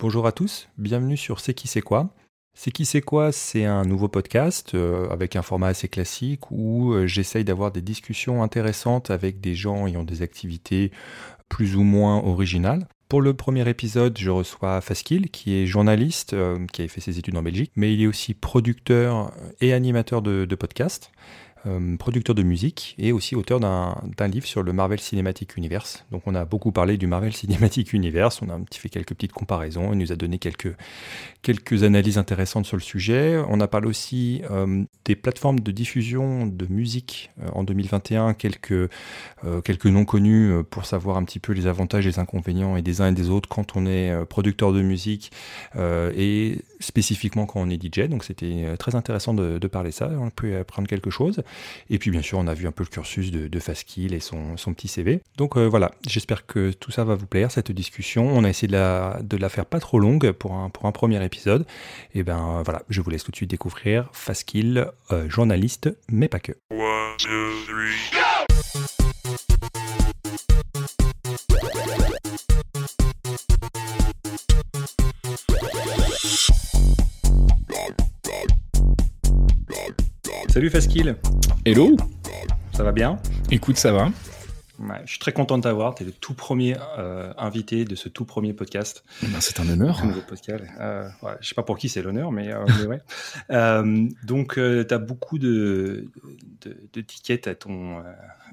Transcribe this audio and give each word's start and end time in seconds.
Bonjour 0.00 0.26
à 0.26 0.32
tous, 0.32 0.66
bienvenue 0.78 1.18
sur 1.18 1.40
C'est 1.40 1.52
qui 1.52 1.68
c'est 1.68 1.82
quoi? 1.82 2.08
C'est 2.54 2.70
qui 2.70 2.86
c'est 2.86 3.02
quoi? 3.02 3.32
C'est 3.32 3.66
un 3.66 3.84
nouveau 3.84 4.08
podcast 4.08 4.74
euh, 4.74 5.06
avec 5.10 5.36
un 5.36 5.42
format 5.42 5.66
assez 5.66 5.88
classique 5.88 6.50
où 6.50 6.94
euh, 6.94 7.06
j'essaye 7.06 7.44
d'avoir 7.44 7.70
des 7.70 7.82
discussions 7.82 8.42
intéressantes 8.42 9.10
avec 9.10 9.42
des 9.42 9.54
gens 9.54 9.86
ayant 9.86 10.02
des 10.02 10.22
activités 10.22 10.90
plus 11.50 11.76
ou 11.76 11.82
moins 11.82 12.16
originales. 12.16 12.88
Pour 13.10 13.20
le 13.20 13.34
premier 13.34 13.68
épisode, 13.68 14.16
je 14.18 14.30
reçois 14.30 14.80
Faskil, 14.80 15.28
qui 15.28 15.56
est 15.56 15.66
journaliste, 15.66 16.32
euh, 16.32 16.64
qui 16.72 16.80
a 16.80 16.88
fait 16.88 17.02
ses 17.02 17.18
études 17.18 17.36
en 17.36 17.42
Belgique, 17.42 17.72
mais 17.76 17.92
il 17.92 18.00
est 18.00 18.06
aussi 18.06 18.32
producteur 18.32 19.32
et 19.60 19.74
animateur 19.74 20.22
de, 20.22 20.46
de 20.46 20.54
podcasts. 20.54 21.12
Euh, 21.66 21.96
producteur 21.98 22.34
de 22.34 22.42
musique 22.42 22.94
et 22.98 23.12
aussi 23.12 23.36
auteur 23.36 23.60
d'un 23.60 24.28
livre 24.28 24.46
sur 24.46 24.62
le 24.62 24.72
Marvel 24.72 24.98
Cinematic 24.98 25.58
Universe. 25.58 26.06
Donc 26.10 26.22
on 26.24 26.34
a 26.34 26.46
beaucoup 26.46 26.72
parlé 26.72 26.96
du 26.96 27.06
Marvel 27.06 27.34
Cinematic 27.34 27.92
Universe, 27.92 28.40
on 28.40 28.48
a 28.48 28.54
un 28.54 28.62
petit 28.62 28.80
fait 28.80 28.88
quelques 28.88 29.12
petites 29.12 29.34
comparaisons, 29.34 29.92
il 29.92 29.98
nous 29.98 30.10
a 30.10 30.16
donné 30.16 30.38
quelques, 30.38 30.74
quelques 31.42 31.82
analyses 31.82 32.16
intéressantes 32.16 32.64
sur 32.64 32.78
le 32.78 32.82
sujet. 32.82 33.38
On 33.48 33.60
a 33.60 33.68
parlé 33.68 33.88
aussi 33.88 34.40
euh, 34.50 34.84
des 35.04 35.16
plateformes 35.16 35.60
de 35.60 35.70
diffusion 35.70 36.46
de 36.46 36.66
musique 36.66 37.30
euh, 37.42 37.48
en 37.52 37.62
2021, 37.62 38.32
quelques, 38.32 38.90
quelques 39.64 39.86
noms 39.86 40.06
connus 40.06 40.52
pour 40.70 40.86
savoir 40.86 41.18
un 41.18 41.24
petit 41.24 41.40
peu 41.40 41.52
les 41.52 41.66
avantages 41.66 42.06
les 42.06 42.18
inconvénients 42.18 42.76
et 42.76 42.82
des 42.82 43.02
uns 43.02 43.08
et 43.08 43.12
des 43.12 43.28
autres 43.28 43.48
quand 43.50 43.76
on 43.76 43.84
est 43.84 44.24
producteur 44.26 44.72
de 44.72 44.80
musique 44.80 45.30
et 45.76 46.62
spécifiquement 46.80 47.46
quand 47.46 47.60
on 47.60 47.70
est 47.70 47.80
DJ. 47.82 48.08
Donc 48.08 48.24
c'était 48.24 48.76
très 48.78 48.94
intéressant 48.94 49.34
de, 49.34 49.58
de 49.58 49.68
parler 49.68 49.92
ça, 49.92 50.10
on 50.18 50.30
peut 50.30 50.58
apprendre 50.58 50.88
quelque 50.88 51.10
chose. 51.10 51.42
Et 51.88 51.98
puis 51.98 52.10
bien 52.10 52.22
sûr, 52.22 52.38
on 52.38 52.46
a 52.46 52.54
vu 52.54 52.66
un 52.66 52.72
peu 52.72 52.84
le 52.84 52.88
cursus 52.88 53.30
de, 53.30 53.48
de 53.48 53.60
et 54.10 54.20
son, 54.20 54.56
son, 54.56 54.74
petit 54.74 54.88
CV. 54.88 55.20
Donc 55.36 55.56
euh, 55.56 55.66
voilà, 55.66 55.92
j'espère 56.06 56.46
que 56.46 56.72
tout 56.72 56.90
ça 56.90 57.04
va 57.04 57.14
vous 57.14 57.26
plaire, 57.26 57.50
cette 57.50 57.70
discussion. 57.70 58.28
On 58.28 58.44
a 58.44 58.48
essayé 58.48 58.68
de 58.68 58.72
la, 58.72 59.20
de 59.22 59.36
la 59.36 59.48
faire 59.48 59.66
pas 59.66 59.80
trop 59.80 59.98
longue 59.98 60.32
pour 60.32 60.54
un, 60.54 60.70
pour 60.70 60.86
un 60.86 60.92
premier 60.92 61.24
épisode. 61.24 61.66
Et 62.14 62.22
ben 62.22 62.62
voilà, 62.64 62.82
je 62.88 63.00
vous 63.00 63.10
laisse 63.10 63.22
tout 63.22 63.30
de 63.30 63.36
suite 63.36 63.50
découvrir 63.50 64.08
Faskill, 64.12 64.86
euh, 65.12 65.28
journaliste, 65.28 65.90
mais 66.08 66.28
pas 66.28 66.40
que. 66.40 66.52
Salut 80.50 80.68
Faskil. 80.68 81.14
Hello. 81.64 81.96
Ça 82.72 82.82
va 82.82 82.90
bien 82.90 83.20
Écoute, 83.52 83.76
ça 83.76 83.92
va. 83.92 84.10
je 85.04 85.10
suis 85.10 85.20
très 85.20 85.32
content 85.32 85.56
de 85.58 85.62
t'avoir. 85.62 85.94
Tu 85.94 86.02
es 86.02 86.06
le 86.06 86.10
tout 86.10 86.34
premier 86.34 86.74
euh, 86.98 87.32
invité 87.38 87.84
de 87.84 87.94
ce 87.94 88.08
tout 88.08 88.24
premier 88.24 88.52
podcast. 88.52 89.04
Eh 89.22 89.28
ben, 89.28 89.40
c'est 89.40 89.60
un 89.60 89.68
honneur. 89.68 90.02
Euh, 90.80 91.08
ouais, 91.22 91.32
je 91.40 91.48
sais 91.48 91.54
pas 91.54 91.62
pour 91.62 91.78
qui 91.78 91.88
c'est 91.88 92.02
l'honneur, 92.02 92.32
mais, 92.32 92.52
euh, 92.52 92.64
ouais. 92.88 93.00
Euh, 93.50 94.08
donc, 94.24 94.54
tu 94.54 94.60
as 94.94 94.98
beaucoup 94.98 95.38
de, 95.38 96.08
de, 96.62 97.48
à 97.48 97.54
ton. 97.54 98.02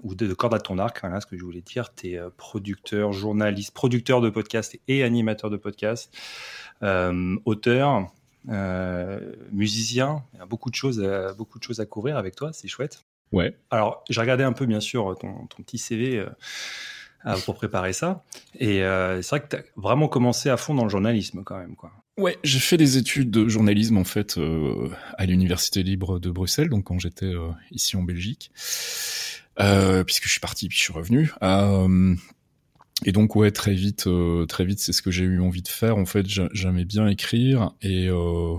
ou 0.03 0.13
de, 0.13 0.31
cordes 0.35 0.53
à 0.53 0.59
ton 0.59 0.77
arc, 0.77 0.99
voilà 1.01 1.19
ce 1.19 1.25
que 1.25 1.35
je 1.35 1.43
voulais 1.43 1.61
dire. 1.61 1.91
Tu 1.95 2.11
es 2.11 2.19
producteur, 2.37 3.11
journaliste, 3.11 3.73
producteur 3.73 4.21
de 4.21 4.29
podcast 4.29 4.79
et 4.87 5.03
animateur 5.03 5.49
de 5.49 5.57
podcast, 5.57 6.15
auteur. 7.45 8.11
Euh, 8.49 9.33
musicien. 9.51 10.23
Il 10.33 10.39
y 10.39 10.41
a 10.41 10.45
beaucoup 10.45 10.69
de 10.69 10.75
choses, 10.75 11.03
à, 11.03 11.33
beaucoup 11.33 11.59
de 11.59 11.63
choses 11.63 11.79
à 11.79 11.85
couvrir 11.85 12.17
avec 12.17 12.35
toi, 12.35 12.51
c'est 12.53 12.67
chouette. 12.67 13.03
Ouais. 13.31 13.57
Alors, 13.71 14.03
j'ai 14.09 14.21
regardé 14.21 14.43
un 14.43 14.53
peu, 14.53 14.65
bien 14.65 14.79
sûr, 14.79 15.17
ton, 15.19 15.47
ton 15.47 15.63
petit 15.63 15.77
CV 15.77 16.25
euh, 17.25 17.37
pour 17.45 17.55
préparer 17.55 17.91
ça. 17.91 18.23
Et 18.57 18.83
euh, 18.83 19.21
c'est 19.21 19.29
vrai 19.29 19.41
que 19.41 19.49
tu 19.49 19.55
as 19.57 19.63
vraiment 19.75 20.07
commencé 20.07 20.49
à 20.49 20.55
fond 20.55 20.73
dans 20.73 20.83
le 20.83 20.89
journalisme, 20.89 21.43
quand 21.43 21.57
même. 21.57 21.75
Quoi. 21.75 21.91
Ouais, 22.17 22.37
j'ai 22.43 22.59
fait 22.59 22.77
des 22.77 22.97
études 22.97 23.31
de 23.31 23.49
journalisme, 23.49 23.97
en 23.97 24.05
fait, 24.05 24.39
à 25.17 25.25
l'Université 25.25 25.83
libre 25.83 26.19
de 26.19 26.31
Bruxelles, 26.31 26.69
donc 26.69 26.85
quand 26.85 26.99
j'étais 26.99 27.33
ici 27.71 27.97
en 27.97 28.03
Belgique. 28.03 28.49
puisque 28.55 30.23
je 30.23 30.29
suis 30.29 30.39
parti 30.39 30.69
puis 30.69 30.77
je 30.77 30.83
suis 30.83 30.93
revenu. 30.93 31.33
Et 33.05 33.11
donc 33.11 33.35
ouais, 33.35 33.51
très 33.51 33.73
vite, 33.73 34.07
euh, 34.07 34.45
très 34.45 34.65
vite, 34.65 34.79
c'est 34.79 34.93
ce 34.93 35.01
que 35.01 35.11
j'ai 35.11 35.23
eu 35.23 35.39
envie 35.39 35.61
de 35.61 35.67
faire. 35.67 35.97
En 35.97 36.05
fait, 36.05 36.25
j'aimais 36.53 36.85
bien 36.85 37.07
écrire 37.07 37.73
et 37.81 38.07
euh, 38.09 38.55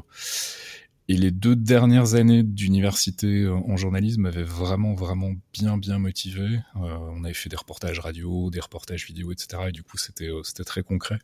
et 1.09 1.17
les 1.17 1.31
deux 1.31 1.57
dernières 1.57 2.15
années 2.15 2.43
d'université 2.43 3.43
euh, 3.43 3.55
en 3.55 3.77
journalisme 3.79 4.23
m'avaient 4.23 4.43
vraiment, 4.43 4.95
vraiment 4.95 5.33
bien, 5.59 5.79
bien 5.79 5.99
motivé. 5.99 6.61
Euh, 6.77 6.97
on 7.17 7.25
avait 7.25 7.35
fait 7.35 7.49
des 7.49 7.57
reportages 7.57 7.99
radio, 8.01 8.51
des 8.51 8.61
reportages 8.61 9.07
vidéo, 9.07 9.33
etc. 9.33 9.63
Et 9.69 9.73
du 9.73 9.83
coup, 9.83 9.97
c'était, 9.97 10.29
euh, 10.29 10.43
c'était 10.45 10.65
très 10.65 10.83
concret. 10.83 11.19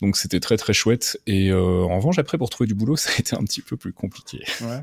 Donc, 0.00 0.16
c'était 0.16 0.40
très, 0.40 0.56
très 0.56 0.72
chouette. 0.72 1.18
Et 1.26 1.50
euh, 1.50 1.82
en 1.82 1.96
revanche, 1.96 2.18
après, 2.18 2.38
pour 2.38 2.50
trouver 2.50 2.68
du 2.68 2.74
boulot, 2.74 2.96
ça 2.96 3.10
a 3.10 3.18
été 3.18 3.34
un 3.36 3.42
petit 3.42 3.60
peu 3.60 3.76
plus 3.76 3.92
compliqué. 3.92 4.44
Ouais. 4.62 4.80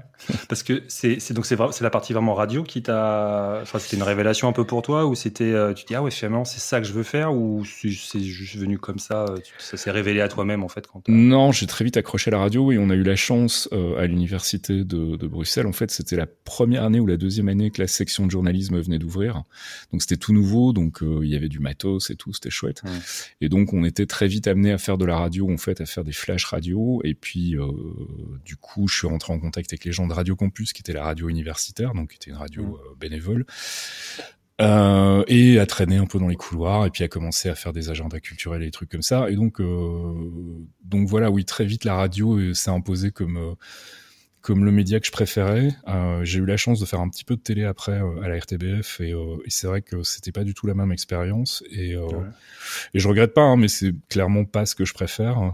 Parce 0.49 0.63
que 0.63 0.83
c'est, 0.87 1.31
donc 1.31 1.49
la 1.49 1.89
partie 1.89 2.13
vraiment 2.13 2.33
radio 2.33 2.63
qui 2.63 2.83
t'a, 2.83 3.59
enfin, 3.61 3.79
c'était 3.79 3.97
une 3.97 4.03
révélation 4.03 4.47
un 4.47 4.53
peu 4.53 4.65
pour 4.65 4.81
toi, 4.81 5.05
ou 5.05 5.15
c'était, 5.15 5.73
tu 5.75 5.85
dis 5.85 5.95
ah 5.95 6.03
ouais, 6.03 6.11
finalement, 6.11 6.45
c'est 6.45 6.59
ça 6.59 6.79
que 6.79 6.87
je 6.87 6.93
veux 6.93 7.03
faire, 7.03 7.33
ou 7.33 7.63
c'est 7.65 7.89
juste 7.89 8.55
venu 8.55 8.77
comme 8.77 8.99
ça, 8.99 9.25
ça 9.59 9.77
s'est 9.77 9.91
révélé 9.91 10.21
à 10.21 10.27
toi-même 10.27 10.63
en 10.63 10.69
fait 10.69 10.87
quand. 10.87 11.07
Non, 11.09 11.51
j'ai 11.51 11.67
très 11.67 11.83
vite 11.83 11.97
accroché 11.97 12.29
à 12.29 12.33
la 12.33 12.39
radio 12.39 12.71
et 12.71 12.77
on 12.77 12.89
a 12.89 12.95
eu 12.95 13.03
la 13.03 13.15
chance 13.15 13.67
à 13.97 14.05
l'université 14.05 14.83
de, 14.83 15.15
de, 15.15 15.27
Bruxelles. 15.27 15.67
En 15.67 15.73
fait, 15.73 15.91
c'était 15.91 16.15
la 16.15 16.25
première 16.25 16.83
année 16.83 16.99
ou 16.99 17.05
la 17.05 17.17
deuxième 17.17 17.49
année 17.49 17.71
que 17.71 17.81
la 17.81 17.87
section 17.87 18.25
de 18.25 18.31
journalisme 18.31 18.79
venait 18.79 18.99
d'ouvrir. 18.99 19.43
Donc 19.91 20.01
c'était 20.01 20.17
tout 20.17 20.33
nouveau, 20.33 20.73
donc 20.73 21.01
euh, 21.01 21.21
il 21.23 21.29
y 21.29 21.35
avait 21.35 21.49
du 21.49 21.59
matos 21.59 22.09
et 22.09 22.15
tout, 22.15 22.33
c'était 22.33 22.49
chouette. 22.49 22.81
Et 23.41 23.49
donc 23.49 23.73
on 23.73 23.83
était 23.83 24.05
très 24.05 24.27
vite 24.27 24.47
amené 24.47 24.71
à 24.71 24.77
faire 24.77 24.97
de 24.97 25.05
la 25.05 25.17
radio, 25.17 25.51
en 25.51 25.57
fait, 25.57 25.81
à 25.81 25.85
faire 25.85 26.03
des 26.03 26.11
flash 26.11 26.45
radio. 26.45 27.01
Et 27.03 27.13
puis 27.13 27.57
euh, 27.57 27.67
du 28.45 28.55
coup, 28.55 28.87
je 28.87 28.97
suis 28.97 29.07
rentré 29.07 29.33
en 29.33 29.39
contact 29.39 29.73
avec 29.73 29.85
les 29.85 29.91
gens 29.91 30.07
de 30.07 30.13
Radio 30.13 30.35
Campus, 30.35 30.73
qui 30.73 30.81
était 30.81 30.93
la 30.93 31.03
radio 31.03 31.29
universitaire, 31.29 31.93
donc 31.93 32.11
qui 32.11 32.15
était 32.17 32.31
une 32.31 32.37
radio 32.37 32.79
euh, 32.83 32.95
bénévole. 32.99 33.45
Euh, 34.61 35.23
et 35.27 35.59
à 35.59 35.65
traîner 35.65 35.97
un 35.97 36.05
peu 36.05 36.19
dans 36.19 36.27
les 36.27 36.35
couloirs 36.35 36.85
et 36.85 36.91
puis 36.91 37.03
à 37.03 37.07
commencer 37.07 37.49
à 37.49 37.55
faire 37.55 37.73
des 37.73 37.89
agendas 37.89 38.19
culturels 38.19 38.61
et 38.61 38.65
des 38.65 38.71
trucs 38.71 38.89
comme 38.89 39.01
ça. 39.01 39.29
Et 39.29 39.35
donc 39.35 39.59
euh, 39.59 40.13
donc 40.83 41.07
voilà 41.07 41.31
oui 41.31 41.43
très 41.43 41.65
vite 41.65 41.85
la 41.85 41.95
radio 41.95 42.37
euh, 42.37 42.53
s'est 42.53 42.69
imposée 42.69 43.11
comme 43.11 43.37
euh, 43.37 43.55
comme 44.41 44.63
le 44.63 44.71
média 44.71 44.99
que 44.99 45.07
je 45.07 45.11
préférais. 45.11 45.69
J'ai 46.23 46.39
eu 46.39 46.45
la 46.45 46.57
chance 46.57 46.79
de 46.79 46.85
faire 46.85 46.99
un 46.99 47.09
petit 47.09 47.23
peu 47.23 47.35
de 47.35 47.41
télé 47.41 47.63
après 47.63 47.99
à 48.21 48.27
la 48.27 48.37
RTBF 48.37 48.99
et, 48.99 49.11
et 49.11 49.49
c'est 49.49 49.67
vrai 49.67 49.81
que 49.81 50.03
c'était 50.03 50.33
pas 50.33 50.43
du 50.43 50.53
tout 50.53 50.67
la 50.67 50.73
même 50.73 50.91
expérience. 50.91 51.63
Et 51.71 51.95
ouais. 51.95 52.25
et 52.93 52.99
je 52.99 53.07
regrette 53.07 53.33
pas 53.33 53.41
hein, 53.41 53.55
mais 53.55 53.69
c'est 53.69 53.95
clairement 54.09 54.43
pas 54.43 54.65
ce 54.65 54.75
que 54.75 54.83
je 54.83 54.93
préfère. 54.93 55.53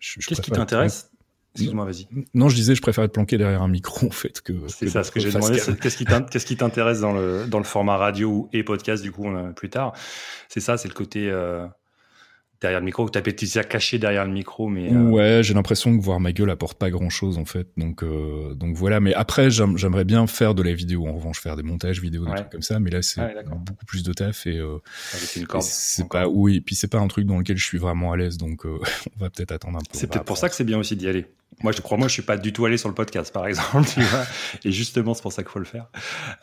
Qu'est-ce 0.00 0.40
qui 0.40 0.50
t'intéresse? 0.50 1.11
Excuse-moi, 1.54 1.84
vas-y. 1.84 2.06
Non, 2.32 2.48
je 2.48 2.54
disais, 2.54 2.74
je 2.74 2.80
préfère 2.80 3.04
être 3.04 3.12
planqué 3.12 3.36
derrière 3.36 3.62
un 3.62 3.68
micro, 3.68 4.06
en 4.06 4.10
fait, 4.10 4.40
que. 4.40 4.54
C'est 4.68 4.88
ça, 4.88 5.04
ce 5.04 5.10
que 5.10 5.20
j'ai 5.20 5.30
demandé. 5.30 5.60
Qu'est-ce 5.80 6.46
qui 6.46 6.56
t'intéresse 6.56 7.00
dans 7.00 7.12
le, 7.12 7.46
dans 7.46 7.58
le 7.58 7.64
format 7.64 7.96
radio 7.96 8.48
et 8.52 8.62
podcast, 8.62 9.02
du 9.02 9.12
coup, 9.12 9.26
plus 9.54 9.68
tard 9.68 9.92
C'est 10.48 10.60
ça, 10.60 10.78
c'est 10.78 10.88
le 10.88 10.94
côté 10.94 11.28
euh, 11.30 11.66
derrière 12.62 12.80
le 12.80 12.86
micro, 12.86 13.04
que 13.04 13.10
t'as 13.10 13.20
peut-être 13.20 13.68
caché 13.68 13.98
derrière 13.98 14.24
le 14.24 14.32
micro, 14.32 14.68
mais. 14.68 14.90
Euh... 14.90 15.10
Ouais, 15.10 15.40
j'ai 15.42 15.52
l'impression 15.52 15.94
que 15.94 16.02
voir 16.02 16.20
ma 16.20 16.32
gueule 16.32 16.48
apporte 16.48 16.78
pas 16.78 16.88
grand-chose, 16.88 17.36
en 17.36 17.44
fait. 17.44 17.68
Donc, 17.76 18.02
euh, 18.02 18.54
donc 18.54 18.74
voilà. 18.74 19.00
Mais 19.00 19.12
après, 19.12 19.50
j'aimerais 19.50 20.04
bien 20.04 20.26
faire 20.26 20.54
de 20.54 20.62
la 20.62 20.72
vidéo. 20.72 21.06
En 21.06 21.12
revanche, 21.12 21.38
faire 21.38 21.56
des 21.56 21.62
montages 21.62 22.00
vidéo, 22.00 22.24
des 22.24 22.30
ouais. 22.30 22.36
trucs 22.36 22.50
comme 22.50 22.62
ça. 22.62 22.80
Mais 22.80 22.88
là, 22.88 23.02
c'est 23.02 23.20
ouais, 23.20 23.44
beaucoup 23.44 23.84
plus 23.84 24.02
de 24.02 24.14
taf 24.14 24.46
et. 24.46 24.58
C'est 25.60 26.08
pas, 26.08 26.28
oui. 26.28 26.56
Et 26.56 26.60
puis 26.62 26.76
c'est 26.76 26.88
pas 26.88 26.98
un 26.98 27.08
truc 27.08 27.26
dans 27.26 27.36
lequel 27.36 27.58
je 27.58 27.64
suis 27.64 27.78
vraiment 27.78 28.12
à 28.12 28.16
l'aise. 28.16 28.38
Donc, 28.38 28.64
on 28.64 28.78
va 29.18 29.28
peut-être 29.28 29.52
attendre 29.52 29.76
un 29.76 29.80
peu. 29.80 29.90
C'est 29.92 30.06
peut-être 30.06 30.24
pour 30.24 30.38
ça 30.38 30.48
que 30.48 30.54
c'est 30.54 30.64
bien 30.64 30.78
aussi 30.78 30.96
d'y 30.96 31.08
aller. 31.08 31.26
Moi, 31.62 31.72
je 31.72 31.80
crois, 31.80 31.98
moi, 31.98 32.08
je 32.08 32.12
suis 32.14 32.22
pas 32.22 32.36
du 32.36 32.52
tout 32.52 32.64
allé 32.64 32.76
sur 32.76 32.88
le 32.88 32.94
podcast, 32.94 33.32
par 33.32 33.46
exemple. 33.46 33.88
Et 34.64 34.72
justement, 34.72 35.14
c'est 35.14 35.22
pour 35.22 35.32
ça 35.32 35.42
qu'il 35.42 35.52
faut 35.52 35.58
le 35.58 35.64
faire, 35.64 35.86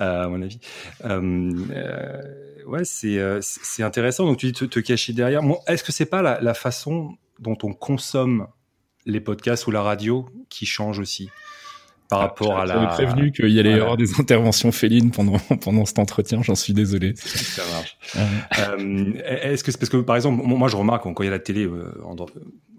euh, 0.01 0.23
à 0.25 0.27
mon 0.27 0.41
avis. 0.41 0.59
Euh, 1.05 1.51
euh, 1.71 2.63
ouais, 2.65 2.83
c'est 2.85 3.83
intéressant. 3.83 4.25
Donc, 4.25 4.37
tu 4.37 4.47
dis 4.47 4.53
te, 4.53 4.65
te 4.65 4.79
cacher 4.79 5.13
derrière. 5.13 5.41
Est-ce 5.67 5.83
que 5.83 5.91
c'est 5.91 6.05
pas 6.05 6.21
la, 6.21 6.53
façon 6.53 7.17
dont 7.39 7.57
on 7.63 7.73
consomme 7.73 8.47
les 9.05 9.19
podcasts 9.19 9.67
ou 9.67 9.71
la 9.71 9.81
radio 9.81 10.29
qui 10.49 10.65
change 10.65 10.99
aussi? 10.99 11.29
Par 12.09 12.19
rapport 12.19 12.57
ah, 12.57 12.63
à 12.63 12.65
la. 12.65 12.87
prévenu 12.87 13.31
qu'il 13.31 13.49
y 13.49 13.59
allait 13.59 13.71
y 13.77 13.79
avoir 13.79 13.95
des 13.95 14.19
interventions 14.19 14.71
félines 14.71 15.11
pendant 15.11 15.37
pendant 15.61 15.85
cet 15.85 15.99
entretien. 15.99 16.41
J'en 16.41 16.55
suis 16.55 16.73
désolé. 16.73 17.13
Ça 17.15 17.61
marche. 17.71 17.97
euh, 18.57 19.13
Est-ce 19.23 19.63
que 19.63 19.71
c'est 19.71 19.77
parce 19.77 19.91
que 19.91 19.97
par 19.97 20.15
exemple, 20.15 20.43
moi 20.43 20.67
je 20.67 20.75
remarque 20.75 21.03
quand 21.03 21.13
il 21.19 21.25
y 21.25 21.27
a 21.27 21.31
la 21.31 21.39
télé 21.39 21.65
euh, 21.65 21.93
en, 22.03 22.15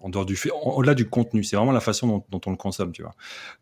en 0.03 0.09
dehors 0.09 0.27
du 0.27 0.35
fait, 0.35 0.51
au-delà 0.65 0.95
du 0.95 1.09
contenu, 1.09 1.45
c'est 1.45 1.55
vraiment 1.55 1.71
la 1.71 1.81
façon 1.81 2.09
dont, 2.09 2.25
dont, 2.31 2.41
on 2.47 2.51
le 2.51 2.57
consomme, 2.57 2.91
tu 2.91 3.03
vois. 3.03 3.15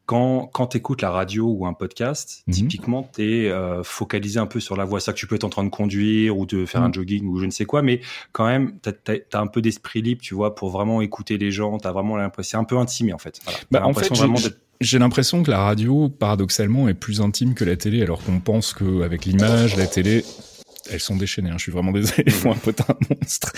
Quand 0.07 0.49
quand 0.53 0.75
écoutes 0.75 1.03
la 1.03 1.11
radio 1.11 1.47
ou 1.47 1.67
un 1.67 1.75
podcast, 1.75 2.45
mm 2.47 2.51
-hmm. 2.51 2.55
typiquement 2.55 3.03
t'es 3.03 3.49
euh, 3.51 3.83
focalisé 3.85 4.39
un 4.41 4.47
peu 4.47 4.61
sur 4.61 4.75
la 4.75 4.87
voix, 4.87 5.01
ça 5.01 5.13
que 5.13 5.19
tu 5.19 5.27
peux 5.27 5.35
être 5.35 5.45
en 5.45 5.51
train 5.51 5.65
de 5.65 5.69
conduire 5.81 6.39
ou 6.39 6.47
de 6.47 6.65
faire 6.65 6.81
mm 6.81 6.85
-hmm. 6.85 6.89
un 6.89 6.93
jogging 6.93 7.25
ou 7.27 7.39
je 7.41 7.45
ne 7.45 7.51
sais 7.51 7.67
quoi, 7.67 7.83
mais 7.83 8.01
quand 8.33 8.47
même 8.47 8.79
t'as 8.81 8.93
as, 9.35 9.39
un 9.39 9.49
peu 9.49 9.61
d'esprit 9.61 10.01
libre, 10.01 10.23
tu 10.23 10.35
vois, 10.35 10.55
pour 10.55 10.71
vraiment 10.71 11.03
écouter 11.03 11.37
les 11.37 11.51
gens. 11.51 11.77
T'as 11.79 11.93
vraiment 11.93 12.17
l'impression, 12.17 12.51
c'est 12.53 12.63
un 12.65 12.69
peu 12.73 12.79
intime 12.79 13.13
en 13.13 13.19
fait. 13.19 13.35
Voilà. 13.45 13.59
Bah, 13.71 13.81
en 13.91 13.93
fait, 13.93 14.09
vraiment 14.17 14.41
d'être 14.45 14.61
j'ai 14.81 14.99
l'impression 14.99 15.43
que 15.43 15.51
la 15.51 15.59
radio, 15.59 16.09
paradoxalement, 16.09 16.89
est 16.89 16.95
plus 16.95 17.21
intime 17.21 17.55
que 17.55 17.65
la 17.65 17.77
télé, 17.77 18.03
alors 18.03 18.23
qu'on 18.23 18.41
pense 18.41 18.73
qu'avec 18.73 19.25
l'image, 19.25 19.77
la 19.77 19.87
télé, 19.87 20.25
elles 20.91 21.01
sont 21.01 21.17
déchaînées. 21.17 21.51
Hein. 21.51 21.59
Je 21.59 21.63
suis 21.63 21.73
vraiment 21.73 21.93
désolé, 21.93 22.23
elles 22.27 22.33
font 22.33 22.53
un 22.53 22.57
potin 22.57 22.97
monstre. 23.11 23.53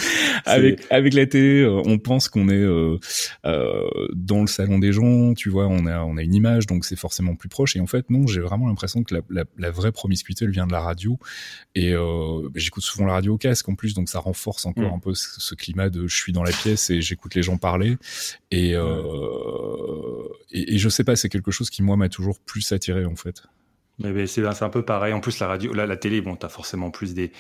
Avec 0.45 0.81
avec 0.91 1.15
la 1.15 1.27
télé, 1.27 1.63
euh, 1.63 1.83
on 1.85 1.99
pense 1.99 2.29
qu'on 2.29 2.49
est 2.49 2.55
euh, 2.55 2.99
euh, 3.47 3.89
dans 4.15 4.41
le 4.41 4.47
salon 4.47 4.79
des 4.79 4.93
gens, 4.93 5.35
tu 5.35 5.49
vois, 5.49 5.67
on 5.67 5.87
a 5.87 6.01
on 6.01 6.17
a 6.17 6.23
une 6.23 6.35
image, 6.35 6.67
donc 6.67 6.85
c'est 6.85 6.97
forcément 6.97 7.35
plus 7.35 7.49
proche. 7.49 7.77
Et 7.77 7.81
en 7.81 7.87
fait, 7.87 8.11
non, 8.11 8.27
j'ai 8.27 8.41
vraiment 8.41 8.69
l'impression 8.69 9.03
que 9.03 9.15
la, 9.15 9.21
la, 9.31 9.45
la, 9.59 9.71
vraie 9.71 9.93
promiscuité, 9.93 10.45
elle 10.45 10.51
vient 10.51 10.67
de 10.67 10.73
la 10.73 10.81
radio. 10.81 11.19
Et 11.75 11.95
euh, 11.95 12.43
bah, 12.45 12.61
j'écoute 12.61 12.83
souvent 12.83 13.07
la 13.07 13.15
radio 13.15 13.35
au 13.35 13.39
casque 13.39 13.69
en 13.69 13.75
plus, 13.75 13.95
donc 13.95 14.09
ça 14.09 14.19
renforce 14.19 14.67
encore 14.67 14.93
mm. 14.93 14.95
un 14.95 14.99
peu 14.99 15.15
ce, 15.15 15.55
climat 15.55 15.91
de 15.91 16.07
je 16.07 16.17
suis 16.17 16.33
dans 16.33 16.43
la 16.43 16.53
pièce 16.53 16.91
et 16.91 17.01
j'écoute 17.01 17.35
les 17.35 17.43
gens 17.43 17.57
parler. 17.57 17.97
Et, 18.51 18.71
et, 18.71 20.75
et 20.75 20.79
je 20.79 20.89
sais 20.89 21.05
pas, 21.05 21.17
c'est 21.17 21.29
quelque 21.29 21.51
chose 21.51 21.71
qui 21.71 21.83
moi 21.83 21.97
m'a 21.97 22.09
toujours 22.09 22.39
plus 22.41 22.73
attiré 22.73 23.05
en 23.05 23.17
fait. 23.17 23.43
Mais, 24.01 24.27
c'est 24.27 24.45
un 24.45 24.69
peu 24.69 24.83
pareil. 24.83 25.13
En 25.13 25.21
plus, 25.21 25.39
la 25.39 25.47
radio, 25.47 25.73
la, 25.73 25.87
la 25.87 25.97
télé, 25.97 26.21
bon, 26.21 26.37
t'as 26.37 26.49
forcément 26.49 26.91
plus 26.91 27.15
des 27.15 27.33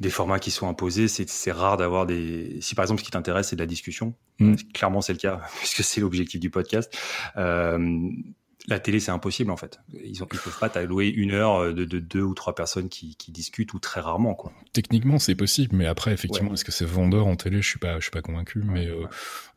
des 0.00 0.10
formats 0.10 0.38
qui 0.38 0.50
sont 0.50 0.68
imposés. 0.68 1.08
C'est 1.08 1.52
rare 1.52 1.76
d'avoir 1.76 2.06
des. 2.06 2.58
Si 2.60 2.74
par 2.74 2.84
exemple 2.84 3.00
ce 3.00 3.04
qui 3.04 3.10
t'intéresse 3.10 3.48
c'est 3.48 3.56
de 3.56 3.60
la 3.60 3.66
discussion, 3.66 4.14
mm. 4.38 4.54
clairement 4.72 5.02
c'est 5.02 5.12
le 5.12 5.18
cas 5.18 5.42
puisque 5.58 5.84
c'est 5.84 6.00
l'objectif 6.00 6.40
du 6.40 6.50
podcast. 6.50 6.96
Euh, 7.36 8.10
la 8.68 8.78
télé, 8.78 9.00
c'est 9.00 9.10
impossible 9.10 9.50
en 9.50 9.56
fait. 9.56 9.80
Ils, 9.92 10.20
ne 10.20 10.24
peuvent 10.24 10.58
pas 10.58 10.68
t'allouer 10.68 11.08
une 11.08 11.32
heure 11.32 11.62
euh, 11.62 11.72
de, 11.72 11.98
deux 11.98 12.22
ou 12.22 12.34
trois 12.34 12.54
personnes 12.54 12.88
qui, 12.88 13.16
discutent 13.28 13.72
ou 13.74 13.78
très 13.78 14.00
rarement 14.00 14.34
quoi. 14.34 14.52
Techniquement, 14.72 15.18
c'est 15.18 15.34
possible, 15.34 15.76
mais 15.76 15.86
après, 15.86 16.12
effectivement, 16.12 16.52
est-ce 16.52 16.64
que 16.64 16.72
c'est 16.72 16.84
vendeur 16.84 17.26
en 17.26 17.36
télé? 17.36 17.62
Je 17.62 17.68
suis 17.68 17.78
pas, 17.78 17.96
je 17.96 18.02
suis 18.02 18.10
pas 18.10 18.22
convaincu. 18.22 18.62
mais 18.64 18.86
euh, 18.86 19.04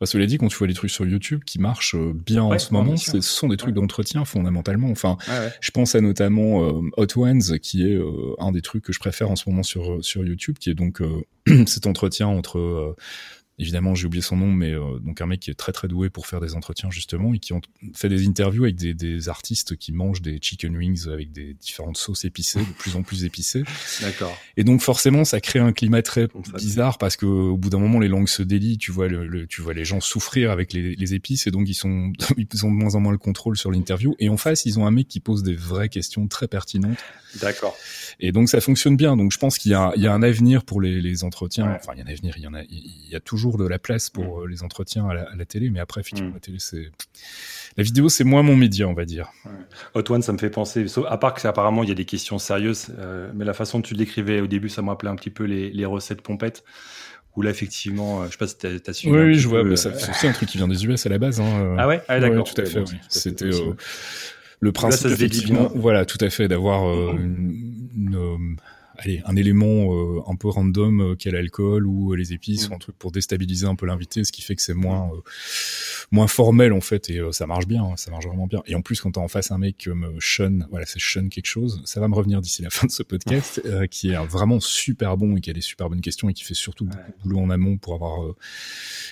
bah, 0.00 0.06
cela 0.06 0.26
dit, 0.26 0.38
quand 0.38 0.48
tu 0.48 0.56
vois 0.56 0.66
les 0.66 0.74
trucs 0.74 0.90
sur 0.90 1.06
YouTube 1.06 1.42
qui 1.44 1.58
marchent 1.58 1.94
euh, 1.94 2.12
bien 2.14 2.42
en 2.42 2.58
ce 2.58 2.72
moment, 2.72 2.96
ce 2.96 3.20
sont 3.20 3.48
des 3.48 3.56
trucs 3.56 3.74
d'entretien 3.74 4.24
fondamentalement. 4.24 4.90
Enfin, 4.90 5.16
je 5.60 5.70
pense 5.70 5.94
à 5.94 6.00
notamment 6.00 6.58
Hot 6.96 7.16
Ones, 7.16 7.58
qui 7.60 7.86
est 7.86 7.98
un 8.38 8.52
des 8.52 8.62
trucs 8.62 8.84
que 8.84 8.92
je 8.92 8.98
préfère 8.98 9.30
en 9.30 9.36
ce 9.36 9.48
moment 9.48 9.62
sur 9.62 10.04
sur 10.04 10.24
YouTube, 10.24 10.58
qui 10.58 10.70
est 10.70 10.74
donc 10.74 11.00
cet 11.66 11.86
entretien 11.86 12.26
entre 12.28 12.96
évidemment 13.58 13.94
j'ai 13.94 14.06
oublié 14.06 14.22
son 14.22 14.36
nom 14.36 14.50
mais 14.50 14.72
euh, 14.72 14.98
donc 14.98 15.20
un 15.20 15.26
mec 15.26 15.40
qui 15.40 15.50
est 15.50 15.54
très 15.54 15.72
très 15.72 15.86
doué 15.86 16.10
pour 16.10 16.26
faire 16.26 16.40
des 16.40 16.54
entretiens 16.54 16.90
justement 16.90 17.34
et 17.34 17.38
qui 17.38 17.52
ont 17.52 17.60
fait 17.94 18.08
des 18.08 18.26
interviews 18.26 18.64
avec 18.64 18.76
des, 18.76 18.94
des 18.94 19.28
artistes 19.28 19.76
qui 19.76 19.92
mangent 19.92 20.22
des 20.22 20.38
chicken 20.40 20.76
wings 20.76 21.08
avec 21.08 21.30
des 21.32 21.54
différentes 21.54 21.96
sauces 21.96 22.24
épicées 22.24 22.60
de 22.60 22.72
plus 22.78 22.96
en 22.96 23.02
plus 23.02 23.24
épicées. 23.24 23.62
D'accord. 24.00 24.36
Et 24.56 24.64
donc 24.64 24.80
forcément 24.80 25.24
ça 25.24 25.40
crée 25.40 25.60
un 25.60 25.72
climat 25.72 26.02
très 26.02 26.28
bizarre 26.56 26.98
parce 26.98 27.16
que 27.16 27.26
au 27.26 27.56
bout 27.56 27.70
d'un 27.70 27.78
moment 27.78 28.00
les 28.00 28.08
langues 28.08 28.28
se 28.28 28.42
délient 28.42 28.78
tu 28.78 28.90
vois 28.90 29.08
le, 29.08 29.46
tu 29.46 29.62
vois 29.62 29.74
les 29.74 29.84
gens 29.84 30.00
souffrir 30.00 30.50
avec 30.50 30.72
les, 30.72 30.96
les, 30.96 31.14
épices 31.14 31.46
et 31.46 31.50
donc 31.50 31.68
ils 31.68 31.74
sont 31.74 32.12
ils 32.36 32.66
ont 32.66 32.70
de 32.70 32.76
moins 32.76 32.94
en 32.96 33.00
moins 33.00 33.12
le 33.12 33.18
contrôle 33.18 33.56
sur 33.56 33.70
l'interview. 33.70 34.16
Et 34.18 34.28
en 34.28 34.36
face 34.36 34.64
ils 34.64 34.78
ont 34.78 34.86
un 34.86 34.90
mec 34.90 35.06
qui 35.06 35.20
pose 35.20 35.42
des 35.42 35.54
vraies 35.54 35.88
questions 35.88 36.26
très 36.26 36.48
pertinentes. 36.48 36.98
D'accord. 37.40 37.76
Et 38.20 38.32
donc 38.32 38.48
ça 38.48 38.60
fonctionne 38.60 38.96
bien. 38.96 39.16
Donc 39.16 39.32
je 39.32 39.38
pense 39.38 39.58
qu'il 39.58 39.70
y 39.70 39.74
a 39.74 39.92
il 39.96 40.02
y 40.02 40.06
a 40.06 40.12
un 40.12 40.22
avenir 40.22 40.64
pour 40.64 40.80
les, 40.80 41.00
les 41.00 41.22
entretiens. 41.22 41.72
Enfin 41.76 41.92
il 41.94 41.98
y 41.98 42.02
a 42.02 42.04
un 42.04 42.12
avenir 42.12 42.34
il 42.36 42.42
y 42.42 42.46
en 42.46 42.54
a 42.54 42.62
il 42.64 43.08
y 43.08 43.14
a 43.14 43.20
toujours 43.20 43.43
de 43.52 43.66
la 43.66 43.78
place 43.78 44.10
pour 44.10 44.40
mm. 44.40 44.42
euh, 44.42 44.46
les 44.48 44.62
entretiens 44.62 45.08
à 45.08 45.14
la, 45.14 45.44
télé, 45.44 45.70
mais 45.70 45.80
après, 45.80 46.00
effectivement, 46.00 46.30
mm. 46.30 46.34
la 46.34 46.40
télé, 46.40 46.58
c'est. 46.58 46.90
La 47.76 47.82
vidéo, 47.82 48.08
c'est 48.08 48.24
moins 48.24 48.42
mon 48.42 48.56
média, 48.56 48.86
on 48.86 48.94
va 48.94 49.04
dire. 49.04 49.30
Hot 49.94 50.10
One, 50.10 50.22
ça 50.22 50.32
me 50.32 50.38
fait 50.38 50.50
penser, 50.50 50.86
à 51.08 51.16
part 51.18 51.34
que 51.34 51.46
apparemment 51.46 51.82
il 51.82 51.88
y 51.88 51.92
a 51.92 51.96
des 51.96 52.04
questions 52.04 52.38
sérieuses, 52.38 52.88
euh, 52.98 53.30
mais 53.34 53.44
la 53.44 53.52
façon 53.52 53.78
dont 53.78 53.82
tu 53.82 53.94
décrivais 53.94 54.40
au 54.40 54.46
début, 54.46 54.68
ça 54.68 54.82
me 54.82 54.88
rappelait 54.88 55.10
un 55.10 55.16
petit 55.16 55.30
peu 55.30 55.44
les, 55.44 55.84
recettes 55.84 56.22
pompettes 56.22 56.64
où 57.36 57.42
là 57.42 57.50
effectivement, 57.50 58.22
euh, 58.22 58.26
je 58.26 58.32
sais 58.32 58.38
pas 58.38 58.46
si 58.46 58.56
t'as 58.56 58.90
as 58.90 58.92
suivi. 58.92 59.14
Oui, 59.14 59.34
je 59.34 59.48
vois, 59.48 59.64
c'est 59.76 59.92
aussi 59.92 60.28
un 60.28 60.32
truc 60.32 60.48
qui 60.48 60.56
vient 60.56 60.68
des 60.68 60.86
US 60.86 61.04
à 61.04 61.08
la 61.08 61.18
base. 61.18 61.40
Hein, 61.40 61.74
ah 61.78 61.88
ouais, 61.88 62.00
ah, 62.06 62.20
d'accord. 62.20 62.44
tout 62.44 62.60
à 62.60 62.64
fait. 62.64 62.84
C'était 63.08 63.50
le 64.60 64.72
principe, 64.72 65.10
effectivement, 65.10 65.70
voilà, 65.74 66.04
tout 66.04 66.18
à 66.20 66.30
fait, 66.30 66.46
d'avoir 66.46 66.84
une, 67.16 68.56
allez, 68.98 69.22
un 69.24 69.36
élément 69.36 69.92
euh, 69.92 70.20
un 70.26 70.36
peu 70.36 70.48
random 70.48 71.00
euh, 71.00 71.14
qu'est 71.14 71.30
l'alcool 71.30 71.86
ou 71.86 72.12
euh, 72.12 72.16
les 72.16 72.32
épices, 72.32 72.68
mm. 72.68 72.72
ou 72.72 72.74
un 72.76 72.78
truc 72.78 72.96
pour 72.96 73.12
déstabiliser 73.12 73.66
un 73.66 73.74
peu 73.74 73.86
l'invité, 73.86 74.24
ce 74.24 74.32
qui 74.32 74.42
fait 74.42 74.54
que 74.54 74.62
c'est 74.62 74.74
moins 74.74 75.10
moins 76.10 76.26
formel 76.26 76.72
en 76.72 76.80
fait 76.80 77.10
et 77.10 77.20
ça 77.32 77.46
marche 77.46 77.66
bien, 77.66 77.82
hein, 77.82 77.96
ça 77.96 78.10
marche 78.10 78.26
vraiment 78.26 78.46
bien. 78.46 78.62
Et 78.66 78.74
en 78.74 78.82
plus 78.82 79.00
quand 79.00 79.12
t'as 79.12 79.20
en 79.20 79.28
face 79.28 79.50
un 79.50 79.58
mec 79.58 79.84
comme 79.84 80.16
Sean, 80.20 80.60
voilà 80.70 80.86
c'est 80.86 81.00
Sean 81.00 81.28
quelque 81.28 81.46
chose, 81.46 81.82
ça 81.84 82.00
va 82.00 82.08
me 82.08 82.14
revenir 82.14 82.40
d'ici 82.40 82.62
la 82.62 82.70
fin 82.70 82.86
de 82.86 82.92
ce 82.92 83.02
podcast, 83.02 83.62
qui 83.90 84.10
est 84.10 84.26
vraiment 84.26 84.60
super 84.60 85.16
bon 85.16 85.36
et 85.36 85.40
qui 85.40 85.50
a 85.50 85.52
des 85.52 85.60
super 85.60 85.88
bonnes 85.88 86.00
questions 86.00 86.28
et 86.28 86.34
qui 86.34 86.44
fait 86.44 86.54
surtout 86.54 86.84
beaucoup 86.84 87.12
de 87.12 87.22
boulot 87.22 87.40
en 87.40 87.50
amont 87.50 87.78
pour 87.78 87.94
avoir 87.94 88.34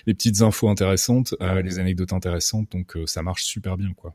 les 0.07 0.15
petites 0.15 0.43
infos 0.43 0.69
intéressantes, 0.69 1.35
les 1.41 1.79
anecdotes 1.79 2.13
intéressantes, 2.13 2.71
donc 2.73 2.97
ça 3.07 3.23
marche 3.23 3.45
super 3.45 3.77
bien 3.77 3.93
quoi. 3.95 4.15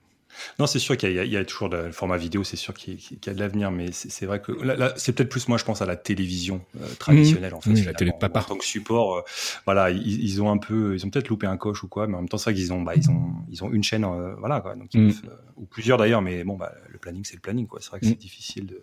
Non, 0.59 0.67
c'est 0.67 0.79
sûr 0.79 0.97
qu'il 0.97 1.11
y, 1.11 1.37
a 1.37 1.45
toujours 1.45 1.69
le 1.69 1.91
format 1.91 2.17
vidéo, 2.17 2.43
c'est 2.43 2.57
sûr 2.57 2.73
qu'il 2.73 2.95
y, 2.95 3.29
a 3.29 3.33
de 3.33 3.39
l'avenir, 3.39 3.71
mais 3.71 3.91
c'est 3.91 4.25
vrai 4.25 4.41
que 4.41 4.51
là, 4.51 4.93
c'est 4.97 5.13
peut-être 5.13 5.29
plus 5.29 5.47
moi, 5.47 5.57
je 5.57 5.63
pense 5.63 5.81
à 5.81 5.85
la 5.85 5.95
télévision 5.95 6.61
euh, 6.81 6.87
traditionnelle 6.99 7.53
en 7.53 7.61
fait. 7.61 7.71
Oui, 7.71 7.83
la 7.83 7.93
télé 7.93 8.11
de 8.11 8.17
papa. 8.17 8.41
En 8.41 8.43
tant 8.43 8.57
que 8.57 8.65
support, 8.65 9.17
euh, 9.17 9.21
voilà, 9.65 9.89
ils, 9.89 10.41
ont 10.41 10.51
un 10.51 10.57
peu, 10.57 10.95
ils 10.95 11.05
ont 11.05 11.09
peut-être 11.09 11.29
loupé 11.29 11.47
un 11.47 11.57
coche 11.57 11.83
ou 11.83 11.87
quoi, 11.87 12.07
mais 12.07 12.15
en 12.15 12.19
même 12.19 12.29
temps, 12.29 12.37
c'est 12.37 12.51
vrai 12.51 12.59
qu'ils 12.59 12.73
ont, 12.73 12.81
bah, 12.81 12.93
ils 12.95 13.09
ont, 13.09 13.33
ils 13.49 13.63
ont 13.63 13.71
une 13.71 13.83
chaîne, 13.83 14.03
euh, 14.03 14.35
voilà, 14.35 14.61
quoi, 14.61 14.75
donc 14.75 14.93
mm. 14.93 15.11
ou 15.57 15.65
plusieurs 15.65 15.97
d'ailleurs, 15.97 16.21
mais 16.21 16.43
bon, 16.43 16.55
bah, 16.55 16.73
le 16.89 16.97
planning, 16.97 17.23
c'est 17.23 17.35
le 17.35 17.41
planning, 17.41 17.67
quoi. 17.67 17.79
C'est 17.81 17.89
vrai 17.89 17.99
que 17.99 18.05
c'est 18.05 18.13
mm. 18.13 18.17
difficile 18.17 18.65
de, 18.65 18.81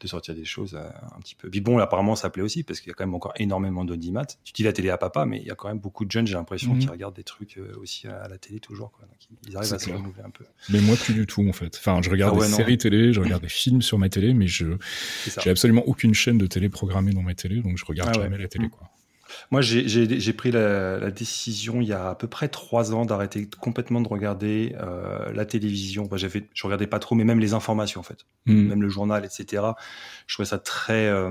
de, 0.00 0.06
sortir 0.06 0.34
des 0.34 0.44
choses 0.44 0.74
un 0.76 1.20
petit 1.20 1.34
peu. 1.34 1.48
Puis 1.48 1.60
bon, 1.60 1.78
apparemment, 1.78 2.16
ça 2.16 2.30
plaît 2.30 2.42
aussi 2.42 2.62
parce 2.62 2.80
qu'il 2.80 2.88
y 2.88 2.92
a 2.92 2.94
quand 2.94 3.04
même 3.04 3.14
encore 3.14 3.34
énormément 3.36 3.84
d'audimat. 3.84 4.24
Tu 4.44 4.52
dis 4.52 4.62
la 4.62 4.72
télé 4.72 4.90
à 4.90 4.98
papa, 4.98 5.24
mais 5.26 5.38
il 5.38 5.46
y 5.46 5.50
a 5.50 5.54
quand 5.54 5.68
même 5.68 5.78
beaucoup 5.78 6.04
de 6.04 6.10
jeunes, 6.10 6.26
j'ai 6.26 6.34
l'impression, 6.34 6.76
qui 6.76 6.88
regardent 6.88 7.16
des 7.16 7.24
trucs 7.24 7.58
aussi 7.80 8.06
à, 8.06 8.28
la 8.28 8.38
télé 8.38 8.60
toujours, 8.60 8.90
quoi. 8.92 9.06
Donc, 9.06 9.38
ils 9.46 9.56
arrivent 9.56 9.74
à 9.74 9.78
se 9.78 9.90
renouveler 9.90 10.22
un 10.24 10.30
peu. 10.30 10.44
Mais 10.70 10.80
moi, 10.84 10.96
plus 10.96 11.14
du 11.14 11.26
tout, 11.26 11.46
en 11.48 11.52
fait. 11.52 11.76
Enfin, 11.78 12.00
je 12.02 12.10
regarde 12.10 12.38
ah 12.40 12.46
des 12.46 12.52
séries 12.52 12.78
télé, 12.78 13.12
je 13.12 13.20
regarde 13.20 13.42
des 13.42 13.48
films 13.48 13.82
sur 13.82 13.98
ma 13.98 14.08
télé, 14.08 14.34
mais 14.34 14.46
je 14.46 14.66
j'ai 15.42 15.50
absolument 15.50 15.82
aucune 15.86 16.14
chaîne 16.14 16.38
de 16.38 16.46
télé 16.46 16.68
programmée 16.68 17.12
dans 17.12 17.22
ma 17.22 17.34
télé, 17.34 17.60
donc 17.60 17.78
je 17.78 17.84
regarde 17.84 18.10
ah 18.14 18.22
jamais 18.22 18.38
la 18.38 18.48
télé, 18.48 18.66
mm. 18.66 18.70
quoi. 18.70 18.90
Moi, 19.50 19.60
j'ai 19.62 20.32
pris 20.32 20.50
la, 20.50 21.10
décision 21.10 21.80
il 21.80 21.88
y 21.88 21.92
a 21.92 22.10
à 22.10 22.14
peu 22.14 22.26
près 22.26 22.48
trois 22.48 22.94
ans 22.94 23.04
d'arrêter 23.04 23.48
complètement 23.60 24.00
de 24.00 24.08
regarder 24.08 24.74
euh, 24.80 25.32
la 25.32 25.44
télévision. 25.44 26.08
Enfin, 26.10 26.28
fait, 26.28 26.48
je 26.54 26.66
regardais 26.66 26.86
pas 26.86 26.98
trop, 26.98 27.14
mais 27.14 27.24
même 27.24 27.40
les 27.40 27.54
informations 27.54 28.00
en 28.00 28.04
fait, 28.04 28.26
mm. 28.46 28.68
même 28.68 28.82
le 28.82 28.88
journal, 28.88 29.24
etc. 29.24 29.62
Je 30.26 30.34
trouvais 30.34 30.48
ça 30.48 30.58
très 30.58 31.06
euh, 31.08 31.30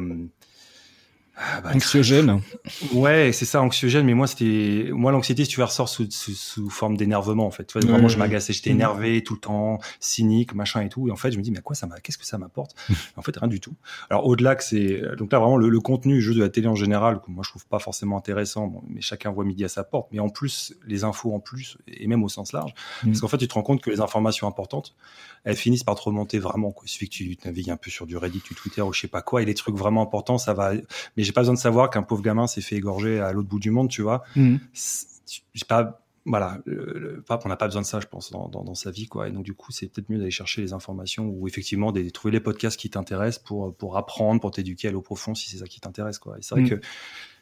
ah, 1.36 1.62
bah, 1.62 1.72
anxiogène. 1.74 2.42
Ouais, 2.94 3.32
c'est 3.34 3.46
ça, 3.46 3.62
anxiogène. 3.62 4.06
Mais 4.06 4.14
moi, 4.14 4.28
c'était, 4.28 4.90
moi, 4.92 5.12
l'anxiété, 5.12 5.46
si 5.46 5.52
tu 5.52 5.60
veux, 5.60 5.66
ressort 5.66 5.90
sous, 5.90 6.10
sous, 6.12 6.34
sous 6.34 6.70
forme 6.70 6.96
d'énervement, 6.96 7.46
en 7.46 7.52
fait. 7.52 7.66
Tu 7.66 7.80
vois, 7.80 7.90
vraiment, 7.90 8.08
je 8.08 8.18
m'agaçais, 8.18 8.54
j'étais 8.54 8.70
énervé 8.70 9.24
tout 9.24 9.34
le 9.34 9.40
temps, 9.40 9.80
cynique, 10.00 10.54
machin 10.54 10.82
et 10.82 10.90
tout. 10.90 11.08
Et 11.08 11.12
en 11.12 11.16
fait, 11.16 11.32
je 11.32 11.38
me 11.38 11.44
dis, 11.44 11.52
mais 11.52 11.60
à 11.60 11.62
quoi 11.62 11.76
ça 11.76 11.88
m'a, 11.88 12.00
qu'est-ce 12.00 12.18
que 12.18 12.26
ça 12.26 12.38
m'apporte 12.38 12.76
En 13.18 13.22
fait, 13.22 13.36
rien 13.38 13.48
du 13.48 13.60
tout. 13.60 13.74
Alors, 14.10 14.28
au-delà 14.28 14.56
que 14.56 14.64
c'est, 14.64 15.02
donc 15.18 15.32
là, 15.32 15.40
vraiment, 15.40 15.58
le, 15.58 15.70
le 15.70 15.80
contenu, 15.80 16.22
jeu 16.22 16.34
de 16.34 16.40
la 16.40 16.50
télé 16.50 16.68
en 16.68 16.76
général, 16.76 17.20
que 17.20 17.32
moi, 17.32 17.44
je 17.44 17.50
trouve 17.50 17.66
pas 17.66 17.80
forcément 17.80 18.18
intéressant. 18.18 18.68
Bon, 18.68 18.84
mais 18.88 19.02
chacun 19.02 19.32
voit 19.32 19.46
midi 19.46 19.64
à 19.64 19.70
sa 19.70 19.84
porte. 19.84 20.10
Mais 20.12 20.20
en 20.20 20.30
plus, 20.30 20.76
les 20.86 21.04
infos 21.04 21.34
en 21.34 21.40
plus, 21.40 21.78
et 21.88 22.08
même 22.08 22.24
au 22.24 22.30
sens 22.30 22.54
large, 22.54 22.74
mm. 23.04 23.08
parce 23.08 23.22
qu'en 23.22 23.28
fait, 23.28 23.38
tu 23.38 23.48
te 23.48 23.54
rends 23.54 23.64
compte 23.64 23.82
que 23.82 23.90
les 23.90 24.02
informations 24.02 24.48
importantes, 24.48 24.96
elles 25.44 25.56
finissent 25.56 25.84
par 25.84 25.96
te 25.96 26.02
remonter 26.02 26.40
vraiment. 26.40 26.72
Quoi. 26.72 26.84
Il 26.86 26.90
suffit 26.90 27.10
que 27.10 27.16
tu 27.16 27.38
navigues 27.46 27.72
un 27.72 27.78
peu 27.78 27.90
sur 27.90 28.06
du 28.06 28.18
Reddit, 28.18 28.42
du 28.48 28.56
Twitter 28.56 28.82
ou 28.82 28.94
je 28.94 29.02
sais 29.02 29.08
pas 29.08 29.22
quoi, 29.22 29.42
et 29.42 29.46
les 29.46 29.54
trucs 29.54 29.76
vraiment 29.76 30.02
importants, 30.02 30.38
ça 30.38 30.54
va. 30.54 30.74
Mais 31.18 31.23
j'ai 31.24 31.32
pas 31.32 31.42
besoin 31.42 31.56
de 31.56 31.60
savoir 31.60 31.90
qu'un 31.90 32.04
pauvre 32.04 32.22
gamin 32.22 32.48
s'est 32.48 32.62
fait 32.62 32.76
égorger 32.76 33.20
à 33.20 33.32
l'autre 33.32 33.50
bout 33.50 33.60
du 33.60 33.72
monde, 33.72 33.90
tu 33.90 34.02
vois. 34.02 34.24
Mmh. 34.36 34.58
C'est 34.74 35.68
pas 35.68 36.04
voilà, 36.26 36.60
le, 36.66 37.22
pape, 37.22 37.46
on 37.46 37.50
n'a 37.50 37.58
pas 37.58 37.66
besoin 37.66 37.82
de 37.82 37.86
ça, 37.86 38.00
je 38.00 38.08
pense, 38.08 38.32
dans, 38.32 38.48
dans, 38.48 38.76
sa 38.76 38.92
vie, 38.92 39.08
quoi. 39.08 39.28
Et 39.28 39.32
donc, 39.32 39.44
du 39.44 39.54
coup, 39.54 39.74
c'est 39.74 39.88
peut-être 39.88 40.10
mieux 40.10 40.18
d'aller 40.18 40.32
chercher 40.32 40.62
les 40.62 40.72
informations 40.72 41.28
ou 41.28 41.48
effectivement 41.48 41.92
de 41.92 42.08
trouver 42.10 42.32
les 42.32 42.40
podcasts 42.40 42.80
qui 42.80 42.90
t'intéressent 42.90 43.44
pour, 43.44 43.76
pour 43.76 43.98
apprendre, 43.98 44.40
pour 44.40 44.52
t'éduquer 44.52 44.88
à 44.88 44.92
l'eau 44.92 45.02
profond 45.02 45.36
si 45.36 45.50
c'est 45.50 45.58
ça 45.58 45.66
qui 45.66 45.82
t'intéresse, 45.82 46.20
quoi. 46.20 46.38
Et 46.38 46.42
c'est 46.42 46.56
vrai 46.56 46.64
mmh. 46.64 46.70
que 46.70 46.82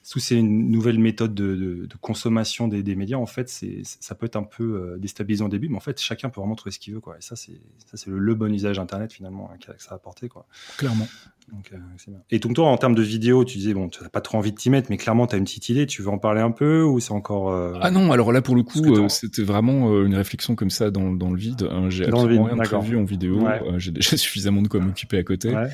sous 0.03 0.19
ces 0.19 0.41
nouvelles 0.41 0.97
méthodes 0.97 1.35
de, 1.35 1.55
de, 1.55 1.85
de 1.85 1.95
consommation 2.01 2.67
des, 2.67 2.81
des, 2.81 2.95
médias, 2.95 3.17
en 3.17 3.27
fait, 3.27 3.49
c'est, 3.49 3.81
ça 3.83 4.15
peut 4.15 4.25
être 4.25 4.35
un 4.35 4.43
peu 4.43 4.63
euh, 4.63 4.97
déstabilisant 4.97 5.45
au 5.45 5.49
début, 5.49 5.69
mais 5.69 5.77
en 5.77 5.81
fait, 5.81 5.99
chacun 5.99 6.29
peut 6.29 6.41
vraiment 6.41 6.55
trouver 6.55 6.71
ce 6.71 6.79
qu'il 6.79 6.95
veut, 6.95 7.01
quoi. 7.01 7.17
Et 7.17 7.21
ça, 7.21 7.35
c'est, 7.35 7.61
ça, 7.85 7.97
c'est 7.97 8.09
le, 8.09 8.35
bon 8.35 8.51
usage 8.51 8.79
Internet, 8.79 9.13
finalement, 9.13 9.51
hein, 9.53 9.57
que 9.59 9.79
ça 9.79 9.91
a 9.91 9.95
apporté, 9.95 10.27
quoi. 10.27 10.47
Clairement. 10.77 11.07
Donc, 11.51 11.69
euh, 11.73 11.77
bien. 12.07 12.19
Et 12.29 12.39
donc, 12.39 12.53
toi, 12.55 12.67
en 12.67 12.77
termes 12.77 12.95
de 12.95 13.01
vidéo, 13.01 13.43
tu 13.43 13.57
disais, 13.57 13.73
bon, 13.73 13.89
tu 13.89 14.01
n'as 14.01 14.09
pas 14.09 14.21
trop 14.21 14.37
envie 14.37 14.51
de 14.51 14.57
t'y 14.57 14.69
mettre, 14.69 14.87
mais 14.89 14.97
clairement, 14.97 15.27
tu 15.27 15.35
as 15.35 15.37
une 15.37 15.43
petite 15.43 15.69
idée, 15.69 15.85
tu 15.85 16.01
veux 16.01 16.09
en 16.09 16.17
parler 16.17 16.41
un 16.41 16.51
peu, 16.51 16.83
ou 16.83 16.99
c'est 16.99 17.11
encore. 17.11 17.51
Euh, 17.51 17.73
ah 17.81 17.91
non, 17.91 18.11
alors 18.11 18.31
là, 18.31 18.41
pour 18.41 18.55
le 18.55 18.63
coup, 18.63 18.81
c'était 19.09 19.43
vraiment 19.43 20.01
une 20.03 20.15
réflexion 20.15 20.55
comme 20.55 20.69
ça 20.69 20.91
dans, 20.91 21.11
dans 21.11 21.29
le 21.29 21.37
vide. 21.37 21.67
Hein. 21.69 21.89
J'ai 21.89 22.07
absolument 22.07 22.45
rien 22.45 22.57
prévu 22.57 22.97
en 22.97 23.03
vidéo. 23.03 23.47
j'ai 23.77 23.91
déjà 23.91 24.17
suffisamment 24.17 24.61
de 24.61 24.67
quoi 24.67 24.79
m'occuper 24.79 25.17
à 25.17 25.23
côté. 25.23 25.49
Ouais. 25.49 25.69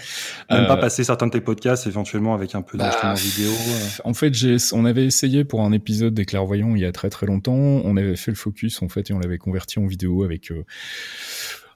Même 0.50 0.68
pas 0.68 0.78
passer 0.78 1.04
certains 1.04 1.28
de 1.28 1.32
tes 1.32 1.42
podcasts, 1.42 1.88
éventuellement, 1.88 2.34
avec 2.34 2.56
un 2.56 2.62
peu 2.62 2.78
bah, 2.78 3.14
vidéo. 3.16 3.52
En 4.04 4.14
fait, 4.14 4.34
j'ai, 4.34 4.58
on 4.74 4.86
avait 4.86 5.06
essayé 5.06 5.44
pour 5.44 5.62
un 5.62 5.72
épisode 5.72 6.14
des 6.14 6.26
clairvoyants 6.26 6.76
il 6.76 6.82
y 6.82 6.86
a 6.86 6.92
très 6.92 7.10
très 7.10 7.26
longtemps. 7.26 7.54
On 7.54 7.98
avait 7.98 8.16
fait 8.16 8.32
le 8.32 8.38
focus 8.38 8.82
en 8.82 8.90
fait 8.90 9.10
et 9.10 9.14
on 9.14 9.20
l'avait 9.20 9.38
converti 9.38 9.80
en 9.80 9.86
vidéo 9.86 10.24
avec 10.24 10.52
euh, 10.52 10.64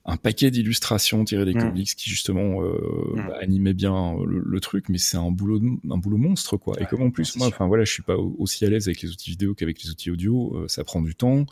un 0.05 0.17
paquet 0.17 0.51
d'illustrations 0.51 1.23
tirées 1.23 1.45
des 1.45 1.53
mmh. 1.53 1.59
comics 1.59 1.95
qui 1.95 2.09
justement 2.09 2.63
euh, 2.63 3.13
mmh. 3.13 3.27
bah, 3.27 3.37
animait 3.41 3.73
bien 3.73 4.17
le, 4.25 4.59
truc, 4.59 4.89
mais 4.89 4.97
c'est 4.97 5.17
un 5.17 5.31
boulot 5.31 5.61
un 5.89 5.97
boulot 5.97 6.17
monstre 6.17 6.57
quoi. 6.57 6.79
et 6.79 6.85
comme 6.85 7.01
en 7.01 7.11
plus 7.11 7.35
moi, 7.35 7.47
enfin 7.47 7.67
voilà, 7.67 7.83
je 7.83 7.91
suis 7.91 8.03
pas 8.03 8.15
aussi 8.15 8.65
à 8.65 8.69
l'aise 8.69 8.87
avec 8.87 9.01
les 9.01 9.09
outils 9.09 9.31
vidéo 9.31 9.53
qu'avec 9.53 9.81
les 9.83 9.89
outils 9.89 10.11
audio, 10.11 10.55
euh, 10.55 10.67
ça 10.67 10.83
prend 10.83 11.01
du 11.01 11.15
temps. 11.15 11.45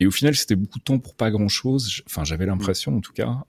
Et 0.00 0.06
au 0.06 0.10
final, 0.10 0.34
c'était 0.34 0.56
beaucoup 0.56 0.78
de 0.78 0.84
temps 0.84 0.98
pour 0.98 1.14
pas 1.14 1.30
grand 1.30 1.48
chose. 1.48 2.02
Enfin, 2.06 2.24
j'avais 2.24 2.46
l'impression 2.46 2.96
en 2.96 3.00
tout 3.00 3.12
cas. 3.12 3.44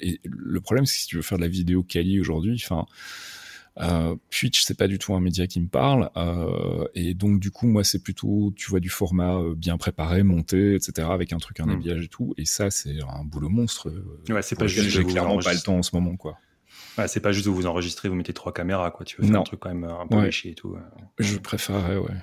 et 0.00 0.20
le 0.24 0.60
problème, 0.60 0.86
c'est 0.86 0.96
que 0.96 1.00
si 1.00 1.06
tu 1.06 1.16
veux 1.16 1.22
faire 1.22 1.38
de 1.38 1.42
la 1.42 1.48
vidéo 1.48 1.82
quali 1.82 2.20
aujourd'hui, 2.20 2.60
enfin 2.64 2.86
Euh, 3.80 4.14
Twitch, 4.30 4.62
c'est 4.62 4.76
pas 4.76 4.86
du 4.86 4.98
tout 4.98 5.14
un 5.14 5.20
média 5.20 5.46
qui 5.46 5.60
me 5.60 5.66
parle, 5.66 6.10
euh, 6.16 6.86
et 6.94 7.14
donc 7.14 7.40
du 7.40 7.50
coup, 7.50 7.66
moi, 7.66 7.82
c'est 7.82 8.02
plutôt, 8.02 8.52
tu 8.56 8.70
vois, 8.70 8.78
du 8.78 8.88
format 8.88 9.36
euh, 9.36 9.54
bien 9.56 9.76
préparé, 9.78 10.22
monté, 10.22 10.74
etc., 10.74 11.08
avec 11.10 11.32
un 11.32 11.38
truc, 11.38 11.58
un 11.60 11.66
hmm. 11.66 11.70
habillage 11.70 12.04
et 12.04 12.08
tout. 12.08 12.34
Et 12.36 12.44
ça, 12.44 12.70
c'est 12.70 12.98
un 13.02 13.24
boulot 13.24 13.48
monstre. 13.48 13.92
Ouais, 14.28 14.42
c'est 14.42 14.56
pas 14.56 14.66
juste. 14.66 14.90
J'ai 14.90 15.04
clairement 15.04 15.38
pas 15.38 15.52
le 15.52 15.60
temps 15.60 15.78
en 15.78 15.82
ce 15.82 15.94
moment, 15.94 16.16
quoi. 16.16 16.38
Ouais, 16.98 17.08
c'est 17.08 17.20
pas 17.20 17.32
juste 17.32 17.48
où 17.48 17.54
vous 17.54 17.66
enregistrez, 17.66 18.08
vous 18.08 18.14
mettez 18.14 18.32
trois 18.32 18.52
caméras, 18.52 18.92
quoi. 18.92 19.04
Tu 19.04 19.20
veux 19.20 19.26
faire 19.26 19.40
un 19.40 19.44
truc 19.44 19.60
quand 19.60 19.74
même 19.74 19.84
un 19.84 20.06
peu 20.06 20.22
léché 20.22 20.50
et 20.50 20.54
tout. 20.54 20.76
Je 21.18 21.36
préférerais, 21.38 21.96
ouais. 21.96 22.14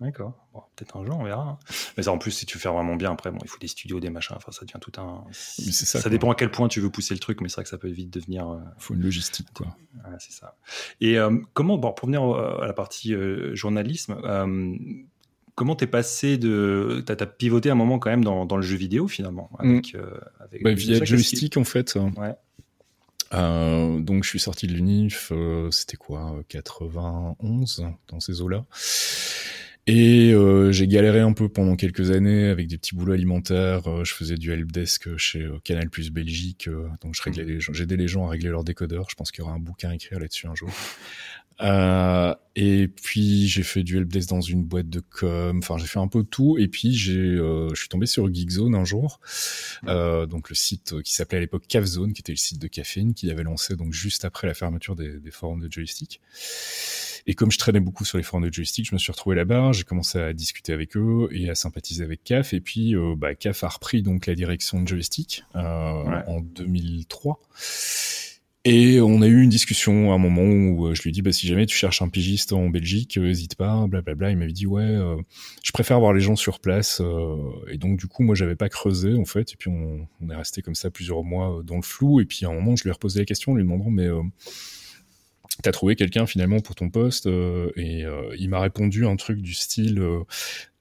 D'accord. 0.00 0.32
Bon, 0.54 0.62
peut-être 0.76 0.96
un 0.96 1.04
jour, 1.04 1.18
on 1.18 1.24
verra. 1.24 1.42
Hein. 1.42 1.58
Mais 1.96 2.04
ça, 2.04 2.12
en 2.12 2.16
plus, 2.16 2.30
si 2.30 2.46
tu 2.46 2.58
fais 2.58 2.70
vraiment 2.70 2.96
bien, 2.96 3.12
après, 3.12 3.30
bon, 3.30 3.38
il 3.42 3.48
faut 3.48 3.58
des 3.58 3.68
studios, 3.68 4.00
des 4.00 4.08
machins. 4.08 4.34
Enfin, 4.34 4.50
ça 4.50 4.64
devient 4.64 4.80
tout 4.80 4.92
un. 4.98 5.24
ça. 5.30 6.00
Ça 6.00 6.08
dépend 6.08 6.30
à 6.30 6.34
quel 6.34 6.50
point 6.50 6.68
tu 6.68 6.80
veux 6.80 6.88
pousser 6.88 7.12
le 7.12 7.20
truc, 7.20 7.42
mais 7.42 7.50
c'est 7.50 7.56
vrai 7.56 7.64
que 7.64 7.68
ça 7.68 7.76
peut 7.76 7.88
vite 7.88 8.10
devenir. 8.10 8.46
Il 8.48 8.62
euh, 8.62 8.70
faut 8.78 8.94
une 8.94 9.02
logistique, 9.02 9.48
quoi. 9.54 9.66
Ouais, 9.96 10.16
c'est 10.18 10.32
ça. 10.32 10.56
Et 11.02 11.18
euh, 11.18 11.36
comment, 11.52 11.76
bon, 11.76 11.92
pour 11.92 12.06
venir 12.06 12.22
à 12.22 12.66
la 12.66 12.72
partie 12.72 13.14
euh, 13.14 13.54
journalisme, 13.54 14.16
comment 15.54 15.76
t'es 15.76 15.86
passé 15.86 16.38
de. 16.38 17.02
T'as 17.04 17.16
as 17.20 17.26
pivoté 17.26 17.68
un 17.68 17.74
moment 17.74 17.98
quand 17.98 18.10
même 18.10 18.24
dans, 18.24 18.46
dans 18.46 18.56
le 18.56 18.62
jeu 18.62 18.78
vidéo, 18.78 19.06
finalement 19.06 19.50
mm. 19.58 19.70
avec, 19.70 19.96
avec 20.40 20.62
bah, 20.62 20.72
Via 20.72 21.04
joystick, 21.04 21.58
en 21.58 21.64
fait. 21.64 21.98
Ouais. 22.16 22.34
Euh, 23.32 24.00
donc 24.00 24.24
je 24.24 24.30
suis 24.30 24.40
sorti 24.40 24.66
de 24.66 24.72
l'UNIF, 24.72 25.30
c'était 25.70 25.98
quoi, 25.98 26.42
91 26.48 27.84
dans 28.08 28.18
ces 28.18 28.40
eaux-là. 28.40 28.64
Et 29.92 30.32
euh, 30.32 30.70
j'ai 30.70 30.86
galéré 30.86 31.18
un 31.18 31.32
peu 31.32 31.48
pendant 31.48 31.74
quelques 31.74 32.12
années 32.12 32.46
avec 32.46 32.68
des 32.68 32.78
petits 32.78 32.94
boulots 32.94 33.12
alimentaires. 33.12 33.88
Euh, 33.88 34.04
je 34.04 34.14
faisais 34.14 34.36
du 34.36 34.52
helpdesk 34.52 35.16
chez 35.16 35.42
euh, 35.42 35.58
Canal 35.64 35.90
Plus 35.90 36.12
Belgique, 36.12 36.68
donc 37.02 37.16
je 37.16 37.22
réglais 37.22 37.42
les 37.42 37.58
gens, 37.58 37.72
j'aidais 37.72 37.96
les 37.96 38.06
gens 38.06 38.24
à 38.24 38.30
régler 38.30 38.50
leurs 38.50 38.62
décodeurs. 38.62 39.10
Je 39.10 39.16
pense 39.16 39.32
qu'il 39.32 39.42
y 39.42 39.44
aura 39.44 39.52
un 39.52 39.58
bouquin 39.58 39.90
à 39.90 39.94
écrire 39.96 40.20
là-dessus 40.20 40.46
un 40.46 40.54
jour. 40.54 40.70
Et 41.60 42.88
puis 42.88 43.48
j'ai 43.48 43.62
fait 43.62 43.82
du 43.82 43.96
helpdesk 43.98 44.28
dans 44.28 44.40
une 44.40 44.64
boîte 44.64 44.88
de 44.88 45.00
com. 45.00 45.58
Enfin, 45.58 45.78
j'ai 45.78 45.86
fait 45.86 45.98
un 45.98 46.08
peu 46.08 46.22
tout. 46.24 46.58
Et 46.58 46.68
puis 46.68 46.94
j'ai, 46.94 47.36
je 47.36 47.74
suis 47.74 47.88
tombé 47.88 48.06
sur 48.06 48.32
Geekzone 48.32 48.74
un 48.74 48.84
jour, 48.84 49.20
donc 49.84 50.50
le 50.50 50.54
site 50.54 51.02
qui 51.02 51.14
s'appelait 51.14 51.38
à 51.38 51.40
l'époque 51.40 51.64
Cafzone, 51.68 52.12
qui 52.12 52.20
était 52.20 52.32
le 52.32 52.38
site 52.38 52.58
de 52.58 52.68
caféine, 52.68 53.14
qui 53.14 53.30
avait 53.30 53.44
lancé 53.44 53.76
donc 53.76 53.92
juste 53.92 54.24
après 54.24 54.46
la 54.46 54.54
fermeture 54.54 54.96
des, 54.96 55.20
des 55.20 55.30
forums 55.30 55.60
de 55.60 55.70
joystick. 55.70 56.20
Et 57.26 57.34
comme 57.34 57.50
je 57.50 57.58
traînais 57.58 57.80
beaucoup 57.80 58.04
sur 58.04 58.18
les 58.18 58.24
forums 58.24 58.48
de 58.48 58.52
joystick, 58.52 58.86
je 58.86 58.94
me 58.94 58.98
suis 58.98 59.12
retrouvé 59.12 59.36
là-bas, 59.36 59.72
j'ai 59.72 59.84
commencé 59.84 60.18
à 60.18 60.32
discuter 60.32 60.72
avec 60.72 60.96
eux 60.96 61.28
et 61.32 61.50
à 61.50 61.54
sympathiser 61.54 62.04
avec 62.04 62.24
CAF. 62.24 62.54
Et 62.54 62.60
puis, 62.60 62.94
euh, 62.94 63.14
bah, 63.16 63.34
CAF 63.34 63.64
a 63.64 63.68
repris 63.68 64.02
donc 64.02 64.26
la 64.26 64.34
direction 64.34 64.80
de 64.80 64.88
joystick 64.88 65.44
euh, 65.54 65.60
en 66.26 66.40
2003. 66.40 67.40
Et 68.66 69.00
on 69.00 69.22
a 69.22 69.26
eu 69.26 69.42
une 69.42 69.48
discussion 69.48 70.12
à 70.12 70.16
un 70.16 70.18
moment 70.18 70.42
où 70.42 70.86
euh, 70.86 70.94
je 70.94 71.02
lui 71.02 71.10
ai 71.10 71.12
dit 71.12 71.22
bah, 71.22 71.32
si 71.32 71.46
jamais 71.46 71.64
tu 71.64 71.74
cherches 71.74 72.02
un 72.02 72.08
pigiste 72.08 72.52
en 72.52 72.68
Belgique, 72.68 73.16
n'hésite 73.16 73.54
pas, 73.54 73.86
blablabla. 73.86 74.30
Il 74.30 74.36
m'avait 74.36 74.52
dit 74.52 74.66
ouais, 74.66 74.98
je 75.62 75.72
préfère 75.72 75.98
voir 75.98 76.12
les 76.12 76.20
gens 76.20 76.36
sur 76.36 76.60
place. 76.60 77.00
et 77.68 77.78
donc 77.78 77.98
du 77.98 78.06
coup 78.06 78.22
moi 78.22 78.34
j'avais 78.34 78.56
pas 78.56 78.68
creusé 78.68 79.14
en 79.14 79.24
fait. 79.24 79.52
Et 79.52 79.56
puis 79.56 79.70
on, 79.70 80.06
est 80.30 80.36
resté 80.36 80.60
comme 80.60 80.74
ça 80.74 80.90
plusieurs 80.90 81.22
mois 81.22 81.62
dans 81.64 81.76
le 81.76 81.82
flou. 81.82 82.20
Et 82.20 82.26
puis 82.26 82.44
à 82.44 82.50
un 82.50 82.54
moment 82.54 82.76
je 82.76 82.82
lui 82.82 82.90
ai 82.90 82.92
reposé 82.92 83.20
la 83.20 83.24
question 83.24 83.52
en 83.52 83.54
lui 83.54 83.62
demandant 83.62 83.90
mais 83.90 84.08
t'as 85.62 85.72
trouvé 85.72 85.96
quelqu'un 85.96 86.26
finalement 86.26 86.60
pour 86.60 86.74
ton 86.74 86.90
poste 86.90 87.26
euh, 87.26 87.70
et 87.76 88.04
euh, 88.04 88.34
il 88.38 88.48
m'a 88.48 88.60
répondu 88.60 89.06
un 89.06 89.16
truc 89.16 89.40
du 89.40 89.54
style 89.54 90.02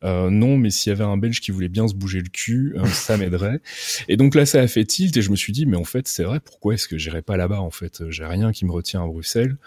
euh, 0.04 0.30
non 0.30 0.58
mais 0.58 0.70
s'il 0.70 0.92
y 0.92 0.94
avait 0.94 1.04
un 1.04 1.18
belge 1.18 1.42
qui 1.42 1.52
voulait 1.52 1.70
bien 1.70 1.88
se 1.88 1.94
bouger 1.94 2.22
le 2.22 2.30
cul 2.30 2.76
ça 2.86 3.18
m'aiderait. 3.18 3.62
Et 4.08 4.18
donc 4.18 4.36
là 4.36 4.46
ça 4.46 4.62
a 4.62 4.68
fait 4.68 4.86
tilt 4.86 5.16
et 5.16 5.22
je 5.22 5.32
me 5.32 5.36
suis 5.36 5.54
dit 5.54 5.66
mais 5.66 5.78
en 5.78 5.84
fait 5.84 6.08
c'est 6.08 6.24
vrai 6.24 6.40
pourquoi 6.40 6.74
est-ce 6.74 6.88
que 6.88 6.98
j'irai 6.98 7.22
pas 7.22 7.38
là-bas 7.38 7.62
en 7.62 7.72
fait? 7.72 8.10
J'ai 8.10 8.26
rien 8.26 8.52
qui 8.52 8.66
me 8.66 8.72
retient 8.72 9.04
à 9.04 9.08
Bruxelles. 9.08 9.58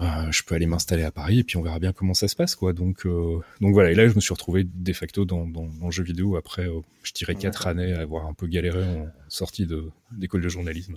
Je 0.00 0.42
peux 0.42 0.56
aller 0.56 0.66
m'installer 0.66 1.04
à 1.04 1.12
Paris 1.12 1.38
et 1.38 1.44
puis 1.44 1.56
on 1.56 1.62
verra 1.62 1.78
bien 1.78 1.92
comment 1.92 2.14
ça 2.14 2.26
se 2.26 2.34
passe 2.34 2.56
quoi. 2.56 2.72
Donc 2.72 3.06
donc 3.06 3.72
voilà. 3.72 3.92
Et 3.92 3.94
là 3.94 4.08
je 4.08 4.14
me 4.14 4.20
suis 4.20 4.34
retrouvé 4.34 4.64
de 4.64 4.92
facto 4.92 5.24
dans, 5.24 5.46
dans, 5.46 5.66
dans 5.66 5.86
le 5.86 5.92
jeu 5.92 6.02
vidéo 6.02 6.36
après 6.36 6.68
je 7.02 7.12
dirais 7.12 7.34
quatre 7.34 7.66
années 7.66 7.92
à 7.92 8.00
avoir 8.00 8.26
un 8.26 8.34
peu 8.34 8.46
galéré 8.46 8.82
en 8.82 9.08
sortie 9.28 9.66
de 9.66 9.90
d'école 10.12 10.42
de 10.42 10.48
journalisme 10.48 10.96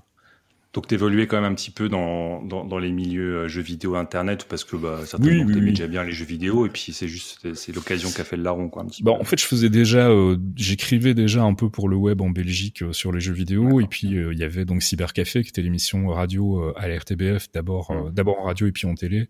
donc, 0.74 0.88
t'évoluais 0.88 1.28
quand 1.28 1.42
même 1.42 1.52
un 1.52 1.56
petit 1.56 1.72
peu 1.72 1.90
dans, 1.90 2.44
dans, 2.44 2.64
dans, 2.64 2.78
les 2.78 2.92
milieux 2.92 3.38
euh, 3.38 3.48
jeux 3.48 3.62
vidéo 3.62 3.96
internet 3.96 4.46
parce 4.48 4.64
que 4.64 4.76
bah, 4.76 5.00
certainement 5.06 5.46
oui, 5.46 5.56
oui, 5.56 5.70
déjà 5.70 5.88
bien 5.88 6.04
les 6.04 6.12
jeux 6.12 6.26
vidéo 6.26 6.66
et 6.66 6.70
puis 6.70 6.92
c'est 6.94 7.08
juste 7.08 7.54
c'est 7.56 7.74
l'occasion 7.74 8.12
qu'a 8.12 8.24
fait 8.24 8.38
le 8.38 8.44
larron 8.44 8.70
quoi. 8.70 8.84
Un 8.84 8.86
petit 8.86 9.02
bah, 9.02 9.12
en 9.12 9.24
fait, 9.24 9.40
je 9.40 9.46
faisais 9.46 9.70
déjà, 9.70 10.10
euh, 10.10 10.38
j'écrivais 10.56 11.14
déjà 11.14 11.42
un 11.42 11.54
peu 11.54 11.70
pour 11.70 11.90
le 11.90 11.96
web 11.96 12.22
en 12.22 12.30
Belgique 12.30 12.84
euh, 12.84 12.94
sur 12.94 13.12
les 13.12 13.20
jeux 13.20 13.34
vidéo 13.34 13.80
et 13.82 13.88
puis 13.88 14.08
il 14.08 14.38
y 14.38 14.44
avait 14.44 14.66
donc 14.66 14.84
Cybercafé 14.84 15.42
qui 15.42 15.50
était 15.50 15.62
l'émission 15.62 16.10
radio 16.10 16.74
à 16.76 16.88
la 16.88 17.00
RTBF 17.00 17.52
d'abord 17.54 18.12
d'abord 18.12 18.40
en 18.40 18.44
radio 18.44 18.68
et 18.68 18.72
puis 18.72 18.88
en 18.88 18.94
télé 18.94 19.30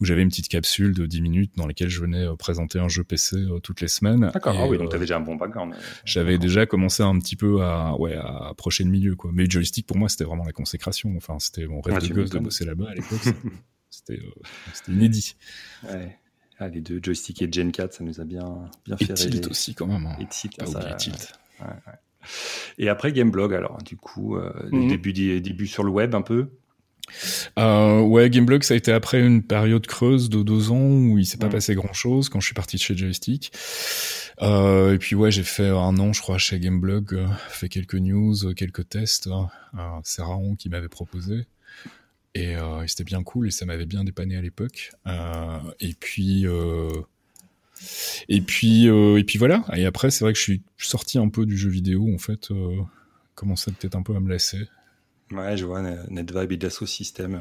où 0.00 0.04
j'avais 0.04 0.22
une 0.22 0.28
petite 0.28 0.48
capsule 0.48 0.94
de 0.94 1.06
10 1.06 1.22
minutes 1.22 1.52
dans 1.56 1.66
laquelle 1.66 1.88
je 1.88 2.00
venais 2.00 2.26
présenter 2.38 2.78
un 2.78 2.88
jeu 2.88 3.04
PC 3.04 3.36
toutes 3.62 3.80
les 3.80 3.88
semaines. 3.88 4.30
D'accord. 4.32 4.56
Ah 4.58 4.66
oui, 4.68 4.78
donc 4.78 4.90
t'avais 4.90 5.04
déjà 5.04 5.16
un 5.16 5.20
bon 5.20 5.36
background. 5.36 5.74
J'avais 6.04 6.38
déjà 6.38 6.66
commencé 6.66 7.02
un 7.02 7.18
petit 7.18 7.36
peu 7.36 7.62
à 7.62 7.96
ouais 7.98 8.14
à 8.14 8.48
approcher 8.50 8.84
le 8.84 8.90
milieu 8.90 9.16
quoi. 9.16 9.30
Mais 9.34 9.46
joystick 9.48 9.86
pour 9.86 9.96
moi 9.96 10.08
c'était 10.08 10.24
vraiment 10.24 10.44
la 10.44 10.52
conséquence 10.78 11.16
Enfin, 11.16 11.38
c'était 11.38 11.66
mon 11.66 11.80
rêve 11.80 12.06
de 12.08 12.14
gosse 12.14 12.30
de 12.30 12.38
bosser 12.38 12.64
là-bas 12.64 12.90
à 12.90 12.94
l'époque. 12.94 13.34
c'était 13.90 14.20
euh, 14.20 14.92
inédit. 14.92 15.36
Ouais. 15.84 16.18
Ah, 16.58 16.68
les 16.68 16.80
deux, 16.80 17.00
joystick 17.02 17.42
et 17.42 17.50
Gen 17.50 17.72
4, 17.72 17.94
ça 17.94 18.04
nous 18.04 18.20
a 18.20 18.24
bien, 18.24 18.70
bien 18.86 18.96
fait 18.96 19.10
et 19.10 19.14
Tilt 19.14 19.48
aussi, 19.48 19.74
quand 19.74 19.86
même. 19.86 20.06
Hein. 20.06 20.16
Et 20.20 20.26
Tilt, 20.26 20.56
pas 20.56 20.66
ça, 20.66 20.94
Tilt. 20.94 21.32
Ouais, 21.60 21.66
ouais. 21.66 21.92
Et 22.78 22.88
après 22.88 23.12
Gameblog, 23.12 23.52
alors, 23.54 23.78
du 23.82 23.96
coup, 23.96 24.36
euh, 24.36 24.52
mm 24.70 24.88
début, 24.88 25.12
début 25.12 25.66
sur 25.66 25.84
le 25.84 25.90
web 25.90 26.14
un 26.14 26.22
peu 26.22 26.48
euh, 27.58 28.00
ouais, 28.00 28.30
Gameblog, 28.30 28.62
ça 28.62 28.74
a 28.74 28.76
été 28.76 28.92
après 28.92 29.20
une 29.20 29.42
période 29.42 29.86
creuse 29.86 30.28
de 30.28 30.42
deux 30.42 30.70
ans 30.70 30.88
où 30.88 31.18
il 31.18 31.26
s'est 31.26 31.38
pas 31.38 31.46
mhm. 31.46 31.52
passé 31.52 31.74
grand 31.74 31.92
chose 31.92 32.28
quand 32.28 32.40
je 32.40 32.46
suis 32.46 32.54
parti 32.54 32.76
de 32.76 32.82
chez 32.82 32.96
Joystick. 32.96 33.52
Euh, 34.42 34.94
et 34.94 34.98
puis 34.98 35.14
ouais, 35.14 35.30
j'ai 35.30 35.42
fait 35.42 35.68
un 35.68 35.98
an, 35.98 36.12
je 36.12 36.20
crois, 36.20 36.38
chez 36.38 36.58
Gameblog, 36.58 37.14
euh, 37.14 37.28
fait 37.48 37.68
quelques 37.68 37.94
news, 37.94 38.34
quelques 38.54 38.88
tests. 38.88 39.28
Hein. 39.28 39.48
Euh, 39.78 40.00
c'est 40.02 40.22
Raon 40.22 40.56
qui 40.56 40.68
m'avait 40.68 40.88
proposé. 40.88 41.46
Et, 42.34 42.56
euh, 42.56 42.82
et 42.82 42.88
c'était 42.88 43.04
bien 43.04 43.22
cool 43.22 43.46
et 43.46 43.50
ça 43.52 43.64
m'avait 43.64 43.86
bien 43.86 44.02
dépanné 44.02 44.36
à 44.36 44.42
l'époque. 44.42 44.90
et 45.80 45.94
puis 45.94 46.46
et 48.28 48.40
puis 48.40 48.86
et 48.86 49.24
puis 49.24 49.38
voilà. 49.38 49.64
Et 49.76 49.84
après, 49.84 50.10
c'est 50.10 50.24
vrai 50.24 50.32
que 50.32 50.38
je 50.38 50.44
suis 50.44 50.62
sorti 50.78 51.18
un 51.18 51.28
peu 51.28 51.46
du 51.46 51.56
jeu 51.56 51.70
vidéo 51.70 52.12
en 52.12 52.18
fait. 52.18 52.48
commençait 53.36 53.70
peut-être 53.70 53.94
un 53.94 54.02
peu 54.02 54.16
à 54.16 54.20
me 54.20 54.28
lasser. 54.28 54.68
Ouais, 55.32 55.56
je 55.56 55.64
vois 55.64 55.80
NetVibe 56.10 56.52
et 56.52 56.56
Dassault 56.56 56.86
System. 56.86 57.40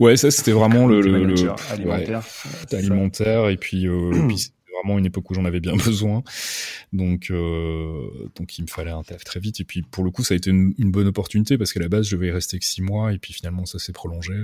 Ouais, 0.00 0.16
ça 0.16 0.30
c'était 0.30 0.52
vraiment 0.52 0.86
le, 0.86 1.00
le, 1.00 1.24
le 1.24 1.34
alimentaire. 1.70 2.22
alimentaire 2.72 3.48
et 3.48 3.56
puis, 3.56 3.86
euh, 3.86 4.12
et 4.14 4.26
puis 4.28 4.52
vraiment 4.76 4.98
une 4.98 5.06
époque 5.06 5.30
où 5.30 5.34
j'en 5.34 5.44
avais 5.44 5.60
bien 5.60 5.76
besoin. 5.84 6.22
Donc, 6.92 7.30
euh, 7.30 8.08
donc 8.36 8.58
il 8.58 8.62
me 8.62 8.66
fallait 8.68 8.90
un 8.90 9.02
taf 9.02 9.24
très 9.24 9.40
vite. 9.40 9.60
Et 9.60 9.64
puis 9.64 9.82
pour 9.82 10.04
le 10.04 10.10
coup, 10.10 10.24
ça 10.24 10.34
a 10.34 10.36
été 10.36 10.50
une, 10.50 10.74
bonne 10.90 11.06
opportunité 11.08 11.58
parce 11.58 11.72
qu'à 11.72 11.80
la 11.80 11.88
base, 11.88 12.06
je 12.06 12.16
devais 12.16 12.28
y 12.28 12.30
rester 12.30 12.58
que 12.58 12.64
six 12.64 12.82
mois 12.82 13.12
et 13.12 13.18
puis 13.18 13.32
finalement, 13.32 13.66
ça 13.66 13.78
s'est 13.78 13.92
prolongé. 13.92 14.34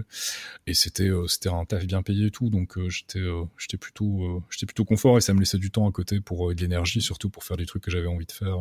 Et 0.67 0.75
c'était 0.75 1.09
euh, 1.09 1.27
c'était 1.29 1.49
un 1.49 1.65
taf 1.65 1.87
bien 1.87 2.03
payé 2.03 2.27
et 2.27 2.31
tout. 2.31 2.51
Donc 2.51 2.77
euh, 2.79 2.89
j'étais 2.89 3.21
j'étais 3.59 3.77
plutôt 3.77 4.43
j'étais 4.51 4.67
plutôt 4.67 4.85
confort 4.85 5.19
et 5.19 5.21
ça 5.21 5.35
me 5.35 5.41
laissait 5.41 5.59
du 5.59 5.71
temps 5.71 5.89
à 5.89 5.93
côté 5.93 6.21
pour 6.21 6.55
de 6.55 6.61
l'énergie, 6.61 7.01
surtout 7.01 7.31
pour 7.31 7.45
faire 7.45 7.57
des 7.57 7.67
trucs 7.67 7.83
que 7.83 7.91
j'avais 7.91 8.07
envie 8.07 8.27
de 8.27 8.33
faire, 8.33 8.59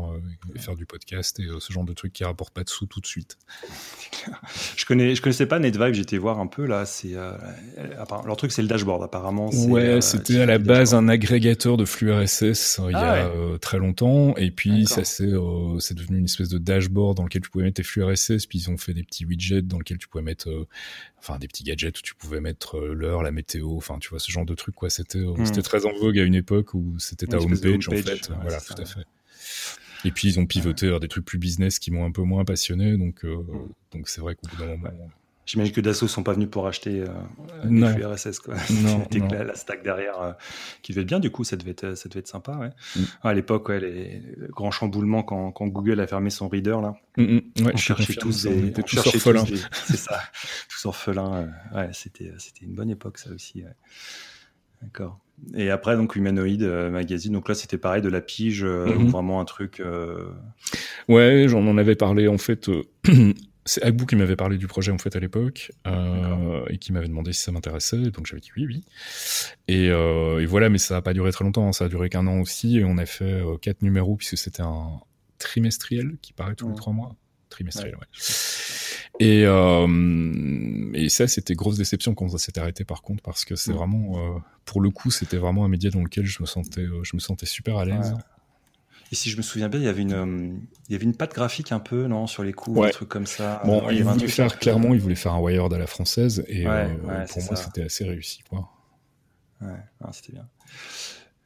et 0.56 0.60
faire 0.60 0.76
du 0.76 0.86
podcast 0.86 1.40
et 1.40 1.48
ce 1.60 1.74
genre 1.74 1.84
de 1.84 1.94
trucs 1.94 2.14
qui 2.14 2.24
rapportent 2.24 2.54
pas 2.54 2.64
de 2.64 2.70
sous 2.70 2.86
tout 2.86 3.02
de 3.02 3.08
suite. 3.08 3.38
je 4.76 4.86
connais 4.86 5.16
je 5.16 5.22
connaissais 5.22 5.46
pas 5.46 5.60
NetVibe. 5.60 5.94
J'étais 5.94 6.18
voir 6.18 6.40
un 6.40 6.48
peu 6.48 6.66
là. 6.66 6.86
C'est 6.86 7.14
leur 7.14 8.38
truc, 8.38 8.52
c'est 8.52 8.62
le 8.62 8.68
dashboard 8.68 9.04
apparemment. 9.04 9.50
Ouais, 9.50 10.02
c'était 10.02 10.42
à 10.42 10.46
la 10.46 10.58
base 10.58 10.94
un 10.94 11.08
agrégateur 11.08 11.61
de 11.70 11.86
flux 11.86 12.12
RSS 12.12 12.80
euh, 12.80 12.90
il 12.90 12.92
y 12.92 12.96
ah 12.96 13.14
a 13.14 13.28
euh, 13.28 13.58
très 13.58 13.78
longtemps 13.78 14.36
et 14.36 14.52
puis 14.52 14.88
ça 14.88 15.04
c'est 15.04 15.24
euh, 15.24 15.80
c'est 15.80 15.94
devenu 15.94 16.18
une 16.18 16.26
espèce 16.26 16.50
de 16.50 16.58
dashboard 16.58 17.18
dans 17.18 17.24
lequel 17.24 17.42
tu 17.42 17.50
pouvais 17.50 17.66
mettre 17.66 17.76
tes 17.76 17.84
flux 17.84 18.04
RSS 18.04 18.48
puis 18.48 18.60
ils 18.60 18.70
ont 18.70 18.78
fait 18.78 18.94
des 18.94 19.04
petits 19.04 19.26
widgets 19.26 19.62
dans 19.62 19.78
lesquels 19.78 20.00
tu 20.00 20.08
pouvais 20.08 20.24
mettre 20.24 20.50
enfin 21.20 21.38
des 21.38 21.48
petits 21.48 21.64
gadgets 21.64 22.00
où 22.00 22.02
tu 22.02 22.16
pouvais 22.16 22.42
mettre 22.42 22.80
l'heure, 22.80 23.22
la 23.22 23.32
météo, 23.32 23.76
enfin 23.78 24.00
tu 24.00 24.10
vois 24.10 24.20
ce 24.20 24.32
genre 24.32 24.46
de 24.46 24.56
trucs 24.56 24.76
quoi. 24.76 24.90
C'était 24.90 25.20
hmm. 25.20 25.46
c'était 25.46 25.62
très 25.62 25.86
en 25.86 25.94
vogue 25.94 26.18
à 26.18 26.24
une 26.24 26.36
époque 26.36 26.74
où 26.74 26.96
c'était 26.98 27.28
ta 27.28 27.38
homepage 27.38 27.88
en 27.88 27.92
fait. 27.92 28.32
voilà, 28.42 28.60
tout 28.60 28.82
à 28.82 28.86
fait. 28.86 29.06
Et 30.04 30.12
puis 30.12 30.30
ils 30.30 30.40
ont 30.40 30.48
pivoté 30.48 30.88
vers 30.88 31.00
des 31.00 31.08
trucs 31.08 31.26
plus 31.26 31.38
business 31.38 31.78
qui 31.78 31.92
m'ont 31.92 32.06
un 32.06 32.12
peu 32.12 32.24
moins 32.24 32.44
passionné 32.44 32.98
donc 32.98 33.24
hmm. 33.24 33.70
donc 33.94 34.10
c'est 34.10 34.22
vrai 34.22 34.36
qu'au 34.36 34.48
bout 34.48 34.58
d'un 34.58 34.78
moment 34.78 34.90
J'imagine 35.52 35.74
que 35.74 35.82
Dassault 35.82 36.08
sont 36.08 36.24
pas 36.24 36.32
venus 36.32 36.48
pour 36.50 36.66
acheter 36.66 37.04
euh, 37.04 38.08
RSS 38.08 38.40
quoi. 38.40 38.56
Non, 38.70 39.06
La, 39.32 39.44
la, 39.44 39.54
stack 39.54 39.84
derrière 39.84 40.22
euh, 40.22 40.32
qui 40.82 40.94
devait 40.94 41.02
être 41.02 41.10
bien 41.10 41.20
du 41.20 41.30
coup, 41.30 41.44
ça 41.44 41.58
devait 41.58 41.72
être 41.72 41.96
ça 41.96 42.08
devait 42.08 42.22
être 42.22 42.30
sympa 42.30 42.56
ouais. 42.56 42.70
Mm. 42.96 43.04
à 43.24 43.34
l'époque 43.34 43.68
ouais, 43.68 43.82
les, 43.82 44.22
le 44.38 44.48
grand 44.48 44.72
chamboulement 44.72 45.24
quand, 45.24 45.52
quand, 45.52 45.68
Google 45.68 46.00
a 46.00 46.08
fermé 46.08 46.30
son 46.30 46.48
reader 46.48 46.78
là. 46.82 46.96
Mm, 47.18 47.24
mm. 47.24 47.66
Ouais, 47.66 47.72
on 47.74 47.78
cherchait 47.78 48.14
tous, 48.14 48.44
des, 48.44 48.74
on 48.78 48.82
tous 48.82 48.98
orphelins. 49.00 49.44
C'est 49.74 49.98
ça, 49.98 50.22
tous 50.70 50.86
orphelins. 50.86 51.50
Euh, 51.74 51.78
ouais, 51.78 51.90
c'était 51.92 52.32
une 52.62 52.74
bonne 52.74 52.90
époque 52.90 53.18
ça 53.18 53.32
aussi. 53.32 53.62
Ouais. 53.62 53.76
D'accord. 54.82 55.20
Et 55.54 55.70
après, 55.70 55.98
donc, 55.98 56.16
Humanoid 56.16 56.62
Magazine. 56.92 57.34
Donc 57.34 57.50
là, 57.50 57.56
c'était 57.56 57.78
pareil, 57.78 58.02
de 58.02 58.10
la 58.10 58.22
pige, 58.22 58.64
mm-hmm. 58.64 59.10
vraiment 59.10 59.42
un 59.42 59.46
truc. 59.46 59.82
Ouais, 61.08 61.46
j'en 61.48 61.66
en 61.68 61.78
avais 61.78 61.96
parlé, 61.96 62.28
en 62.28 62.38
fait, 62.38 62.70
C'est 63.64 63.84
Agbu 63.84 64.08
qui 64.08 64.16
m'avait 64.16 64.36
parlé 64.36 64.58
du 64.58 64.68
projet 64.68 64.92
en 64.92 64.98
fait 64.98 65.16
à 65.16 65.20
l'époque 65.20 65.72
euh, 65.86 66.66
et 66.70 66.80
qui 66.80 66.92
m'avait 66.92 67.08
demandé 67.08 67.32
si 67.32 67.42
ça 67.42 67.52
m'intéressait. 67.52 67.98
Donc 68.10 68.26
j'avais 68.26 68.42
dit 68.42 68.52
oui, 68.58 68.66
oui. 68.66 68.84
Et, 69.68 69.90
euh, 69.90 70.42
et, 70.42 70.46
voilà, 70.46 70.70
mais 70.70 70.80
ça 70.80 70.96
n'a 70.96 71.02
pas 71.02 71.14
duré 71.14 71.32
très 71.32 71.44
longtemps. 71.44 71.68
Hein. 71.68 71.74
Ça 71.74 71.86
a 71.86 71.88
duré 71.88 72.10
qu'un 72.10 72.26
an 72.26 72.40
aussi 72.40 72.80
et 72.80 72.84
on 72.84 72.98
a 72.98 73.06
fait 73.06 73.24
euh, 73.26 73.58
quatre 73.58 73.84
numéros 73.84 74.16
puisque 74.16 74.38
c'était 74.38 74.64
un 74.64 75.00
trimestriel 75.38 76.18
qui 76.22 76.34
paraît 76.34 76.56
tous 76.56 76.70
les 76.70 76.76
trois 76.76 76.94
mois. 76.94 77.16
Trimestriel, 77.50 77.96
ouais. 77.96 78.08
Et, 79.20 79.44
et 79.44 81.10
ça, 81.10 81.28
c'était 81.28 81.54
grosse 81.54 81.78
déception 81.78 82.16
quand 82.16 82.30
ça 82.30 82.40
s'est 82.40 82.58
arrêté 82.58 82.86
par 82.86 83.04
contre 83.04 83.22
parce 83.22 83.46
que 83.46 83.56
c'est 83.56 83.74
vraiment, 83.74 84.42
pour 84.66 84.82
le 84.82 84.90
coup, 84.90 85.12
c'était 85.12 85.38
vraiment 85.38 85.66
un 85.66 85.68
média 85.68 85.92
dans 85.92 86.02
lequel 86.02 86.26
je 86.26 86.42
me 86.42 86.48
sentais, 86.48 86.88
je 87.04 87.16
me 87.16 87.20
sentais 87.20 87.46
super 87.46 87.78
à 87.78 87.86
l'aise. 87.86 88.16
Et 89.12 89.16
si 89.16 89.30
je 89.30 89.36
me 89.36 89.42
souviens 89.42 89.68
bien, 89.68 89.80
il 89.80 89.86
y 89.86 89.90
avait 89.90 90.02
une, 90.02 90.14
euh, 90.14 90.58
il 90.88 90.94
y 90.94 90.96
avait 90.96 91.04
une 91.04 91.16
patte 91.16 91.34
graphique 91.34 91.74
un 91.74 91.82
peu, 91.82 92.08
non, 92.08 92.28
sur 92.28 92.44
les 92.44 92.54
coups, 92.54 92.82
des 92.82 92.92
trucs 92.92 93.10
comme 93.10 93.26
ça. 93.26 93.62
Bon, 93.66 93.90
il, 93.90 94.06
voulait 94.06 94.28
faire 94.28 94.58
clairement, 94.58 94.94
il 94.94 95.02
voulait 95.02 95.16
faire 95.16 95.34
un 95.34 95.40
Wired 95.40 95.74
à 95.74 95.78
la 95.78 95.88
française, 95.88 96.46
et 96.48 96.66
euh, 96.66 96.88
pour 97.26 97.44
moi, 97.44 97.56
c'était 97.58 97.84
assez 97.84 98.06
réussi, 98.06 98.42
quoi. 98.50 98.70
Ouais, 99.60 99.68
c'était 100.14 100.32
bien. 100.32 100.48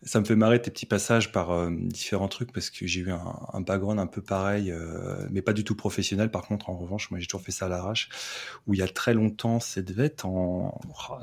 Ça 0.04 0.20
me 0.20 0.26
fait 0.26 0.36
marrer 0.36 0.62
tes 0.62 0.70
petits 0.70 0.86
passages 0.86 1.32
par 1.32 1.50
euh, 1.50 1.72
différents 1.72 2.28
trucs 2.28 2.54
parce 2.54 2.70
que 2.70 2.86
j'ai 2.86 3.02
eu 3.02 3.12
un, 3.12 3.40
un, 3.52 3.62
background 3.62 4.00
un 4.00 4.06
peu 4.06 4.22
pareil, 4.22 4.72
mais 5.32 5.42
pas 5.42 5.52
du 5.52 5.64
tout 5.64 5.76
professionnel. 5.76 6.30
Par 6.30 6.44
contre, 6.44 6.70
en 6.70 6.78
revanche, 6.78 7.10
moi 7.10 7.20
j'ai 7.20 7.26
toujours 7.26 7.42
fait 7.42 7.52
ça 7.52 7.66
à 7.66 7.70
l'arrache. 7.70 8.10
Où 8.68 8.76
il 8.76 8.80
y 8.80 8.84
a 8.84 8.88
très 8.88 9.16
longtemps, 9.16 9.60
c'est 9.60 9.82
devait 9.82 10.06
être 10.06 10.28
en, 10.28 10.80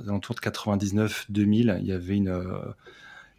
autour 0.09 0.35
de 0.35 0.41
99-2000, 0.41 1.79
il 1.81 1.87
y 1.87 1.93
avait 1.93 2.17
une 2.17 2.75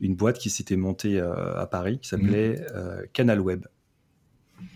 une 0.04 0.16
boîte 0.16 0.38
qui 0.38 0.50
s'était 0.50 0.76
montée 0.76 1.18
euh, 1.20 1.60
à 1.60 1.66
Paris 1.66 1.98
qui 2.00 2.10
s'appelait 2.10 2.56
mmh. 2.56 2.76
euh, 2.76 3.06
Canal 3.14 3.40
Web. 3.40 3.66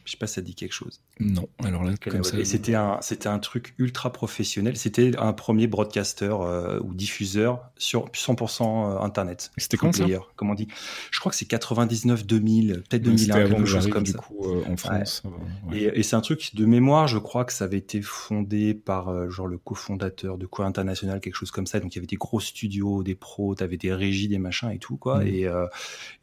Je 0.07 0.13
sais 0.13 0.17
pas 0.17 0.25
si 0.25 0.35
ça 0.35 0.41
dit 0.41 0.55
quelque 0.55 0.71
chose. 0.71 1.01
Non, 1.19 1.49
alors 1.65 1.83
là, 1.83 1.91
comme 1.97 2.23
ça. 2.23 2.39
Et 2.39 2.45
c'était 2.45 2.75
un, 2.75 2.97
c'était 3.01 3.27
un 3.27 3.39
truc 3.39 3.73
ultra 3.77 4.13
professionnel. 4.13 4.77
C'était 4.77 5.11
un 5.17 5.33
premier 5.33 5.67
broadcaster 5.67 6.33
euh, 6.39 6.79
ou 6.81 6.93
diffuseur 6.93 7.69
sur 7.75 8.07
100% 8.11 8.61
euh, 8.61 8.99
Internet. 9.01 9.51
C'était 9.57 9.75
quand 9.75 9.93
ça 9.93 10.05
Comment 10.37 10.53
on 10.53 10.55
dit 10.55 10.69
Je 11.11 11.19
crois 11.19 11.29
que 11.29 11.37
c'est 11.37 11.43
99, 11.43 12.25
2000, 12.25 12.83
peut-être 12.87 13.01
2001, 13.01 13.33
quelque 13.33 13.65
chose 13.65 13.87
comme 13.89 14.03
du 14.03 14.11
ça. 14.11 14.17
Coup, 14.17 14.45
euh, 14.45 14.63
en 14.71 14.77
France. 14.77 15.23
Ouais. 15.69 15.77
Et, 15.77 15.99
et 15.99 16.03
c'est 16.03 16.15
un 16.15 16.21
truc 16.21 16.55
de 16.55 16.65
mémoire. 16.65 17.09
Je 17.09 17.17
crois 17.17 17.43
que 17.43 17.51
ça 17.51 17.65
avait 17.65 17.77
été 17.77 18.01
fondé 18.01 18.73
par 18.73 19.29
genre 19.29 19.47
le 19.47 19.57
cofondateur 19.57 20.37
de 20.37 20.45
quoi 20.45 20.65
international, 20.65 21.19
quelque 21.19 21.35
chose 21.35 21.51
comme 21.51 21.67
ça. 21.67 21.81
Donc 21.81 21.93
il 21.95 21.97
y 21.97 21.99
avait 21.99 22.07
des 22.07 22.15
gros 22.15 22.39
studios, 22.39 23.03
des 23.03 23.15
pros, 23.15 23.55
t'avais 23.55 23.75
des 23.75 23.93
régies, 23.93 24.29
des 24.29 24.39
machins 24.39 24.69
et 24.69 24.79
tout 24.79 24.95
quoi. 24.95 25.19
Mmh. 25.19 25.27
Et, 25.27 25.49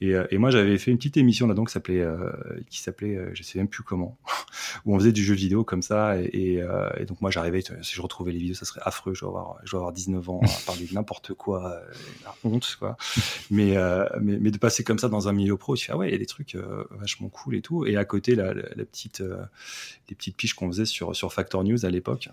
et, 0.01 0.23
et 0.31 0.39
moi 0.39 0.51
j'avais 0.51 0.79
fait 0.79 0.91
une 0.91 0.97
petite 0.97 1.19
émission 1.19 1.47
là 1.47 1.53
donc 1.53 1.69
qui 1.69 1.75
s'appelait, 1.75 2.07
qui 2.71 2.81
s'appelait, 2.81 3.29
je 3.35 3.43
sais 3.43 3.59
même 3.59 3.69
plus 3.69 3.74
comment 3.83 4.17
où 4.85 4.95
on 4.95 4.99
faisait 4.99 5.13
du 5.13 5.25
jeu 5.25 5.35
vidéo 5.35 5.65
comme 5.65 5.83
ça. 5.83 6.17
Et, 6.21 6.61
euh, 6.61 6.89
et 6.99 7.05
donc 7.05 7.21
moi 7.21 7.31
j'arrivais, 7.31 7.63
si 7.63 7.95
je 7.95 8.03
retrouvais 8.03 8.33
les 8.33 8.39
vidéos, 8.39 8.55
ça 8.55 8.65
serait 8.65 8.81
affreux. 8.85 9.15
Je 9.15 9.21
dois 9.21 9.29
avoir, 9.31 9.59
je 9.65 9.71
dois 9.71 9.81
avoir 9.81 9.93
19 9.93 10.29
ans 10.31 10.41
à 10.43 10.49
parler 10.67 10.87
de 10.87 10.95
n'importe 10.95 11.35
quoi, 11.35 11.73
euh, 11.73 12.29
honte 12.45 12.77
quoi. 12.79 12.97
Mais, 13.51 13.77
euh, 13.77 14.05
mais, 14.21 14.39
mais 14.39 14.51
de 14.51 14.59
passer 14.59 14.85
comme 14.85 14.99
ça 14.99 15.09
dans 15.09 15.29
un 15.29 15.33
milieu 15.33 15.57
pro, 15.57 15.77
tu 15.77 15.87
fais 15.87 15.93
ah 15.93 15.97
ouais, 15.97 16.09
il 16.09 16.13
y 16.13 16.15
a 16.15 16.19
des 16.19 16.27
trucs 16.27 16.55
euh, 16.55 16.85
vachement 16.91 17.29
cool 17.29 17.57
et 17.57 17.63
tout. 17.63 17.87
Et 17.87 17.97
à 17.97 18.05
côté 18.05 18.35
la, 18.35 18.55
la, 18.55 18.63
la 18.75 18.85
petite, 18.85 19.23
les 20.09 20.15
petites 20.15 20.37
piches 20.37 20.55
qu'on 20.55 20.69
faisait 20.69 20.87
sur 20.87 21.15
sur 21.15 21.33
Factor 21.33 21.65
News 21.65 21.85
à 21.85 21.91
l'époque. 21.91 22.29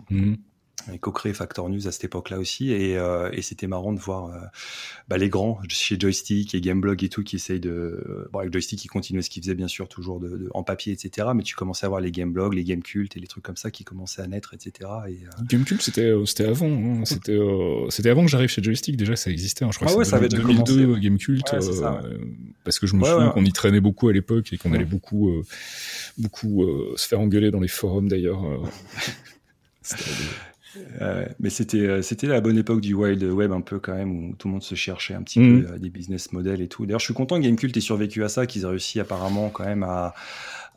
Mmh 0.88 0.98
co-créé 1.00 1.34
Factor 1.34 1.70
News 1.70 1.88
à 1.88 1.92
cette 1.92 2.06
époque-là 2.06 2.40
aussi, 2.40 2.72
et, 2.72 2.98
euh, 2.98 3.30
et 3.34 3.42
c'était 3.42 3.68
marrant 3.68 3.94
de 3.94 4.00
voir 4.00 4.28
euh, 4.28 4.40
bah, 5.08 5.18
les 5.18 5.30
grands 5.30 5.60
chez 5.68 6.00
Joystick 6.00 6.54
et 6.56 6.62
Gameblog 6.62 7.04
et 7.04 7.10
tout 7.10 7.24
qui 7.24 7.36
essayent 7.36 7.60
de, 7.60 8.28
bon, 8.32 8.40
avec 8.40 8.52
Joystick 8.52 8.80
qui 8.80 8.88
continuait 8.88 9.22
ce 9.22 9.30
qu'ils 9.30 9.44
faisaient 9.44 9.56
bien 9.56 9.68
sûr 9.68 9.88
toujours 9.88 10.20
de, 10.20 10.30
de, 10.30 10.50
en 10.54 10.64
papier, 10.64 10.94
etc. 10.94 11.30
Mais 11.36 11.44
tu 11.44 11.56
commençais 11.56 11.86
à 11.86 11.90
voir 11.90 12.02
les 12.02 12.12
Gameblog, 12.12 12.54
les 12.54 12.64
Gamecult 12.64 13.16
et 13.16 13.20
les 13.20 13.28
trucs 13.28 13.44
comme 13.44 13.58
ça 13.58 13.72
qui 13.72 13.84
commençaient 13.84 14.22
à 14.22 14.28
naître, 14.28 14.54
etc. 14.54 14.90
Et, 15.08 15.12
euh... 15.12 15.44
Gamecult 15.50 15.82
c'était 15.82 16.06
euh, 16.06 16.26
c'était 16.26 16.46
avant, 16.46 16.68
hein. 16.68 17.02
c'était 17.06 17.38
euh, 17.38 17.90
c'était 17.90 18.10
avant 18.10 18.24
que 18.24 18.32
j'arrive 18.32 18.50
chez 18.50 18.64
Joystick 18.64 18.98
déjà 18.98 19.16
ça 19.16 19.32
existait. 19.32 19.66
Hein. 19.66 19.70
Je 19.72 19.78
crois 19.78 19.90
ah 19.90 19.94
que 19.94 20.00
ouais, 20.00 20.06
ça 20.06 20.18
avait 20.18 20.30
2002 20.30 20.98
Gamecult, 21.00 21.52
ouais, 21.52 21.62
ça, 21.62 22.02
parce 22.64 22.80
que 22.80 22.88
je 22.88 22.96
me 22.96 23.04
souviens 23.04 23.30
qu'on 23.30 23.46
y 23.46 23.52
traînait 23.52 23.82
beaucoup 23.82 24.08
à 24.10 24.14
l'époque 24.14 24.52
et 24.54 24.58
qu'on 24.58 24.74
allait 24.74 24.86
beaucoup 24.86 25.32
beaucoup 26.18 26.66
se 26.96 27.08
faire 27.08 27.20
engueuler 27.20 27.52
dans 27.52 27.60
les 27.60 27.68
forums 27.68 28.08
d'ailleurs. 28.08 28.42
Euh, 31.02 31.26
mais 31.40 31.50
c'était 31.50 31.80
euh, 31.80 32.02
c'était 32.02 32.28
la 32.28 32.42
bonne 32.42 32.58
époque 32.58 32.82
du 32.82 32.94
wild 32.94 33.24
web 33.24 33.52
un 33.52 33.62
peu 33.62 33.80
quand 33.80 33.94
même 33.94 34.12
où 34.12 34.36
tout 34.36 34.48
le 34.48 34.54
monde 34.54 34.64
se 34.64 34.76
cherchait 34.76 35.14
un 35.14 35.24
petit 35.24 35.40
mmh. 35.40 35.64
peu 35.64 35.74
euh, 35.74 35.78
des 35.78 35.90
business 35.90 36.32
models 36.32 36.62
et 36.62 36.68
tout. 36.68 36.86
D'ailleurs, 36.86 37.00
je 37.00 37.06
suis 37.06 37.14
content 37.14 37.38
que 37.38 37.44
Gamecult 37.44 37.76
ait 37.76 37.82
survécu 37.82 38.24
à 38.24 38.30
ça, 38.30 38.46
qu'ils 38.46 38.64
aient 38.64 38.68
réussi 38.68 39.00
apparemment 39.00 39.50
quand 39.50 39.66
même 39.66 39.84
à 39.84 40.14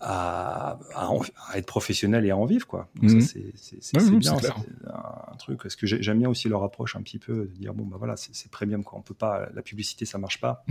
à, 0.00 0.78
à, 0.94 1.08
à, 1.48 1.58
être 1.58 1.66
professionnel 1.66 2.26
et 2.26 2.30
à 2.30 2.36
en 2.36 2.44
vivre 2.44 2.66
quoi. 2.66 2.88
Donc 2.96 3.12
mmh. 3.12 3.20
ça 3.20 3.40
c'est 3.56 3.80
c'est 3.80 4.00
mmh, 4.00 4.18
bien, 4.18 4.34
un 4.34 5.36
truc 5.36 5.62
parce 5.62 5.76
que 5.76 5.86
j'aime 5.86 6.18
bien 6.18 6.28
aussi 6.28 6.48
leur 6.48 6.62
approche 6.62 6.96
un 6.96 7.02
petit 7.02 7.18
peu 7.18 7.46
de 7.46 7.56
dire 7.56 7.72
bon 7.72 7.84
bah 7.84 7.96
voilà 7.98 8.16
c'est 8.16 8.50
premium 8.50 8.84
quoi, 8.84 8.98
on 8.98 9.02
peut 9.02 9.14
pas 9.14 9.48
la 9.54 9.62
publicité 9.62 10.04
ça 10.04 10.18
marche 10.18 10.40
pas. 10.40 10.64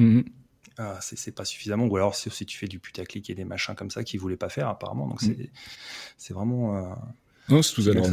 Euh, 0.80 0.96
c'est 1.02 1.36
pas 1.36 1.46
suffisamment 1.46 1.86
ou 1.86 1.96
alors 1.98 2.16
si 2.16 2.46
tu 2.48 2.58
fais 2.58 2.68
du 2.68 2.80
putaclic 2.80 3.30
et 3.30 3.36
des 3.36 3.46
machins 3.46 3.76
comme 3.76 3.92
ça 3.92 4.04
qu'ils 4.04 4.20
voulaient 4.20 4.38
pas 4.38 4.50
faire 4.50 4.68
apparemment 4.68 5.08
donc 5.08 5.22
c'est 5.22 5.52
c'est 6.18 6.34
vraiment 6.34 6.76
euh, 6.76 6.96
non, 7.50 7.62
c'est 7.62 7.74
tout 7.74 7.90
à 7.90 7.94
l'heure. 7.94 8.06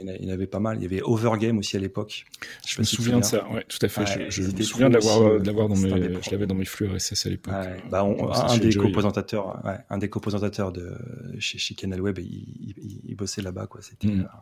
Il 0.00 0.24
y 0.24 0.30
en 0.30 0.34
avait 0.34 0.46
pas 0.46 0.58
mal. 0.58 0.78
Il 0.78 0.82
y 0.82 0.86
avait 0.86 1.02
Overgame 1.02 1.58
aussi 1.58 1.76
à 1.76 1.80
l'époque. 1.80 2.24
Je, 2.66 2.74
je 2.74 2.80
me 2.80 2.84
souviens 2.84 3.18
de 3.20 3.24
ça. 3.24 3.48
Ouais, 3.50 3.64
tout 3.68 3.78
à 3.82 3.88
fait. 3.88 4.00
Ouais, 4.00 4.26
je, 4.30 4.42
je 4.42 4.50
me 4.50 4.62
souviens 4.62 4.88
de 4.88 4.94
l'avoir, 4.94 5.40
d'avoir 5.40 5.68
dans 5.68 5.76
mes, 5.76 5.88
je 5.88 6.30
l'avais 6.30 6.46
dans 6.46 6.54
mes 6.54 6.64
flux 6.64 6.88
RSS 6.88 7.26
à 7.26 7.30
l'époque. 7.30 7.54
Bah, 7.90 8.02
un, 8.02 8.58
des 8.58 8.74
copresentateurs, 8.74 9.64
ouais, 9.64 9.78
un 9.88 9.98
des 9.98 10.08
copresentateurs 10.10 10.72
de 10.72 10.96
chez, 11.38 11.58
chez 11.58 11.74
Canal 11.74 12.00
Web, 12.00 12.18
il, 12.18 12.74
il, 12.76 13.00
il 13.04 13.14
bossait 13.14 13.42
là-bas, 13.42 13.66
quoi. 13.66 13.82
C'était. 13.82 14.08
Mm. 14.08 14.20
Euh, 14.20 14.38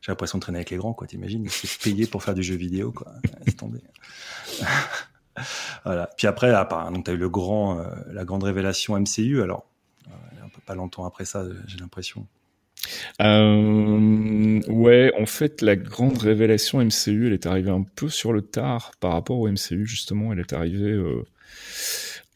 j'ai 0.00 0.12
l'impression 0.12 0.38
de 0.38 0.42
traîner 0.42 0.58
avec 0.58 0.70
les 0.70 0.78
grands, 0.78 0.94
quoi. 0.94 1.06
T'imagines? 1.06 1.46
C'est 1.50 1.80
payé 1.82 2.06
pour 2.06 2.22
faire 2.22 2.34
du 2.34 2.42
jeu 2.42 2.54
vidéo, 2.54 2.90
quoi. 2.90 3.12
Tomber. 3.58 3.80
voilà. 5.84 6.08
Puis 6.16 6.26
après, 6.26 6.50
à 6.50 6.64
part, 6.64 6.90
donc 6.90 7.04
t'as 7.04 7.12
eu 7.12 7.18
le 7.18 7.28
grand, 7.28 7.80
euh, 7.80 7.84
la 8.10 8.24
grande 8.24 8.44
révélation 8.44 8.98
MCU. 8.98 9.42
Alors, 9.42 9.66
euh, 10.08 10.44
un 10.44 10.48
peu 10.48 10.60
pas 10.64 10.74
longtemps 10.74 11.04
après 11.04 11.26
ça, 11.26 11.44
j'ai 11.66 11.78
l'impression. 11.78 12.26
Euh, 13.20 14.60
ouais, 14.68 15.12
en 15.18 15.26
fait, 15.26 15.62
la 15.62 15.76
grande 15.76 16.18
révélation 16.18 16.82
MCU, 16.82 17.26
elle 17.26 17.32
est 17.32 17.46
arrivée 17.46 17.70
un 17.70 17.84
peu 17.96 18.08
sur 18.08 18.32
le 18.32 18.42
tard 18.42 18.92
par 19.00 19.12
rapport 19.12 19.38
au 19.38 19.48
MCU, 19.48 19.86
justement. 19.86 20.32
Elle 20.32 20.40
est 20.40 20.52
arrivée, 20.52 20.90
euh, 20.90 21.24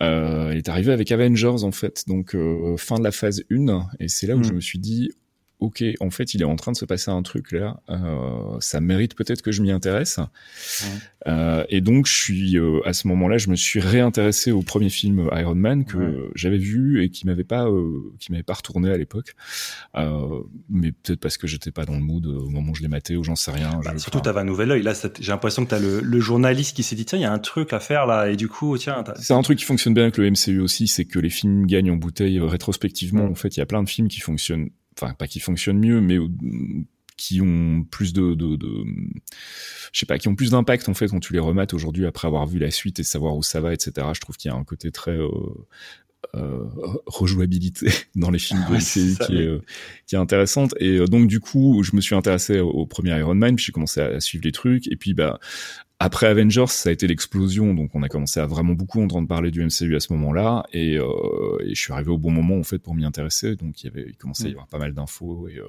euh, 0.02 0.50
elle 0.50 0.58
est 0.58 0.68
arrivée 0.68 0.92
avec 0.92 1.10
Avengers, 1.12 1.64
en 1.64 1.72
fait. 1.72 2.04
Donc, 2.06 2.36
fin 2.76 2.98
de 2.98 3.04
la 3.04 3.12
phase 3.12 3.42
1. 3.50 3.86
Et 4.00 4.08
c'est 4.08 4.26
là 4.26 4.36
où 4.36 4.40
mmh. 4.40 4.44
je 4.44 4.52
me 4.52 4.60
suis 4.60 4.78
dit, 4.78 5.12
ok, 5.64 5.84
en 6.00 6.10
fait, 6.10 6.34
il 6.34 6.42
est 6.42 6.46
en 6.46 6.56
train 6.56 6.72
de 6.72 6.76
se 6.76 6.84
passer 6.84 7.10
un 7.10 7.22
truc 7.22 7.52
là, 7.52 7.80
euh, 7.90 8.56
ça 8.60 8.80
mérite 8.80 9.14
peut-être 9.14 9.42
que 9.42 9.52
je 9.52 9.62
m'y 9.62 9.70
intéresse. 9.70 10.18
Ouais. 10.18 10.86
Euh, 11.26 11.64
et 11.68 11.80
donc, 11.80 12.06
je 12.06 12.12
suis 12.12 12.58
euh, 12.58 12.80
à 12.84 12.92
ce 12.92 13.08
moment-là, 13.08 13.38
je 13.38 13.48
me 13.48 13.56
suis 13.56 13.80
réintéressé 13.80 14.52
au 14.52 14.62
premier 14.62 14.90
film 14.90 15.28
Iron 15.32 15.54
Man 15.54 15.84
que 15.84 15.96
ouais. 15.96 16.30
j'avais 16.34 16.58
vu 16.58 17.02
et 17.02 17.08
qui 17.08 17.26
m'avait 17.26 17.44
pas, 17.44 17.66
euh, 17.66 18.12
qui 18.20 18.30
m'avait 18.32 18.42
pas 18.42 18.54
retourné 18.54 18.90
à 18.90 18.96
l'époque. 18.96 19.34
Euh, 19.96 20.40
mais 20.68 20.92
peut-être 20.92 21.20
parce 21.20 21.38
que 21.38 21.46
j'étais 21.46 21.70
pas 21.70 21.84
dans 21.84 21.94
le 21.94 22.02
mood 22.02 22.26
au 22.26 22.50
moment 22.50 22.72
où 22.72 22.74
je 22.74 22.82
l'ai 22.82 22.88
maté 22.88 23.16
ou 23.16 23.24
j'en 23.24 23.36
sais 23.36 23.50
rien. 23.50 23.80
Bah, 23.84 23.96
surtout, 23.96 24.20
t'avais 24.20 24.40
un 24.40 24.44
nouvel 24.44 24.70
œil. 24.70 24.82
Là, 24.82 24.92
j'ai 25.18 25.32
l'impression 25.32 25.64
que 25.64 25.70
t'as 25.70 25.78
le, 25.78 26.00
le 26.00 26.20
journaliste 26.20 26.76
qui 26.76 26.82
s'est 26.82 26.96
dit 26.96 27.04
tiens, 27.04 27.18
il 27.18 27.22
y 27.22 27.26
a 27.26 27.32
un 27.32 27.38
truc 27.38 27.72
à 27.72 27.80
faire 27.80 28.06
là, 28.06 28.28
et 28.28 28.36
du 28.36 28.48
coup, 28.48 28.76
tiens. 28.76 29.02
C'est 29.18 29.34
un 29.34 29.42
truc 29.42 29.58
qui 29.58 29.64
fonctionne 29.64 29.94
bien 29.94 30.04
avec 30.04 30.18
le 30.18 30.30
MCU 30.30 30.60
aussi, 30.60 30.88
c'est 30.88 31.04
que 31.04 31.18
les 31.18 31.30
films 31.30 31.66
gagnent 31.66 31.92
en 31.92 31.96
bouteille 31.96 32.38
rétrospectivement. 32.40 33.24
Ouais. 33.24 33.30
En 33.30 33.34
fait, 33.34 33.56
il 33.56 33.60
y 33.60 33.62
a 33.62 33.66
plein 33.66 33.82
de 33.82 33.88
films 33.88 34.08
qui 34.08 34.20
fonctionnent 34.20 34.68
enfin 34.96 35.14
pas 35.14 35.26
qui 35.26 35.40
fonctionnent 35.40 35.78
mieux, 35.78 36.00
mais 36.00 36.18
qui 37.16 37.40
ont 37.40 37.84
plus 37.90 38.12
de, 38.12 38.34
de, 38.34 38.56
de 38.56 38.84
je 39.92 39.98
sais 39.98 40.06
pas, 40.06 40.18
qui 40.18 40.28
ont 40.28 40.34
plus 40.34 40.50
d'impact 40.50 40.88
en 40.88 40.94
fait 40.94 41.08
quand 41.08 41.20
tu 41.20 41.32
les 41.32 41.38
remates 41.38 41.74
aujourd'hui 41.74 42.06
après 42.06 42.26
avoir 42.26 42.46
vu 42.46 42.58
la 42.58 42.70
suite 42.70 42.98
et 43.00 43.04
savoir 43.04 43.36
où 43.36 43.42
ça 43.42 43.60
va, 43.60 43.72
etc. 43.72 44.08
Je 44.12 44.20
trouve 44.20 44.36
qu'il 44.36 44.50
y 44.50 44.54
a 44.54 44.56
un 44.56 44.64
côté 44.64 44.90
très 44.90 45.16
euh, 45.16 45.28
euh, 46.34 46.64
rejouabilité 47.06 47.88
dans 48.16 48.30
les 48.30 48.38
films 48.38 48.64
de 48.70 48.78
série 48.80 49.16
qui, 49.26 49.36
est, 49.36 49.46
euh, 49.46 49.62
qui 50.06 50.16
est 50.16 50.18
intéressante. 50.18 50.74
Et 50.80 50.98
donc 51.06 51.28
du 51.28 51.40
coup 51.40 51.82
je 51.82 51.94
me 51.94 52.00
suis 52.00 52.14
intéressé 52.14 52.58
au, 52.60 52.86
premier 52.86 53.16
Iron 53.18 53.34
Man 53.34 53.56
puis 53.56 53.66
j'ai 53.66 53.72
commencé 53.72 54.00
à, 54.00 54.06
à, 54.06 54.20
suivre 54.20 54.44
les 54.44 54.52
trucs. 54.52 54.88
Et 54.88 54.96
puis 54.96 55.14
bah 55.14 55.38
après 56.04 56.26
Avengers, 56.26 56.66
ça 56.68 56.90
a 56.90 56.92
été 56.92 57.06
l'explosion, 57.06 57.72
donc 57.72 57.94
on 57.94 58.02
a 58.02 58.10
commencé 58.10 58.38
à 58.38 58.44
vraiment 58.44 58.74
beaucoup 58.74 59.02
entendre 59.02 59.26
parler 59.26 59.50
du 59.50 59.64
MCU 59.64 59.96
à 59.96 60.00
ce 60.00 60.12
moment-là, 60.12 60.66
et, 60.74 60.98
euh, 60.98 61.06
et, 61.64 61.74
je 61.74 61.80
suis 61.80 61.94
arrivé 61.94 62.10
au 62.10 62.18
bon 62.18 62.30
moment 62.30 62.58
en 62.58 62.62
fait 62.62 62.78
pour 62.78 62.94
m'y 62.94 63.06
intéresser, 63.06 63.56
donc 63.56 63.82
il 63.82 63.86
y 63.86 63.88
avait 63.88 64.06
il 64.10 64.16
commençait 64.16 64.44
à 64.44 64.48
y 64.48 64.50
avoir 64.50 64.66
pas 64.66 64.76
mal 64.76 64.92
d'infos 64.92 65.48
et, 65.48 65.58
euh, 65.58 65.64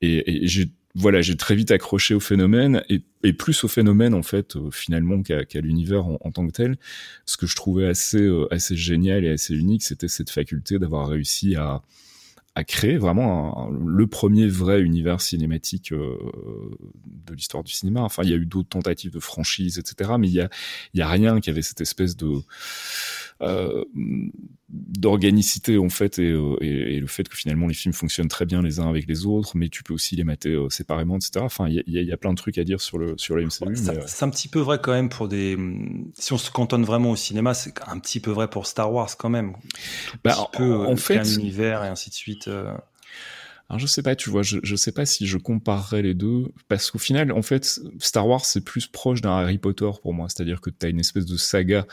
et, 0.00 0.44
et 0.44 0.46
j'ai 0.46 0.70
voilà, 0.94 1.22
j'ai 1.22 1.36
très 1.36 1.54
vite 1.54 1.70
accroché 1.70 2.14
au 2.14 2.20
phénomène 2.20 2.84
et, 2.88 3.02
et 3.24 3.32
plus 3.32 3.64
au 3.64 3.68
phénomène 3.68 4.14
en 4.14 4.22
fait 4.22 4.56
euh, 4.56 4.70
finalement 4.70 5.22
qu'à 5.22 5.44
qu 5.44 5.60
l'univers 5.60 6.06
en, 6.06 6.18
en, 6.20 6.30
tant 6.30 6.46
que 6.46 6.52
tel. 6.52 6.76
Ce 7.24 7.36
que 7.36 7.46
je 7.46 7.56
trouvais 7.56 7.86
assez 7.86 8.20
euh, 8.20 8.46
assez 8.52 8.76
génial 8.76 9.24
et 9.24 9.30
assez 9.30 9.54
unique, 9.54 9.82
c'était 9.82 10.08
cette 10.08 10.30
faculté 10.30 10.78
d'avoir 10.78 11.08
réussi 11.08 11.56
à 11.56 11.82
à 12.54 12.64
créer 12.64 12.98
vraiment 12.98 13.70
le 13.70 14.06
premier 14.06 14.46
vrai 14.46 14.82
univers 14.82 15.22
cinématique 15.22 15.92
euh, 15.92 16.18
de 17.06 17.34
l'histoire 17.34 17.64
du 17.64 17.72
cinéma. 17.72 18.02
Enfin, 18.02 18.24
il 18.24 18.30
y 18.30 18.34
a 18.34 18.36
eu 18.36 18.44
d'autres 18.44 18.68
tentatives 18.68 19.12
de 19.12 19.20
franchise, 19.20 19.78
etc. 19.78 20.12
Mais 20.18 20.28
il 20.28 20.34
y 20.34 20.40
a, 20.40 20.50
il 20.92 21.00
y 21.00 21.02
a 21.02 21.08
rien 21.08 21.40
qui 21.40 21.48
avait 21.48 21.62
cette 21.62 21.80
espèce 21.80 22.14
de 22.16 22.42
euh, 23.42 23.84
d'organicité 24.68 25.76
en 25.76 25.90
fait 25.90 26.18
euh, 26.18 26.56
et, 26.62 26.96
et, 26.96 27.00
le 27.00 27.06
fait 27.06 27.28
que 27.28 27.36
finalement 27.36 27.66
les 27.66 27.74
films 27.74 27.92
fonctionnent 27.92 28.28
très 28.28 28.46
bien 28.46 28.62
les 28.62 28.80
uns 28.80 28.88
avec 28.88 29.06
les 29.06 29.26
autres, 29.26 29.54
mais 29.54 29.68
tu 29.68 29.82
peux 29.82 29.92
aussi 29.92 30.16
les 30.16 30.24
mater 30.24 30.50
euh, 30.50 30.70
séparément, 30.70 31.16
etc. 31.16 31.40
Enfin, 31.40 31.68
il 31.68 31.82
y, 31.86 32.04
y, 32.04 32.12
a 32.12 32.16
plein 32.16 32.30
de 32.30 32.38
trucs 32.38 32.56
à 32.56 32.64
dire 32.64 32.80
sur 32.80 32.96
le 32.96 33.14
sur 33.18 33.36
MCU. 33.36 33.76
c'est 34.06 34.22
un 34.22 34.30
petit 34.30 34.48
peu 34.48 34.60
vrai 34.60 34.78
quand 34.82 34.92
même 34.92 35.10
pour 35.10 35.28
des. 35.28 35.58
Si 36.14 36.32
on 36.32 36.38
se 36.38 36.50
cantonne 36.50 36.84
vraiment 36.84 37.10
au 37.10 37.16
cinéma, 37.16 37.52
c'est 37.52 37.74
un 37.86 37.98
petit 37.98 38.20
peu 38.20 38.30
vrai 38.30 38.48
pour 38.48 38.66
Star 38.66 38.90
Wars 38.92 39.14
quand 39.18 39.28
même. 39.30 39.54
Bah, 40.24 40.36
un 40.38 40.56
peu, 40.56 40.74
en, 40.74 40.96
fait, 40.96 41.18
un 41.18 41.24
univers 41.24 41.84
et 41.84 41.88
ainsi 41.88 42.08
de 42.08 42.14
suite. 42.14 42.48
Alors 43.68 43.78
je 43.78 43.86
sais 43.86 44.02
pas, 44.02 44.14
tu 44.14 44.28
vois, 44.28 44.42
je, 44.42 44.58
je 44.62 44.76
sais 44.76 44.92
pas 44.92 45.06
si 45.06 45.26
je 45.26 45.38
comparerais 45.38 46.02
les 46.02 46.12
deux, 46.12 46.52
parce 46.68 46.90
qu'au 46.90 46.98
final, 46.98 47.32
en 47.32 47.40
fait, 47.40 47.80
Star 48.00 48.28
Wars 48.28 48.44
c'est 48.44 48.62
plus 48.62 48.86
proche 48.86 49.22
d'un 49.22 49.30
Harry 49.30 49.56
Potter 49.56 49.90
pour 50.02 50.12
moi, 50.12 50.28
c'est-à-dire 50.28 50.60
que 50.60 50.68
tu 50.68 50.84
as 50.84 50.90
une 50.90 51.00
espèce 51.00 51.24
de 51.24 51.38
saga 51.38 51.86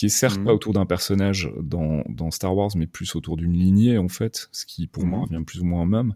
qui 0.00 0.06
est 0.06 0.08
certes 0.08 0.38
mhm. 0.38 0.46
pas 0.46 0.54
autour 0.54 0.72
d'un 0.72 0.86
personnage 0.86 1.52
dans, 1.60 2.02
dans, 2.08 2.30
Star 2.30 2.56
Wars, 2.56 2.70
mais 2.74 2.86
plus 2.86 3.16
autour 3.16 3.36
d'une 3.36 3.52
lignée 3.52 3.98
en 3.98 4.08
fait, 4.08 4.48
ce 4.50 4.64
qui 4.64 4.86
pour 4.86 5.04
moi 5.04 5.18
mhm. 5.18 5.24
revient 5.26 5.44
plus 5.44 5.60
ou 5.60 5.66
moins 5.66 5.82
au 5.82 5.86
même. 5.86 6.14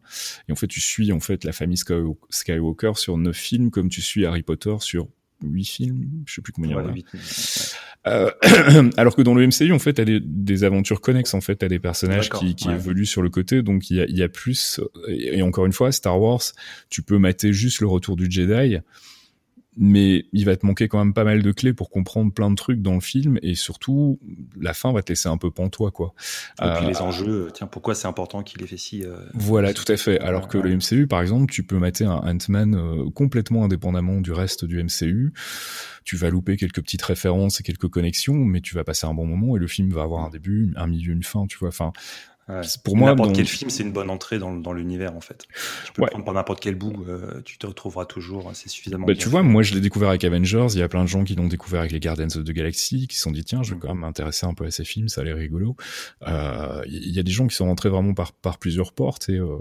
Et 0.48 0.52
en 0.52 0.54
fait, 0.54 0.68
tu 0.68 0.80
suis 0.80 1.12
en 1.12 1.20
fait 1.20 1.44
la 1.44 1.52
famille 1.52 1.76
Skywalker 1.76 2.92
sur 2.94 3.18
neuf 3.18 3.36
films, 3.36 3.70
comme 3.70 3.90
tu 3.90 4.00
suis 4.00 4.24
Harry 4.24 4.40
Potter 4.40 4.74
sur 4.80 5.06
huit 5.42 5.66
films, 5.66 6.08
je 6.24 6.32
sais 6.32 6.40
plus 6.40 6.54
combien 6.54 6.70
il 6.70 6.72
y 6.72 6.76
en 6.80 6.88
a. 6.88 8.06
Euh, 8.06 8.90
alors 8.96 9.14
que 9.14 9.20
dans 9.20 9.34
le 9.34 9.46
MCU, 9.46 9.70
en 9.72 9.78
fait, 9.78 9.92
t'as 9.92 10.06
des, 10.06 10.18
des 10.18 10.64
aventures 10.64 11.02
connexes, 11.02 11.34
en 11.34 11.42
fait, 11.42 11.56
t'as 11.56 11.68
des 11.68 11.78
personnages 11.78 12.30
qui, 12.30 12.54
qui 12.54 12.70
évoluent 12.70 13.04
sur 13.04 13.20
le 13.20 13.28
côté, 13.28 13.60
donc 13.60 13.90
il 13.90 13.98
y 13.98 14.00
a, 14.00 14.06
y 14.08 14.22
a, 14.22 14.30
plus. 14.30 14.80
Et 15.08 15.42
encore 15.42 15.66
une 15.66 15.74
fois, 15.74 15.92
Star 15.92 16.18
Wars, 16.18 16.40
tu 16.88 17.02
peux 17.02 17.18
mater 17.18 17.52
juste 17.52 17.80
le 17.80 17.86
retour 17.86 18.16
du 18.16 18.30
Jedi 18.30 18.78
mais 19.76 20.26
il 20.32 20.44
va 20.44 20.56
te 20.56 20.64
manquer 20.64 20.88
quand 20.88 20.98
même 20.98 21.14
pas 21.14 21.24
mal 21.24 21.42
de 21.42 21.52
clés 21.52 21.72
pour 21.72 21.90
comprendre 21.90 22.32
plein 22.32 22.50
de 22.50 22.54
trucs 22.54 22.80
dans 22.80 22.94
le 22.94 23.00
film 23.00 23.38
et 23.42 23.54
surtout 23.54 24.20
la 24.60 24.74
fin 24.74 24.92
va 24.92 25.02
te 25.02 25.10
laisser 25.10 25.28
un 25.28 25.36
peu 25.36 25.50
pantois 25.50 25.90
quoi. 25.90 26.14
Et 26.62 26.68
puis 26.76 26.86
les 26.86 26.96
euh, 26.96 27.04
enjeux, 27.04 27.48
tiens 27.52 27.66
pourquoi 27.66 27.94
c'est 27.94 28.06
important 28.06 28.42
qu'il 28.42 28.62
ait 28.62 28.66
fait 28.66 28.76
si. 28.76 29.04
Euh, 29.04 29.16
voilà 29.34 29.74
tout 29.74 29.90
à 29.90 29.96
fait. 29.96 30.20
Alors 30.20 30.48
que 30.48 30.58
le 30.58 30.76
MCU 30.76 31.06
par 31.06 31.20
exemple, 31.20 31.52
tu 31.52 31.62
peux 31.62 31.78
mater 31.78 32.04
un 32.04 32.20
Ant-Man 32.24 32.74
euh, 32.74 33.10
complètement 33.10 33.64
indépendamment 33.64 34.20
du 34.20 34.32
reste 34.32 34.64
du 34.64 34.82
MCU. 34.82 35.32
Tu 36.04 36.16
vas 36.16 36.30
louper 36.30 36.56
quelques 36.56 36.82
petites 36.82 37.02
références 37.02 37.60
et 37.60 37.62
quelques 37.62 37.88
connexions, 37.88 38.34
mais 38.34 38.60
tu 38.60 38.74
vas 38.74 38.84
passer 38.84 39.06
un 39.06 39.14
bon 39.14 39.26
moment 39.26 39.56
et 39.56 39.58
le 39.58 39.66
film 39.66 39.90
va 39.90 40.02
avoir 40.02 40.24
un 40.24 40.30
début, 40.30 40.72
un 40.76 40.86
milieu, 40.86 41.12
une 41.12 41.22
fin. 41.22 41.46
Tu 41.46 41.58
vois. 41.58 41.68
Enfin, 41.68 41.92
pour 42.84 42.96
moi, 42.96 43.10
n'importe 43.10 43.34
quel 43.34 43.46
film, 43.46 43.70
c'est 43.70 43.82
une 43.82 43.92
bonne 43.92 44.10
entrée 44.10 44.38
dans, 44.38 44.54
dans 44.54 44.74
l'univers 44.74 45.16
en 45.16 45.20
fait. 45.20 45.46
Tu 45.86 45.92
peux 45.92 46.04
prendre 46.04 46.24
par 46.24 46.34
n'importe 46.34 46.60
quel 46.60 46.74
bout, 46.74 47.04
euh, 47.08 47.40
tu 47.44 47.56
te 47.56 47.66
retrouveras 47.66 48.04
toujours. 48.04 48.50
C'est 48.52 48.68
suffisamment. 48.68 49.06
Bah, 49.06 49.14
tu 49.14 49.28
vois, 49.28 49.42
moi, 49.42 49.62
je 49.62 49.74
l'ai 49.74 49.80
découvert 49.80 50.10
avec 50.10 50.24
Avengers. 50.24 50.66
Il 50.74 50.78
y 50.78 50.82
a 50.82 50.88
plein 50.88 51.02
de 51.02 51.08
gens 51.08 51.24
qui 51.24 51.34
l'ont 51.36 51.46
découvert 51.46 51.80
avec 51.80 51.92
les 51.92 52.00
Guardians 52.00 52.26
of 52.26 52.44
the 52.44 52.50
Galaxy, 52.50 53.06
qui 53.06 53.16
se 53.16 53.22
sont 53.22 53.30
dit 53.30 53.44
tiens, 53.44 53.62
je 53.62 53.70
vais 53.70 53.76
mm. 53.76 53.80
quand 53.80 53.88
même 53.88 53.98
m'intéresser 53.98 54.44
un 54.44 54.52
peu 54.52 54.66
à 54.66 54.70
ces 54.70 54.84
films, 54.84 55.08
ça 55.08 55.22
a 55.22 55.24
l'air 55.24 55.36
rigolo. 55.36 55.76
Euh, 56.28 56.82
il 56.86 57.12
y 57.12 57.18
a 57.18 57.22
des 57.22 57.32
gens 57.32 57.46
qui 57.46 57.56
sont 57.56 57.66
rentrés 57.66 57.88
vraiment 57.88 58.12
par 58.12 58.32
par 58.32 58.58
plusieurs 58.58 58.92
portes 58.92 59.28
et, 59.30 59.38
euh, 59.38 59.56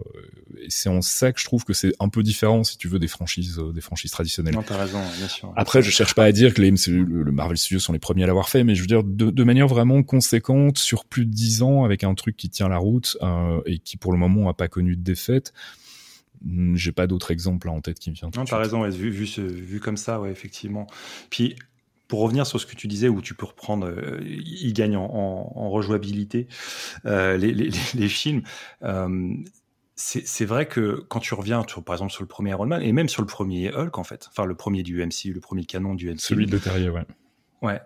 et 0.61 0.69
c'est 0.69 0.89
en 0.89 1.01
ça 1.01 1.31
que 1.31 1.39
je 1.39 1.45
trouve 1.45 1.63
que 1.63 1.73
c'est 1.73 1.93
un 1.99 2.09
peu 2.09 2.21
différent, 2.21 2.65
si 2.65 2.77
tu 2.77 2.89
veux, 2.89 2.99
des 2.99 3.07
franchises 3.07 3.61
des 3.73 3.81
franchises 3.81 4.11
traditionnelles. 4.11 4.53
Non, 4.53 4.63
t'as 4.63 4.77
raison, 4.77 4.99
bien 5.17 5.29
sûr. 5.29 5.53
Après, 5.55 5.81
je 5.81 5.89
cherche 5.89 6.15
pas 6.15 6.25
à 6.25 6.31
dire 6.33 6.53
que 6.53 6.61
les 6.61 6.71
MCU, 6.71 7.05
le 7.05 7.31
Marvel 7.31 7.57
Studios 7.57 7.79
sont 7.79 7.93
les 7.93 7.99
premiers 7.99 8.23
à 8.23 8.27
l'avoir 8.27 8.49
fait, 8.49 8.65
mais 8.65 8.75
je 8.75 8.81
veux 8.81 8.87
dire 8.87 9.03
de, 9.03 9.29
de 9.29 9.43
manière 9.43 9.67
vraiment 9.67 10.03
conséquente 10.03 10.77
sur 10.77 11.05
plus 11.05 11.25
de 11.25 11.31
dix 11.31 11.61
ans 11.61 11.85
avec 11.85 12.03
un 12.03 12.13
truc 12.13 12.35
qui 12.35 12.49
tient 12.49 12.67
la 12.73 12.79
route. 12.79 13.17
Euh, 13.21 13.61
et 13.65 13.79
qui 13.79 13.97
pour 13.97 14.11
le 14.11 14.17
moment 14.17 14.45
n'a 14.45 14.53
pas 14.53 14.67
connu 14.67 14.95
de 14.95 15.01
défaite. 15.01 15.53
Hmm, 16.43 16.75
j'ai 16.75 16.91
pas 16.91 17.07
d'autres 17.07 17.31
exemples 17.31 17.69
en 17.69 17.79
tête 17.81 17.99
qui 17.99 18.09
me 18.09 18.15
viennent. 18.15 18.31
Non, 18.35 18.45
t'as 18.45 18.57
raison, 18.57 18.87
vu, 18.89 19.09
vu, 19.09 19.25
vu, 19.25 19.79
comme 19.79 19.97
ça, 19.97 20.19
ouais, 20.19 20.31
effectivement. 20.31 20.87
Puis 21.29 21.55
pour 22.07 22.21
revenir 22.21 22.45
sur 22.45 22.59
ce 22.59 22.65
que 22.65 22.75
tu 22.75 22.87
disais, 22.87 23.09
où 23.09 23.21
tu 23.21 23.33
peux 23.33 23.45
reprendre, 23.45 23.87
euh, 23.87 24.19
il 24.23 24.71
gagne 24.73 24.97
en, 24.97 25.03
en, 25.03 25.69
rejouabilité 25.69 26.47
euh, 27.05 27.37
les, 27.37 27.51
les, 27.53 27.71
les, 27.95 28.07
films. 28.07 28.43
Euh, 28.83 29.33
c'est 29.95 30.45
vrai 30.45 30.67
que 30.67 31.03
quand 31.07 31.19
tu 31.19 31.33
reviens, 31.33 31.63
par 31.85 31.95
exemple, 31.95 32.11
sur 32.11 32.21
le 32.21 32.27
premier 32.27 32.51
Iron 32.51 32.65
Man, 32.65 32.83
et 32.83 32.91
même 32.91 33.09
sur 33.09 33.21
le 33.21 33.27
premier 33.27 33.73
Hulk, 33.73 33.97
en 33.97 34.03
fait, 34.03 34.27
enfin 34.29 34.45
le 34.45 34.53
premier 34.53 34.83
du 34.83 35.03
MCU, 35.03 35.33
le 35.33 35.39
premier 35.39 35.65
canon 35.65 35.95
du 35.95 36.07
MCU. 36.09 36.19
Celui 36.19 36.45
de 36.45 36.57
Terrier, 36.57 36.89
ouais. 36.89 37.05
Ouais. 37.61 37.81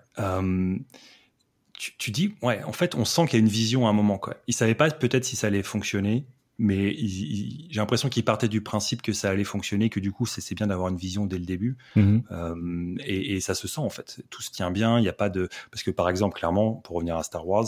Tu, 1.78 2.10
dis, 2.10 2.34
ouais, 2.42 2.64
en 2.64 2.72
fait, 2.72 2.96
on 2.96 3.06
sent 3.06 3.26
qu'il 3.28 3.34
y 3.34 3.36
a 3.38 3.40
une 3.40 3.52
vision 3.52 3.86
à 3.86 3.92
un 3.92 3.94
moment. 3.94 4.18
Quoi. 4.18 4.38
Il 4.48 4.54
savait 4.56 4.74
pas 4.74 4.90
peut-être 4.90 5.26
si 5.26 5.36
ça 5.36 5.48
allait 5.48 5.62
fonctionner, 5.62 6.26
mais 6.58 6.96
j'ai 6.98 7.80
l'impression 7.80 8.10
qu'il 8.10 8.26
partait 8.26 8.48
du 8.48 8.62
principe 8.62 9.04
que 9.04 9.14
ça 9.14 9.30
allait 9.30 9.44
fonctionner, 9.44 9.90
que 9.90 10.00
du 10.00 10.12
coup, 10.12 10.26
c'est 10.26 10.56
bien 10.56 10.68
d'avoir 10.68 10.90
une 10.90 10.98
vision 10.98 11.28
dès 11.28 11.38
le 11.38 11.46
début. 11.46 11.78
Mm-hmm. 11.96 12.24
Euh, 12.32 12.96
et, 13.06 13.36
et, 13.36 13.42
ça 13.42 13.54
se 13.54 13.68
sent, 13.68 13.82
en 13.82 13.90
fait. 13.90 14.22
Tout 14.32 14.42
se 14.42 14.50
tient 14.50 14.72
bien. 14.72 14.98
Il 14.98 15.04
n'y 15.04 15.08
a 15.08 15.14
pas 15.14 15.30
de. 15.30 15.50
Parce 15.70 15.84
que, 15.84 15.92
par 15.92 16.10
exemple, 16.10 16.38
clairement, 16.40 16.74
pour 16.74 16.96
revenir 16.96 17.16
à 17.16 17.22
Star 17.22 17.48
Wars, 17.48 17.68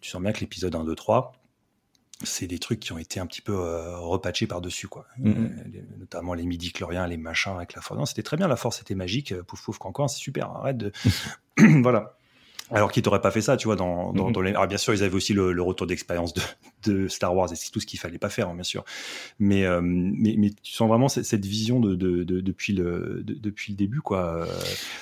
tu 0.00 0.10
sens 0.10 0.20
bien 0.20 0.32
que 0.32 0.40
l'épisode 0.40 0.74
1, 0.74 0.82
2, 0.82 0.94
3, 0.96 1.32
c'est 2.24 2.48
des 2.48 2.58
trucs 2.58 2.80
qui 2.80 2.92
ont 2.92 2.98
été 2.98 3.20
un 3.20 3.26
petit 3.26 3.42
peu 3.42 3.54
euh, 3.54 3.96
repatchés 3.98 4.48
par-dessus, 4.48 4.88
quoi. 4.88 5.06
Mm-hmm. 5.20 5.28
Euh, 5.28 5.82
notamment 5.98 6.34
les 6.34 6.44
midi-chloriens, 6.44 7.06
les 7.06 7.18
machins 7.18 7.54
avec 7.54 7.74
la 7.74 7.82
force. 7.82 8.10
C'était 8.10 8.24
très 8.24 8.36
bien, 8.36 8.48
la 8.48 8.56
force 8.56 8.80
était 8.80 8.96
magique. 8.96 9.32
Pouf, 9.42 9.62
pouf, 9.62 9.78
cancan, 9.78 10.08
c'est 10.08 10.18
super. 10.18 10.50
Arrête 10.50 10.78
de. 10.78 10.92
voilà. 11.82 12.16
Alors 12.74 12.92
qu'ils 12.92 13.02
t'auraient 13.02 13.20
pas 13.20 13.30
fait 13.30 13.40
ça, 13.40 13.56
tu 13.56 13.66
vois, 13.66 13.76
dans, 13.76 14.12
dans, 14.12 14.30
mm-hmm. 14.30 14.42
les... 14.42 14.50
Alors 14.50 14.66
bien 14.66 14.78
sûr, 14.78 14.92
ils 14.94 15.02
avaient 15.02 15.14
aussi 15.14 15.32
le, 15.32 15.62
retour 15.62 15.86
d'expérience 15.86 16.34
de, 16.34 16.42
de, 16.84 17.08
Star 17.08 17.34
Wars 17.34 17.52
et 17.52 17.56
c'est 17.56 17.70
tout 17.70 17.80
ce 17.80 17.86
qu'il 17.86 17.98
fallait 17.98 18.18
pas 18.18 18.28
faire, 18.28 18.48
hein, 18.48 18.54
bien 18.54 18.64
sûr. 18.64 18.84
Mais, 19.38 19.64
euh, 19.64 19.80
mais, 19.82 20.34
mais, 20.36 20.50
tu 20.62 20.72
sens 20.72 20.88
vraiment 20.88 21.08
cette, 21.08 21.46
vision 21.46 21.80
de, 21.80 21.94
de, 21.94 22.24
depuis, 22.40 22.72
le, 22.72 23.22
depuis 23.24 23.72
le 23.72 23.76
début, 23.76 24.00
quoi. 24.00 24.46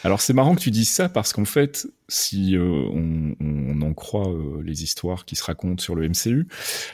Alors 0.05 0.21
c'est 0.21 0.33
marrant 0.33 0.55
que 0.55 0.61
tu 0.61 0.71
dises 0.71 0.91
ça 0.91 1.09
parce 1.09 1.33
qu'en 1.33 1.45
fait, 1.45 1.87
si 2.09 2.57
euh, 2.57 2.62
on, 2.62 3.35
on, 3.41 3.83
en 3.83 3.95
croit 3.95 4.29
euh, 4.29 4.62
les 4.65 4.85
histoires 4.85 5.25
qui 5.25 5.37
se 5.37 5.45
racontent 5.45 5.83
sur 5.83 5.95
le 5.95 6.09
MCU, 6.09 6.47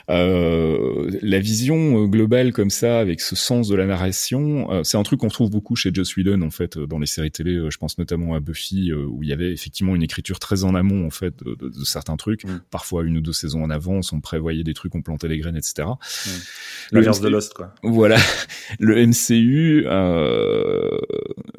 la 0.07 1.39
vision 1.39 2.05
globale 2.05 2.51
comme 2.51 2.69
ça, 2.69 2.99
avec 2.99 3.21
ce 3.21 3.35
sens 3.35 3.67
de 3.67 3.75
la 3.75 3.85
narration, 3.85 4.83
c'est 4.83 4.97
un 4.97 5.03
truc 5.03 5.19
qu'on 5.19 5.29
trouve 5.29 5.49
beaucoup 5.49 5.75
chez 5.75 5.91
Joss 5.93 6.15
Whedon, 6.15 6.41
en 6.41 6.49
fait, 6.49 6.77
dans 6.77 6.99
les 6.99 7.05
séries 7.05 7.31
télé. 7.31 7.59
je 7.69 7.77
pense 7.77 7.97
notamment 7.97 8.33
à 8.33 8.39
Buffy, 8.39 8.91
où 8.93 9.23
il 9.23 9.29
y 9.29 9.33
avait 9.33 9.51
effectivement 9.51 9.95
une 9.95 10.03
écriture 10.03 10.39
très 10.39 10.63
en 10.63 10.75
amont 10.75 11.05
en 11.05 11.09
fait 11.09 11.43
de, 11.43 11.55
de, 11.55 11.83
certains 11.83 12.17
trucs. 12.17 12.45
Mm. 12.45 12.61
Parfois 12.71 13.03
une 13.03 13.17
ou 13.17 13.21
deux 13.21 13.33
saisons 13.33 13.63
en 13.63 13.69
avance, 13.69 14.13
on 14.13 14.21
prévoyait 14.21 14.63
des 14.63 14.73
trucs, 14.73 14.95
on 14.95 15.01
plantait 15.01 15.27
les 15.27 15.37
graines, 15.37 15.57
etc. 15.57 15.87
Mm. 15.87 16.29
L'inverse 16.91 17.21
de 17.21 17.29
Lost, 17.29 17.53
quoi. 17.53 17.73
Voilà, 17.83 18.17
le 18.79 19.05
MCU, 19.05 19.83
euh, 19.85 20.97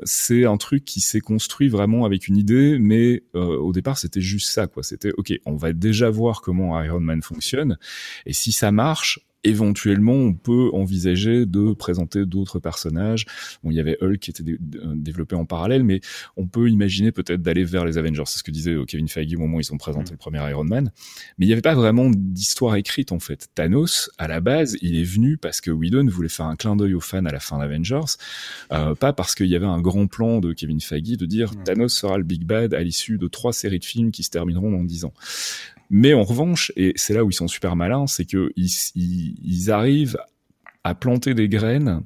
c'est 0.04 0.44
un 0.44 0.56
truc 0.56 0.84
qui 0.84 1.00
s'est 1.00 1.20
construit 1.20 1.68
vraiment 1.68 2.04
avec 2.04 2.28
une 2.28 2.36
idée, 2.36 2.78
mais 2.78 3.22
euh, 3.34 3.49
au 3.56 3.72
départ 3.72 3.98
c'était 3.98 4.20
juste 4.20 4.50
ça, 4.50 4.66
quoi. 4.66 4.82
C'était 4.82 5.12
ok, 5.12 5.32
on 5.46 5.56
va 5.56 5.72
déjà 5.72 6.10
voir 6.10 6.40
comment 6.40 6.80
Iron 6.82 7.00
Man 7.00 7.22
fonctionne, 7.22 7.78
et 8.26 8.32
si 8.32 8.52
ça 8.52 8.72
marche, 8.72 9.20
éventuellement 9.44 10.12
on 10.12 10.34
peut 10.34 10.70
envisager 10.72 11.46
de 11.46 11.72
présenter 11.72 12.26
d'autres 12.26 12.58
personnages. 12.58 13.26
Bon, 13.62 13.70
il 13.70 13.76
y 13.76 13.80
avait 13.80 13.96
Hulk 14.02 14.18
qui 14.18 14.30
était 14.30 14.42
euh, 14.42 14.56
développé 14.94 15.34
en 15.34 15.44
parallèle, 15.44 15.84
mais 15.84 16.00
on 16.36 16.46
peut 16.46 16.68
imaginer 16.68 17.12
peut-être 17.12 17.42
d'aller 17.42 17.64
vers 17.64 17.84
les 17.84 17.98
Avengers. 17.98 18.24
C'est 18.26 18.38
ce 18.38 18.42
que 18.42 18.50
disait 18.50 18.72
euh, 18.72 18.84
Kevin 18.84 19.08
Feige 19.08 19.34
au 19.34 19.38
moment 19.38 19.56
où 19.56 19.60
ils 19.60 19.72
ont 19.72 19.78
présenté 19.78 20.10
mm. 20.10 20.14
le 20.14 20.18
premier 20.18 20.50
Iron 20.50 20.64
Man. 20.64 20.92
Mais 21.38 21.46
il 21.46 21.48
n'y 21.48 21.52
avait 21.52 21.62
pas 21.62 21.74
vraiment 21.74 22.10
d'histoire 22.10 22.76
écrite 22.76 23.12
en 23.12 23.20
fait. 23.20 23.48
Thanos, 23.54 24.10
à 24.18 24.28
la 24.28 24.40
base, 24.40 24.76
il 24.82 24.98
est 24.98 25.04
venu 25.04 25.36
parce 25.36 25.60
que 25.60 25.70
Whedon 25.70 26.06
voulait 26.06 26.28
faire 26.28 26.46
un 26.46 26.56
clin 26.56 26.76
d'œil 26.76 26.94
aux 26.94 27.00
fans 27.00 27.24
à 27.24 27.32
la 27.32 27.40
fin 27.40 27.58
d'Avengers, 27.58 28.16
euh, 28.72 28.94
pas 28.94 29.12
parce 29.12 29.34
qu'il 29.34 29.46
y 29.46 29.56
avait 29.56 29.66
un 29.66 29.80
grand 29.80 30.06
plan 30.06 30.40
de 30.40 30.52
Kevin 30.52 30.80
Feige 30.80 31.16
de 31.16 31.26
dire 31.26 31.52
mm. 31.52 31.64
Thanos 31.64 31.94
sera 31.94 32.18
le 32.18 32.24
Big 32.24 32.44
Bad 32.44 32.74
à 32.74 32.82
l'issue 32.82 33.18
de 33.18 33.28
trois 33.28 33.52
séries 33.52 33.78
de 33.78 33.84
films 33.84 34.10
qui 34.10 34.22
se 34.22 34.30
termineront 34.30 34.70
dans 34.70 34.84
dix 34.84 35.04
ans. 35.04 35.14
Mais 35.90 36.14
en 36.14 36.22
revanche, 36.22 36.72
et 36.76 36.92
c'est 36.94 37.14
là 37.14 37.24
où 37.24 37.30
ils 37.30 37.34
sont 37.34 37.48
super 37.48 37.74
malins, 37.74 38.06
c'est 38.06 38.24
que 38.24 38.52
ils, 38.56 38.70
ils, 38.94 39.70
arrivent 39.72 40.18
à 40.84 40.94
planter 40.94 41.34
des 41.34 41.48
graines 41.48 42.02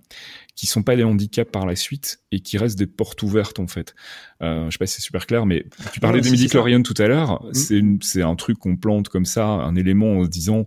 qui 0.56 0.66
sont 0.66 0.82
pas 0.82 0.96
des 0.96 1.04
handicaps 1.04 1.50
par 1.50 1.66
la 1.66 1.76
suite 1.76 2.20
et 2.32 2.40
qui 2.40 2.56
restent 2.56 2.78
des 2.78 2.86
portes 2.86 3.22
ouvertes 3.22 3.60
en 3.60 3.66
fait. 3.66 3.94
Euh, 4.40 4.66
je 4.66 4.70
sais 4.72 4.78
pas 4.78 4.86
si 4.86 4.96
c'est 4.96 5.02
super 5.02 5.26
clair, 5.26 5.44
mais 5.44 5.66
tu 5.92 6.00
parlais 6.00 6.20
des 6.20 6.30
midi 6.30 6.48
tout 6.48 6.94
à 6.98 7.08
l'heure. 7.08 7.44
Mmh. 7.44 7.98
C'est 8.00 8.22
un 8.22 8.36
truc 8.36 8.58
qu'on 8.58 8.76
plante 8.76 9.08
comme 9.08 9.26
ça, 9.26 9.46
un 9.46 9.76
élément 9.76 10.18
en 10.18 10.24
se 10.24 10.30
disant 10.30 10.64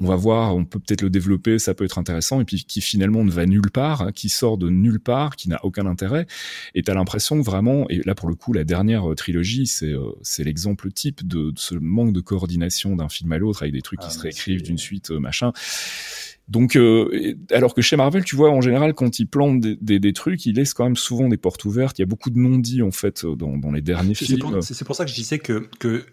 on 0.00 0.06
va 0.06 0.16
voir, 0.16 0.56
on 0.56 0.64
peut 0.64 0.80
peut-être 0.80 1.02
le 1.02 1.10
développer, 1.10 1.58
ça 1.58 1.72
peut 1.72 1.84
être 1.84 1.98
intéressant, 1.98 2.40
et 2.40 2.44
puis 2.44 2.64
qui 2.64 2.80
finalement 2.80 3.24
ne 3.24 3.30
va 3.30 3.46
nulle 3.46 3.70
part, 3.70 4.02
hein, 4.02 4.12
qui 4.12 4.28
sort 4.28 4.58
de 4.58 4.68
nulle 4.68 4.98
part, 4.98 5.36
qui 5.36 5.48
n'a 5.48 5.64
aucun 5.64 5.86
intérêt, 5.86 6.26
et 6.74 6.82
t'as 6.82 6.94
l'impression 6.94 7.40
vraiment, 7.40 7.88
et 7.90 8.00
là 8.04 8.14
pour 8.14 8.28
le 8.28 8.34
coup 8.34 8.52
la 8.52 8.64
dernière 8.64 9.10
euh, 9.10 9.14
trilogie, 9.14 9.66
c'est 9.66 9.92
euh, 9.92 10.10
c'est 10.22 10.42
l'exemple 10.42 10.90
type 10.90 11.26
de, 11.26 11.52
ce 11.56 11.76
manque 11.76 12.12
de 12.12 12.20
coordination 12.20 12.96
d'un 12.96 13.08
film 13.08 13.30
à 13.32 13.38
l'autre 13.38 13.62
avec 13.62 13.72
des 13.72 13.82
trucs 13.82 14.00
qui 14.00 14.06
ah, 14.08 14.10
se 14.12 14.18
réécrivent 14.18 14.62
d'une 14.62 14.78
suite, 14.78 15.12
euh, 15.12 15.20
machin. 15.20 15.52
Donc, 16.46 16.78
alors 17.52 17.72
que 17.72 17.80
chez 17.80 17.96
Marvel, 17.96 18.22
tu 18.22 18.36
vois, 18.36 18.50
en 18.50 18.60
général, 18.60 18.92
quand 18.92 19.18
ils 19.18 19.26
plantent 19.26 19.60
des, 19.62 19.98
des, 19.98 20.12
trucs, 20.12 20.44
ils 20.44 20.54
laissent 20.54 20.74
quand 20.74 20.84
même 20.84 20.94
souvent 20.94 21.30
des 21.30 21.38
portes 21.38 21.64
ouvertes. 21.64 21.98
Il 21.98 22.02
y 22.02 22.04
a 22.04 22.06
beaucoup 22.06 22.28
de 22.28 22.38
non-dits 22.38 22.82
en 22.82 22.90
fait 22.90 23.24
dans, 23.24 23.56
dans 23.56 23.72
les 23.72 23.80
derniers 23.80 24.12
films. 24.12 24.28
C'est 24.28 24.38
pour, 24.38 24.86
pour, 24.88 24.96
ça 24.96 25.04
que 25.06 25.10
je 25.10 25.14
disais 25.14 25.38
que, 25.38 25.70
que 25.78 26.04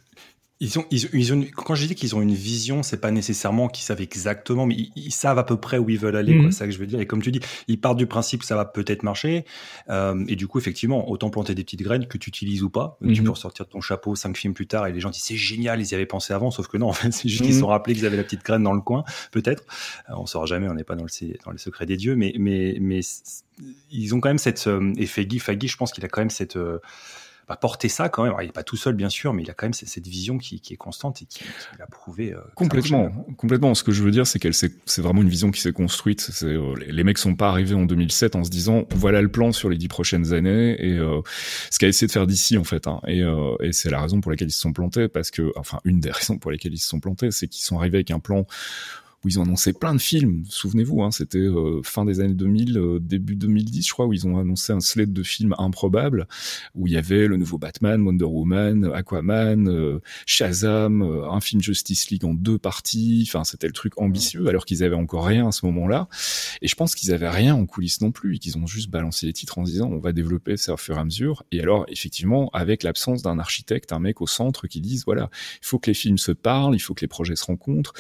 Ils 0.64 0.78
ont, 0.78 0.86
ils, 0.92 1.34
ont, 1.34 1.44
quand 1.56 1.74
je 1.74 1.88
dis 1.88 1.96
qu'ils 1.96 2.16
ont 2.16 2.22
une 2.22 2.36
vision, 2.36 2.84
c'est 2.84 3.02
pas 3.02 3.10
nécessairement 3.10 3.68
qu'ils 3.68 3.84
savent 3.84 4.00
exactement, 4.00 4.68
mais 4.68 4.76
ils, 4.96 5.12
savent 5.12 5.40
à 5.40 5.44
peu 5.44 5.58
près 5.58 5.80
où 5.80 5.90
ils 5.90 5.98
veulent 5.98 6.16
aller. 6.16 6.36
Mhm. 6.36 6.52
C'est 6.52 6.60
ça 6.60 6.66
que 6.68 6.72
je 6.72 6.78
veux 6.78 6.86
dire. 6.86 7.00
Et 7.00 7.08
comme 7.08 7.24
tu 7.24 7.32
dis, 7.32 7.40
ils 7.68 7.82
partent 7.82 7.98
du 7.98 8.06
principe 8.06 8.42
que 8.42 8.46
ça 8.46 8.56
va 8.56 8.66
peut-être 8.66 9.02
marcher. 9.02 9.44
Euh, 9.90 10.24
et 10.28 10.36
du 10.36 10.46
coup, 10.46 10.60
effectivement, 10.60 11.10
autant 11.10 11.32
planter 11.32 11.56
des 11.56 11.64
petites 11.64 11.82
graines 11.82 12.06
que 12.06 12.20
tu 12.20 12.30
utilises 12.30 12.62
ou 12.62 12.70
pas. 12.70 13.00
Tu 13.02 13.08
mhm. 13.08 13.24
peux 13.24 13.32
ressortir 13.32 13.68
ton 13.68 13.82
chapeau 13.82 14.16
cinq 14.16 14.38
films 14.38 14.54
plus 14.54 14.68
tard 14.68 14.86
et 14.86 14.92
les 14.92 15.00
gens 15.00 15.10
disent 15.10 15.24
c'est 15.24 15.36
génial, 15.36 15.82
ils 15.82 15.92
y 15.92 15.96
avaient 15.96 16.06
pensé 16.06 16.32
avant. 16.32 16.52
Sauf 16.52 16.68
que 16.68 16.78
non, 16.78 16.90
en 16.90 16.94
fait, 16.94 17.10
c'est 17.12 17.28
juste 17.28 17.42
qu'ils 17.42 17.56
se 17.56 17.62
sont 17.62 17.68
rappelés 17.68 17.96
qu'ils 17.96 18.06
avaient 18.06 18.18
la 18.18 18.24
petite 18.24 18.46
graine 18.46 18.62
dans 18.62 18.74
le 18.74 18.82
coin, 18.82 19.04
peut-être. 19.32 19.64
Euh, 20.12 20.14
on 20.16 20.28
saura 20.28 20.46
jamais, 20.46 20.70
on 20.70 20.76
n'est 20.76 20.84
pas 20.84 20.96
dans 20.96 21.06
le, 21.06 21.38
dans 21.44 21.52
les 21.52 21.58
secrets 21.58 21.88
des 21.88 21.98
dieux, 21.98 22.16
mais, 22.16 22.36
mais, 22.38 22.78
mais 22.80 23.00
ils 23.90 24.14
ont 24.14 24.20
quand 24.20 24.30
même 24.30 24.38
cette, 24.38 24.68
euh, 24.68 24.94
et 24.98 25.08
Faggy, 25.08 25.40
Faggy, 25.40 25.68
je 25.68 25.78
pense 25.78 25.92
qu'il 25.92 26.06
a 26.06 26.08
quand 26.08 26.22
même 26.22 26.30
cette, 26.30 26.56
euh, 27.50 27.56
porter 27.56 27.90
ça 27.90 28.10
quand 28.10 28.24
même. 28.24 28.34
il 28.42 28.48
n'est 28.48 28.52
pas 28.52 28.64
tout 28.64 28.78
seul, 28.78 28.96
bien 28.96 29.10
sûr, 29.10 29.34
mais 29.34 29.44
il 29.44 29.50
a 29.50 29.54
quand 29.54 29.66
même 29.66 29.74
cette, 29.74 30.08
vision 30.08 30.38
qui, 30.38 30.62
est 30.70 30.76
constante 30.76 31.22
et 31.22 31.26
qui, 31.26 31.40
qui 31.40 31.82
a 31.82 31.88
prouvé. 31.88 32.34
Euh, 32.34 32.40
complètement, 32.56 33.10
complètement. 33.38 33.74
Ce 33.76 33.84
que 33.84 33.92
je 33.92 34.04
veux 34.04 34.12
dire, 34.12 34.28
c'est 34.28 34.40
qu'elle 34.40 34.54
c'est 34.54 35.02
vraiment 35.02 35.22
une 35.22 35.30
vision 35.30 35.52
qui 35.52 35.62
s'est 35.62 35.72
construite. 35.72 36.30
Euh, 36.44 36.76
les 36.88 37.04
mecs 37.04 37.18
sont 37.18 37.36
pas 37.36 37.50
arrivés 37.50 37.76
en 37.76 37.86
2007 37.86 38.36
en 38.36 38.44
se 38.44 38.50
disant 38.50 38.86
voilà 38.92 39.22
le 39.22 39.30
plan 39.30 39.52
sur 39.52 39.70
les 39.70 39.78
dix 39.78 39.88
prochaines 39.88 40.34
années 40.34 40.76
et 40.80 40.98
euh, 40.98 41.22
ce 41.70 41.80
qu'a 41.80 41.88
essayé 41.88 42.08
de 42.08 42.12
faire 42.12 42.28
d'ici 42.28 42.58
en 42.58 42.64
fait. 42.64 42.88
Hein. 42.88 43.00
Et, 43.08 43.22
et 43.62 43.72
c'est 43.72 43.90
la 43.90 44.02
raison 44.02 44.22
pour 44.22 44.32
laquelle 44.32 44.50
ils 44.50 44.54
se 44.54 44.62
sont 44.62 44.74
plantés 44.74 45.08
parce 45.08 45.32
que, 45.32 45.52
enfin, 45.56 45.80
une 45.86 46.00
des 46.00 46.12
raisons 46.12 46.38
pour 46.38 46.52
lesquelles 46.52 46.74
ils 46.74 46.80
se 46.80 46.90
sont 46.90 47.00
plantés, 47.00 47.32
c'est 47.32 47.48
qu'ils 47.48 47.66
sont 47.66 47.78
arrivés 47.78 47.98
avec 47.98 48.12
un 48.12 48.20
plan 48.20 48.46
où 49.24 49.28
ils 49.28 49.40
ont 49.40 49.44
annoncé 49.44 49.74
plein 49.74 49.94
de 49.94 50.02
films. 50.02 50.44
Souvenez-vous, 50.50 51.04
hein, 51.04 51.12
c'était 51.12 51.38
euh, 51.38 51.82
fin 51.84 52.06
des 52.06 52.20
années 52.22 52.34
2000, 52.34 52.78
euh, 52.78 53.00
début 53.00 53.36
2010, 53.36 53.88
je 53.88 53.94
crois, 53.94 54.08
où 54.08 54.14
ils 54.14 54.26
ont 54.26 54.38
annoncé 54.38 54.74
un 54.74 54.80
slate 54.80 55.14
de 55.14 55.22
films 55.24 55.54
improbables, 55.60 56.28
où 56.74 56.88
il 56.88 56.94
y 56.94 56.98
avait 56.98 57.28
le 57.28 57.38
nouveau 57.38 57.60
Batman, 57.60 58.02
Wonder 58.02 58.26
Woman, 58.26 58.92
Aquaman, 58.94 59.70
euh, 59.70 60.00
Shazam, 60.26 61.04
un 61.04 61.40
film 61.40 61.62
Justice 61.62 62.10
League 62.10 62.26
en 62.26 62.34
deux 62.34 62.58
parties. 62.58 63.24
Enfin, 63.28 63.44
c'était 63.44 63.68
le 63.68 63.74
truc 63.74 63.94
ambitieux, 64.02 64.48
alors 64.48 64.66
qu'ils 64.66 64.84
avaient 64.84 64.96
encore 64.96 65.26
rien 65.26 65.48
à 65.48 65.52
ce 65.52 65.68
moment-là. 65.68 66.08
Et 66.64 66.68
je 66.68 66.76
pense 66.76 66.96
qu'ils 66.96 67.14
avaient 67.14 67.30
rien 67.30 67.54
en 67.54 67.68
coulisses 67.68 68.02
non 68.02 68.12
plus, 68.12 68.38
et 68.38 68.40
qu'ils 68.40 68.58
ont 68.58 68.66
juste 68.66 68.90
balancé 68.90 69.28
les 69.28 69.34
titres 69.34 69.60
en 69.60 69.64
disant 69.64 69.90
on 69.92 70.00
va 70.00 70.14
développer 70.14 70.58
ça 70.58 70.74
au 70.74 70.78
fur 70.78 70.98
et 70.98 71.00
à 71.00 71.06
mesure. 71.06 71.44
Et 71.52 71.62
alors, 71.62 71.86
effectivement, 71.90 72.50
avec 72.54 72.82
l'absence 72.82 73.22
d'un 73.22 73.38
architecte, 73.38 73.94
un 73.94 74.00
mec 74.00 74.22
au 74.22 74.28
centre 74.28 74.66
qui 74.66 74.82
dise 74.82 75.04
voilà, 75.06 75.30
il 75.62 75.66
faut 75.66 75.78
que 75.78 75.92
les 75.92 75.94
films 75.94 76.18
se 76.18 76.32
parlent, 76.32 76.74
il 76.74 76.80
faut 76.80 76.96
que 76.96 77.02
les 77.02 77.08
projets 77.08 77.36
se 77.36 77.46
rencontrent. 77.46 77.94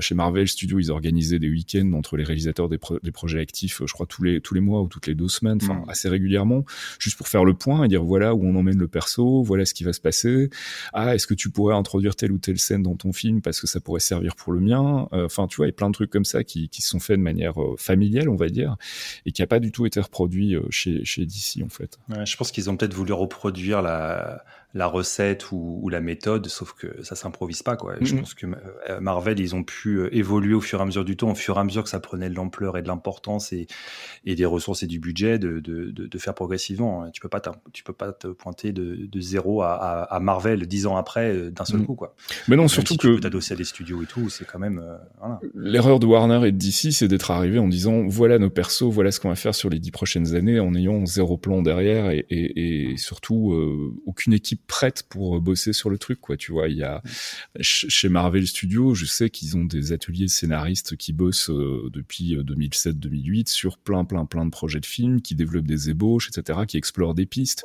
chez 0.00 0.14
Marvel 0.14 0.33
Marvel 0.34 0.48
Studios, 0.48 0.80
ils 0.80 0.90
organisaient 0.90 1.38
des 1.38 1.48
week-ends 1.48 1.92
entre 1.92 2.16
les 2.16 2.24
réalisateurs 2.24 2.68
des, 2.68 2.78
projets 3.12 3.38
actifs, 3.38 3.82
je 3.86 3.92
crois 3.92 4.04
tous 4.04 4.24
les 4.24 4.40
tous 4.40 4.54
les 4.54 4.60
mois 4.60 4.82
ou 4.82 4.88
toutes 4.88 5.06
les 5.06 5.14
deux 5.14 5.28
semaines, 5.28 5.60
enfin 5.62 5.84
mm. 5.86 5.90
assez 5.90 6.08
régulièrement, 6.08 6.64
juste 6.98 7.16
pour 7.16 7.28
faire 7.28 7.44
le 7.44 7.54
point 7.54 7.84
et 7.84 7.88
dire 7.88 8.02
voilà 8.02 8.34
où 8.34 8.44
on 8.44 8.56
emmène 8.56 8.78
le 8.78 8.88
perso, 8.88 9.44
voilà 9.44 9.64
ce 9.64 9.74
qui 9.74 9.84
va 9.84 9.92
se 9.92 10.00
passer. 10.00 10.50
Ah, 10.92 11.14
est-ce 11.14 11.28
que 11.28 11.34
tu 11.34 11.50
pourrais 11.50 11.76
introduire 11.76 12.16
telle 12.16 12.32
ou 12.32 12.38
telle 12.38 12.58
scène 12.58 12.82
dans 12.82 12.96
ton 12.96 13.12
film 13.12 13.42
parce 13.42 13.60
que 13.60 13.68
ça 13.68 13.78
pourrait 13.78 14.00
servir 14.00 14.34
pour 14.34 14.52
le 14.52 14.58
mien? 14.58 15.08
Euh, 15.12 15.26
enfin, 15.26 15.46
tu 15.46 15.56
vois, 15.56 15.66
il 15.66 15.68
y 15.68 15.70
a 15.70 15.76
plein 15.76 15.88
de 15.88 15.94
trucs 15.94 16.10
comme 16.10 16.24
ça 16.24 16.42
qui 16.42 16.68
qui 16.68 16.82
sont 16.82 16.98
faits 16.98 17.16
de 17.16 17.22
manière 17.22 17.62
euh, 17.62 17.76
familiale, 17.78 18.28
on 18.28 18.34
va 18.34 18.48
dire, 18.48 18.76
et 19.26 19.30
qui 19.30 19.40
a 19.40 19.46
pas 19.46 19.60
du 19.60 19.70
tout 19.70 19.86
été 19.86 20.00
reproduit 20.00 20.56
euh, 20.56 20.62
chez 20.70 21.04
chez 21.04 21.24
DC 21.24 21.62
en 21.64 21.68
fait. 21.68 22.00
je 22.24 22.36
pense 22.36 22.50
qu'ils 22.50 22.68
ont 22.70 22.76
peut-être 22.76 22.94
voulu 22.94 23.12
reproduire 23.12 23.82
la 23.82 24.42
la 24.74 24.88
recette 24.88 25.52
ou, 25.52 25.88
la 25.88 26.00
méthode, 26.00 26.48
sauf 26.48 26.72
que 26.72 27.02
ça 27.04 27.14
s'improvise 27.14 27.62
pas 27.62 27.76
quoi. 27.76 27.94
Je 28.00 28.16
pense 28.16 28.34
que 28.34 28.46
euh, 28.46 29.00
Marvel 29.00 29.38
ils 29.38 29.54
ont 29.54 29.62
pu 29.62 29.98
euh, 29.98 30.14
évoluer 30.14 30.54
au 30.54 30.60
fur 30.60 30.80
et 30.80 30.82
à 30.82 30.84
mesure 30.84 31.04
du 31.04 31.16
temps, 31.16 31.30
au 31.30 31.34
fur 31.36 31.56
et 31.56 31.60
à 31.60 31.64
mesure 31.64 31.84
que 31.84 31.88
ça 31.88 32.00
prenait 32.00 32.28
de 32.28 32.34
l'ampleur 32.34 32.76
et 32.76 32.82
de 32.82 32.88
l'importance 32.88 33.52
et, 33.52 33.68
et 34.24 34.34
des 34.34 34.44
ressources 34.44 34.82
et 34.82 34.88
du 34.88 34.98
budget, 34.98 35.38
de, 35.38 35.60
de, 35.60 35.90
de, 35.92 36.18
faire 36.18 36.34
progressivement. 36.34 37.08
Tu 37.12 37.20
peux 37.20 37.28
pas 37.28 37.40
tu 37.72 37.84
peux 37.84 37.92
pas 37.92 38.12
te 38.12 38.26
pointer 38.26 38.72
de, 38.72 39.06
de 39.06 39.20
zéro 39.20 39.62
à, 39.62 39.74
à, 39.74 40.18
Marvel 40.18 40.66
dix 40.66 40.86
ans 40.86 40.96
après 40.96 41.32
euh, 41.32 41.50
d'un 41.50 41.64
seul 41.64 41.80
mm. 41.80 41.86
coup 41.86 41.94
quoi. 41.94 42.16
Mais 42.48 42.56
non, 42.56 42.66
surtout 42.66 42.96
que 42.96 43.14
tu 43.14 43.20
t'adosser 43.20 43.54
à 43.54 43.56
des 43.56 43.64
studios 43.64 44.02
et 44.02 44.06
tout, 44.06 44.28
c'est 44.28 44.44
quand 44.44 44.58
même 44.58 44.82
l'erreur 45.54 46.00
de 46.00 46.06
Warner 46.06 46.48
et 46.48 46.52
de 46.52 46.58
DC, 46.58 46.92
c'est 46.92 47.06
d'être 47.06 47.30
arrivé 47.30 47.60
en 47.60 47.68
disant 47.68 48.08
voilà 48.08 48.40
nos 48.40 48.50
persos, 48.50 48.90
voilà 48.90 49.12
ce 49.12 49.20
qu'on 49.20 49.28
va 49.28 49.36
faire 49.36 49.54
sur 49.54 49.70
les 49.70 49.78
dix 49.78 49.92
prochaines 49.92 50.34
années, 50.34 50.58
en 50.58 50.74
ayant 50.74 51.06
zéro 51.06 51.36
plan 51.36 51.62
derrière 51.62 52.10
et, 52.10 52.26
et, 52.28 52.90
et 52.90 52.96
surtout 52.96 53.54
aucune 54.06 54.32
équipe 54.32 54.63
prête 54.66 55.04
pour 55.08 55.40
bosser 55.40 55.72
sur 55.72 55.90
le 55.90 55.98
truc, 55.98 56.20
quoi. 56.20 56.36
Tu 56.36 56.52
vois, 56.52 56.68
il 56.68 56.76
y 56.76 56.82
a 56.82 57.02
chez 57.60 58.08
Marvel 58.08 58.46
Studios, 58.46 58.94
je 58.94 59.04
sais 59.04 59.30
qu'ils 59.30 59.56
ont 59.56 59.64
des 59.64 59.92
ateliers 59.92 60.28
scénaristes 60.28 60.96
qui 60.96 61.12
bossent 61.12 61.50
euh, 61.50 61.90
depuis 61.92 62.36
2007-2008 62.36 63.40
euh, 63.40 63.42
sur 63.46 63.78
plein, 63.78 64.04
plein, 64.04 64.24
plein 64.26 64.44
de 64.44 64.50
projets 64.50 64.80
de 64.80 64.86
films, 64.86 65.20
qui 65.20 65.34
développent 65.34 65.66
des 65.66 65.90
ébauches, 65.90 66.28
etc., 66.28 66.60
qui 66.66 66.76
explorent 66.76 67.14
des 67.14 67.26
pistes, 67.26 67.64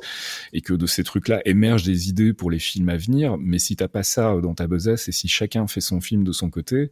et 0.52 0.60
que 0.60 0.74
de 0.74 0.86
ces 0.86 1.04
trucs-là 1.04 1.40
émergent 1.44 1.84
des 1.84 2.08
idées 2.08 2.32
pour 2.32 2.50
les 2.50 2.58
films 2.58 2.88
à 2.88 2.96
venir. 2.96 3.36
Mais 3.38 3.58
si 3.58 3.76
t'as 3.76 3.88
pas 3.88 4.02
ça 4.02 4.36
dans 4.40 4.54
ta 4.54 4.66
besace 4.66 5.08
et 5.08 5.12
si 5.12 5.28
chacun 5.28 5.66
fait 5.66 5.80
son 5.80 6.00
film 6.00 6.24
de 6.24 6.32
son 6.32 6.50
côté, 6.50 6.90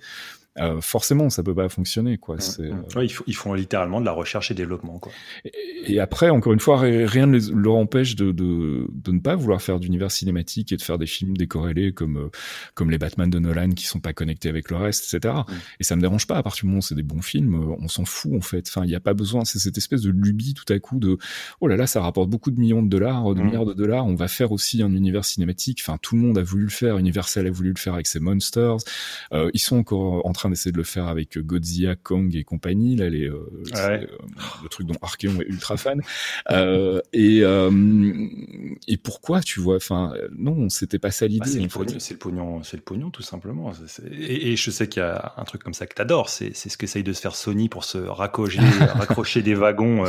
euh, 0.61 0.81
forcément, 0.81 1.31
ça 1.31 1.43
peut 1.43 1.55
pas 1.55 1.69
fonctionner, 1.69 2.19
quoi. 2.19 2.37
Euh, 2.59 2.73
ils, 2.97 3.11
ils, 3.27 3.37
font 3.37 3.55
littéralement 3.55 4.01
de 4.01 4.07
la 4.07 4.13
recherche 4.13 4.51
et 4.51 4.55
développement, 4.55 4.99
quoi. 4.99 5.13
Et, 5.87 6.01
après, 6.01 6.31
encore 6.31 6.53
une 6.53 6.61
fois, 6.61 6.81
rien 6.81 7.27
ne 7.27 7.39
leur 7.53 7.75
empêche 7.75 8.17
de, 8.17 8.33
de, 8.33 8.89
de 8.93 9.13
ne 9.13 9.21
pas 9.21 9.37
vouloir 9.37 9.63
faire 9.63 9.79
d'univers 9.79 10.11
cinématique 10.11 10.73
et 10.73 10.77
de 10.77 10.83
faire 10.83 10.99
des 10.99 11.07
films 11.07 11.37
décorrélés 11.37 11.93
comme 11.93 12.17
euh, 12.17 12.31
comme 12.75 12.91
les 12.91 12.99
Batman 12.99 13.31
de 13.31 13.39
Nolan 13.39 13.71
qui 13.71 13.87
sont 13.87 14.01
pas 14.01 14.13
connectés 14.13 14.49
avec 14.49 14.71
le 14.71 14.77
reste, 14.77 15.15
etc. 15.15 15.35
Et 15.81 15.85
ça 15.85 15.97
me 15.97 16.01
dérange 16.01 16.27
pas 16.27 16.37
à 16.37 16.43
partir 16.43 16.63
du 16.63 16.67
moment 16.69 16.79
où 16.79 16.83
c'est 16.83 16.95
des 16.95 17.03
bons 17.03 17.23
films, 17.23 17.77
on 17.79 17.89
s'en 17.89 18.05
fout 18.05 18.33
en 18.35 18.41
fait. 18.41 18.67
Enfin, 18.69 18.85
il 18.85 18.89
n'y 18.89 18.95
a 18.95 19.01
pas 19.01 19.15
besoin. 19.15 19.45
C'est 19.45 19.59
cette 19.59 19.79
espèce 19.79 20.03
de 20.03 20.11
lubie 20.11 20.55
tout 20.55 20.71
à 20.73 20.79
coup 20.79 20.99
de 20.99 21.19
oh 21.61 21.69
là 21.69 21.77
là, 21.77 21.87
ça 21.87 22.01
rapporte 22.01 22.31
beaucoup 22.31 22.51
de 22.51 22.59
millions 22.59 22.83
de 22.83 22.89
dollars, 22.89 23.35
de 23.35 23.43
milliards 23.43 23.67
de 23.67 23.75
dollars. 23.75 24.07
On 24.07 24.15
va 24.15 24.29
faire 24.29 24.53
aussi 24.53 24.83
un 24.83 24.93
univers 24.93 25.25
cinématique. 25.25 25.81
Enfin, 25.83 25.99
tout 26.01 26.17
le 26.17 26.23
monde 26.23 26.39
a 26.39 26.43
voulu 26.43 26.65
le 26.65 26.71
faire. 26.71 26.99
Universal 26.99 27.47
a 27.47 27.51
voulu 27.51 27.71
le 27.71 27.79
faire 27.79 27.95
avec 27.95 28.07
ses 28.07 28.21
monsters. 28.21 28.77
ils 29.33 29.61
sont 29.61 29.77
encore 29.77 30.27
en 30.27 30.33
train 30.33 30.48
d'essayer 30.51 30.73
de 30.73 30.77
le 30.77 30.85
faire 30.85 31.07
avec 31.07 31.39
Godzilla, 31.39 31.97
Kong 31.97 32.35
et 32.35 32.45
compagnie. 32.45 32.97
Là, 32.97 33.09
les, 33.09 33.29
euh, 33.29 33.49
euh, 33.77 34.07
le 34.63 34.69
truc 34.69 34.87
dont 34.87 34.97
Archeon 35.03 35.41
est 35.41 35.47
ultra 35.47 35.77
fan. 35.77 36.03
Euh, 36.51 37.01
et, 37.13 37.43
et 38.89 38.97
pourquoi, 38.97 39.41
tu 39.41 39.61
vois 39.61 39.77
Enfin, 39.77 40.15
non, 40.37 40.69
c'était 40.69 40.99
pas 40.99 41.11
ça 41.11 41.27
l'idée. 41.27 41.49
c'est 41.49 41.61
le, 41.61 41.69
pognon, 42.19 42.63
c'est 42.63 42.77
le 42.77 42.83
pognon, 42.83 43.11
tout 43.11 43.23
simplement. 43.23 43.73
Et, 44.11 44.57
je 44.57 44.71
sais 44.71 44.89
qu'il 44.89 45.03
y 45.03 45.05
a 45.05 45.35
un 45.37 45.45
truc 45.45 45.63
comme 45.63 45.75
ça 45.75 45.87
que 45.87 45.95
t'adores. 45.95 46.31
C'est 46.31 46.55
ce 46.55 46.77
qu'essaye 46.79 47.03
de 47.03 47.13
se 47.13 47.21
faire 47.21 47.37
Sony 47.37 47.69
pour 47.69 47.85
se 47.85 47.99
raccrocher, 47.99 48.61
raccrocher 48.81 49.43
des 49.43 49.55
wagons 49.55 50.05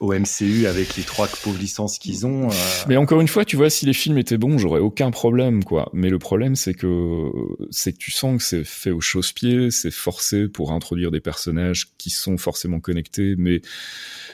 au 0.00 0.12
MCU 0.12 0.66
avec 0.66 0.96
les 0.96 1.02
trois 1.02 1.28
pauvres 1.28 1.58
licences 1.58 1.98
qu'ils 1.98 2.26
ont. 2.26 2.48
Mais 2.88 2.96
encore 2.96 3.20
une 3.20 3.28
fois, 3.28 3.44
tu 3.44 3.56
vois, 3.56 3.70
si 3.70 3.84
les 3.86 3.94
films 3.94 4.18
étaient 4.18 4.38
bons, 4.38 4.58
j'aurais 4.58 4.80
aucun 4.80 5.10
problème, 5.10 5.64
quoi. 5.64 5.90
Mais 5.92 6.08
le 6.08 6.18
problème, 6.18 6.56
c'est 6.56 6.74
que 6.74 7.30
c'est 7.70 7.92
que 7.92 7.98
tu 7.98 8.10
sens 8.10 8.38
que 8.38 8.42
c'est 8.42 8.64
fait 8.64 8.90
au 8.90 9.00
chausse-pied, 9.00 9.70
c'est 9.74 9.90
forcé 9.90 10.48
pour 10.48 10.72
introduire 10.72 11.10
des 11.10 11.20
personnages 11.20 11.88
qui 11.98 12.10
sont 12.10 12.36
forcément 12.38 12.80
connectés, 12.80 13.34
mais 13.36 13.60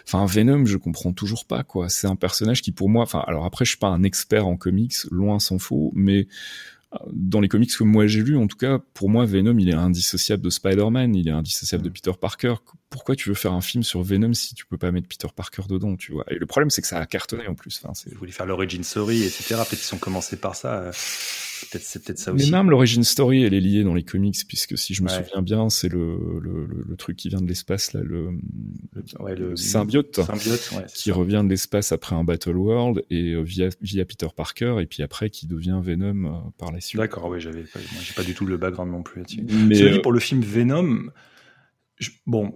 enfin 0.06 0.26
Venom, 0.26 0.66
je 0.66 0.76
comprends 0.76 1.12
toujours 1.12 1.44
pas 1.44 1.64
quoi. 1.64 1.88
C'est 1.88 2.06
un 2.06 2.16
personnage 2.16 2.62
qui 2.62 2.72
pour 2.72 2.88
moi, 2.88 3.02
enfin 3.02 3.24
alors 3.26 3.44
après 3.44 3.64
je 3.64 3.70
suis 3.70 3.78
pas 3.78 3.88
un 3.88 4.02
expert 4.02 4.46
en 4.46 4.56
comics, 4.56 4.94
loin 5.10 5.38
s'en 5.38 5.58
faut, 5.58 5.92
mais 5.94 6.28
euh, 6.92 6.98
dans 7.12 7.40
les 7.40 7.48
comics 7.48 7.70
que 7.70 7.84
moi 7.84 8.06
j'ai 8.06 8.22
lus, 8.22 8.36
en 8.36 8.48
tout 8.48 8.56
cas, 8.56 8.80
pour 8.94 9.08
moi, 9.08 9.24
Venom, 9.24 9.56
il 9.58 9.68
est 9.68 9.74
indissociable 9.74 10.42
de 10.42 10.50
Spider-Man, 10.50 11.14
il 11.14 11.28
est 11.28 11.32
indissociable 11.32 11.84
de 11.84 11.88
mm. 11.88 11.92
Peter 11.92 12.12
Parker. 12.20 12.54
Pourquoi 12.88 13.14
tu 13.14 13.28
veux 13.28 13.34
faire 13.34 13.52
un 13.52 13.60
film 13.60 13.84
sur 13.84 14.02
Venom 14.02 14.34
si 14.34 14.54
tu 14.54 14.66
peux 14.66 14.78
pas 14.78 14.90
mettre 14.90 15.06
Peter 15.06 15.28
Parker 15.34 15.62
dedans, 15.68 15.96
tu 15.96 16.12
vois? 16.12 16.24
Et 16.30 16.36
le 16.36 16.46
problème, 16.46 16.70
c'est 16.70 16.82
que 16.82 16.88
ça 16.88 16.98
a 16.98 17.06
cartonné 17.06 17.46
en 17.46 17.54
plus. 17.54 17.80
Enfin. 17.84 17.92
Vous 18.10 18.18
voulez 18.18 18.32
faire 18.32 18.46
l'origin 18.46 18.82
story, 18.82 19.22
etc. 19.22 19.54
Peut-être 19.68 19.80
qu'ils 19.80 19.94
ont 19.94 19.98
commencé 19.98 20.36
par 20.36 20.56
ça. 20.56 20.90
C'est 21.78 22.02
peut-être 22.02 22.18
ça 22.18 22.32
aussi. 22.32 22.50
Mais 22.50 22.58
même 22.58 22.70
l'origin 22.70 23.02
story, 23.02 23.44
elle 23.44 23.54
est 23.54 23.60
liée 23.60 23.84
dans 23.84 23.94
les 23.94 24.02
comics, 24.02 24.36
puisque 24.48 24.76
si 24.76 24.94
je 24.94 25.02
me 25.02 25.08
souviens 25.08 25.42
bien, 25.42 25.70
c'est 25.70 25.88
le, 25.88 26.40
le, 26.42 26.66
le, 26.66 26.96
truc 26.96 27.16
qui 27.16 27.28
vient 27.28 27.40
de 27.40 27.46
l'espace, 27.46 27.92
là, 27.92 28.00
le, 28.02 28.30
le, 28.92 29.56
symbiote, 29.56 30.20
qui 30.94 31.12
revient 31.12 31.42
de 31.44 31.48
l'espace 31.48 31.92
après 31.92 32.16
un 32.16 32.24
Battle 32.24 32.56
World 32.56 33.04
et 33.10 33.32
euh, 33.32 33.42
via, 33.42 33.68
via 33.80 34.04
Peter 34.04 34.28
Parker, 34.34 34.76
et 34.80 34.86
puis 34.86 35.02
après 35.02 35.30
qui 35.30 35.46
devient 35.46 35.80
Venom 35.82 36.24
euh, 36.24 36.50
par 36.58 36.72
la 36.72 36.80
suite. 36.80 37.00
D'accord, 37.00 37.28
oui, 37.28 37.40
j'avais, 37.40 37.64
j'ai 37.64 38.14
pas 38.14 38.24
du 38.24 38.34
tout 38.34 38.46
le 38.46 38.56
background 38.56 38.90
non 38.90 39.02
plus 39.02 39.20
là-dessus. 39.20 39.42
Mais 39.42 39.80
euh, 39.82 40.02
pour 40.02 40.12
le 40.12 40.20
film 40.20 40.40
Venom, 40.40 41.10
bon, 42.26 42.54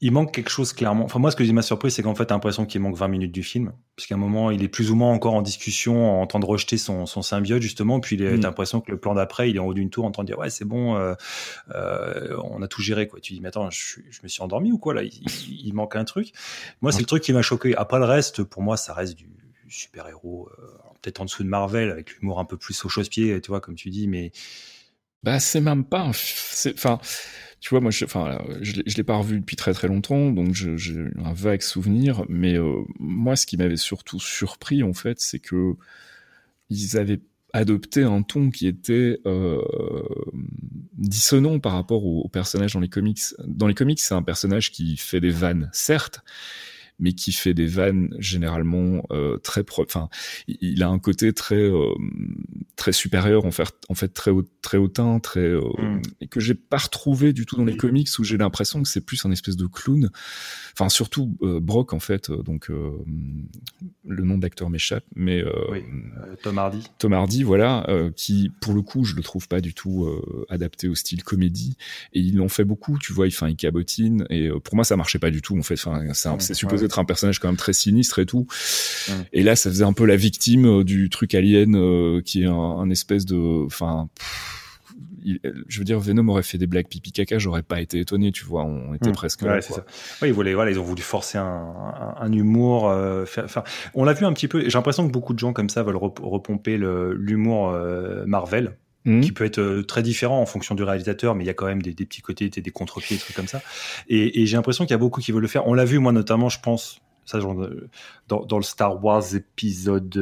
il 0.00 0.12
manque 0.12 0.32
quelque 0.32 0.48
chose 0.48 0.72
clairement. 0.72 1.04
Enfin, 1.04 1.18
moi, 1.18 1.30
ce 1.30 1.36
que 1.36 1.44
j'ai 1.44 1.52
ma 1.52 1.60
surprise, 1.60 1.94
c'est 1.94 2.02
qu'en 2.02 2.14
fait, 2.14 2.26
t'as 2.26 2.34
l'impression 2.34 2.64
qu'il 2.64 2.80
manque 2.80 2.96
20 2.96 3.08
minutes 3.08 3.32
du 3.32 3.42
film. 3.42 3.72
Puisqu'à 3.96 4.14
un 4.14 4.18
moment, 4.18 4.50
il 4.50 4.62
est 4.62 4.68
plus 4.68 4.90
ou 4.90 4.96
moins 4.96 5.12
encore 5.12 5.34
en 5.34 5.42
discussion, 5.42 6.22
en 6.22 6.26
train 6.26 6.38
de 6.38 6.46
rejeter 6.46 6.78
son, 6.78 7.04
son 7.04 7.20
symbiote, 7.20 7.60
justement. 7.60 8.00
Puis, 8.00 8.16
mm. 8.16 8.40
t'as 8.40 8.48
l'impression 8.48 8.80
que 8.80 8.90
le 8.90 8.98
plan 8.98 9.14
d'après, 9.14 9.50
il 9.50 9.56
est 9.56 9.58
en 9.58 9.66
haut 9.66 9.74
d'une 9.74 9.90
tour 9.90 10.06
en 10.06 10.10
train 10.10 10.22
de 10.22 10.28
dire, 10.28 10.38
ouais, 10.38 10.48
c'est 10.48 10.64
bon, 10.64 10.96
euh, 10.96 11.14
euh, 11.74 12.36
on 12.44 12.62
a 12.62 12.68
tout 12.68 12.80
géré, 12.80 13.08
quoi. 13.08 13.20
Tu 13.20 13.34
dis, 13.34 13.40
mais 13.40 13.48
attends, 13.48 13.68
je, 13.70 14.00
me 14.22 14.28
suis 14.28 14.42
endormi 14.42 14.72
ou 14.72 14.78
quoi, 14.78 14.94
là? 14.94 15.02
Il, 15.02 15.74
manque 15.74 15.96
un 15.96 16.04
truc. 16.04 16.32
Moi, 16.80 16.90
c'est 16.90 17.00
le 17.00 17.06
truc 17.06 17.22
qui 17.22 17.34
m'a 17.34 17.42
choqué. 17.42 17.76
Après, 17.76 17.98
le 17.98 18.06
reste, 18.06 18.42
pour 18.44 18.62
moi, 18.62 18.78
ça 18.78 18.94
reste 18.94 19.16
du 19.16 19.28
super-héros, 19.68 20.48
euh, 20.58 20.62
peut-être 21.02 21.20
en 21.20 21.26
dessous 21.26 21.42
de 21.42 21.48
Marvel, 21.48 21.90
avec 21.90 22.14
l'humour 22.14 22.40
un 22.40 22.46
peu 22.46 22.56
plus 22.56 22.82
au 22.86 22.88
chausse-pied, 22.88 23.38
tu 23.42 23.48
vois, 23.48 23.60
comme 23.60 23.74
tu 23.74 23.90
dis, 23.90 24.08
mais. 24.08 24.32
Bah, 25.24 25.40
c'est 25.40 25.60
même 25.60 25.84
pas, 25.84 26.04
enfin, 26.04 27.00
tu 27.60 27.70
vois, 27.70 27.80
moi, 27.80 27.90
je, 27.90 28.04
enfin, 28.04 28.38
je, 28.60 28.80
l'ai 28.82 29.02
pas 29.02 29.16
revu 29.16 29.40
depuis 29.40 29.56
très 29.56 29.72
très 29.72 29.88
longtemps, 29.88 30.30
donc 30.30 30.54
j'ai 30.54 31.04
un 31.24 31.32
vague 31.32 31.62
souvenir. 31.62 32.24
Mais 32.28 32.54
euh, 32.54 32.82
moi, 33.00 33.36
ce 33.36 33.46
qui 33.46 33.56
m'avait 33.56 33.76
surtout 33.76 34.20
surpris, 34.20 34.82
en 34.82 34.92
fait, 34.92 35.20
c'est 35.20 35.40
que 35.40 35.74
ils 36.70 36.96
avaient 36.98 37.20
adopté 37.52 38.02
un 38.02 38.22
ton 38.22 38.50
qui 38.50 38.66
était 38.66 39.18
euh, 39.26 39.62
dissonant 40.92 41.58
par 41.58 41.72
rapport 41.72 42.04
au, 42.04 42.28
personnage 42.28 42.74
dans 42.74 42.80
les 42.80 42.88
comics. 42.88 43.20
Dans 43.46 43.66
les 43.66 43.74
comics, 43.74 44.00
c'est 44.00 44.14
un 44.14 44.22
personnage 44.22 44.70
qui 44.70 44.96
fait 44.96 45.20
des 45.20 45.30
vannes, 45.30 45.70
certes, 45.72 46.20
mais 46.98 47.12
qui 47.12 47.32
fait 47.32 47.54
des 47.54 47.66
vannes 47.66 48.14
généralement 48.18 49.04
euh, 49.10 49.38
très 49.38 49.62
pro 49.62 49.82
enfin 49.82 50.08
il 50.48 50.82
a 50.82 50.88
un 50.88 50.98
côté 50.98 51.32
très 51.32 51.56
euh, 51.56 51.94
très 52.76 52.92
supérieur 52.92 53.44
en 53.44 53.50
fait 53.50 53.74
en 53.88 53.94
fait 53.94 54.08
très 54.08 54.30
haut, 54.30 54.44
très 54.62 54.78
hautain 54.78 55.20
très 55.20 55.40
euh, 55.40 55.62
mm. 55.78 56.02
et 56.20 56.28
que 56.28 56.40
j'ai 56.40 56.54
pas 56.54 56.78
retrouvé 56.78 57.32
du 57.32 57.46
tout 57.46 57.56
dans 57.56 57.64
les 57.64 57.76
comics 57.76 58.08
où 58.18 58.24
j'ai 58.24 58.36
l'impression 58.36 58.82
que 58.82 58.88
c'est 58.88 59.00
plus 59.00 59.24
un 59.24 59.30
espèce 59.30 59.56
de 59.56 59.66
clown 59.66 60.10
enfin 60.72 60.88
surtout 60.88 61.36
euh, 61.42 61.60
Brock 61.60 61.92
en 61.92 62.00
fait 62.00 62.30
donc 62.30 62.68
le 62.68 64.24
nom 64.24 64.38
d'acteur 64.38 64.70
m'échappe 64.70 65.04
mais 65.14 65.44
oui. 65.70 65.84
Tom 66.42 66.58
Hardy 66.58 66.84
Tom 66.98 67.12
Hardy 67.12 67.42
voilà 67.42 67.86
qui 68.16 68.50
pour 68.60 68.74
le 68.74 68.82
coup 68.82 69.04
je 69.04 69.14
le 69.14 69.22
trouve 69.22 69.48
pas 69.48 69.60
du 69.60 69.74
tout 69.74 70.08
adapté 70.48 70.88
au 70.88 70.94
style 70.94 71.22
comédie 71.22 71.76
et 72.12 72.20
ils 72.20 72.36
l'ont 72.36 72.48
fait 72.48 72.64
beaucoup 72.64 72.98
tu 72.98 73.12
vois 73.12 73.26
il 73.26 73.30
fait 73.30 73.50
il 73.50 73.56
cabotine 73.56 74.26
et 74.30 74.50
pour 74.64 74.74
moi 74.74 74.84
ça 74.84 74.96
marchait 74.96 75.18
pas 75.18 75.30
du 75.30 75.42
tout 75.42 75.56
en 75.56 75.62
fait 75.62 75.74
enfin 75.74 76.38
c'est 76.38 76.54
supposé 76.54 76.87
un 76.96 77.04
personnage 77.04 77.38
quand 77.38 77.48
même 77.48 77.56
très 77.56 77.72
sinistre 77.72 78.18
et 78.18 78.26
tout. 78.26 78.46
Et 79.32 79.42
là, 79.42 79.56
ça 79.56 79.70
faisait 79.70 79.84
un 79.84 79.92
peu 79.92 80.06
la 80.06 80.16
victime 80.16 80.66
euh, 80.66 80.84
du 80.84 81.10
truc 81.10 81.34
alien 81.34 81.74
euh, 81.74 82.22
qui 82.22 82.42
est 82.42 82.46
un, 82.46 82.90
espèce 82.90 83.26
de, 83.26 83.66
enfin. 83.66 84.08
je 85.24 85.78
veux 85.78 85.84
dire, 85.84 85.98
Venom 85.98 86.28
aurait 86.28 86.42
fait 86.42 86.58
des 86.58 86.66
blagues 86.66 86.88
pipi 86.88 87.12
caca, 87.12 87.38
j'aurais 87.38 87.62
pas 87.62 87.80
été 87.80 88.00
étonné, 88.00 88.32
tu 88.32 88.44
vois, 88.44 88.64
on 88.64 88.94
était 88.94 89.10
hmm. 89.10 89.14
presque 89.14 89.42
là. 89.42 89.60
Ça. 89.60 89.84
Oui, 90.22 90.28
ils 90.28 90.34
voulaient, 90.34 90.54
voilà, 90.54 90.70
ils 90.70 90.78
ont 90.78 90.84
voulu 90.84 91.02
forcer 91.02 91.38
un, 91.38 91.74
un, 92.18 92.32
humour. 92.32 92.88
Euh, 92.88 93.24
faire, 93.26 93.46
on 93.94 94.04
l'a 94.04 94.12
vu 94.12 94.24
un 94.24 94.32
petit 94.32 94.48
peu. 94.48 94.62
J'ai 94.62 94.70
l'impression 94.78 95.06
que 95.06 95.12
beaucoup 95.12 95.34
de 95.34 95.38
gens 95.38 95.52
comme 95.52 95.68
ça 95.68 95.82
veulent 95.82 95.96
repomper 95.96 96.78
l'humour 96.78 97.76
Marvel. 98.26 98.76
Hmm. 99.08 99.20
qui 99.22 99.32
peut 99.32 99.44
être 99.44 99.80
très 99.88 100.02
différent 100.02 100.38
en 100.40 100.44
fonction 100.44 100.74
du 100.74 100.82
réalisateur, 100.82 101.34
mais 101.34 101.42
il 101.42 101.46
y 101.46 101.50
a 101.50 101.54
quand 101.54 101.64
même 101.64 101.80
des, 101.80 101.94
petits 101.94 102.20
côtés, 102.20 102.50
des 102.50 102.70
contre-pieds, 102.70 103.16
des 103.16 103.22
trucs 103.22 103.36
comme 103.36 103.48
ça. 103.48 103.62
Et, 104.08 104.42
et 104.42 104.46
j'ai 104.46 104.56
l'impression 104.56 104.84
qu'il 104.84 104.90
y 104.90 104.94
a 104.94 104.98
beaucoup 104.98 105.22
qui 105.22 105.32
veulent 105.32 105.40
le 105.40 105.48
faire. 105.48 105.66
On 105.66 105.72
l'a 105.72 105.86
vu, 105.86 105.98
moi 105.98 106.12
notamment, 106.12 106.50
je 106.50 106.60
pense, 106.60 107.00
ça, 107.28 107.40
genre, 107.40 107.68
dans, 108.26 108.44
dans, 108.46 108.56
le 108.56 108.62
Star 108.62 109.04
Wars 109.04 109.34
épisode 109.34 110.14
8, 110.16 110.20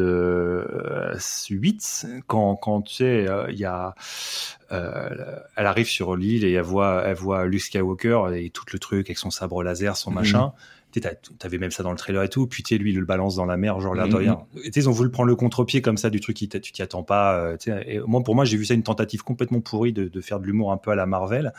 euh, 2.08 2.20
quand, 2.26 2.56
quand 2.56 2.82
tu 2.82 2.94
sais, 2.94 3.28
euh, 3.28 3.46
il 3.50 3.58
y 3.58 3.64
a, 3.64 3.94
euh, 4.72 5.38
elle 5.54 5.66
arrive 5.66 5.86
sur 5.86 6.16
l'île 6.16 6.44
et 6.44 6.52
elle 6.52 6.62
voit, 6.62 7.04
elle 7.04 7.14
voit 7.14 7.46
Luke 7.46 7.62
Skywalker 7.62 8.22
et 8.34 8.50
tout 8.50 8.64
le 8.72 8.80
truc 8.80 9.08
avec 9.08 9.18
son 9.18 9.30
sabre 9.30 9.62
laser, 9.62 9.96
son 9.96 10.10
mhm. 10.10 10.16
machin. 10.16 10.52
Avais 11.42 11.58
même 11.58 11.70
ça 11.70 11.82
dans 11.82 11.90
le 11.90 11.96
trailer 11.96 12.22
et 12.22 12.28
tout. 12.28 12.46
Puis 12.46 12.62
tu 12.62 12.76
lui, 12.78 12.92
il 12.92 12.98
le 12.98 13.04
balance 13.04 13.36
dans 13.36 13.46
la 13.46 13.56
mer, 13.56 13.80
genre 13.80 13.94
l'air 13.94 14.08
de 14.08 14.12
mhm. 14.12 14.18
rien. 14.18 14.38
ils 14.54 14.88
ont 14.88 14.92
voulu 14.92 15.10
prendre 15.10 15.28
le 15.28 15.36
contre-pied 15.36 15.82
comme 15.82 15.96
ça 15.96 16.10
du 16.10 16.20
truc 16.20 16.36
qui 16.36 16.48
tu 16.48 16.60
t'y 16.60 16.82
attends 16.82 17.02
pas. 17.02 17.54
et 17.66 18.00
moi, 18.06 18.22
pour 18.22 18.34
moi, 18.34 18.44
j'ai 18.44 18.56
vu 18.56 18.64
ça 18.64 18.74
une 18.74 18.82
tentative 18.82 19.22
complètement 19.22 19.60
pourrie 19.60 19.92
de, 19.92 20.08
de 20.08 20.20
faire 20.20 20.40
de 20.40 20.46
l'humour 20.46 20.72
un 20.72 20.76
peu 20.76 20.90
à 20.90 20.94
la 20.94 21.06
Marvel. 21.06 21.52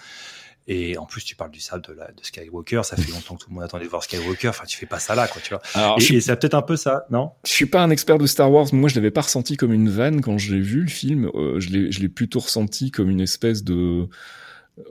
Et 0.70 0.98
en 0.98 1.06
plus, 1.06 1.24
tu 1.24 1.36
parles 1.36 1.52
du 1.52 1.62
sable 1.62 1.82
de, 1.88 1.94
la, 1.94 2.08
de 2.08 2.22
Skywalker. 2.22 2.82
Ça 2.84 2.98
fait 2.98 3.10
longtemps 3.12 3.36
que 3.36 3.44
tout 3.44 3.50
le 3.50 3.56
monde 3.56 3.64
attendait 3.64 3.86
de 3.86 3.90
voir 3.90 4.04
Skywalker. 4.04 4.50
Enfin, 4.50 4.66
tu 4.66 4.78
fais 4.78 4.86
pas 4.86 5.00
ça 5.00 5.16
là, 5.16 5.28
quoi, 5.28 5.42
tu 5.42 5.50
vois. 5.52 5.62
Alors, 5.76 5.98
et, 5.98 6.20
c'est 6.20 6.36
peut-être 6.36 6.56
un 6.56 6.62
peu 6.62 6.76
ça, 6.76 7.06
non? 7.10 7.32
Je 7.46 7.52
suis 7.52 7.68
pas 7.68 7.82
un 7.82 7.90
expert 7.90 8.18
de 8.18 8.28
Star 8.28 8.52
Wars. 8.52 8.68
Moi, 8.74 8.90
je 8.90 8.96
l'avais 8.96 9.12
pas 9.12 9.22
ressenti 9.22 9.56
comme 9.56 9.72
une 9.72 9.90
vanne 9.90 10.20
quand 10.20 10.38
je 10.38 10.54
l'ai 10.54 10.62
vu 10.62 10.82
le 10.82 10.90
film. 10.90 11.32
Euh, 11.36 11.62
je 11.62 11.70
l'ai 11.70 12.10
plutôt 12.10 12.40
ressenti 12.40 12.92
comme 12.92 13.10
une 13.10 13.22
espèce 13.22 13.64
de 13.64 14.10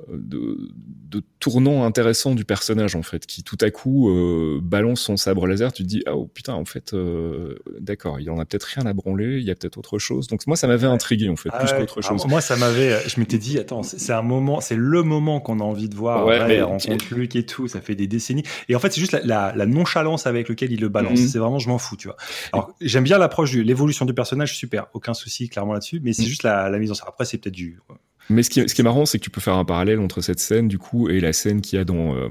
de, 0.08 0.70
de 1.08 1.22
tournant 1.38 1.84
intéressant 1.84 2.34
du 2.34 2.44
personnage 2.44 2.96
en 2.96 3.02
fait, 3.02 3.26
qui 3.26 3.44
tout 3.44 3.58
à 3.60 3.70
coup 3.70 4.10
euh, 4.10 4.58
balance 4.62 5.00
son 5.00 5.16
sabre 5.16 5.46
laser. 5.46 5.72
Tu 5.72 5.84
te 5.84 5.88
dis 5.88 6.02
ah 6.06 6.16
oh 6.16 6.26
putain 6.26 6.54
en 6.54 6.64
fait 6.64 6.92
euh, 6.94 7.54
d'accord, 7.80 8.18
il 8.18 8.28
en 8.30 8.38
a 8.38 8.44
peut-être 8.44 8.64
rien 8.64 8.86
à 8.86 8.92
branler, 8.92 9.38
il 9.38 9.44
y 9.44 9.50
a 9.50 9.54
peut-être 9.54 9.78
autre 9.78 9.98
chose. 9.98 10.26
Donc 10.26 10.46
moi 10.46 10.56
ça 10.56 10.66
m'avait 10.66 10.86
intrigué 10.86 11.28
en 11.28 11.36
fait 11.36 11.50
ah 11.52 11.58
plus 11.58 11.72
qu'autre 11.72 12.02
chose. 12.02 12.26
moi 12.26 12.40
ça 12.40 12.56
m'avait, 12.56 13.00
je 13.08 13.20
m'étais 13.20 13.38
dit 13.38 13.58
attends 13.58 13.82
c'est 13.82 14.12
un 14.12 14.22
moment, 14.22 14.60
c'est 14.60 14.76
le 14.76 15.02
moment 15.02 15.40
qu'on 15.40 15.60
a 15.60 15.64
envie 15.64 15.88
de 15.88 15.94
voir. 15.94 16.26
Ouais, 16.26 16.40
ouais 16.40 16.62
rencontre 16.62 17.06
et 17.34 17.46
tout, 17.46 17.68
ça 17.68 17.80
fait 17.80 17.94
des 17.94 18.06
décennies. 18.06 18.44
Et 18.68 18.74
en 18.74 18.78
fait 18.78 18.92
c'est 18.92 19.00
juste 19.00 19.12
la, 19.12 19.20
la, 19.22 19.52
la, 19.54 19.66
nonchalance 19.66 20.26
avec 20.26 20.48
lequel 20.48 20.72
il 20.72 20.80
le 20.80 20.88
balance. 20.88 21.20
Mhm. 21.20 21.28
C'est 21.28 21.38
vraiment 21.38 21.58
je 21.58 21.68
m'en 21.68 21.78
fous 21.78 21.96
tu 21.96 22.08
vois. 22.08 22.16
Alors 22.52 22.74
j'aime 22.80 23.04
bien 23.04 23.18
l'approche 23.18 23.52
de 23.52 23.60
l'évolution 23.60 24.04
du 24.04 24.14
personnage, 24.14 24.56
super, 24.56 24.86
aucun 24.94 25.14
souci 25.14 25.48
clairement 25.48 25.74
là-dessus. 25.74 26.00
Mais 26.02 26.12
c'est 26.12 26.22
mhm. 26.22 26.28
juste 26.28 26.42
la, 26.42 26.68
la 26.68 26.78
mise 26.78 26.90
en 26.90 26.94
scène. 26.94 27.06
Après 27.08 27.24
c'est 27.24 27.38
peut-être 27.38 27.54
du 27.54 27.78
mais 28.28 28.42
ce 28.42 28.50
qui, 28.50 28.60
est, 28.60 28.68
ce 28.68 28.74
qui 28.74 28.80
est 28.80 28.84
marrant, 28.84 29.06
c'est 29.06 29.18
que 29.18 29.24
tu 29.24 29.30
peux 29.30 29.40
faire 29.40 29.56
un 29.56 29.64
parallèle 29.64 30.00
entre 30.00 30.20
cette 30.20 30.40
scène, 30.40 30.68
du 30.68 30.78
coup, 30.78 31.08
et 31.08 31.20
la 31.20 31.32
scène 31.32 31.60
qu'il 31.60 31.78
y 31.78 31.80
a 31.80 31.84
dans, 31.84 32.16
euh, 32.16 32.28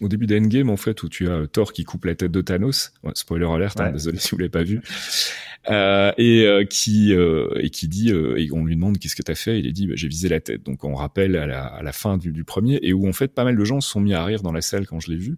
au 0.00 0.08
début 0.08 0.26
d'Endgame, 0.26 0.70
en 0.70 0.76
fait, 0.76 1.02
où 1.02 1.08
tu 1.08 1.28
as 1.28 1.46
Thor 1.46 1.72
qui 1.72 1.84
coupe 1.84 2.04
la 2.04 2.14
tête 2.14 2.32
de 2.32 2.40
Thanos. 2.40 2.92
spoiler 3.14 3.46
alert, 3.46 3.80
hein, 3.80 3.92
désolé 3.92 4.18
si 4.18 4.30
vous 4.30 4.38
l'avez 4.38 4.50
pas 4.50 4.62
vu. 4.62 4.80
Euh, 5.70 6.12
et 6.16 6.46
euh, 6.46 6.64
qui 6.64 7.12
euh, 7.12 7.50
et 7.60 7.68
qui 7.68 7.88
dit 7.88 8.10
et 8.10 8.48
on 8.52 8.64
lui 8.64 8.74
demande 8.74 8.96
qu'est-ce 8.96 9.16
que 9.16 9.22
t'as 9.22 9.34
fait 9.34 9.58
il 9.58 9.68
a 9.68 9.70
dit 9.70 9.86
bah, 9.86 9.94
j'ai 9.96 10.08
visé 10.08 10.30
la 10.30 10.40
tête 10.40 10.64
donc 10.64 10.82
on 10.82 10.94
rappelle 10.94 11.36
à 11.36 11.46
la, 11.46 11.66
à 11.66 11.82
la 11.82 11.92
fin 11.92 12.16
du, 12.16 12.32
du, 12.32 12.42
premier 12.42 12.78
et 12.80 12.94
où 12.94 13.06
en 13.06 13.12
fait 13.12 13.28
pas 13.28 13.44
mal 13.44 13.54
de 13.54 13.64
gens 13.64 13.82
se 13.82 13.90
sont 13.90 14.00
mis 14.00 14.14
à 14.14 14.24
rire 14.24 14.40
dans 14.40 14.52
la 14.52 14.62
salle 14.62 14.86
quand 14.86 14.98
je 14.98 15.10
l'ai 15.10 15.18
vu 15.18 15.36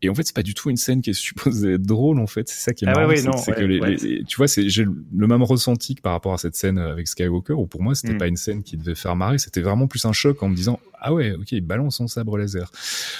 et 0.00 0.08
en 0.08 0.14
fait 0.14 0.22
c'est 0.22 0.34
pas 0.34 0.44
du 0.44 0.54
tout 0.54 0.70
une 0.70 0.76
scène 0.76 1.02
qui 1.02 1.10
est 1.10 1.12
supposée 1.20 1.72
être 1.72 1.82
drôle 1.82 2.20
en 2.20 2.28
fait 2.28 2.48
c'est 2.48 2.60
ça 2.60 2.72
qui 2.72 2.84
est 2.84 2.88
ah 2.88 2.94
marrant 2.94 3.36
c'est 3.36 3.52
que 3.52 3.64
les, 3.64 4.22
tu 4.24 4.36
vois 4.36 4.46
c'est 4.46 4.68
j'ai 4.68 4.84
le 4.84 5.26
même 5.26 5.42
ressenti 5.42 5.96
que 5.96 6.02
par 6.02 6.12
rapport 6.12 6.34
à 6.34 6.38
cette 6.38 6.54
scène 6.54 6.78
avec 6.78 7.08
Skywalker 7.08 7.54
où 7.54 7.66
pour 7.66 7.82
moi 7.82 7.96
c'était 7.96 8.14
mm. 8.14 8.18
pas 8.18 8.28
une 8.28 8.36
scène 8.36 8.62
qui 8.62 8.76
devait 8.76 8.94
faire 8.94 9.16
marrer 9.16 9.23
c'était 9.38 9.60
vraiment 9.60 9.86
plus 9.86 10.04
un 10.04 10.12
choc 10.12 10.42
en 10.42 10.48
me 10.48 10.56
disant 10.56 10.80
ah 11.06 11.12
ouais, 11.12 11.32
ok, 11.32 11.52
il 11.52 11.60
balance 11.60 11.96
son 11.96 12.08
sabre 12.08 12.38
laser. 12.38 12.72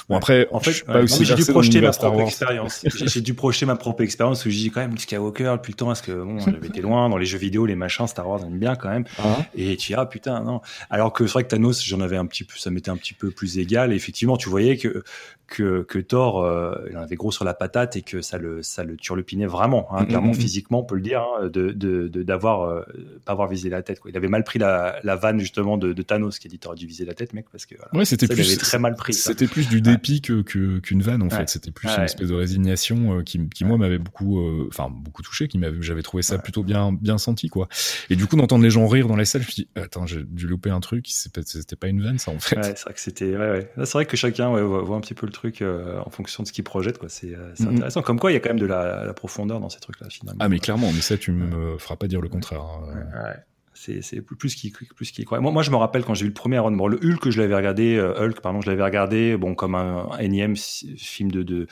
Bon 0.08 0.16
après, 0.16 0.48
en 0.50 0.60
fait, 0.60 0.84
pas 0.86 1.02
aussi 1.02 1.24
j'ai 1.26 1.34
dû 1.34 1.44
projeter 1.44 1.82
ma 1.82 1.90
propre 1.90 2.20
expérience. 2.22 2.84
j'ai 2.84 3.20
dû 3.20 3.34
projeter 3.34 3.66
ma 3.66 3.76
propre 3.76 4.02
expérience 4.02 4.46
où 4.46 4.50
j'ai 4.50 4.58
dit 4.58 4.70
quand 4.70 4.80
même 4.80 4.96
Skywalker 4.96 5.56
depuis 5.58 5.72
le 5.72 5.76
temps 5.76 5.88
parce 5.88 6.00
que 6.00 6.12
bon, 6.12 6.38
j'avais 6.38 6.68
été 6.68 6.80
loin 6.80 7.10
dans 7.10 7.18
les 7.18 7.26
jeux 7.26 7.38
vidéo, 7.38 7.66
les 7.66 7.74
machins, 7.74 8.06
Star 8.06 8.26
Wars 8.26 8.42
aime 8.42 8.58
bien 8.58 8.74
quand 8.74 8.88
même. 8.88 9.04
Ah. 9.18 9.44
Et 9.54 9.76
tu 9.76 9.88
dis 9.88 9.94
ah 9.94 10.06
putain 10.06 10.42
non. 10.42 10.62
Alors 10.88 11.12
que 11.12 11.26
c'est 11.26 11.34
vrai 11.34 11.44
que 11.44 11.48
Thanos, 11.48 11.84
j'en 11.84 12.00
avais 12.00 12.16
un 12.16 12.26
petit 12.26 12.44
peu, 12.44 12.54
ça 12.56 12.70
m'était 12.70 12.90
un 12.90 12.96
petit 12.96 13.14
peu 13.14 13.30
plus 13.30 13.58
égal. 13.58 13.92
Et 13.92 13.96
effectivement, 13.96 14.38
tu 14.38 14.48
voyais 14.48 14.78
que 14.78 15.04
que, 15.46 15.82
que 15.82 15.98
Thor, 15.98 16.42
euh, 16.42 16.74
il 16.90 16.96
en 16.96 17.02
avait 17.02 17.16
gros 17.16 17.30
sur 17.30 17.44
la 17.44 17.54
patate 17.54 17.96
et 17.96 18.02
que 18.02 18.20
ça 18.20 18.38
le, 18.38 18.62
ça 18.62 18.84
le 18.84 18.96
turlupinait 18.96 19.46
vraiment, 19.46 19.88
hein, 19.92 20.02
mm, 20.02 20.06
clairement 20.06 20.28
mm, 20.28 20.30
mm. 20.30 20.40
physiquement, 20.40 20.80
on 20.80 20.84
peut 20.84 20.94
le 20.94 21.00
dire, 21.02 21.20
hein, 21.20 21.48
de, 21.48 21.70
de, 21.70 22.08
d'avoir 22.22 22.62
euh, 22.62 22.82
pas 23.24 23.32
avoir 23.32 23.48
visé 23.48 23.68
la 23.68 23.82
tête. 23.82 24.00
Quoi. 24.00 24.10
Il 24.10 24.16
avait 24.16 24.28
mal 24.28 24.44
pris 24.44 24.58
la, 24.58 24.98
la 25.02 25.16
vanne 25.16 25.40
justement 25.40 25.76
de, 25.76 25.92
de 25.92 26.02
Thanos 26.02 26.38
qui 26.38 26.48
a 26.48 26.50
dit 26.50 26.58
t'aurais 26.58 26.76
dû 26.76 26.86
viser 26.86 27.04
la 27.04 27.14
tête, 27.14 27.34
mec, 27.34 27.46
parce 27.50 27.66
que 27.66 27.76
voilà, 27.76 27.90
ouais, 27.94 28.04
c'était 28.04 28.28
plus 28.28 28.58
très 28.58 28.78
mal 28.78 28.94
pris. 28.94 29.14
C'était 29.14 29.46
plus 29.46 29.68
du 29.68 29.80
dépit 29.80 30.20
que, 30.20 30.42
que 30.42 30.78
qu'une 30.78 31.02
vanne 31.02 31.22
en 31.22 31.30
fait. 31.30 31.48
C'était 31.48 31.70
plus 31.70 31.88
une 31.88 32.02
espèce 32.02 32.28
de 32.28 32.34
résignation 32.34 33.18
euh, 33.18 33.22
qui, 33.22 33.48
qui 33.48 33.64
moi 33.64 33.76
m'avait 33.76 33.98
beaucoup, 33.98 34.40
enfin 34.68 34.90
beaucoup 34.90 35.22
touché, 35.22 35.48
qui 35.48 35.58
m'avait, 35.58 35.82
j'avais 35.82 36.02
trouvé 36.02 36.22
ça 36.22 36.38
plutôt 36.38 36.62
bien, 36.62 36.92
bien 36.92 37.18
senti 37.18 37.48
quoi. 37.48 37.68
Et 38.10 38.16
du 38.16 38.26
coup 38.26 38.36
d'entendre 38.36 38.64
les 38.64 38.70
gens 38.70 38.86
rire 38.86 39.08
dans 39.08 39.16
la 39.16 39.24
salle, 39.24 39.42
je 39.42 39.48
me 39.48 39.52
dis 39.52 39.68
attends, 39.76 40.06
j'ai 40.06 40.22
dû 40.24 40.46
louper 40.46 40.70
un 40.70 40.80
truc, 40.80 41.06
c'était 41.08 41.76
pas 41.76 41.88
une 41.88 42.02
vanne 42.02 42.18
ça 42.18 42.30
en 42.30 42.38
fait. 42.38 42.56
c'est 42.62 42.82
vrai 42.82 42.94
que 42.94 43.00
c'était, 43.00 43.36
ouais, 43.36 43.50
ouais. 43.50 43.70
C'est 43.76 43.92
vrai 43.92 44.06
que 44.06 44.16
chacun 44.16 44.50
voit, 44.50 44.82
voit, 44.82 44.96
un 44.96 45.00
petit 45.00 45.14
peu 45.14 45.26
le 45.26 45.32
truc 45.34 45.62
en 45.62 46.10
fonction 46.10 46.42
de 46.42 46.48
ce 46.48 46.52
qu'ils 46.52 46.64
projettent. 46.64 46.98
Quoi. 46.98 47.08
C'est, 47.08 47.34
euh, 47.34 47.52
mm-hmm. 47.54 47.74
intéressant. 47.74 48.02
Comme 48.02 48.18
quoi, 48.18 48.30
il 48.30 48.34
y 48.34 48.36
a 48.36 48.40
quand 48.40 48.50
même 48.50 48.58
de 48.58 48.66
la, 48.66 49.12
profondeur 49.14 49.60
dans 49.60 49.68
ces 49.68 49.80
trucs-là, 49.80 50.08
finalement. 50.10 50.38
Ah, 50.40 50.48
mais 50.48 50.58
clairement, 50.58 50.90
mais 50.92 51.00
ça, 51.00 51.16
tu 51.16 51.32
me 51.32 51.78
feras 51.78 51.96
pas 51.96 52.08
dire 52.08 52.20
le 52.20 52.28
contraire. 52.28 52.62
Hein. 52.62 53.34
C'est, 53.76 54.02
c'est 54.02 54.20
plus 54.20 54.54
qui 54.54 54.70
plus 54.70 55.10
qui. 55.10 55.26
Moi, 55.28 55.40
moi, 55.40 55.62
je 55.62 55.70
me 55.72 55.76
rappelle 55.76 56.04
quand 56.04 56.14
j'ai 56.14 56.22
vu 56.22 56.28
le 56.28 56.34
premier 56.34 56.56
Iron 56.56 56.70
Man, 56.70 56.88
le 56.88 56.96
Hulk, 56.96 57.28
je 57.28 57.40
l'avais 57.40 57.56
regardé, 57.56 57.96
euh, 57.96 58.24
Hulk, 58.24 58.40
pardon, 58.40 58.60
je 58.60 58.70
l'avais 58.70 58.84
regardé, 58.84 59.36
bon, 59.36 59.56
comme 59.56 59.74
un, 59.74 60.16
énième 60.18 60.54
film 60.56 61.32
de, 61.32 61.42
de, 61.42 61.66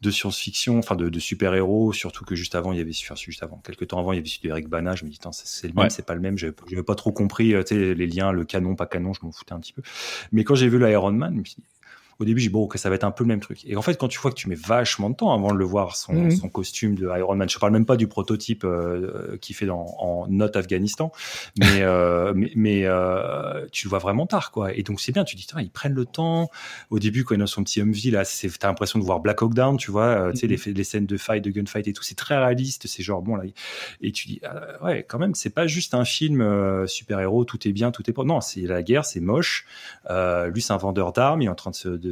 de 0.00 0.10
science-fiction, 0.10 0.78
enfin 0.78 0.94
de, 0.94 1.08
de 1.08 1.18
super-héros, 1.18 1.92
surtout 1.92 2.24
que 2.24 2.36
juste 2.36 2.54
avant, 2.54 2.72
il 2.72 2.78
y 2.78 2.80
avait, 2.80 2.92
enfin, 3.02 3.16
juste 3.16 3.42
avant, 3.42 3.58
quelques 3.58 3.88
temps 3.88 3.98
avant, 3.98 4.12
il 4.12 4.16
y 4.16 4.18
avait 4.20 4.28
celui 4.28 4.48
d'Eric 4.48 4.68
Bana. 4.68 4.94
Je 4.94 5.04
me 5.04 5.10
dis, 5.10 5.18
c'est 5.32 5.66
le 5.66 5.74
même, 5.74 5.90
c'est 5.90 6.06
pas 6.06 6.14
le 6.14 6.20
même. 6.20 6.38
J'avais, 6.38 6.54
j'avais 6.70 6.84
pas 6.84 6.94
trop 6.94 7.10
compris, 7.10 7.54
euh, 7.54 7.64
les 7.70 8.06
liens, 8.06 8.30
le 8.30 8.44
canon, 8.44 8.76
pas 8.76 8.86
canon, 8.86 9.12
je 9.12 9.20
m'en 9.24 9.32
foutais 9.32 9.52
un 9.52 9.60
petit 9.60 9.72
peu. 9.72 9.82
Mais 10.30 10.44
quand 10.44 10.54
j'ai 10.54 10.68
vu 10.68 10.78
l'Iron 10.78 11.10
Man, 11.10 11.42
au 12.22 12.24
début, 12.24 12.40
j'ai 12.40 12.48
dit, 12.48 12.52
bon, 12.52 12.66
que 12.66 12.78
ça 12.78 12.88
va 12.88 12.94
être 12.94 13.04
un 13.04 13.10
peu 13.10 13.24
le 13.24 13.28
même 13.28 13.40
truc. 13.40 13.64
Et 13.66 13.76
en 13.76 13.82
fait, 13.82 13.98
quand 13.98 14.08
tu 14.08 14.18
vois 14.20 14.30
que 14.30 14.36
tu 14.36 14.48
mets 14.48 14.54
vachement 14.54 15.10
de 15.10 15.16
temps 15.16 15.32
avant 15.32 15.52
de 15.52 15.58
le 15.58 15.64
voir, 15.64 15.96
son, 15.96 16.14
mhm. 16.14 16.30
son 16.30 16.48
costume 16.48 16.94
de 16.94 17.08
Iron 17.18 17.34
Man, 17.34 17.48
je 17.48 17.58
parle 17.58 17.72
même 17.72 17.84
pas 17.84 17.96
du 17.96 18.06
prototype 18.06 18.64
euh, 18.64 19.36
qui 19.40 19.54
fait 19.54 19.66
dans, 19.66 19.94
en 19.98 20.26
note 20.28 20.56
Afghanistan, 20.56 21.12
mais, 21.58 21.66
euh, 21.80 22.32
mais, 22.34 22.52
mais 22.54 22.82
euh, 22.84 23.66
tu 23.72 23.86
le 23.86 23.90
vois 23.90 23.98
vraiment 23.98 24.26
tard, 24.26 24.52
quoi. 24.52 24.72
Et 24.74 24.82
donc, 24.82 25.00
c'est 25.00 25.12
bien, 25.12 25.24
tu 25.24 25.36
dis, 25.36 25.46
ils 25.58 25.70
prennent 25.70 25.94
le 25.94 26.04
temps. 26.04 26.48
Au 26.90 26.98
début, 26.98 27.24
quand 27.24 27.34
il 27.34 27.42
a 27.42 27.46
son 27.46 27.64
petit 27.64 27.80
Humvee, 27.80 28.10
là, 28.10 28.22
t'as 28.24 28.68
l'impression 28.68 28.98
de 28.98 29.04
voir 29.04 29.20
Black 29.20 29.42
Hawk 29.42 29.54
Down, 29.54 29.76
tu 29.76 29.90
vois, 29.90 30.06
euh, 30.06 30.32
tu 30.32 30.38
sais, 30.38 30.46
les, 30.46 30.56
mhm. 30.56 30.76
les, 30.76 30.84
scènes 30.84 31.06
de 31.06 31.16
fight, 31.16 31.42
de 31.42 31.50
gunfight 31.50 31.88
et 31.88 31.92
tout, 31.92 32.04
c'est 32.04 32.14
très 32.14 32.38
réaliste, 32.38 32.86
c'est 32.86 33.02
genre, 33.02 33.22
bon, 33.22 33.34
là, 33.34 33.44
et 34.00 34.12
tu 34.12 34.28
dis, 34.28 34.40
ah, 34.44 34.84
ouais, 34.84 35.04
quand 35.08 35.18
même, 35.18 35.34
c'est 35.34 35.50
pas 35.50 35.66
juste 35.66 35.94
un 35.94 36.04
film 36.04 36.86
super-héros, 36.86 37.44
tout 37.44 37.66
est 37.66 37.72
bien, 37.72 37.90
tout 37.90 38.08
est 38.08 38.12
pas. 38.12 38.24
Non, 38.24 38.40
c'est 38.40 38.62
la 38.62 38.82
guerre, 38.82 39.04
c'est 39.04 39.20
moche. 39.20 39.66
lui, 40.08 40.62
c'est 40.62 40.72
un 40.72 40.76
vendeur 40.76 41.12
d'armes, 41.12 41.42
il 41.42 41.46
est 41.46 41.48
en 41.48 41.54
train 41.54 41.70
de 41.70 41.76
se, 41.76 41.88
de, 41.88 42.11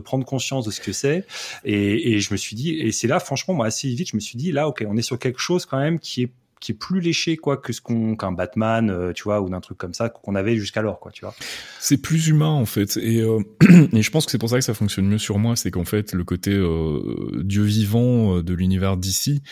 prendre 0.00 0.24
conscience 0.24 0.64
de 0.64 0.70
ce 0.70 0.80
que 0.80 0.92
c'est. 0.92 1.24
Et, 1.64 2.20
je 2.20 2.32
me 2.32 2.36
suis 2.36 2.56
dit, 2.56 2.74
et 2.78 2.92
c'est 2.92 3.08
là, 3.08 3.20
franchement, 3.20 3.54
moi, 3.54 3.66
assez 3.66 3.88
vite, 3.88 4.10
je 4.10 4.16
me 4.16 4.20
suis 4.20 4.36
dit, 4.36 4.52
là, 4.52 4.68
ok, 4.68 4.84
on 4.86 4.96
est 4.96 5.02
sur 5.02 5.18
quelque 5.18 5.40
chose 5.40 5.66
quand 5.66 5.78
même 5.78 5.98
qui 5.98 6.22
est 6.22 6.30
qui 6.60 6.72
est 6.72 6.74
plus 6.74 7.00
léché 7.00 7.36
quoi 7.36 7.56
que 7.56 7.72
ce 7.72 7.80
qu'on 7.80 8.16
qu'un 8.16 8.32
Batman, 8.32 8.90
euh, 8.90 9.12
tu 9.12 9.24
vois, 9.24 9.40
ou 9.40 9.48
d'un 9.48 9.60
truc 9.60 9.78
comme 9.78 9.94
ça 9.94 10.08
qu'on 10.08 10.34
avait 10.34 10.56
jusqu'alors, 10.56 11.00
quoi, 11.00 11.12
tu 11.12 11.24
vois. 11.24 11.34
C'est 11.80 11.98
plus 11.98 12.28
humain 12.28 12.50
en 12.50 12.66
fait, 12.66 12.96
et, 12.96 13.20
euh, 13.20 13.40
et 13.92 14.02
je 14.02 14.10
pense 14.10 14.26
que 14.26 14.32
c'est 14.32 14.38
pour 14.38 14.50
ça 14.50 14.58
que 14.58 14.64
ça 14.64 14.74
fonctionne 14.74 15.06
mieux 15.06 15.18
sur 15.18 15.38
moi, 15.38 15.56
c'est 15.56 15.70
qu'en 15.70 15.84
fait 15.84 16.12
le 16.12 16.24
côté 16.24 16.52
euh, 16.52 17.42
dieu 17.44 17.62
vivant 17.62 18.40
de 18.40 18.54
l'univers 18.54 18.96
d'ici, 18.96 19.42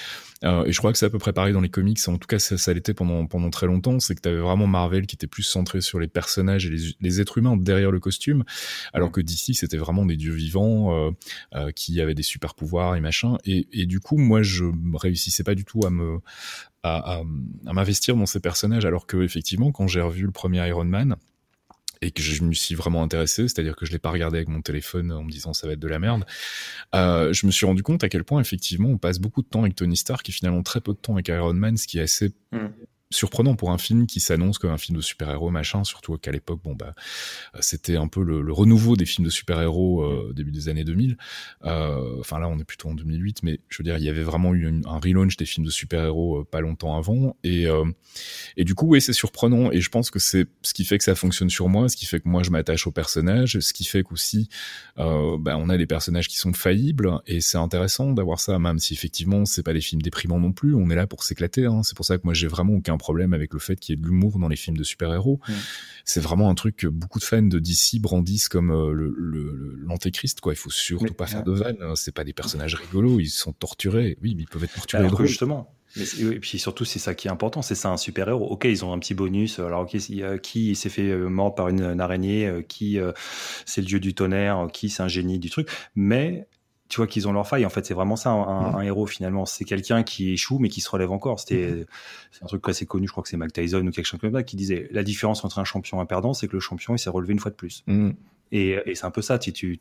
et 0.43 0.71
je 0.71 0.79
crois 0.79 0.93
que 0.93 0.99
c'est 0.99 1.07
à 1.07 1.11
peu 1.11 1.19
près 1.19 1.33
pareil 1.33 1.53
dans 1.53 1.61
les 1.61 1.71
comics, 1.71 1.99
en 2.07 2.19
tout 2.19 2.29
cas 2.29 2.39
ça, 2.39 2.57
ça 2.57 2.73
l'était 2.73 2.95
pendant 2.95 3.27
pendant 3.27 3.51
très 3.51 3.67
longtemps, 3.67 3.99
c'est 3.99 4.15
que 4.15 4.21
tu 4.21 4.29
avais 4.29 4.39
vraiment 4.39 4.69
Marvel 4.69 5.07
qui 5.07 5.17
était 5.17 5.27
plus 5.27 5.43
centré 5.43 5.81
sur 5.81 5.99
les 5.99 6.07
personnages 6.07 6.67
et 6.67 6.71
les, 6.71 6.97
les 7.01 7.21
êtres 7.21 7.39
humains 7.39 7.57
derrière 7.57 7.91
le 7.91 7.99
costume, 7.99 8.45
alors 8.93 9.11
que 9.11 9.21
d'ici 9.21 9.55
c'était 9.55 9.79
vraiment 9.79 10.05
des 10.07 10.17
dieux 10.17 10.35
vivants 10.35 11.13
qui 11.75 12.01
avaient 12.01 12.15
des 12.15 12.23
super 12.23 12.55
pouvoirs 12.55 12.97
et 12.97 13.01
machin, 13.01 13.39
et, 13.45 13.67
et 13.73 13.87
du 13.87 13.99
coup 13.99 14.19
moi 14.19 14.43
je 14.43 14.67
réussissais 14.95 15.43
pas 15.43 15.55
du 15.55 15.65
tout 15.65 15.85
à 15.85 15.91
me 15.91 16.19
à, 16.87 17.23
m'investir 17.65 18.17
dans 18.17 18.27
ces 18.27 18.41
personnages, 18.41 18.85
alors 18.85 19.07
que 19.07 19.19
effectivement, 19.23 19.73
quand 19.73 19.87
j'ai 19.87 20.01
revu 20.01 20.23
le 20.23 20.31
premier 20.31 20.67
Iron 20.69 20.85
Man 20.85 21.17
et 22.03 22.11
que 22.11 22.23
je 22.23 22.43
me 22.45 22.53
suis 22.53 22.75
vraiment 22.75 23.03
intéressé, 23.03 23.49
c'est-à-dire 23.49 23.75
que 23.75 23.87
je 23.87 23.93
l'ai 23.93 23.99
pas 23.99 24.11
regardé 24.11 24.39
avec 24.39 24.49
mon 24.49 24.61
téléphone 24.61 25.11
en 25.13 25.23
me 25.23 25.31
disant 25.31 25.55
ça 25.55 25.67
va 25.67 25.73
être 25.73 25.81
de 25.81 25.89
la 25.89 25.99
merde, 25.99 26.25
euh, 26.95 27.33
je 27.33 27.47
me 27.47 27.51
suis 27.51 27.67
rendu 27.67 27.83
compte 27.83 28.05
à 28.05 28.09
quel 28.09 28.25
point 28.25 28.41
effectivement 28.41 28.91
on 28.91 28.99
passe 28.99 29.19
beaucoup 29.19 29.43
de 29.43 29.49
temps 29.49 29.63
avec 29.63 29.75
Tony 29.77 29.97
Stark 29.97 30.29
et 30.29 30.33
finalement 30.33 30.63
très 30.63 30.81
peu 30.81 30.93
de 30.93 30.99
temps 30.99 31.15
avec 31.15 31.29
Iron 31.29 31.55
Man, 31.55 31.77
ce 31.77 31.87
qui 31.87 31.99
est 31.99 32.03
assez 32.03 32.33
mm 32.53 32.69
surprenant 33.11 33.55
pour 33.55 33.71
un 33.71 33.79
film 33.79 34.07
qui 34.07 34.21
s'annonce 34.21 34.59
comme 34.59 34.71
un 34.71 34.79
film 34.79 34.97
de 34.97 35.03
super-héros 35.03 35.51
machin 35.51 35.85
surtout 35.85 36.17
qu'à 36.17 36.33
l'époque 36.33 36.61
bon 36.65 36.75
bah 36.75 36.95
c'était 37.61 37.97
un 37.97 38.09
peu 38.09 38.23
le, 38.23 38.53
renouveau 38.53 38.97
des 38.97 39.07
films 39.07 39.27
de 39.27 39.31
super-héros 39.31 40.03
euh, 40.03 40.33
début 40.35 40.51
des 40.51 40.69
années 40.69 40.85
2000 40.85 41.17
euh, 41.65 42.19
enfin 42.21 42.39
là 42.39 42.49
on 42.49 42.59
est 42.59 42.65
plutôt 42.65 42.89
en 42.89 42.95
2008 42.95 43.43
mais 43.43 43.61
je 43.69 43.79
veux 43.79 43.85
dire 43.85 43.97
il 43.99 44.05
y 44.05 44.09
avait 44.09 44.23
vraiment 44.23 44.55
eu 44.55 44.67
un 44.87 44.99
relaunch 44.99 45.37
des 45.37 45.45
films 45.45 45.67
de 45.67 45.71
super-héros 45.71 46.41
euh, 46.41 46.45
pas 46.45 46.61
longtemps 46.61 46.97
avant. 46.97 47.37
Et 47.45 47.67
et 48.57 48.65
du 48.65 48.75
coup 48.75 48.87
oui 48.87 49.01
c'est 49.01 49.13
surprenant. 49.13 49.71
Et 49.71 49.81
je 49.81 49.89
pense 49.91 50.11
que 50.11 50.19
c'est 50.19 50.47
ce 50.63 50.75
qui 50.75 50.85
fait 50.85 50.99
que 50.99 51.05
ça 51.05 51.15
fonctionne 51.15 51.51
sur 51.51 51.69
moi 51.69 51.89
ce 51.89 51.97
qui 51.97 52.07
fait 52.07 52.21
que 52.21 52.29
moi 52.29 52.43
je 52.43 52.51
m'attache 52.51 52.87
aux 52.87 52.93
personnages 52.93 53.59
ce 53.59 53.73
qui 53.73 53.85
fait 53.85 54.03
qu'aussi 54.03 54.49
bah, 54.97 55.57
on 55.59 55.69
a 55.69 55.77
des 55.77 55.87
personnages 55.87 56.29
qui 56.29 56.37
sont 56.37 56.53
faillibles. 56.53 57.21
Et 57.27 57.41
c'est 57.41 57.59
intéressant 57.59 58.13
d'avoir 58.13 58.41
ça 58.41 58.59
même 58.59 58.79
si 58.79 58.95
effectivement 58.95 59.45
c'est 59.45 59.63
pas 59.63 59.73
des 59.73 59.81
films 59.81 60.03
déprimants 60.03 60.41
non 60.41 60.53
plus. 60.53 60.75
On 60.75 60.91
est 60.91 60.95
là 60.95 61.07
pour 61.07 61.23
s'éclater 61.23 61.67
hein. 61.67 61.83
c'est 61.83 61.97
pour 61.97 62.05
ça 62.05 62.19
que 62.19 62.23
moi 62.25 62.35
j'ai 62.35 62.49
vraiment 62.49 62.75
aucun 62.75 62.96
problème 62.99 63.33
avec 63.33 63.53
le 63.53 63.59
fait 63.59 63.77
qu'il 63.77 63.95
y 63.95 63.99
ait 63.99 64.01
de 64.01 64.07
l'humour 64.07 64.39
dans 64.39 64.49
les 64.49 64.57
films 64.57 64.77
de 64.77 64.85
super-héros. 64.85 65.41
C'est 66.05 66.21
vraiment 66.21 66.49
un 66.49 66.55
truc 66.55 66.77
que 66.77 66.87
beaucoup 66.87 67.19
de 67.19 67.25
fans 67.25 67.43
de 67.43 67.59
DC 67.59 68.01
brandissent 68.01 68.49
comme 68.49 68.71
euh, 68.71 69.77
l'antéchrist, 69.85 70.41
quoi. 70.41 70.53
Il 70.53 70.57
faut 70.57 70.71
surtout 70.71 71.15
pas 71.15 71.27
faire 71.27 71.43
de 71.43 71.53
vannes. 71.53 71.79
Hein. 71.81 71.95
C'est 71.97 72.15
pas 72.15 72.25
des 72.25 72.33
personnages 72.33 72.75
rigolos. 72.75 73.21
Ils 73.21 73.29
sont 73.29 73.53
torturés. 73.53 74.17
Oui, 74.23 74.35
mais 74.37 74.43
ils 74.43 74.49
peuvent 74.49 74.65
être 74.65 74.75
torturés. 74.75 75.05
Alors 75.05 75.25
justement. 75.27 75.75
et 75.97 76.39
puis 76.39 76.59
surtout, 76.59 76.85
c'est 76.85 76.99
ça 76.99 77.15
qui 77.15 77.29
est 77.29 77.31
important, 77.31 77.63
c'est 77.63 77.75
ça 77.75 77.89
un 77.91 77.97
super-héros. 77.97 78.47
Ok, 78.47 78.65
ils 78.65 78.85
ont 78.85 78.93
un 78.93 78.99
petit 78.99 79.15
bonus. 79.15 79.59
Alors, 79.59 79.83
ok, 79.83 79.97
qui 80.43 80.75
s'est 80.77 80.89
fait 80.89 81.11
euh, 81.11 81.29
mort 81.29 81.55
par 81.55 81.69
une, 81.69 82.01
araignée, 82.01 82.47
euh, 82.47 82.63
qui 82.63 82.99
c'est 83.65 83.81
le 83.81 83.87
dieu 83.87 83.99
du 83.99 84.15
tonnerre, 84.15 84.69
qui 84.73 84.91
c'est 84.91 85.03
un 85.03 85.09
génie 85.09 85.39
du 85.39 85.51
truc. 85.51 85.69
Mais 85.97 86.47
tu 86.89 86.99
vois 86.99 87.07
qu'ils 87.07 87.27
ont 87.27 87.33
leur 87.33 87.47
faille. 87.47 87.67
En 87.67 87.71
fait, 87.71 87.85
c'est 87.85 87.95
vraiment 87.95 88.17
ça 88.17 88.31
un, 88.31 88.81
héros 88.81 89.07
finalement. 89.07 89.45
C'est 89.47 89.65
quelqu'un 89.65 90.03
qui 90.03 90.33
échoue 90.33 90.59
mais 90.59 90.69
qui 90.69 90.81
se 90.81 90.91
relève 90.91 91.11
encore. 91.11 91.41
C'était 91.41 91.71
mm-hmm. 91.71 91.87
c'est 92.33 92.45
un 92.45 92.47
truc 92.47 92.69
assez 92.69 92.87
connu. 92.87 93.07
Je 93.07 93.13
crois 93.13 93.23
que 93.23 93.29
c'est 93.29 93.37
Mike 93.37 93.53
Tyson 93.53 93.87
ou 93.87 93.91
quelque 93.91 94.07
chose 94.07 94.21
comme 94.21 94.33
ça 94.33 94.43
qui 94.43 94.57
disait 94.57 94.89
la 94.91 95.03
différence 95.03 95.45
entre 95.45 95.59
un 95.59 95.65
champion 95.65 95.99
et 95.99 96.03
un 96.03 96.07
perdant, 96.07 96.35
c'est 96.35 96.49
que 96.49 96.55
le 96.55 96.61
champion 96.61 96.95
il 96.95 96.99
s'est 96.99 97.11
relevé 97.11 97.33
une 97.33 97.41
fois 97.41 97.51
de 97.51 97.57
plus. 97.57 97.83
Mm. 97.87 98.11
Et, 98.53 98.79
et 98.87 98.95
c'est 98.95 99.07
un 99.07 99.11
peu 99.11 99.23
ça. 99.23 99.39
Tu, 99.39 99.53
tu 99.53 99.79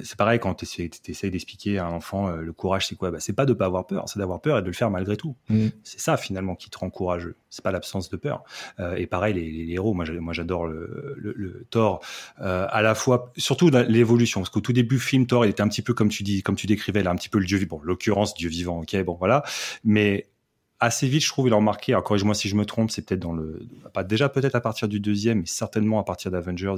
c'est 0.00 0.16
pareil 0.16 0.40
quand 0.40 0.54
tu 0.54 0.90
essaies 1.08 1.30
d'expliquer 1.30 1.78
à 1.78 1.86
un 1.86 1.92
enfant 1.92 2.28
euh, 2.28 2.40
le 2.40 2.52
courage, 2.52 2.88
c'est 2.88 2.96
quoi? 2.96 3.10
Bah, 3.10 3.20
C'est 3.20 3.32
pas 3.32 3.46
de 3.46 3.52
pas 3.52 3.66
avoir 3.66 3.86
peur, 3.86 4.08
c'est 4.08 4.18
d'avoir 4.18 4.40
peur 4.40 4.58
et 4.58 4.62
de 4.62 4.66
le 4.66 4.72
faire 4.72 4.90
malgré 4.90 5.16
tout. 5.16 5.36
Mm. 5.48 5.68
C'est 5.84 6.00
ça 6.00 6.16
finalement 6.16 6.56
qui 6.56 6.68
te 6.68 6.78
rend 6.78 6.90
courageux. 6.90 7.36
C'est 7.48 7.62
pas 7.62 7.70
l'absence 7.70 8.08
de 8.08 8.16
peur. 8.16 8.42
Euh, 8.80 8.96
et 8.96 9.06
pareil, 9.06 9.34
les, 9.34 9.50
les, 9.50 9.72
héros, 9.72 9.94
moi, 9.94 10.04
moi 10.18 10.32
j'adore 10.32 10.66
le, 10.66 11.14
le, 11.16 11.32
le, 11.36 11.66
Thor, 11.70 12.00
euh, 12.40 12.66
à 12.70 12.82
la 12.82 12.94
fois, 12.94 13.32
surtout 13.36 13.70
l'évolution, 13.70 14.40
parce 14.40 14.50
qu'au 14.50 14.60
tout 14.60 14.72
début, 14.72 14.98
film 14.98 15.26
Thor, 15.26 15.44
il 15.44 15.50
était 15.50 15.62
un 15.62 15.68
petit 15.68 15.82
peu 15.82 15.94
comme 15.94 16.08
tu 16.08 16.24
dis, 16.24 16.42
comme 16.42 16.56
tu 16.56 16.66
décrivais 16.66 17.02
là, 17.02 17.10
un 17.10 17.16
petit 17.16 17.28
peu 17.28 17.38
le 17.38 17.46
dieu 17.46 17.58
vivant. 17.58 17.68
Bon, 17.68 17.82
l'occurrence 17.82 18.34
dieu 18.34 18.48
vivant, 18.48 18.80
ok, 18.80 18.96
bon 19.04 19.14
voilà. 19.14 19.42
Mais 19.84 20.26
assez 20.80 21.08
vite, 21.08 21.24
je 21.24 21.28
trouve, 21.28 21.48
il 21.48 21.52
a 21.52 21.56
remarqué. 21.56 21.92
Alors, 21.92 22.04
corrige-moi 22.04 22.34
si 22.34 22.48
je 22.48 22.54
me 22.54 22.64
trompe, 22.64 22.90
c'est 22.90 23.02
peut-être 23.02 23.20
dans 23.20 23.32
le, 23.32 23.66
pas 23.92 24.04
déjà 24.04 24.28
peut-être 24.28 24.54
à 24.54 24.60
partir 24.60 24.88
du 24.88 25.00
deuxième, 25.00 25.40
mais 25.40 25.46
certainement 25.46 25.98
à 25.98 26.04
partir 26.04 26.30
d'Avengers 26.30 26.76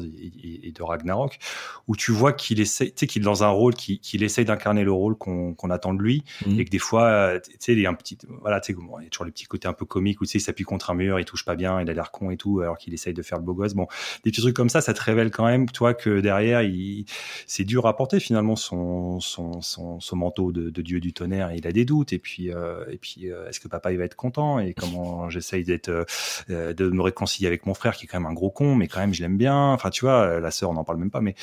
et, 0.62 0.72
de 0.72 0.82
Ragnarok, 0.82 1.38
où 1.86 1.96
tu 1.96 2.12
vois 2.12 2.32
qu'il 2.32 2.60
essaie, 2.60 2.86
tu 2.86 2.92
sais, 2.96 3.06
qu'il 3.06 3.22
est 3.22 3.24
dans 3.24 3.44
un 3.44 3.48
rôle, 3.48 3.74
qu'il 3.74 4.22
essaye 4.22 4.44
d'incarner 4.44 4.84
le 4.84 4.92
rôle 4.92 5.16
qu'on 5.16 5.70
attend 5.70 5.92
de 5.92 6.00
lui, 6.00 6.24
mmh. 6.46 6.60
et 6.60 6.64
que 6.64 6.70
des 6.70 6.78
fois, 6.78 7.38
tu 7.40 7.50
sais, 7.58 7.72
il 7.72 7.80
y 7.80 7.86
a 7.86 7.90
un 7.90 7.94
petit, 7.94 8.16
voilà, 8.40 8.60
tu 8.60 8.72
sais, 8.72 8.78
il 8.78 9.04
y 9.04 9.06
a 9.06 9.10
toujours 9.10 9.26
les 9.26 9.32
petits 9.32 9.46
côtés 9.46 9.68
un 9.68 9.72
peu 9.72 9.84
comiques 9.84 10.20
où 10.20 10.24
tu 10.24 10.32
sais, 10.32 10.38
il 10.38 10.42
s'appuie 10.42 10.64
contre 10.64 10.90
un 10.90 10.94
mur, 10.94 11.18
il 11.18 11.24
touche 11.24 11.44
pas 11.44 11.56
bien, 11.56 11.80
il 11.80 11.90
a 11.90 11.92
l'air 11.92 12.10
con 12.10 12.30
et 12.30 12.36
tout, 12.36 12.60
alors 12.60 12.78
qu'il 12.78 12.94
essaye 12.94 13.12
de 13.12 13.22
faire 13.22 13.38
le 13.38 13.44
beau 13.44 13.54
gosse. 13.54 13.74
Bon, 13.74 13.86
des 14.24 14.30
petits 14.30 14.40
trucs 14.40 14.56
comme 14.56 14.70
ça, 14.70 14.80
ça 14.80 14.94
te 14.94 15.02
révèle 15.02 15.30
quand 15.30 15.44
même, 15.44 15.68
toi, 15.68 15.92
que 15.92 16.20
derrière, 16.20 16.62
il, 16.62 17.04
c'est 17.46 17.64
dur 17.64 17.86
à 17.86 17.96
porter 17.96 18.20
finalement 18.20 18.56
son, 18.56 19.20
son, 19.20 19.60
son, 19.60 20.00
son 20.00 20.16
manteau 20.16 20.52
de, 20.52 20.70
de, 20.70 20.82
dieu 20.82 21.00
du 21.00 21.12
tonnerre. 21.12 21.52
Il 21.52 21.66
a 21.66 21.72
des 21.72 21.84
doutes, 21.84 22.12
et 22.14 22.18
puis, 22.18 22.50
euh, 22.50 22.84
et 22.90 22.96
puis, 22.96 23.30
euh, 23.30 23.48
est-ce 23.48 23.60
que 23.60 23.68
papa 23.68 23.89
il 23.92 23.98
va 23.98 24.04
être 24.04 24.16
content 24.16 24.58
et 24.58 24.74
comment 24.74 25.28
j'essaye 25.30 25.64
d'être 25.64 25.88
euh, 25.88 26.04
euh, 26.50 26.72
de 26.72 26.88
me 26.88 27.02
réconcilier 27.02 27.46
avec 27.46 27.66
mon 27.66 27.74
frère 27.74 27.96
qui 27.96 28.04
est 28.04 28.08
quand 28.08 28.20
même 28.20 28.30
un 28.30 28.34
gros 28.34 28.50
con 28.50 28.74
mais 28.74 28.88
quand 28.88 29.00
même 29.00 29.14
je 29.14 29.22
l'aime 29.22 29.36
bien. 29.36 29.72
Enfin 29.72 29.90
tu 29.90 30.04
vois 30.04 30.22
euh, 30.22 30.40
la 30.40 30.50
sœur 30.50 30.70
on 30.70 30.74
n'en 30.74 30.84
parle 30.84 30.98
même 30.98 31.10
pas 31.10 31.20
mais 31.20 31.34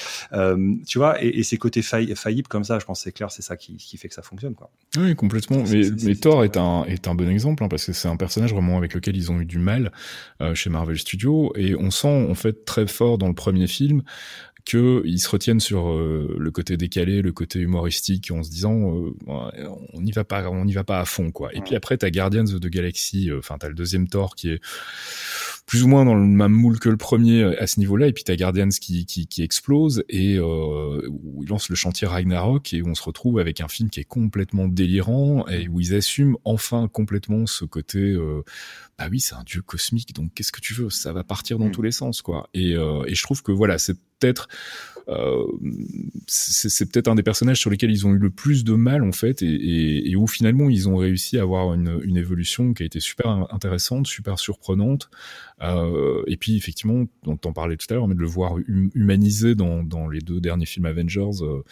tu 0.86 0.98
vois 0.98 1.22
et, 1.24 1.43
ces 1.43 1.58
côtés 1.58 1.82
faillibles 1.82 2.48
comme 2.48 2.64
ça 2.64 2.80
je 2.80 2.86
pense 2.86 3.02
c'est 3.02 3.12
clair 3.12 3.32
c'est 3.32 3.41
ça 3.41 3.56
qui, 3.56 3.78
fait 3.98 4.10
que 4.10 4.14
ça 4.14 4.22
fonctionne 4.22 4.54
quoi. 4.54 4.70
Oui 4.98 5.16
complètement. 5.16 5.64
Mais, 5.70 6.16
Thor 6.16 6.43
est 6.43 6.58
un 6.58 6.84
est 6.86 7.08
un 7.08 7.16
bon 7.16 7.30
exemple 7.30 7.64
hein, 7.64 7.68
parce 7.68 7.86
que 7.86 7.93
c'est 7.93 8.08
un 8.08 8.18
personnage 8.18 8.54
vraiment 8.54 8.78
avec 8.78 8.93
lequel 8.93 9.16
ils 9.16 9.32
ont 9.32 9.39
eu 9.39 9.45
du 9.45 9.60
mal 9.60 9.91
chez 10.54 10.70
Marvel 10.70 10.98
Studios 10.98 11.54
et 11.56 11.76
on 11.76 11.91
sent 11.91 12.28
en 12.30 12.36
fait 12.36 12.66
très 12.66 12.88
fort 12.88 13.18
dans 13.18 13.28
le 13.28 13.34
premier 13.34 13.68
film 13.68 14.04
qu'ils 14.68 15.20
se 15.22 15.30
retiennent 15.30 15.61
sur 15.61 15.89
euh, 15.89 16.36
le 16.38 16.51
côté 16.51 16.76
décalé, 16.76 17.22
le 17.22 17.32
côté 17.32 17.59
humoristique, 17.59 18.32
en 18.32 18.43
se 18.43 18.49
disant 18.49 18.93
euh, 18.97 19.13
on 19.93 20.01
n'y 20.01 20.11
va 20.11 20.26
pas, 20.26 20.49
on 20.49 20.65
n'y 20.65 20.74
va 20.74 20.84
pas 20.84 20.99
à 20.99 21.05
fond 21.05 21.32
quoi. 21.32 21.55
Et 21.55 21.61
puis 21.61 21.74
après 21.74 21.97
t'as 21.97 22.09
Guardians 22.09 22.45
of 22.53 22.59
the 22.59 22.68
Galaxy, 22.68 23.30
euh, 23.30 23.39
enfin 23.39 23.57
t'as 23.57 23.70
le 23.70 23.76
deuxième 23.76 24.09
Thor 24.09 24.36
qui 24.36 24.49
est 24.49 24.61
plus 25.68 25.84
ou 25.84 25.88
moins 25.88 26.05
dans 26.05 26.15
le 26.15 26.26
même 26.26 26.51
moule 26.51 26.80
que 26.80 26.89
le 26.89 26.97
premier 26.97 27.43
à 27.43 27.68
ce 27.68 27.80
niveau-là, 27.80 28.07
et 28.07 28.13
puis 28.13 28.24
t'as 28.24 28.36
Guardians 28.36 28.70
qui, 28.70 29.05
qui, 29.05 29.28
qui 29.28 29.43
explose 29.43 30.03
et 30.09 30.39
où 30.39 31.43
il 31.43 31.49
lance 31.49 31.70
le 31.70 31.76
chantier 31.76 32.07
Ragnarok 32.07 32.74
et 32.74 32.82
où 32.82 32.88
on 32.88 32.95
se 32.95 33.03
retrouve 33.03 33.38
avec 33.38 33.61
un 33.61 33.68
film 33.68 33.89
qui 33.89 33.99
est 33.99 34.05
complètement 34.05 34.68
délirant 34.68 35.45
et 35.47 35.68
où 35.68 35.80
ils 35.80 35.93
assument 35.93 36.38
enfin 36.45 36.88
complètement 36.88 37.45
ce 37.45 37.65
côté 37.65 38.15
bah 38.97 39.07
oui 39.11 39.20
c'est 39.20 39.36
un 39.36 39.43
dieu 39.43 39.61
cosmique 39.61 40.13
donc 40.15 40.34
qu'est-ce 40.34 40.51
que 40.51 40.61
tu 40.61 40.74
veux? 40.74 40.89
Ça 40.89 41.13
va 41.13 41.24
partir 41.24 41.59
dans 41.59 41.68
mm. 41.68 41.72
tous 41.72 41.82
les 41.82 41.91
sens 41.91 42.22
quoi 42.22 42.49
et, 42.53 42.72
et 42.72 43.15
je 43.15 43.24
trouve 43.24 43.43
que 43.43 43.51
voilà 43.51 43.78
c'est 43.78 43.97
peut-être 44.20 44.47
euh, 45.09 45.45
c'est 46.28 46.91
peut-être 46.91 47.07
un 47.07 47.15
des 47.15 47.24
personnages 47.24 47.59
sur 47.59 47.70
lesquels 47.70 47.91
ils 47.91 48.05
ont 48.05 48.11
eu 48.11 48.18
le 48.18 48.30
plus 48.30 48.65
de 48.65 48.74
mal 48.74 49.03
en 49.03 49.13
fait 49.13 49.41
et, 49.41 50.09
et, 50.09 50.15
où 50.18 50.28
finalement 50.28 50.70
ils 50.70 50.89
ont 50.89 50.97
réussi 50.97 51.38
à 51.38 51.43
avoir 51.43 51.74
une, 51.74 52.01
une, 52.03 52.18
évolution 52.18 52.74
qui 52.74 52.84
a 52.84 52.86
été 52.86 52.99
super 52.99 53.47
intéressante, 53.53 54.05
super 54.05 54.38
surprenante. 54.38 55.09
Euh, 55.62 56.24
et 56.28 56.38
puis 56.38 56.55
effectivement, 56.55 57.05
on 57.26 57.38
parlait 57.53 57.78
tout 57.78 57.88
à 57.89 57.95
l'heure, 57.95 58.08
mais 58.08 58.16
de 58.16 58.20
le 58.20 58.28
voir 58.28 58.53
hum, 58.53 58.91
humanisé 58.93 59.55
dans, 59.55 59.84
dans, 59.84 60.08
les 60.08 60.20
deux 60.20 60.39
derniers 60.39 60.66
films 60.66 60.86
Avengers 60.86 61.41
euh, 61.41 61.64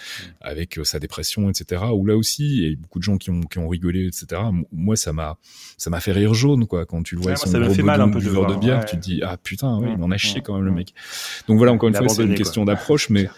avec 0.41 0.79
sa 0.83 0.99
dépression, 0.99 1.49
etc. 1.49 1.83
Où 1.93 2.05
là 2.05 2.17
aussi, 2.17 2.57
il 2.57 2.69
y 2.69 2.73
a 2.73 2.75
beaucoup 2.75 2.99
de 2.99 3.03
gens 3.03 3.17
qui 3.17 3.29
ont, 3.29 3.41
qui 3.41 3.59
ont 3.59 3.67
rigolé, 3.67 4.07
etc. 4.07 4.41
Moi, 4.71 4.95
ça 4.95 5.13
m'a 5.13 5.38
ça 5.77 5.89
m'a 5.89 5.99
fait 5.99 6.11
rire 6.11 6.33
jaune 6.33 6.65
quoi 6.65 6.86
quand 6.86 7.03
tu 7.03 7.15
le 7.15 7.21
vois 7.21 7.31
ouais, 7.31 7.38
son 7.38 7.51
gros 7.51 7.73
fait 7.73 7.83
mal 7.83 8.01
un 8.01 8.09
peu 8.09 8.19
de, 8.19 8.25
de 8.25 8.59
bière, 8.59 8.86
tu 8.86 8.95
te 8.95 9.01
dis 9.01 9.21
ah 9.23 9.38
putain, 9.38 9.79
ouais, 9.79 9.93
il 9.97 10.03
en 10.03 10.11
a 10.11 10.17
chié 10.17 10.41
quand 10.41 10.55
même 10.55 10.65
le 10.65 10.71
mec. 10.71 10.93
Donc 11.47 11.57
voilà, 11.57 11.71
encore 11.71 11.89
une 11.89 11.95
fois, 11.95 12.09
c'est 12.09 12.23
une 12.23 12.36
question 12.36 12.65
d'approche, 12.65 13.09
mais 13.09 13.29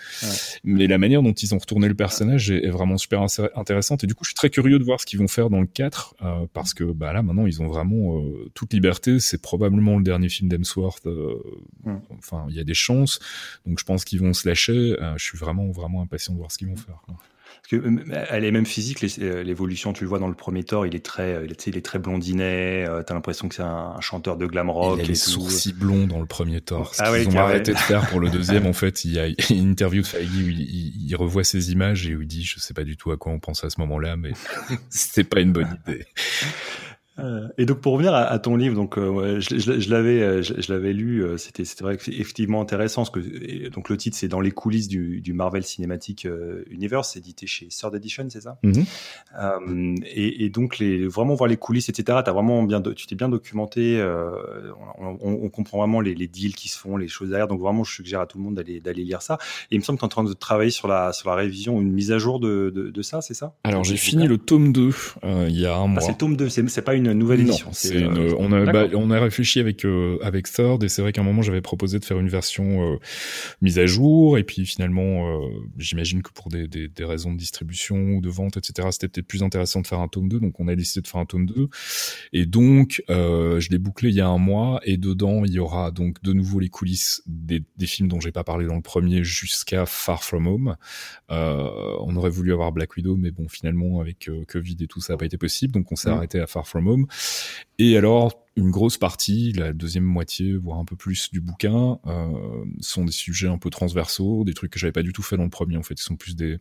mais 0.64 0.88
la 0.88 0.98
manière 0.98 1.22
dont 1.22 1.34
ils 1.34 1.54
ont 1.54 1.58
retourné 1.58 1.88
le 1.88 1.96
personnage 1.96 2.52
est, 2.52 2.70
vraiment 2.70 2.98
super 2.98 3.26
intéressante. 3.56 4.04
Et 4.04 4.08
du 4.08 4.14
coup, 4.14 4.24
je 4.24 4.30
suis 4.30 4.36
très 4.36 4.50
curieux 4.50 4.80
de 4.80 4.84
voir 4.84 5.00
ce 5.00 5.06
qu'ils 5.06 5.20
vont 5.20 5.28
faire 5.28 5.50
dans 5.50 5.62
le 5.62 5.68
4, 5.68 6.16
euh, 6.22 6.46
parce 6.54 6.74
que 6.74 6.84
bah, 6.84 7.14
là, 7.14 7.22
maintenant, 7.22 7.48
ils 7.48 7.62
ont 7.62 7.68
vraiment 7.68 8.20
euh, 8.20 8.50
toute 8.54 8.74
liberté. 8.74 9.20
C'est 9.20 9.42
probablement 9.42 9.98
le 9.98 10.04
dernier 10.04 10.30
film 10.30 10.37
d'Hemsworth. 10.46 11.06
Euh, 11.08 11.36
enfin, 12.18 12.46
il 12.50 12.56
y 12.56 12.60
a 12.60 12.64
des 12.64 12.74
chances. 12.74 13.20
Donc, 13.66 13.80
je 13.80 13.86
pense 13.86 14.06
qu'ils 14.06 14.20
vont 14.20 14.34
se 14.34 14.48
lâcher. 14.48 14.96
je 15.16 15.24
suis 15.24 15.38
vraiment, 15.38 15.70
vraiment 15.72 16.02
impatient 16.02 16.34
de 16.34 16.38
voir 16.40 16.52
ce 16.52 16.58
qu'ils 16.58 16.70
vont 16.70 16.78
faire. 16.78 17.02
Parce 17.70 17.82
que 17.82 17.90
elle 18.30 18.46
est 18.46 18.52
même 18.52 18.66
physique, 18.66 19.04
euh, 19.20 19.44
l'évolution, 19.44 19.92
tu 19.92 20.04
le 20.04 20.10
vois 20.10 20.20
dans 20.20 20.28
le 20.28 20.34
premier 20.34 20.64
Thor, 20.64 20.86
il 20.86 20.96
est 20.96 21.04
très, 21.04 21.34
euh, 21.34 21.48
il 21.66 21.78
est 21.78 21.86
très 21.86 22.00
blondinet, 22.00 22.86
euh, 22.88 23.04
t'as 23.04 23.14
l'impression 23.14 23.50
que 23.50 23.56
c'est 23.56 23.64
un, 23.64 24.00
chanteur 24.00 24.38
de 24.38 24.46
glam 24.46 24.70
rock. 24.70 25.00
Il 25.00 25.04
a 25.04 25.08
les 25.08 25.16
sourcils 25.16 25.74
blonds 25.74 26.08
dans 26.08 26.20
le 26.20 26.26
premier 26.26 26.62
Thor. 26.62 26.94
Ce 26.96 27.02
ah 27.04 27.18
qu'ils 27.18 27.36
ont 27.36 27.42
arrêté 27.42 27.74
de 27.74 27.78
faire 27.78 28.08
pour 28.10 28.20
le 28.20 28.30
deuxième, 28.30 28.66
en 28.68 28.74
fait, 28.74 29.04
il 29.06 29.14
y 29.14 29.20
a 29.20 29.28
une 29.50 29.72
interview 29.72 30.02
de 30.02 30.08
Feige 30.08 30.30
où 30.30 30.48
il, 30.48 31.16
revoit 31.18 31.44
ses 31.44 31.72
images 31.72 32.08
et 32.08 32.16
où 32.16 32.22
il 32.22 32.28
dit, 32.28 32.44
je 32.44 32.60
sais 32.60 32.74
pas 32.74 32.84
du 32.84 32.96
tout 32.96 33.12
à 33.12 33.18
quoi 33.18 33.32
on 33.32 33.40
pense 33.40 33.64
à 33.64 33.70
ce 33.70 33.82
moment-là, 33.82 34.16
mais 34.18 34.32
c'était 34.90 35.24
pas 35.24 35.42
une 35.42 35.52
bonne 35.52 35.80
idée. 35.88 36.06
Euh, 37.20 37.48
et 37.58 37.66
donc 37.66 37.80
pour 37.80 37.94
revenir 37.94 38.14
à, 38.14 38.38
ton 38.40 38.56
livre, 38.56 38.76
donc 38.76 38.98
euh, 38.98 39.40
je, 39.40 39.58
je, 39.58 39.90
l'avais, 39.90 40.22
euh, 40.22 40.42
je, 40.42 40.72
l'avais 40.72 40.94
lu, 40.94 41.26
c'était 41.38 41.66
c'était 41.66 41.84
vrai 41.84 41.96
effectivement 41.96 42.62
intéressant. 42.62 43.04
Parce 43.06 43.12
que 43.12 43.70
donc 43.70 43.90
le 43.90 43.98
titre 43.98 44.16
c'est 44.18 44.28
dans 44.28 44.40
les 44.40 44.52
coulisses 44.52 44.88
du, 44.88 45.22
du 45.22 45.34
Marvel 45.34 45.64
Cinematic 45.64 46.28
Universe, 46.70 47.16
édité 47.16 47.48
chez 47.48 47.68
Third 47.68 47.96
Edition, 47.96 48.28
c'est 48.30 48.42
ça? 48.42 48.60
Mm-hmm. 48.64 50.04
et, 50.06 50.46
et, 50.46 50.50
donc 50.50 50.78
les 50.78 51.08
vraiment 51.08 51.36
voir 51.36 51.48
les 51.48 51.58
coulisses, 51.58 51.90
etc. 51.90 52.20
T'as 52.24 52.32
vraiment 52.32 52.64
bien, 52.64 52.82
tu 52.82 53.08
t'es 53.08 53.16
bien 53.16 53.30
documenté. 53.30 54.02
On, 55.00 55.18
on, 55.22 55.50
comprend 55.50 55.80
vraiment 55.80 56.02
les, 56.02 56.14
les, 56.14 56.28
deals 56.28 56.56
qui 56.56 56.70
se 56.70 56.78
font, 56.78 56.98
les 56.98 57.08
choses 57.08 57.30
derrière. 57.30 57.48
Donc 57.48 57.62
vraiment, 57.62 57.84
je 57.84 57.94
suggère 57.94 58.22
à 58.22 58.28
tout 58.28 58.38
le 58.38 58.44
monde 58.44 58.56
d'aller 58.56 58.80
d'aller 58.80 59.04
lire 59.04 59.22
ça. 59.22 59.38
Et 59.72 59.76
il 59.76 59.80
me 59.80 59.84
semble 59.84 59.98
que 59.98 60.02
tu 60.02 60.06
es 60.06 60.08
en 60.08 60.10
train 60.10 60.24
de 60.24 60.34
travailler 60.34 60.72
sur 60.72 60.88
la 60.88 61.14
sur 61.14 61.30
la 61.30 61.36
révision, 61.36 61.82
une 61.82 61.92
mise 61.92 62.12
à 62.12 62.20
jour 62.20 62.40
de, 62.40 62.72
de, 62.74 62.90
de 62.90 63.02
ça, 63.02 63.22
c'est 63.22 63.34
ça? 63.34 63.54
Alors 63.64 63.84
j'ai 63.84 63.98
fini 63.98 64.28
le 64.28 64.38
tome 64.38 64.72
2 64.72 64.92
il 65.48 65.60
y 65.60 65.66
a 65.66 65.76
un 65.76 65.84
ah, 65.84 65.88
mois. 65.88 66.02
c'est 66.02 66.12
le 66.12 66.18
tome 66.18 66.38
2, 66.38 66.50
c'est 66.50 66.82
pas 66.82 66.94
une 66.94 67.07
nouvelle 67.14 67.42
édition. 67.42 67.70
C'est 67.74 68.04
euh, 68.04 68.34
on, 68.38 68.52
a, 68.52 68.72
bah, 68.72 68.88
on 68.94 69.12
a 69.12 69.20
réfléchi 69.20 69.60
avec 69.60 69.86
euh, 69.86 70.18
avec 70.22 70.52
Third 70.52 70.84
et 70.84 70.90
c'est 70.90 71.02
vrai 71.02 71.12
qu'à 71.12 71.22
un 71.22 71.24
moment 71.24 71.42
j'avais 71.42 71.62
proposé 71.62 72.00
de 72.00 72.06
faire 72.06 72.20
une 72.20 72.30
version 72.30 72.94
euh, 72.94 72.98
mise 73.62 73.80
à 73.80 73.86
jour 73.86 74.38
et 74.38 74.44
puis 74.44 74.66
finalement 74.66 75.40
j'imagine 75.78 76.22
que 76.22 76.32
pour 76.32 76.50
des, 76.50 76.68
des, 76.68 76.88
des, 76.88 77.04
raisons 77.04 77.32
de 77.32 77.38
distribution 77.38 77.98
ou 77.98 78.22
de 78.22 78.30
vente 78.30 78.58
etc 78.58 78.88
c'était 78.92 79.08
peut-être 79.08 79.28
plus 79.28 79.44
intéressant 79.44 79.82
de 79.82 79.88
faire 79.88 80.00
un 80.00 80.08
tome 80.08 80.30
2 80.30 80.40
donc 80.40 80.60
on 80.60 80.68
a 80.68 80.76
décidé 80.76 81.02
de 81.02 81.08
faire 81.08 81.22
un 81.22 81.26
tome 81.26 81.46
2 81.46 81.70
et 82.34 82.46
donc 82.46 83.04
je 83.08 83.70
l'ai 83.70 83.78
bouclé 83.78 84.10
il 84.10 84.16
y 84.16 84.22
a 84.22 84.28
un 84.28 84.38
mois 84.38 84.80
et 84.84 84.98
dedans 84.98 85.44
il 85.46 85.52
y 85.52 85.60
aura 85.60 85.92
donc 85.92 86.22
de 86.24 86.34
nouveau 86.34 86.60
les 86.60 86.70
coulisses 86.70 87.22
des, 87.28 87.64
des 87.78 87.88
films 87.88 88.08
dont 88.08 88.20
j'ai 88.20 88.32
pas 88.32 88.44
parlé 88.44 88.66
dans 88.66 88.76
le 88.76 88.82
premier 88.82 89.24
jusqu'à 89.24 89.86
Far 89.86 90.24
From 90.24 90.48
Home. 90.48 90.76
on 91.30 92.16
aurait 92.16 92.30
voulu 92.30 92.54
avoir 92.54 92.72
Black 92.72 92.96
Widow 92.96 93.16
mais 93.16 93.32
bon 93.32 93.48
finalement 93.48 94.02
avec 94.02 94.30
Covid 94.48 94.78
et 94.82 94.88
tout 94.88 95.02
ça 95.02 95.14
n'a 95.14 95.18
pas 95.18 95.26
été 95.26 95.38
possible 95.38 95.74
donc 95.74 95.92
on 95.92 95.96
s'est 95.96 96.10
mmh. 96.10 96.14
arrêté 96.14 96.40
à 96.40 96.48
Far 96.48 96.68
From 96.68 96.88
Home 96.88 96.97
et 97.80 97.98
alors, 97.98 98.44
une 98.56 98.72
grosse 98.72 98.98
partie, 98.98 99.54
la 99.54 99.72
deuxième 99.72 100.04
moitié, 100.04 100.56
voire 100.58 100.80
un 100.80 100.86
peu 100.86 100.96
plus 100.96 101.32
du 101.32 101.42
bouquin, 101.42 102.00
euh, 102.08 102.66
sont 102.80 103.06
des 103.06 103.12
sujets 103.12 103.48
un 103.48 103.60
peu 103.60 103.70
transversaux, 103.70 104.44
des 104.44 104.54
trucs 104.54 104.72
que 104.72 104.80
j'avais 104.80 104.92
pas 104.92 105.04
du 105.04 105.14
tout 105.14 105.22
fait 105.22 105.38
dans 105.38 105.44
le 105.44 105.50
premier. 105.50 105.78
En 105.78 105.84
fait, 105.84 105.94
ils 105.94 106.04
sont 106.04 106.16
plus 106.16 106.36
des 106.36 106.58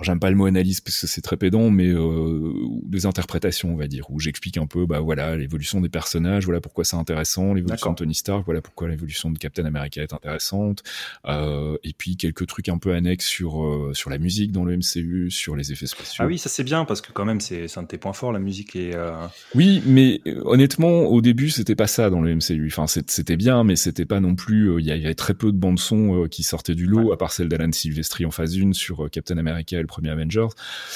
j'aime 0.00 0.20
pas 0.20 0.30
le 0.30 0.36
mot 0.36 0.46
analyse 0.46 0.80
parce 0.80 0.98
que 1.00 1.06
c'est 1.06 1.20
très 1.20 1.36
pédant, 1.36 1.70
mais 1.70 1.88
euh, 1.88 2.52
des 2.84 3.06
interprétations, 3.06 3.72
on 3.72 3.76
va 3.76 3.86
dire, 3.86 4.10
où 4.10 4.18
j'explique 4.18 4.56
un 4.56 4.66
peu, 4.66 4.86
bah 4.86 5.00
voilà, 5.00 5.36
l'évolution 5.36 5.80
des 5.80 5.88
personnages, 5.88 6.44
voilà 6.44 6.60
pourquoi 6.60 6.84
c'est 6.84 6.96
intéressant, 6.96 7.54
l'évolution 7.54 7.90
de 7.90 7.96
Tony 7.96 8.14
Stark, 8.14 8.44
voilà 8.44 8.62
pourquoi 8.62 8.88
l'évolution 8.88 9.30
de 9.30 9.38
Captain 9.38 9.64
America 9.64 10.02
est 10.02 10.12
intéressante, 10.12 10.82
euh, 11.26 11.76
et 11.84 11.92
puis 11.92 12.16
quelques 12.16 12.46
trucs 12.46 12.68
un 12.68 12.78
peu 12.78 12.94
annexes 12.94 13.26
sur 13.26 13.62
euh, 13.62 13.92
sur 13.94 14.10
la 14.10 14.18
musique 14.18 14.52
dans 14.52 14.64
le 14.64 14.76
MCU, 14.76 15.30
sur 15.30 15.56
les 15.56 15.72
effets 15.72 15.86
spéciaux. 15.86 16.24
Ah 16.24 16.26
oui, 16.26 16.38
ça 16.38 16.48
c'est 16.48 16.64
bien 16.64 16.84
parce 16.84 17.00
que 17.00 17.12
quand 17.12 17.24
même 17.24 17.40
c'est 17.40 17.66
un 17.76 17.82
de 17.82 17.88
tes 17.88 17.98
points 17.98 18.12
forts, 18.12 18.32
la 18.32 18.40
musique 18.40 18.74
et. 18.74 18.92
Euh, 18.94 19.12
oui, 19.54 19.82
mais 19.86 20.20
honnêtement, 20.44 21.02
au 21.02 21.20
début 21.20 21.50
c'était 21.50 21.76
pas 21.76 21.86
ça 21.86 22.10
dans 22.10 22.20
le 22.20 22.34
MCU. 22.34 22.68
Enfin, 22.72 22.86
c'était 22.86 23.36
bien, 23.36 23.62
mais 23.62 23.76
c'était 23.76 24.06
pas 24.06 24.20
non 24.20 24.34
plus. 24.34 24.80
Il 24.80 24.86
y, 24.86 24.90
avait 24.90 25.14
très 25.14 25.34
peu 25.34 25.52
de 25.52 25.56
bandes 25.56 25.78
son 25.78 26.26
qui 26.30 26.42
sortaient 26.42 26.74
du 26.74 26.86
lot, 26.86 27.12
à 27.12 27.18
part 27.18 27.32
celle 27.32 27.48
d'Alan 27.48 27.72
Silvestri 27.72 28.24
en 28.24 28.30
phase 28.30 28.56
1 28.56 28.72
sur 28.72 29.10
Captain 29.10 29.36
America 29.36 29.81
le 29.82 29.88
premier 29.88 30.10
Avengers. 30.10 30.48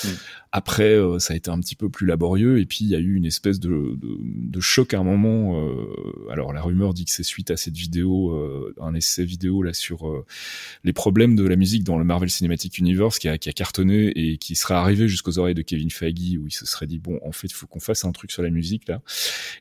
Mm. 0.04 0.08
Après, 0.56 0.94
euh, 0.94 1.18
ça 1.18 1.34
a 1.34 1.36
été 1.36 1.50
un 1.50 1.60
petit 1.60 1.74
peu 1.74 1.90
plus 1.90 2.06
laborieux, 2.06 2.60
et 2.60 2.64
puis 2.64 2.78
il 2.80 2.88
y 2.88 2.94
a 2.94 2.98
eu 2.98 3.14
une 3.14 3.26
espèce 3.26 3.60
de, 3.60 3.98
de, 4.00 4.60
choc 4.60 4.94
à 4.94 4.98
un 4.98 5.04
moment. 5.04 5.60
Euh, 5.60 6.30
alors 6.30 6.54
la 6.54 6.62
rumeur 6.62 6.94
dit 6.94 7.04
que 7.04 7.10
c'est 7.10 7.24
suite 7.24 7.50
à 7.50 7.58
cette 7.58 7.76
vidéo, 7.76 8.30
euh, 8.30 8.74
un 8.80 8.94
essai 8.94 9.26
vidéo 9.26 9.62
là 9.62 9.74
sur 9.74 10.24
les 10.82 10.94
problèmes 10.94 11.36
de 11.36 11.46
la 11.46 11.56
musique 11.56 11.84
dans 11.84 11.98
le 11.98 12.04
Marvel 12.04 12.30
Cinematic 12.30 12.78
Universe 12.78 13.18
qui 13.18 13.28
a, 13.28 13.36
qui 13.36 13.50
a 13.50 13.52
cartonné 13.52 14.12
et 14.14 14.38
qui 14.38 14.54
serait 14.54 14.72
arrivé 14.72 15.08
jusqu'aux 15.08 15.38
oreilles 15.38 15.54
de 15.54 15.60
Kevin 15.60 15.90
Feige, 15.90 16.38
où 16.38 16.46
il 16.46 16.52
se 16.52 16.64
serait 16.64 16.86
dit 16.86 17.00
bon, 17.00 17.20
en 17.22 17.32
fait, 17.32 17.48
il 17.48 17.54
faut 17.54 17.66
qu'on 17.66 17.80
fasse 17.80 18.06
un 18.06 18.12
truc 18.12 18.30
sur 18.30 18.42
la 18.42 18.48
musique 18.48 18.88
là, 18.88 19.02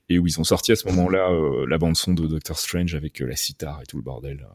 et 0.08 0.18
où 0.18 0.28
ils 0.28 0.40
ont 0.40 0.46
sorti 0.46 0.72
à 0.72 0.78
ce 0.78 0.88
moment-là 0.88 1.30
la 1.68 1.78
bande 1.78 1.98
son 1.98 2.14
de 2.14 2.26
Doctor 2.26 2.58
Strange 2.58 2.96
avec 2.96 3.20
la 3.20 3.36
sitar 3.36 3.82
et 3.82 3.86
tout 3.86 3.98
le 3.98 4.04
bordel. 4.04 4.48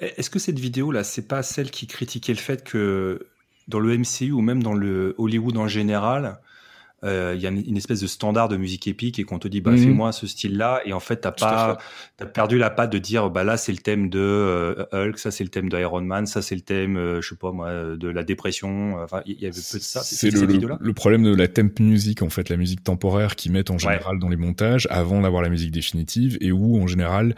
Est-ce 0.00 0.28
que 0.28 0.38
cette 0.38 0.58
vidéo 0.58 0.92
là, 0.92 1.04
c'est 1.04 1.26
pas 1.26 1.42
celle 1.42 1.70
qui 1.70 1.86
critiquait 1.86 2.34
le 2.34 2.38
fait 2.38 2.64
que 2.64 3.28
dans 3.68 3.80
le 3.80 3.96
MCU 3.96 4.32
ou 4.32 4.40
même 4.40 4.62
dans 4.62 4.74
le 4.74 5.14
Hollywood 5.18 5.56
en 5.56 5.68
général, 5.68 6.38
euh, 7.04 7.32
il 7.36 7.42
y 7.42 7.46
a 7.46 7.50
une, 7.50 7.76
espèce 7.76 8.00
de 8.00 8.06
standard 8.06 8.48
de 8.48 8.56
musique 8.56 8.86
épique 8.86 9.18
et 9.18 9.24
qu'on 9.24 9.38
te 9.38 9.48
dit 9.48 9.60
bah 9.60 9.72
mhm. 9.72 9.78
fais-moi 9.78 10.12
ce 10.12 10.26
style-là. 10.26 10.80
Et 10.84 10.92
en 10.92 11.00
fait 11.00 11.16
t'as 11.16 11.32
pas 11.32 11.78
t'as 12.16 12.26
perdu 12.26 12.58
la 12.58 12.70
patte 12.70 12.90
de 12.90 12.98
dire 12.98 13.30
bah 13.30 13.44
là 13.44 13.56
c'est 13.56 13.72
le 13.72 13.78
thème 13.78 14.08
de 14.08 14.18
euh, 14.20 14.84
Hulk 14.92 15.18
ça 15.18 15.30
c'est 15.30 15.44
le 15.44 15.50
thème 15.50 15.68
de 15.68 15.78
Iron 15.78 16.00
Man 16.00 16.26
ça 16.26 16.42
c'est 16.42 16.54
le 16.54 16.60
thème 16.60 16.96
euh, 16.96 17.20
je 17.20 17.30
sais 17.30 17.36
pas 17.36 17.52
moi 17.52 17.72
de 17.96 18.08
la 18.08 18.24
dépression. 18.24 18.96
Enfin 19.02 19.22
il 19.26 19.40
y 19.40 19.46
avait 19.46 19.50
peu 19.50 19.78
de 19.78 19.82
ça. 19.82 20.02
C'est 20.02 20.30
le, 20.30 20.78
le, 20.80 20.92
problème 20.92 21.24
de 21.24 21.34
la 21.34 21.48
temp 21.48 21.80
musique 21.80 22.22
en 22.22 22.30
fait 22.30 22.48
la 22.48 22.56
musique 22.56 22.82
temporaire 22.84 23.36
qu'ils 23.36 23.52
mettent 23.52 23.70
en 23.70 23.78
général 23.78 24.18
dans 24.18 24.28
les 24.28 24.36
montages 24.36 24.86
avant 24.90 25.20
d'avoir 25.20 25.42
la 25.42 25.48
musique 25.48 25.72
définitive 25.72 26.38
et 26.40 26.52
où 26.52 26.80
en 26.80 26.86
général 26.86 27.34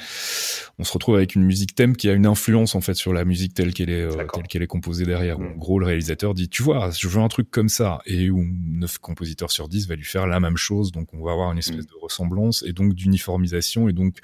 on 0.78 0.84
se 0.84 0.92
retrouve 0.92 1.16
avec 1.16 1.34
une 1.34 1.42
musique 1.42 1.74
thème 1.74 1.96
qui 1.96 2.08
a 2.08 2.12
une 2.12 2.26
influence 2.26 2.74
en 2.74 2.80
fait 2.80 2.94
sur 2.94 3.12
la 3.12 3.24
musique 3.24 3.54
telle 3.54 3.72
qu'elle 3.72 3.90
est 3.90 4.08
telle 4.08 4.46
qu'elle 4.48 4.62
est 4.62 4.66
composée 4.66 5.04
derrière. 5.04 5.38
Mm. 5.38 5.46
en 5.46 5.56
gros 5.56 5.78
le 5.78 5.86
réalisateur 5.86 6.34
dit 6.34 6.48
tu 6.48 6.62
vois 6.62 6.90
je 6.90 7.08
veux 7.08 7.20
un 7.20 7.28
truc 7.28 7.50
comme 7.50 7.68
ça. 7.68 8.00
Et 8.06 8.30
où 8.30 8.44
neuf 8.64 8.98
compositeurs 8.98 9.50
sur 9.56 9.68
10 9.68 9.88
va 9.88 9.96
lui 9.96 10.04
faire 10.04 10.26
la 10.26 10.38
même 10.38 10.56
chose. 10.56 10.92
Donc 10.92 11.12
on 11.14 11.24
va 11.24 11.32
avoir 11.32 11.50
une 11.50 11.58
espèce 11.58 11.84
mm. 11.84 11.90
de 11.90 12.00
ressemblance 12.00 12.62
et 12.66 12.72
donc 12.72 12.94
d'uniformisation 12.94 13.88
et 13.88 13.92
donc 13.92 14.18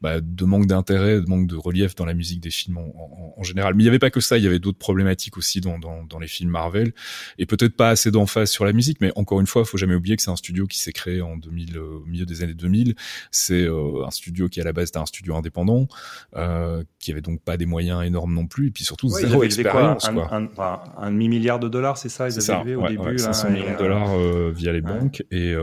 bah, 0.00 0.20
de 0.20 0.44
manque 0.44 0.66
d'intérêt, 0.66 1.20
de 1.20 1.26
manque 1.26 1.46
de 1.46 1.56
relief 1.56 1.94
dans 1.94 2.04
la 2.04 2.12
musique 2.12 2.40
des 2.40 2.50
films 2.50 2.76
en, 2.76 3.42
général. 3.42 3.74
Mais 3.74 3.82
il 3.82 3.86
n'y 3.86 3.88
avait 3.88 3.98
pas 3.98 4.10
que 4.10 4.20
ça, 4.20 4.36
il 4.36 4.44
y 4.44 4.46
avait 4.46 4.58
d'autres 4.58 4.78
problématiques 4.78 5.36
aussi 5.38 5.60
dans, 5.60 5.78
dans, 5.78 6.04
dans, 6.04 6.18
les 6.18 6.28
films 6.28 6.50
Marvel, 6.50 6.92
et 7.38 7.46
peut-être 7.46 7.76
pas 7.76 7.90
assez 7.90 8.10
d'emphase 8.10 8.50
sur 8.50 8.64
la 8.64 8.72
musique, 8.72 9.00
mais 9.00 9.12
encore 9.16 9.40
une 9.40 9.46
fois, 9.46 9.62
il 9.62 9.68
faut 9.68 9.78
jamais 9.78 9.94
oublier 9.94 10.16
que 10.16 10.22
c'est 10.22 10.30
un 10.30 10.36
studio 10.36 10.66
qui 10.66 10.78
s'est 10.78 10.92
créé 10.92 11.22
en 11.22 11.36
2000, 11.36 11.76
euh, 11.76 12.00
au 12.02 12.06
milieu 12.06 12.26
des 12.26 12.42
années 12.42 12.54
2000. 12.54 12.94
C'est 13.30 13.62
euh, 13.62 14.04
un 14.06 14.10
studio 14.10 14.48
qui 14.48 14.60
à 14.60 14.64
la 14.64 14.72
base 14.72 14.88
était 14.88 14.98
un 14.98 15.06
studio 15.06 15.36
indépendant, 15.36 15.88
euh, 16.36 16.84
qui 16.98 17.10
avait 17.12 17.22
donc 17.22 17.42
pas 17.42 17.56
des 17.56 17.66
moyens 17.66 18.04
énormes 18.04 18.34
non 18.34 18.46
plus, 18.46 18.68
et 18.68 18.70
puis 18.70 18.84
surtout 18.84 19.08
zéro 19.08 19.42
expérience. 19.42 20.08
Quoi, 20.08 20.34
un, 20.34 20.44
un, 20.44 20.80
un, 20.98 21.10
demi 21.10 21.28
milliard 21.28 21.58
de 21.58 21.68
dollars, 21.68 21.96
c'est 21.96 22.08
ça, 22.08 22.28
ils 22.28 22.50
avaient 22.50 22.74
au 22.74 22.86
début. 22.88 23.18
500 23.18 23.50
millions 23.50 23.72
de 23.72 23.78
dollars 23.78 24.18
euh, 24.18 24.52
via 24.54 24.72
les 24.72 24.80
banques 24.80 25.22
et. 25.30 25.54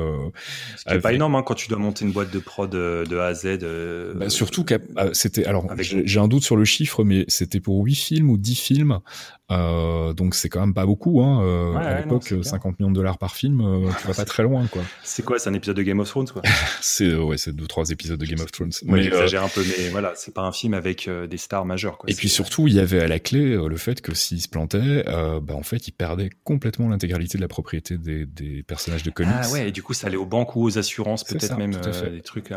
Ce 0.78 0.86
qui 0.86 0.94
est 0.96 1.00
pas 1.00 1.14
énorme 1.14 1.36
hein, 1.36 1.44
quand 1.44 1.56
tu 1.56 1.68
dois 1.68 1.78
monter 1.78 2.06
une 2.06 2.12
boîte 2.12 2.32
de 2.32 2.40
prod 2.40 2.70
de, 2.70 3.04
de 3.08 3.18
A 3.18 3.28
à 3.28 3.34
Z. 3.34 3.60
Bah, 4.22 4.30
surtout 4.30 4.64
qu'à 4.64 4.80
ah, 4.96 5.08
c'était 5.14 5.46
alors 5.46 5.68
j'ai 5.80 6.20
un 6.20 6.28
doute 6.28 6.44
sur 6.44 6.56
le 6.56 6.66
chiffre, 6.66 7.04
mais 7.04 7.26
c'était 7.28 7.60
pour 7.60 7.84
8 7.84 7.96
films 7.96 8.30
ou 8.30 8.38
10 8.38 8.56
films 8.56 9.00
euh, 9.52 10.14
donc 10.14 10.34
c'est 10.34 10.50
quand 10.50 10.62
même 10.62 10.74
pas 10.74 10.86
beaucoup. 10.86 11.22
Hein. 11.22 11.44
Euh, 11.44 11.76
à 11.76 12.00
l'époque, 12.00 12.34
50 12.42 12.80
millions 12.80 12.90
de 12.90 12.96
dollars 12.96 13.18
par 13.18 13.36
film, 13.36 13.62
euh, 13.62 13.90
tu 14.00 14.08
vas 14.08 14.14
pas 14.14 14.26
très 14.26 14.44
loin, 14.44 14.68
quoi. 14.68 14.82
C'est 15.04 15.24
quoi 15.24 15.40
C'est 15.40 15.50
un 15.50 15.54
épisode 15.54 15.76
de 15.76 15.84
Game 15.84 16.00
of 16.00 16.10
Thrones, 16.10 16.28
quoi? 16.30 16.42
C'est 16.82 17.16
ouais, 17.16 17.38
c'est 17.38 17.54
deux 17.56 17.68
trois 17.68 17.90
épisodes 17.90 18.20
de 18.20 18.26
Game 18.26 18.40
of 18.40 18.52
Thrones. 18.52 18.72
Moi, 18.86 19.02
j'exagère 19.02 19.44
un 19.44 19.50
peu, 19.50 19.62
mais 19.62 19.90
voilà, 19.90 20.14
c'est 20.16 20.34
pas 20.34 20.42
un 20.42 20.52
film 20.52 20.74
avec 20.74 21.10
des 21.30 21.38
stars 21.38 21.66
majeures, 21.66 21.98
quoi. 21.98 22.10
Et 22.10 22.14
puis 22.14 22.30
surtout, 22.30 22.68
il 22.68 22.74
y 22.74 22.80
avait 22.80 23.02
à 23.02 23.08
la 23.08 23.20
clé 23.20 23.58
le 23.58 23.78
fait 23.78 24.02
que 24.02 24.14
s'il 24.14 24.42
se 24.42 24.48
plantait, 24.48 25.04
bah 25.06 25.56
en 25.56 25.64
fait, 25.64 25.88
il 25.88 25.92
perdait 25.92 26.30
complètement 26.44 26.90
l'intégralité 26.90 27.38
de 27.38 27.42
la 27.42 27.48
propriété 27.48 27.98
des, 27.98 28.26
des, 28.26 28.64
personnages 28.64 29.04
de 29.04 29.12
comics. 29.12 29.34
Ah 29.36 29.50
ouais, 29.50 29.70
et 29.70 29.72
du 29.72 29.84
coup, 29.84 29.94
ça 29.94 30.08
allait 30.08 30.18
aux 30.18 30.26
banques 30.26 30.56
ou 30.56 30.64
aux 30.64 30.78
assurances, 30.78 31.24
peut-être 31.24 31.58
même 31.58 31.76
des 32.12 32.22
trucs. 32.22 32.52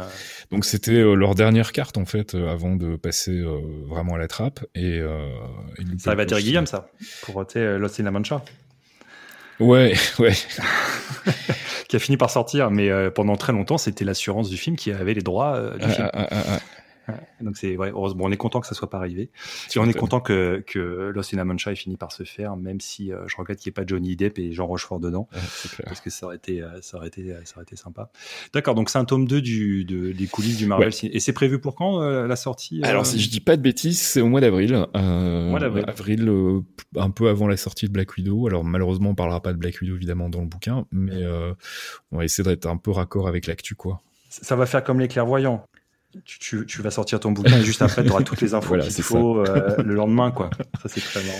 Donc 0.51 0.65
c'était 0.65 1.03
leur 1.03 1.35
dernière 1.55 1.73
carte 1.73 1.97
en 1.99 2.05
fait, 2.05 2.35
avant 2.35 2.77
de 2.77 2.97
passer 2.97 3.43
vraiment 3.87 4.15
à 4.15 4.19
la 4.19 4.29
trappe. 4.29 4.65
Et, 4.75 4.97
et 4.99 5.05
ça 5.99 6.15
va 6.15 6.25
dire 6.25 6.39
Guillaume, 6.39 6.67
ça 6.67 6.89
pour 7.23 7.45
euh, 7.57 7.79
Lost 7.79 8.01
in 8.01 8.05
la 8.05 8.11
Mancha. 8.11 8.43
Ouais, 9.61 9.95
ouais. 10.19 10.33
qui 11.89 11.97
a 11.97 11.99
fini 11.99 12.17
par 12.17 12.31
sortir, 12.31 12.71
mais 12.71 12.91
euh, 12.91 13.11
pendant 13.11 13.37
très 13.37 13.53
longtemps, 13.53 13.79
c'était 13.79 14.05
l'assurance 14.05 14.51
du 14.51 14.57
film 14.57 14.77
qui 14.77 14.91
avait 14.91 15.15
les 15.15 15.23
droits 15.23 15.57
euh, 15.57 15.79
film. 15.79 16.11
Ah, 16.13 16.29
ah, 16.31 16.45
ah, 16.49 16.61
donc 17.41 17.57
c'est 17.57 17.77
ouais, 17.77 17.91
heureusement, 17.91 18.25
on 18.25 18.33
est 18.33 18.37
content 18.37 18.61
que 18.61 18.67
ça 18.67 18.75
soit 18.75 18.91
pas 18.91 18.99
arrivé. 18.99 19.31
Et 19.75 19.79
on 19.79 19.87
est 19.87 19.95
content 19.95 20.21
que, 20.21 20.63
que 20.67 21.13
Lost 21.15 21.35
in 21.35 21.39
Amancha 21.39 21.73
ait 21.73 21.77
fini 21.77 21.97
par 21.97 22.13
se 22.13 22.25
faire, 22.25 22.57
même 22.57 22.81
si 22.81 23.13
euh, 23.13 23.27
je 23.27 23.37
regrette 23.37 23.59
qu'il 23.59 23.71
n'y 23.71 23.73
ait 23.73 23.83
pas 23.83 23.87
Johnny 23.87 24.17
Depp 24.17 24.39
et 24.39 24.53
Jean 24.53 24.67
Rochefort 24.67 25.01
dedans, 25.01 25.29
parce 25.85 26.01
que 26.01 26.11
ça 26.11 26.27
aurait 26.27 26.37
été, 26.37 26.63
euh, 26.63 26.81
ça 26.81 26.97
aurait 26.97 27.09
été, 27.09 27.35
ça 27.45 27.57
aurait 27.57 27.65
été 27.65 27.77
sympa. 27.77 28.11
D'accord, 28.53 28.75
donc 28.75 28.91
c'est 28.91 28.99
un 28.99 29.05
tome 29.05 29.27
2 29.27 29.41
du, 29.41 29.85
de, 29.85 30.13
des 30.13 30.27
coulisses 30.27 30.57
du 30.57 30.67
Marvel. 30.67 30.93
Et 31.03 31.21
c'est 31.21 31.33
prévu 31.33 31.61
pour 31.61 31.75
quand 31.75 32.03
euh, 32.03 32.27
la 32.27 32.37
sortie 32.37 32.83
Alors 32.83 33.07
si 33.07 33.21
je 33.21 33.29
dis 33.29 33.41
pas 33.41 33.57
de 33.57 33.63
bêtises, 33.63 34.01
c'est 34.01 34.21
au 34.21 34.29
mois 34.29 34.41
d'avril. 34.41 34.87
mois 34.95 35.61
d'avril. 35.61 35.85
Avril, 35.87 36.63
un 36.97 37.11
peu 37.11 37.29
avant 37.29 37.49
la 37.49 37.57
sortie 37.57 37.87
de 37.87 37.93
Black 37.93 38.17
Widow. 38.17 38.47
Alors 38.47 38.65
malheureusement, 38.65 39.11
on 39.11 39.15
parlera 39.15 39.41
pas 39.41 39.53
de 39.53 39.59
Black 39.59 39.81
Widow 39.81 39.95
évidemment 39.95 40.29
dans 40.29 40.41
le 40.41 40.47
bouquin, 40.47 40.87
mais 40.91 41.25
on 42.13 42.19
va 42.19 42.25
essayer 42.25 42.49
d'être 42.49 42.67
un 42.67 42.77
peu 42.77 42.91
raccord 42.91 43.29
avec 43.29 43.47
l'actu 43.47 43.75
quoi. 43.75 44.01
Ça 44.29 44.57
va 44.57 44.67
faire 44.67 44.83
comme 44.83 44.99
les 44.99 45.07
clairvoyants 45.07 45.65
tu, 46.25 46.67
tu, 46.67 46.83
vas 46.83 46.91
sortir 46.91 47.21
ton 47.21 47.33
bouquin 47.33 47.59
et 47.59 47.65
juste 47.65 47.83
après, 47.83 48.05
tu 48.05 48.11
auras 48.11 48.23
toutes 48.23 48.41
les 48.41 48.55
infos 48.55 48.79
qu'il 48.79 49.03
faut 49.03 49.39
euh, 49.39 49.77
le 49.83 49.95
lendemain, 49.95 50.31
quoi. 50.31 50.51
Ça, 50.83 50.89
c'est 50.89 51.01
très 51.01 51.23
marrant. 51.25 51.39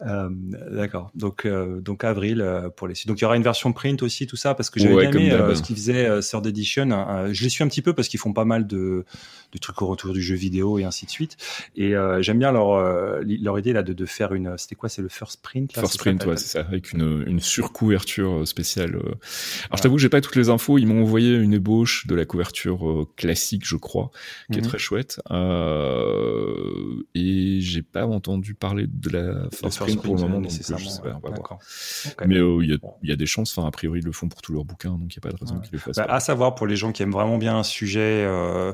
D'accord. 0.00 1.10
Donc, 1.14 1.46
donc 1.46 2.04
avril 2.04 2.44
pour 2.76 2.88
les. 2.88 2.94
Donc 3.06 3.18
il 3.18 3.22
y 3.22 3.24
aura 3.24 3.36
une 3.36 3.42
version 3.42 3.72
print 3.72 4.02
aussi, 4.02 4.26
tout 4.26 4.36
ça, 4.36 4.54
parce 4.54 4.70
que 4.70 4.80
j'avais 4.80 5.04
aimé 5.04 5.30
ce 5.54 5.62
qu'ils 5.62 5.76
faisaient 5.76 6.20
Third 6.20 6.46
Edition. 6.46 6.88
je 7.32 7.42
les 7.42 7.48
suis 7.48 7.64
un 7.64 7.68
petit 7.68 7.82
peu 7.82 7.92
parce 7.92 8.08
qu'ils 8.08 8.20
font 8.20 8.32
pas 8.32 8.44
mal 8.44 8.66
de, 8.66 9.04
de 9.52 9.58
trucs 9.58 9.80
au 9.82 9.86
retour 9.86 10.12
du 10.12 10.22
jeu 10.22 10.34
vidéo 10.34 10.78
et 10.78 10.84
ainsi 10.84 11.06
de 11.06 11.10
suite. 11.10 11.36
Et 11.76 11.94
j'aime 12.20 12.38
bien 12.38 12.52
leur, 12.52 13.22
leur 13.22 13.58
idée 13.58 13.72
là 13.72 13.82
de, 13.82 13.92
de 13.92 14.06
faire 14.06 14.34
une. 14.34 14.56
C'était 14.58 14.74
quoi 14.74 14.88
C'est 14.88 15.02
le 15.02 15.08
first 15.08 15.42
print 15.42 15.74
là, 15.76 15.82
First 15.82 15.98
print, 15.98 16.24
ouais, 16.26 16.36
c'est 16.36 16.58
ça, 16.58 16.60
avec 16.60 16.92
une, 16.92 17.24
une 17.26 17.40
surcouverture 17.40 18.46
spéciale. 18.46 18.96
Alors 18.96 19.76
je 19.76 19.82
t'avoue, 19.82 19.98
j'ai 19.98 20.08
pas 20.08 20.20
toutes 20.20 20.36
les 20.36 20.48
infos. 20.48 20.78
Ils 20.78 20.86
m'ont 20.86 21.02
envoyé 21.02 21.34
une 21.34 21.52
ébauche 21.52 22.06
de 22.06 22.14
la 22.14 22.24
couverture 22.24 23.06
classique, 23.16 23.62
je 23.64 23.76
crois, 23.76 24.10
qui 24.50 24.58
est 24.58 24.62
mhm. 24.62 24.68
très 24.68 24.78
chouette. 24.78 25.20
Euh, 25.30 27.02
et 27.14 27.60
j'ai 27.60 27.82
pas 27.82 28.06
entendu 28.06 28.54
parler 28.54 28.86
de 28.88 29.10
la 29.10 29.48
first 29.50 29.85
pour 29.94 30.16
le 30.16 30.22
moment, 30.22 30.40
donc 30.40 30.50
je 30.50 30.62
sais 30.62 31.02
pas, 31.02 31.18
on 31.22 31.28
va 31.28 31.34
voir. 31.34 31.58
Mais 32.26 32.36
euh, 32.36 32.62
il 32.62 32.78
y, 33.02 33.12
a 33.12 33.16
des 33.16 33.26
chances. 33.26 33.56
Enfin, 33.56 33.66
a 33.66 33.70
priori, 33.70 34.00
ils 34.00 34.04
le 34.04 34.12
font 34.12 34.28
pour 34.28 34.42
tous 34.42 34.52
leurs 34.52 34.64
bouquins, 34.64 34.92
donc 34.92 35.12
il 35.12 35.16
y 35.16 35.18
a 35.18 35.20
pas 35.20 35.30
de 35.30 35.36
raison 35.36 35.60
qu'ils 35.60 35.72
le 35.72 35.78
fassent. 35.78 35.96
Bah, 35.96 36.06
à 36.08 36.20
savoir 36.20 36.54
pour 36.54 36.66
les 36.66 36.76
gens 36.76 36.92
qui 36.92 37.02
aiment 37.02 37.12
vraiment 37.12 37.38
bien 37.38 37.56
un 37.56 37.62
sujet 37.62 38.24
euh, 38.26 38.72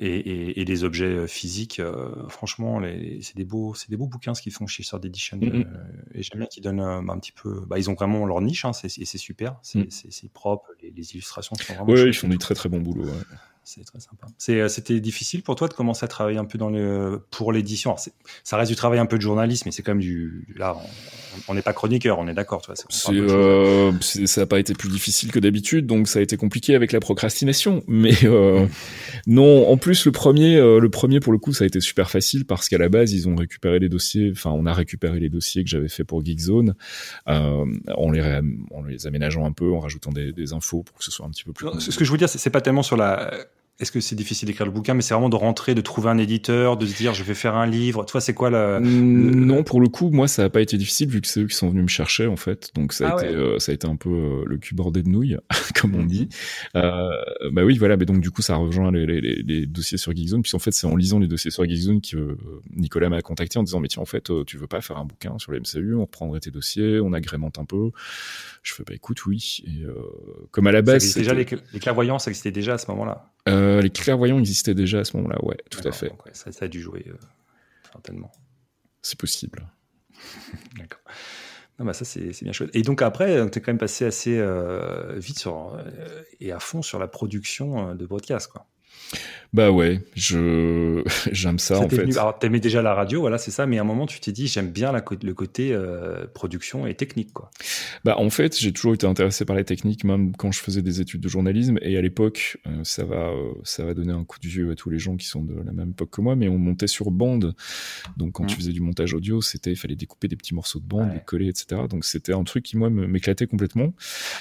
et, 0.00 0.14
et, 0.14 0.60
et, 0.60 0.64
des 0.64 0.84
objets 0.84 1.26
physiques, 1.26 1.80
franchement, 2.28 2.80
c'est 3.20 3.36
des 3.36 3.44
beaux, 3.44 3.74
des 3.88 3.96
beaux 3.96 4.06
bouquins 4.06 4.34
ce 4.34 4.42
qu'ils 4.42 4.52
font 4.52 4.66
chez 4.66 4.82
Sword 4.82 5.04
Edition. 5.04 5.38
Mm-hmm. 5.38 5.66
et 6.14 6.22
j'aime 6.22 6.38
bien 6.38 6.46
qu'ils 6.46 6.62
donnent 6.62 6.80
un 6.80 7.18
petit 7.18 7.32
peu. 7.32 7.64
Bah, 7.66 7.78
ils 7.78 7.90
ont 7.90 7.94
vraiment 7.94 8.24
leur 8.26 8.40
niche, 8.40 8.64
hein, 8.64 8.72
et 8.84 8.88
c'est 8.88 9.18
super, 9.18 9.56
mm. 9.74 9.82
c'est 9.88 10.32
propre, 10.32 10.68
les, 10.82 10.90
les, 10.90 11.12
illustrations 11.12 11.56
sont 11.56 11.74
vraiment. 11.74 11.92
Oui, 11.92 12.02
ils 12.06 12.14
font 12.14 12.28
du 12.28 12.38
très 12.38 12.54
très 12.54 12.68
bon 12.68 12.80
boulot. 12.80 13.04
Ouais. 13.04 13.10
C'est 13.64 13.84
très 13.84 14.00
sympa. 14.00 14.26
Euh, 14.48 14.68
c'était 14.68 14.98
difficile 14.98 15.42
pour 15.42 15.54
toi 15.54 15.68
de 15.68 15.74
commencer 15.74 16.04
à 16.04 16.08
travailler 16.08 16.38
un 16.38 16.44
peu 16.44 16.58
dans 16.58 16.68
le 16.68 17.22
pour 17.30 17.52
l'édition? 17.52 17.94
Ça 18.42 18.56
reste 18.56 18.70
du 18.70 18.76
travail 18.76 18.98
un 18.98 19.06
peu 19.06 19.16
de 19.16 19.22
journalisme, 19.22 19.64
mais 19.66 19.72
c'est 19.72 19.82
quand 19.82 19.92
même 19.92 20.00
du 20.00 20.44
là. 20.56 20.76
On 21.46 21.54
n'est 21.54 21.62
pas 21.62 21.72
chroniqueur, 21.72 22.18
on 22.18 22.26
est 22.26 22.34
d'accord. 22.34 22.62
Euh, 23.08 23.92
ça 24.00 24.40
n'a 24.40 24.46
pas 24.46 24.58
été 24.58 24.74
plus 24.74 24.88
difficile 24.88 25.30
que 25.30 25.38
d'habitude, 25.38 25.86
donc 25.86 26.08
ça 26.08 26.18
a 26.18 26.22
été 26.22 26.36
compliqué 26.36 26.74
avec 26.74 26.90
la 26.90 26.98
procrastination. 26.98 27.84
Mais 27.86 28.12
euh, 28.24 28.66
non, 29.28 29.70
en 29.70 29.76
plus 29.76 30.04
le 30.06 30.12
premier, 30.12 30.56
le 30.56 30.88
premier 30.88 31.20
pour 31.20 31.32
le 31.32 31.38
coup, 31.38 31.52
ça 31.52 31.62
a 31.62 31.66
été 31.66 31.80
super 31.80 32.10
facile 32.10 32.44
parce 32.44 32.68
qu'à 32.68 32.78
la 32.78 32.88
base 32.88 33.12
ils 33.12 33.28
ont 33.28 33.36
récupéré 33.36 33.78
les 33.78 33.88
dossiers. 33.88 34.32
Enfin, 34.32 34.50
on 34.50 34.66
a 34.66 34.72
récupéré 34.72 35.20
les 35.20 35.28
dossiers 35.28 35.62
que 35.62 35.70
j'avais 35.70 35.88
fait 35.88 36.04
pour 36.04 36.24
Geekzone, 36.24 36.74
en 37.26 38.10
les 38.10 38.40
en 38.72 38.82
les 38.82 39.06
aménageant 39.06 39.46
un 39.46 39.52
peu, 39.52 39.72
en 39.72 39.78
rajoutant 39.78 40.10
des, 40.10 40.32
des, 40.32 40.52
infos 40.52 40.82
pour 40.82 40.98
que 40.98 41.04
ce 41.04 41.12
soit 41.12 41.24
un 41.24 41.30
petit 41.30 41.44
peu 41.44 41.52
plus. 41.52 41.68
ce 41.78 41.96
que 41.96 42.04
je 42.04 42.10
veux 42.10 42.18
dire, 42.18 42.28
c'est 42.28 42.50
pas 42.50 42.60
tellement 42.60 42.82
sur 42.82 42.96
la 42.96 43.30
est-ce 43.82 43.90
que 43.90 44.00
c'est 44.00 44.14
difficile 44.14 44.46
d'écrire 44.46 44.64
le 44.64 44.72
bouquin, 44.72 44.94
mais 44.94 45.02
c'est 45.02 45.12
vraiment 45.12 45.28
de 45.28 45.36
rentrer, 45.36 45.74
de 45.74 45.80
trouver 45.80 46.08
un 46.08 46.18
éditeur, 46.18 46.76
de 46.76 46.86
se 46.86 46.96
dire 46.96 47.14
je 47.14 47.24
vais 47.24 47.34
faire 47.34 47.56
un 47.56 47.66
livre. 47.66 48.04
Toi, 48.04 48.20
c'est 48.20 48.32
quoi 48.32 48.48
la 48.48 48.78
Non, 48.80 49.64
pour 49.64 49.80
le 49.80 49.88
coup, 49.88 50.10
moi, 50.10 50.28
ça 50.28 50.42
n'a 50.42 50.50
pas 50.50 50.60
été 50.60 50.76
difficile 50.76 51.08
vu 51.08 51.20
que 51.20 51.26
c'est 51.26 51.40
eux 51.40 51.46
qui 51.46 51.56
sont 51.56 51.68
venus 51.68 51.82
me 51.82 51.88
chercher 51.88 52.26
en 52.28 52.36
fait. 52.36 52.70
Donc 52.74 52.92
ça 52.92 53.08
a 53.08 53.16
ah 53.16 53.24
été, 53.24 53.34
euh, 53.34 53.58
ça 53.58 53.72
a 53.72 53.74
été 53.74 53.88
un 53.88 53.96
peu 53.96 54.08
euh, 54.08 54.44
le 54.46 54.58
cul 54.58 54.76
bordé 54.76 55.02
de 55.02 55.08
nouilles, 55.08 55.36
comme 55.80 55.96
on 55.96 56.04
dit. 56.04 56.28
Euh, 56.76 57.10
bah 57.50 57.64
oui, 57.64 57.76
voilà. 57.76 57.96
Mais 57.96 58.06
donc 58.06 58.20
du 58.20 58.30
coup, 58.30 58.40
ça 58.40 58.54
rejoint 58.54 58.92
les, 58.92 59.04
les, 59.04 59.20
les, 59.20 59.66
dossiers 59.66 59.98
sur 59.98 60.14
Geekzone. 60.14 60.42
Puis 60.42 60.54
en 60.54 60.60
fait, 60.60 60.70
c'est 60.70 60.86
en 60.86 60.94
lisant 60.94 61.18
les 61.18 61.28
dossiers 61.28 61.50
sur 61.50 61.64
Geekzone 61.64 62.00
que 62.00 62.16
euh, 62.16 62.36
Nicolas 62.76 63.08
m'a 63.08 63.20
contacté 63.20 63.58
en 63.58 63.64
disant 63.64 63.80
mais 63.80 63.88
tiens, 63.88 64.02
en 64.02 64.06
fait, 64.06 64.30
tu 64.46 64.58
veux 64.58 64.68
pas 64.68 64.80
faire 64.80 64.98
un 64.98 65.04
bouquin 65.04 65.36
sur 65.38 65.50
les 65.52 65.58
MCU 65.58 65.96
On 65.96 66.02
reprendrait 66.02 66.40
tes 66.40 66.52
dossiers, 66.52 67.00
on 67.00 67.12
agrémente 67.12 67.58
un 67.58 67.64
peu. 67.64 67.90
Je 68.62 68.74
fais 68.74 68.84
bah 68.86 68.94
écoute, 68.94 69.26
oui. 69.26 69.64
Et 69.66 69.84
comme 70.52 70.68
à 70.68 70.72
la 70.72 70.82
base, 70.82 71.14
déjà 71.14 71.34
les, 71.34 71.46
les 71.72 71.80
clairvoyants, 71.80 72.20
ça 72.20 72.30
existait 72.30 72.52
déjà 72.52 72.74
à 72.74 72.78
ce 72.78 72.88
moment-là. 72.92 73.32
Les 73.46 73.90
clairvoyants 73.90 74.38
existait 74.38 74.74
déjà 74.74 75.00
à 75.00 75.04
ce 75.04 75.16
moment-là, 75.16 75.44
ouais, 75.44 75.56
tout 75.70 75.86
à 75.86 75.92
fait. 75.92 76.12
ça, 76.32 76.50
a 76.64 76.68
dû 76.68 76.80
jouer, 76.80 77.04
euh, 77.08 77.16
certainement. 77.90 78.32
C'est 79.02 79.18
possible. 79.18 79.68
D'accord. 80.78 81.00
Non, 81.78 81.86
bah 81.86 81.92
ça, 81.92 82.04
c'est 82.04 82.30
bien 82.42 82.52
chouette. 82.52 82.70
Et 82.74 82.82
donc, 82.82 83.02
après, 83.02 83.50
tu 83.50 83.58
es 83.58 83.62
quand 83.62 83.72
même 83.72 83.78
passé 83.78 84.04
assez 84.04 84.38
euh, 84.38 85.18
vite 85.18 85.38
sur, 85.38 85.74
euh, 85.74 86.22
et 86.38 86.52
à 86.52 86.60
fond 86.60 86.82
sur 86.82 86.98
la 86.98 87.08
production 87.08 87.94
de 87.94 88.06
podcast, 88.06 88.48
quoi. 88.48 88.66
Bah 89.52 89.70
ouais, 89.70 90.00
je 90.14 91.04
j'aime 91.32 91.58
ça, 91.58 91.78
en 91.78 91.88
fait. 91.88 92.16
Alors 92.16 92.38
t'aimais 92.38 92.60
déjà 92.60 92.80
la 92.80 92.94
radio, 92.94 93.20
voilà, 93.20 93.36
c'est 93.36 93.50
ça. 93.50 93.66
Mais 93.66 93.76
à 93.76 93.82
un 93.82 93.84
moment, 93.84 94.06
tu 94.06 94.18
t'es 94.18 94.32
dit, 94.32 94.46
j'aime 94.46 94.70
bien 94.70 94.92
la, 94.92 95.04
le 95.22 95.34
côté 95.34 95.72
euh, 95.72 96.26
production 96.32 96.86
et 96.86 96.94
technique, 96.94 97.34
quoi. 97.34 97.50
Bah 98.04 98.16
en 98.18 98.30
fait, 98.30 98.58
j'ai 98.58 98.72
toujours 98.72 98.94
été 98.94 99.06
intéressé 99.06 99.44
par 99.44 99.54
les 99.54 99.64
techniques, 99.64 100.04
même 100.04 100.34
quand 100.36 100.52
je 100.52 100.60
faisais 100.60 100.80
des 100.80 101.02
études 101.02 101.20
de 101.20 101.28
journalisme. 101.28 101.78
Et 101.82 101.98
à 101.98 102.00
l'époque, 102.00 102.58
euh, 102.66 102.80
ça 102.82 103.04
va, 103.04 103.28
euh, 103.28 103.52
ça 103.62 103.84
va 103.84 103.92
donner 103.92 104.12
un 104.12 104.24
coup 104.24 104.38
de 104.40 104.48
vieux 104.48 104.70
à 104.70 104.74
tous 104.74 104.88
les 104.88 104.98
gens 104.98 105.16
qui 105.16 105.26
sont 105.26 105.42
de 105.42 105.54
la 105.54 105.72
même 105.72 105.90
époque 105.90 106.10
que 106.10 106.22
moi. 106.22 106.34
Mais 106.34 106.48
on 106.48 106.58
montait 106.58 106.86
sur 106.86 107.10
bande, 107.10 107.54
donc 108.16 108.32
quand 108.32 108.46
tu 108.46 108.54
mmh. 108.54 108.58
faisais 108.58 108.72
du 108.72 108.80
montage 108.80 109.12
audio, 109.12 109.42
c'était, 109.42 109.72
il 109.72 109.76
fallait 109.76 109.96
découper 109.96 110.28
des 110.28 110.36
petits 110.36 110.54
morceaux 110.54 110.80
de 110.80 110.86
bande, 110.86 111.12
les 111.12 111.20
coller, 111.20 111.48
etc. 111.48 111.82
Donc 111.90 112.06
c'était 112.06 112.32
un 112.32 112.44
truc 112.44 112.64
qui 112.64 112.78
moi 112.78 112.88
m'éclatait 112.88 113.46
complètement. 113.46 113.92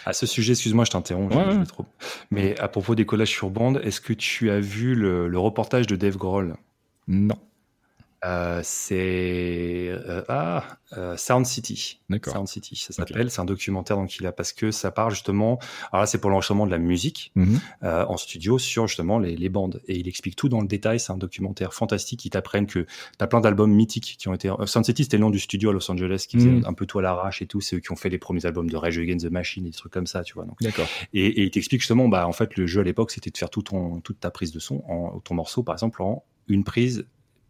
À 0.06 0.14
ce 0.14 0.26
sujet, 0.26 0.54
excuse-moi, 0.54 0.86
je 0.86 0.92
t'interromps. 0.92 1.36
Ouais. 1.36 1.66
Trop... 1.66 1.86
Mais 2.30 2.58
à 2.62 2.70
propos 2.70 2.96
des 2.96 3.06
collages 3.06 3.30
sur 3.30 3.50
bande, 3.50 3.82
est-ce 3.84 4.00
que 4.00 4.14
tu 4.14 4.41
as 4.50 4.60
vu 4.60 4.96
le, 4.96 5.38
reportage 5.38 5.88
de 5.88 5.96
Dave 5.96 6.18
Grohl? 6.18 6.56
Non. 7.08 7.38
Euh, 8.24 8.62
c'est 8.64 9.88
euh, 9.90 10.24
ah, 10.28 10.64
euh, 10.96 11.18
Sound 11.18 11.46
City. 11.46 12.00
D'accord. 12.10 12.34
Sound 12.34 12.48
City, 12.48 12.76
ça 12.76 12.94
s'appelle. 12.94 13.32
C'est 13.32 13.42
un 13.42 13.46
documentaire 13.46 13.98
donc 13.98 14.16
il 14.18 14.26
a 14.28 14.32
parce 14.32 14.54
que 14.54 14.70
ça 14.70 14.92
part 14.92 15.10
justement. 15.10 15.58
Alors 15.92 16.02
là, 16.02 16.06
c'est 16.06 16.20
pour 16.20 16.30
l'enregistrement 16.30 16.68
de 16.68 16.72
la 16.72 16.78
musique 16.78 17.32
mhm. 17.36 17.60
en 17.82 18.18
studio 18.18 18.60
sur 18.60 18.88
justement 18.88 19.18
les, 19.18 19.50
bandes 19.50 19.82
et 19.88 19.98
il 19.98 20.08
explique 20.08 20.36
tout 20.36 20.50
dans 20.50 20.62
le 20.62 20.68
détail. 20.68 21.00
C'est 21.00 21.12
un 21.12 21.18
documentaire 21.18 21.74
fantastique. 21.74 22.24
Il 22.26 22.30
t'apprennent 22.30 22.68
que 22.68 22.86
t'as 23.18 23.28
plein 23.28 23.42
d'albums 23.42 23.72
mythiques 23.72 24.18
qui 24.20 24.28
ont 24.28 24.34
été. 24.34 24.52
Sound 24.66 24.86
City, 24.86 25.04
c'était 25.04 25.18
le 25.18 25.22
nom 25.22 25.32
du 25.32 25.40
studio 25.40 25.72
à 25.72 25.74
Los 25.74 25.90
Angeles 25.90 26.26
qui 26.30 26.38
faisait 26.38 26.50
mhm. 26.50 26.66
un 26.66 26.74
peu 26.74 26.86
tout 26.86 27.00
à 27.00 27.02
l'arrache 27.02 27.42
et 27.42 27.48
tout. 27.48 27.60
C'est 27.60 27.78
eux 27.78 27.80
qui 27.80 27.92
ont 27.92 27.96
fait 27.96 28.10
les 28.10 28.20
premiers 28.20 28.46
albums 28.46 28.70
de 28.70 28.78
Rage 28.78 29.00
Against 29.00 29.26
the 29.26 29.32
Machine 29.32 29.66
et 29.66 29.70
des 29.70 29.76
trucs 29.76 29.94
comme 29.94 30.08
ça, 30.08 30.24
tu 30.24 30.36
vois. 30.36 30.46
Donc. 30.46 30.58
D'accord. 30.62 30.88
Et, 31.14 31.26
et, 31.26 31.44
il 31.44 31.52
t'explique 31.52 31.82
justement, 31.82 32.08
bah 32.08 32.28
en 32.28 32.34
fait, 32.34 32.56
le 32.56 32.68
jeu 32.68 32.82
à 32.82 32.84
l'époque, 32.84 33.10
c'était 33.12 33.32
de 33.32 33.38
faire 33.38 33.50
tout 33.50 33.64
ton 33.64 34.00
toute 34.02 34.20
ta 34.20 34.30
prise 34.30 34.52
de 34.52 34.60
son, 34.60 34.84
en, 34.88 35.20
ton 35.20 35.34
morceau 35.34 35.64
par 35.64 35.74
exemple 35.74 36.02
en 36.04 36.24
une 36.48 36.64
prise 36.64 37.06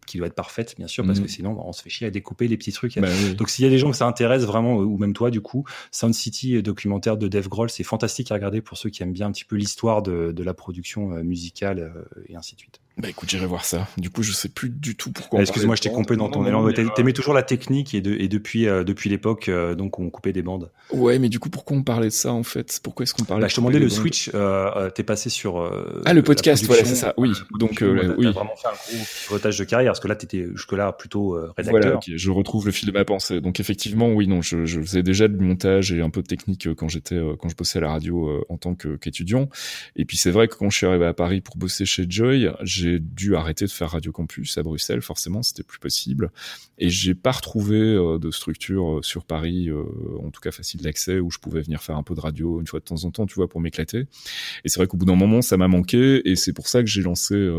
qui 0.07 0.17
doit 0.17 0.27
être 0.27 0.35
parfaite, 0.35 0.75
bien 0.77 0.87
sûr, 0.87 1.05
parce 1.05 1.19
que 1.19 1.23
mhm. 1.23 1.29
sinon, 1.29 1.53
bah, 1.53 1.61
on 1.65 1.73
se 1.73 1.81
fait 1.81 1.89
chier 1.89 2.07
à 2.07 2.09
découper 2.09 2.47
les 2.47 2.57
petits 2.57 2.71
trucs. 2.71 2.97
Bah 2.99 3.07
Donc, 3.37 3.49
s'il 3.49 3.63
y 3.63 3.67
a 3.67 3.71
des 3.71 3.77
gens 3.77 3.91
que 3.91 3.97
ça 3.97 4.07
intéresse 4.07 4.43
vraiment, 4.43 4.75
ou 4.77 4.97
même 4.97 5.13
toi, 5.13 5.31
du 5.31 5.41
coup, 5.41 5.65
Sound 5.91 6.13
City, 6.13 6.55
euh, 6.55 6.61
documentaire 6.61 7.17
de 7.17 7.27
Dave 7.27 7.47
Grohl, 7.47 7.69
c'est 7.69 7.83
fantastique 7.83 8.31
à 8.31 8.35
regarder 8.35 8.61
pour 8.61 8.77
ceux 8.77 8.89
qui 8.89 9.03
aiment 9.03 9.13
bien 9.13 9.27
un 9.27 9.31
petit 9.31 9.45
peu 9.45 9.55
l'histoire 9.55 10.01
de, 10.01 10.31
de, 10.31 10.43
la 10.43 10.53
production 10.53 11.13
euh, 11.13 11.23
musicale 11.23 11.79
euh, 11.79 12.23
et 12.27 12.35
ainsi 12.35 12.55
de 12.55 12.59
suite. 12.61 12.81
Bah 12.97 13.07
écoute, 13.09 13.29
j'irai 13.29 13.45
voir 13.45 13.63
ça. 13.63 13.87
Du 13.97 14.09
coup, 14.09 14.21
je 14.21 14.33
sais 14.33 14.49
plus 14.49 14.69
du 14.69 14.95
tout 14.95 15.11
pourquoi. 15.11 15.39
Excuse-moi, 15.41 15.75
je 15.75 15.81
t'ai 15.81 15.91
coupé 15.91 16.17
dans 16.17 16.29
ton 16.29 16.45
élan. 16.45 16.69
T'aimais 16.95 17.13
toujours 17.13 17.33
la 17.33 17.41
technique 17.43 17.93
et, 17.93 18.01
de, 18.01 18.13
et 18.13 18.27
depuis 18.27 18.67
euh, 18.67 18.83
depuis 18.83 19.09
l'époque, 19.09 19.47
euh, 19.47 19.75
donc 19.75 19.97
on 19.99 20.09
coupait 20.09 20.33
des 20.33 20.41
bandes. 20.41 20.69
Ouais, 20.91 21.17
mais 21.17 21.29
du 21.29 21.39
coup, 21.39 21.49
pourquoi 21.49 21.77
on 21.77 21.83
parlait 21.83 22.07
de 22.07 22.13
ça 22.13 22.33
en 22.33 22.43
fait? 22.43 22.81
Pourquoi 22.83 23.03
est-ce 23.03 23.13
qu'on 23.13 23.23
parlait 23.23 23.43
bah, 23.43 23.47
Je 23.47 23.55
te 23.55 23.61
demandais 23.61 23.79
le 23.79 23.87
switch. 23.89 24.29
Euh, 24.33 24.89
T'es 24.89 25.03
passé 25.03 25.29
sur. 25.29 25.71
ah, 26.05 26.13
le 26.13 26.21
podcast, 26.21 26.65
voilà, 26.65 26.83
c'est 26.83 26.95
ça. 26.95 27.13
Oui. 27.17 27.31
Donc, 27.57 27.81
oui. 27.81 28.25
T'as 28.25 28.31
vraiment 28.31 28.55
fait 28.55 28.67
un 28.67 28.71
gros 28.71 29.05
pilotage 29.27 29.57
de 29.57 29.63
carrière, 29.63 29.91
parce 29.91 30.01
que 30.01 30.07
là, 30.09 30.15
t'étais 30.15 30.47
jusque-là 30.53 30.91
plutôt 30.91 31.37
rédacteur. 31.57 31.81
Voilà, 31.81 31.99
je 32.05 32.31
retrouve 32.31 32.65
le 32.65 32.71
fil 32.73 32.87
de 32.87 32.93
ma 32.93 33.05
pensée. 33.05 33.39
Donc, 33.39 33.59
effectivement, 33.61 34.09
oui, 34.09 34.27
non, 34.27 34.41
je, 34.41 34.65
je 34.65 34.81
faisais 34.81 35.03
déjà 35.03 35.29
du 35.29 35.37
montage 35.37 35.93
et 35.93 36.01
un 36.01 36.09
peu 36.09 36.21
de 36.21 36.27
technique 36.27 36.67
quand 36.75 36.89
j'étais 36.89 37.19
quand 37.39 37.47
je 37.47 37.55
bossais 37.55 37.79
à 37.79 37.81
la 37.81 37.91
radio 37.91 38.43
en 38.49 38.57
tant 38.57 38.75
qu'étudiant. 38.75 39.47
et 39.95 40.03
puis, 40.03 40.17
c'est 40.17 40.31
vrai 40.31 40.49
que 40.49 40.55
quand 40.55 40.69
je 40.69 40.77
suis 40.77 40.85
arrivé 40.85 41.05
à 41.05 41.13
Paris 41.13 41.39
pour 41.39 41.55
bosser 41.55 41.85
chez 41.85 42.05
Joy, 42.09 42.49
j'ai 42.63 42.80
dû 42.99 43.35
arrêter 43.35 43.65
de 43.65 43.71
faire 43.71 43.91
Radio 43.91 44.11
Campus 44.11 44.57
à 44.57 44.63
Bruxelles, 44.63 45.01
forcément, 45.01 45.43
c'était 45.43 45.63
plus 45.63 45.79
possible. 45.79 46.31
Et 46.77 46.89
j'ai 46.89 47.13
pas 47.13 47.31
retrouvé 47.31 47.77
euh, 47.77 48.17
de 48.17 48.31
structure 48.31 48.97
euh, 48.97 49.01
sur 49.01 49.25
Paris, 49.25 49.69
euh, 49.69 49.83
en 50.23 50.31
tout 50.31 50.41
cas 50.41 50.51
facile 50.51 50.81
d'accès, 50.81 51.19
où 51.19 51.31
je 51.31 51.37
pouvais 51.37 51.61
venir 51.61 51.81
faire 51.81 51.97
un 51.97 52.03
peu 52.03 52.15
de 52.15 52.19
radio 52.19 52.59
une 52.59 52.67
fois 52.67 52.79
de 52.79 52.85
temps 52.85 53.03
en 53.03 53.11
temps, 53.11 53.25
tu 53.25 53.35
vois, 53.35 53.47
pour 53.47 53.61
m'éclater. 53.61 54.07
Et 54.63 54.69
c'est 54.69 54.79
vrai 54.79 54.87
qu'au 54.87 54.97
bout 54.97 55.05
d'un 55.05 55.15
moment, 55.15 55.41
ça 55.41 55.57
m'a 55.57 55.67
manqué, 55.67 56.27
et 56.29 56.35
c'est 56.35 56.53
pour 56.53 56.67
ça 56.67 56.81
que 56.81 56.87
j'ai 56.87 57.01
lancé, 57.01 57.49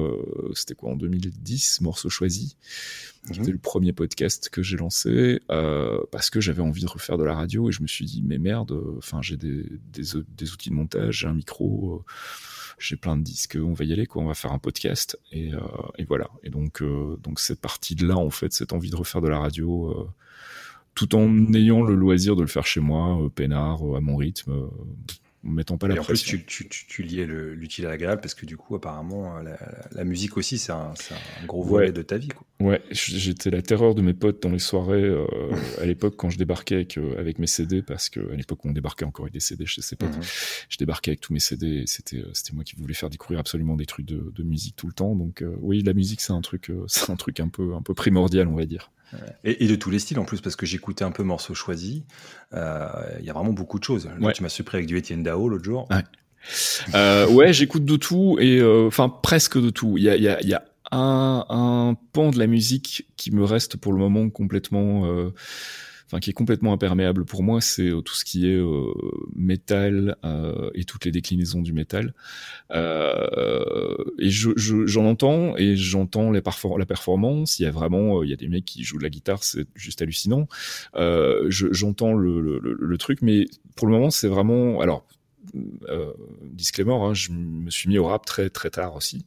c'était 0.54 0.74
quoi, 0.74 0.90
en 0.90 0.96
2010, 0.96 1.80
Morceau 1.82 2.08
choisi. 2.08 2.56
Mhm. 3.28 3.34
C'était 3.34 3.52
le 3.52 3.58
premier 3.58 3.92
podcast 3.92 4.48
que 4.48 4.62
j'ai 4.62 4.76
lancé 4.76 5.40
parce 6.10 6.30
que 6.30 6.40
j'avais 6.40 6.62
envie 6.62 6.82
de 6.82 6.88
refaire 6.88 7.18
de 7.18 7.24
la 7.24 7.34
radio 7.34 7.68
et 7.68 7.72
je 7.72 7.82
me 7.82 7.86
suis 7.86 8.04
dit 8.04 8.22
mais 8.22 8.38
merde, 8.38 8.76
enfin 8.98 9.22
j'ai 9.22 9.36
des, 9.36 9.64
des, 9.92 10.52
outils 10.52 10.70
de 10.70 10.74
montage, 10.74 11.20
j'ai 11.20 11.28
un 11.28 11.34
micro, 11.34 12.04
j'ai 12.82 12.96
plein 12.96 13.16
de 13.16 13.22
disques, 13.22 13.56
on 13.60 13.72
va 13.72 13.84
y 13.84 13.92
aller, 13.92 14.06
quoi, 14.06 14.22
on 14.22 14.26
va 14.26 14.34
faire 14.34 14.52
un 14.52 14.58
podcast. 14.58 15.18
Et, 15.30 15.54
euh, 15.54 15.60
et 15.98 16.04
voilà. 16.04 16.28
Et 16.42 16.50
donc, 16.50 16.82
euh, 16.82 17.16
donc 17.22 17.40
cette 17.40 17.60
partie-là, 17.60 18.16
en 18.16 18.30
fait, 18.30 18.52
cette 18.52 18.72
envie 18.72 18.90
de 18.90 18.96
refaire 18.96 19.20
de 19.20 19.28
la 19.28 19.38
radio, 19.38 19.90
euh, 19.90 20.08
tout 20.94 21.14
en 21.14 21.52
ayant 21.54 21.82
le 21.82 21.94
loisir 21.94 22.36
de 22.36 22.42
le 22.42 22.48
faire 22.48 22.66
chez 22.66 22.80
moi, 22.80 23.30
peinard, 23.34 23.80
à 23.96 24.00
mon 24.00 24.16
rythme, 24.16 24.68
mettant 25.42 25.78
pas 25.78 25.88
la 25.88 25.96
et 25.96 25.98
en 25.98 26.04
plus, 26.04 26.22
tu, 26.22 26.44
tu, 26.44 26.68
tu, 26.68 27.02
liais 27.02 27.26
l'utile 27.26 27.86
à 27.86 27.88
l'agréable 27.88 28.20
parce 28.20 28.34
que 28.34 28.46
du 28.46 28.56
coup, 28.56 28.74
apparemment, 28.76 29.40
la, 29.92 30.04
musique 30.04 30.36
aussi, 30.36 30.58
c'est 30.58 30.72
un, 30.72 30.92
un, 31.10 31.46
gros 31.46 31.62
volet 31.62 31.92
de 31.92 32.02
ta 32.02 32.16
vie. 32.16 32.28
Quoi. 32.28 32.46
Ouais, 32.62 32.80
j'étais 32.90 33.50
la 33.50 33.60
terreur 33.60 33.94
de 33.94 34.02
mes 34.02 34.14
potes 34.14 34.40
dans 34.42 34.50
les 34.50 34.60
soirées 34.60 35.02
euh, 35.02 35.26
à 35.80 35.86
l'époque 35.86 36.14
quand 36.16 36.30
je 36.30 36.38
débarquais 36.38 36.76
avec, 36.76 36.96
euh, 36.96 37.18
avec 37.18 37.40
mes 37.40 37.48
CD 37.48 37.82
parce 37.82 38.08
que 38.08 38.20
à 38.32 38.36
l'époque 38.36 38.64
on 38.64 38.70
débarquait 38.70 39.04
encore 39.04 39.24
avec 39.24 39.32
des 39.32 39.40
CD 39.40 39.66
chez 39.66 39.82
ses 39.82 39.96
potes. 39.96 40.16
Mhm. 40.16 40.22
Je 40.68 40.78
débarquais 40.78 41.10
avec 41.10 41.20
tous 41.20 41.32
mes 41.32 41.40
CD 41.40 41.82
et 41.82 41.86
c'était 41.86 42.18
euh, 42.18 42.30
c'était 42.34 42.52
moi 42.52 42.62
qui 42.62 42.76
voulais 42.76 42.94
faire 42.94 43.10
découvrir 43.10 43.40
absolument 43.40 43.74
des 43.74 43.86
trucs 43.86 44.06
de, 44.06 44.32
de 44.32 44.42
musique 44.44 44.76
tout 44.76 44.86
le 44.86 44.92
temps. 44.92 45.16
Donc 45.16 45.44
oui, 45.60 45.82
la 45.82 45.92
musique 45.92 46.20
c'est 46.20 46.32
un 46.32 46.40
truc 46.40 46.70
c'est 46.86 47.10
un 47.10 47.16
truc 47.16 47.40
un 47.40 47.48
peu 47.48 47.74
un 47.74 47.82
peu 47.82 47.94
primordial 47.94 48.46
on 48.46 48.54
va 48.54 48.64
dire. 48.64 48.92
Et, 49.44 49.66
de 49.66 49.74
tous 49.74 49.90
les 49.90 49.98
styles 49.98 50.18
en 50.18 50.24
plus, 50.24 50.40
parce 50.40 50.56
que 50.56 50.66
j'écoutais 50.66 51.04
un 51.04 51.10
peu 51.10 51.22
morceaux 51.22 51.54
choisis. 51.54 52.02
Il 52.52 52.56
y 53.24 53.30
a 53.30 53.32
vraiment 53.32 53.52
beaucoup 53.52 53.78
de 53.78 53.84
choses. 53.84 54.08
Là, 54.18 54.32
Tu 54.32 54.42
m'as 54.42 54.48
surpris 54.48 54.78
avec 54.78 54.86
du 54.86 54.98
Etienne 54.98 55.22
Dao 55.22 55.48
l'autre 55.48 55.64
jour. 55.64 55.88
Ouais. 55.90 56.02
Euh, 56.94 57.28
ouais, 57.28 57.52
j'écoute 57.52 57.84
de 57.84 57.96
tout 57.96 58.36
et 58.40 58.62
enfin 58.62 59.08
presque 59.08 59.60
de 59.60 59.70
tout. 59.70 59.96
Il 59.96 60.02
y 60.02 60.08
a, 60.08 60.16
y, 60.16 60.28
a, 60.28 60.42
y 60.42 60.54
a 60.54 60.64
un, 60.92 61.46
un 61.48 61.96
pan 62.12 62.30
de 62.30 62.38
la 62.38 62.46
musique 62.46 63.06
qui 63.16 63.32
me 63.32 63.44
reste 63.44 63.76
pour 63.76 63.92
le 63.92 63.98
moment 63.98 64.28
complètement, 64.28 65.06
euh, 65.06 65.30
enfin 66.12 66.20
qui 66.20 66.28
est 66.28 66.34
complètement 66.34 66.74
imperméable 66.74 67.24
pour 67.24 67.42
moi, 67.42 67.62
c'est 67.62 67.88
euh, 67.88 68.02
tout 68.02 68.14
ce 68.14 68.26
qui 68.26 68.46
est 68.46 68.54
euh, 68.54 68.92
métal 69.34 70.16
euh, 70.26 70.68
et 70.74 70.84
toutes 70.84 71.06
les 71.06 71.10
déclinaisons 71.10 71.62
du 71.62 71.72
métal. 71.72 72.12
Et 72.70 74.28
j'en 74.28 74.52
je, 74.56 74.98
entends 74.98 75.56
et 75.56 75.74
j'entends 75.74 76.30
la 76.30 76.42
performance. 76.86 77.58
Il 77.58 77.62
y 77.62 77.66
a 77.66 77.70
vraiment, 77.70 78.22
il 78.22 78.28
y 78.28 78.32
a 78.34 78.36
des 78.36 78.48
mecs 78.48 78.66
qui 78.66 78.84
jouent 78.84 78.98
de 78.98 79.02
la 79.02 79.10
guitare, 79.10 79.42
c'est 79.42 79.66
juste 79.74 80.02
hallucinant. 80.02 80.48
j'entends 81.48 82.12
le, 82.12 82.40
le, 82.40 82.58
le, 82.58 82.98
truc, 82.98 83.22
mais 83.22 83.46
pour 83.74 83.86
le 83.86 83.94
moment, 83.94 84.10
c'est 84.10 84.28
vraiment, 84.28 84.80
alors 84.82 85.06
euh, 85.88 86.12
disclaimer, 86.42 86.94
hein, 86.94 87.14
je 87.14 87.32
me 87.32 87.70
suis 87.70 87.88
mis 87.88 87.98
au 87.98 88.06
rap 88.06 88.24
très 88.24 88.50
très 88.50 88.70
tard 88.70 88.94
aussi. 88.94 89.24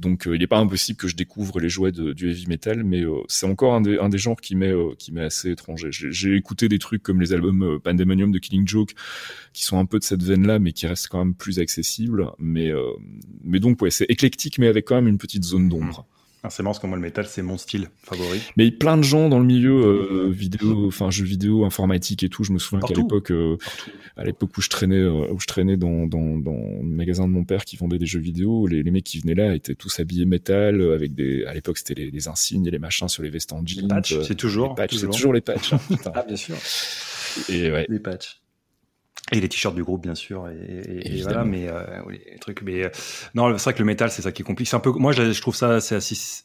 Donc 0.00 0.26
euh, 0.26 0.34
il 0.36 0.40
n'est 0.40 0.46
pas 0.46 0.58
impossible 0.58 0.98
que 0.98 1.08
je 1.08 1.16
découvre 1.16 1.60
les 1.60 1.68
jouets 1.68 1.92
du 1.92 2.30
heavy 2.30 2.46
metal, 2.46 2.84
mais 2.84 3.02
euh, 3.02 3.20
c'est 3.28 3.46
encore 3.46 3.74
un 3.74 3.80
des, 3.80 3.98
un 3.98 4.08
des 4.08 4.18
genres 4.18 4.40
qui 4.40 4.56
m'est 4.56 4.72
euh, 4.72 4.94
qui 4.98 5.12
m'est 5.12 5.24
assez 5.24 5.50
étranger. 5.50 5.88
J'ai 5.90 6.34
écouté 6.34 6.68
des 6.68 6.78
trucs 6.78 7.02
comme 7.02 7.20
les 7.20 7.32
albums 7.32 7.78
Pandemonium 7.80 8.32
de 8.32 8.38
Killing 8.38 8.66
Joke, 8.66 8.94
qui 9.52 9.64
sont 9.64 9.78
un 9.78 9.86
peu 9.86 9.98
de 9.98 10.04
cette 10.04 10.22
veine-là, 10.22 10.58
mais 10.58 10.72
qui 10.72 10.86
restent 10.86 11.08
quand 11.08 11.18
même 11.18 11.34
plus 11.34 11.58
accessibles. 11.58 12.30
Mais 12.38 12.72
mais 13.42 13.60
donc 13.60 13.80
ouais, 13.82 13.90
c'est 13.90 14.06
éclectique, 14.08 14.58
mais 14.58 14.68
avec 14.68 14.86
quand 14.86 14.96
même 14.96 15.08
une 15.08 15.18
petite 15.18 15.44
zone 15.44 15.68
d'ombre. 15.68 16.06
C'est 16.50 16.62
marrant 16.62 16.72
parce 16.72 16.82
que 16.82 16.86
moi 16.86 16.96
le 16.96 17.02
métal 17.02 17.26
c'est 17.26 17.42
mon 17.42 17.56
style 17.56 17.88
favori. 18.02 18.40
Mais 18.56 18.70
plein 18.70 18.96
de 18.96 19.02
gens 19.02 19.28
dans 19.28 19.38
le 19.38 19.44
milieu 19.44 19.72
euh, 19.72 20.30
vidéo, 20.30 20.86
enfin 20.86 21.10
jeux 21.10 21.24
vidéo, 21.24 21.64
informatique 21.64 22.22
et 22.22 22.28
tout. 22.28 22.44
Je 22.44 22.52
me 22.52 22.58
souviens 22.58 22.86
qu'à 22.86 22.94
l'époque, 22.94 23.30
euh, 23.30 23.56
à 24.16 24.24
l'époque 24.24 24.56
où 24.56 24.60
je 24.60 24.68
traînais, 24.68 25.00
euh, 25.00 25.32
où 25.32 25.40
je 25.40 25.46
traînais 25.46 25.76
dans, 25.76 26.06
dans, 26.06 26.38
dans 26.38 26.52
le 26.52 26.88
magasin 26.88 27.26
de 27.26 27.32
mon 27.32 27.44
père 27.44 27.64
qui 27.64 27.76
vendait 27.76 27.98
des 27.98 28.06
jeux 28.06 28.20
vidéo, 28.20 28.66
les, 28.66 28.82
les 28.82 28.90
mecs 28.90 29.04
qui 29.04 29.20
venaient 29.20 29.34
là 29.34 29.54
étaient 29.54 29.74
tous 29.74 30.00
habillés 30.00 30.26
métal 30.26 30.80
avec 30.92 31.14
des, 31.14 31.44
à 31.46 31.54
l'époque 31.54 31.78
c'était 31.78 31.94
les, 31.94 32.10
les, 32.10 32.28
insignes 32.28 32.66
et 32.66 32.70
les 32.70 32.78
machins 32.78 33.08
sur 33.08 33.22
les 33.22 33.30
vestes 33.30 33.52
en 33.52 33.64
jeans. 33.64 33.82
Les 33.82 33.88
patchs, 33.88 34.20
c'est 34.22 34.34
toujours. 34.34 34.74
C'est 34.90 35.10
toujours 35.10 35.32
les 35.32 35.40
patchs. 35.40 35.72
Hein, 35.72 35.80
ah 36.14 36.24
bien 36.26 36.36
sûr. 36.36 36.56
Et 37.48 37.70
ouais. 37.70 37.86
Les 37.88 37.98
patchs. 37.98 38.43
Et 39.32 39.40
les 39.40 39.48
t-shirts 39.48 39.74
du 39.74 39.82
groupe, 39.82 40.02
bien 40.02 40.14
sûr, 40.14 40.48
et, 40.50 41.16
et, 41.16 41.22
voilà, 41.22 41.44
mais 41.44 41.66
euh, 41.66 41.82
oui, 42.06 42.20
les 42.30 42.38
trucs. 42.38 42.60
Mais 42.60 42.84
euh, 42.84 42.90
non, 43.34 43.56
c'est 43.56 43.64
vrai 43.64 43.72
que 43.72 43.78
le 43.78 43.86
métal, 43.86 44.10
c'est 44.10 44.20
ça 44.20 44.32
qui 44.32 44.42
est 44.42 44.44
compliqué. 44.44 44.68
C'est 44.68 44.76
un 44.76 44.80
peu, 44.80 44.90
moi, 44.90 45.12
je, 45.12 45.40
trouve 45.40 45.56
ça, 45.56 45.78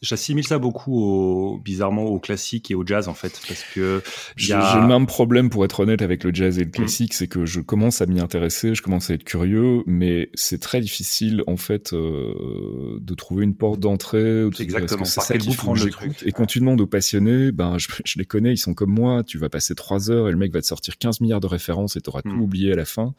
j'assimile 0.00 0.46
ça 0.46 0.58
beaucoup, 0.58 0.98
au, 0.98 1.58
bizarrement, 1.58 2.04
au 2.04 2.18
classique 2.18 2.70
et 2.70 2.74
au 2.74 2.86
jazz, 2.86 3.08
en 3.08 3.12
fait, 3.12 3.38
parce 3.46 3.64
que 3.74 4.02
j'ai 4.36 4.54
le 4.54 4.86
même 4.86 5.06
problème, 5.06 5.50
pour 5.50 5.62
être 5.66 5.80
honnête, 5.80 6.00
avec 6.00 6.24
le 6.24 6.32
jazz 6.32 6.58
et 6.58 6.64
le 6.64 6.70
classique, 6.70 7.12
c'est 7.12 7.26
que 7.26 7.44
je 7.44 7.60
commence 7.60 8.00
à 8.00 8.06
m'y 8.06 8.18
intéresser, 8.18 8.74
je 8.74 8.80
commence 8.80 9.10
à 9.10 9.14
être 9.14 9.24
curieux, 9.24 9.82
mais 9.84 10.30
c'est 10.32 10.60
très 10.60 10.80
difficile, 10.80 11.44
en 11.46 11.58
fait, 11.58 11.92
euh, 11.92 12.98
de 12.98 13.14
trouver 13.14 13.44
une 13.44 13.54
porte 13.56 13.78
d'entrée. 13.78 14.46
Exactement. 14.58 15.04
C'est 15.04 15.20
ça 15.20 15.36
qui 15.36 15.54
prend 15.54 15.74
le 15.74 15.90
truc. 15.90 16.22
Et 16.24 16.32
quand 16.32 16.46
tu 16.46 16.60
demandes 16.60 16.80
aux 16.80 16.86
passionnés, 16.86 17.52
ben, 17.52 17.76
je, 17.76 17.88
je, 18.06 18.18
les 18.18 18.24
connais, 18.24 18.54
ils 18.54 18.58
sont 18.58 18.72
comme 18.72 18.94
moi. 18.94 19.22
Tu 19.22 19.36
vas 19.36 19.50
passer 19.50 19.74
trois 19.74 20.10
heures 20.10 20.28
et 20.28 20.30
le 20.30 20.38
mec 20.38 20.50
va 20.50 20.62
te 20.62 20.66
sortir 20.66 20.96
15 20.96 21.20
milliards 21.20 21.40
de 21.40 21.46
références 21.46 21.96
et 21.96 22.00
t'auras 22.00 22.20
auras 22.20 22.34
tout 22.34 22.42
oublié 22.42 22.69
à 22.72 22.76
la 22.76 22.84
fin. 22.84 23.14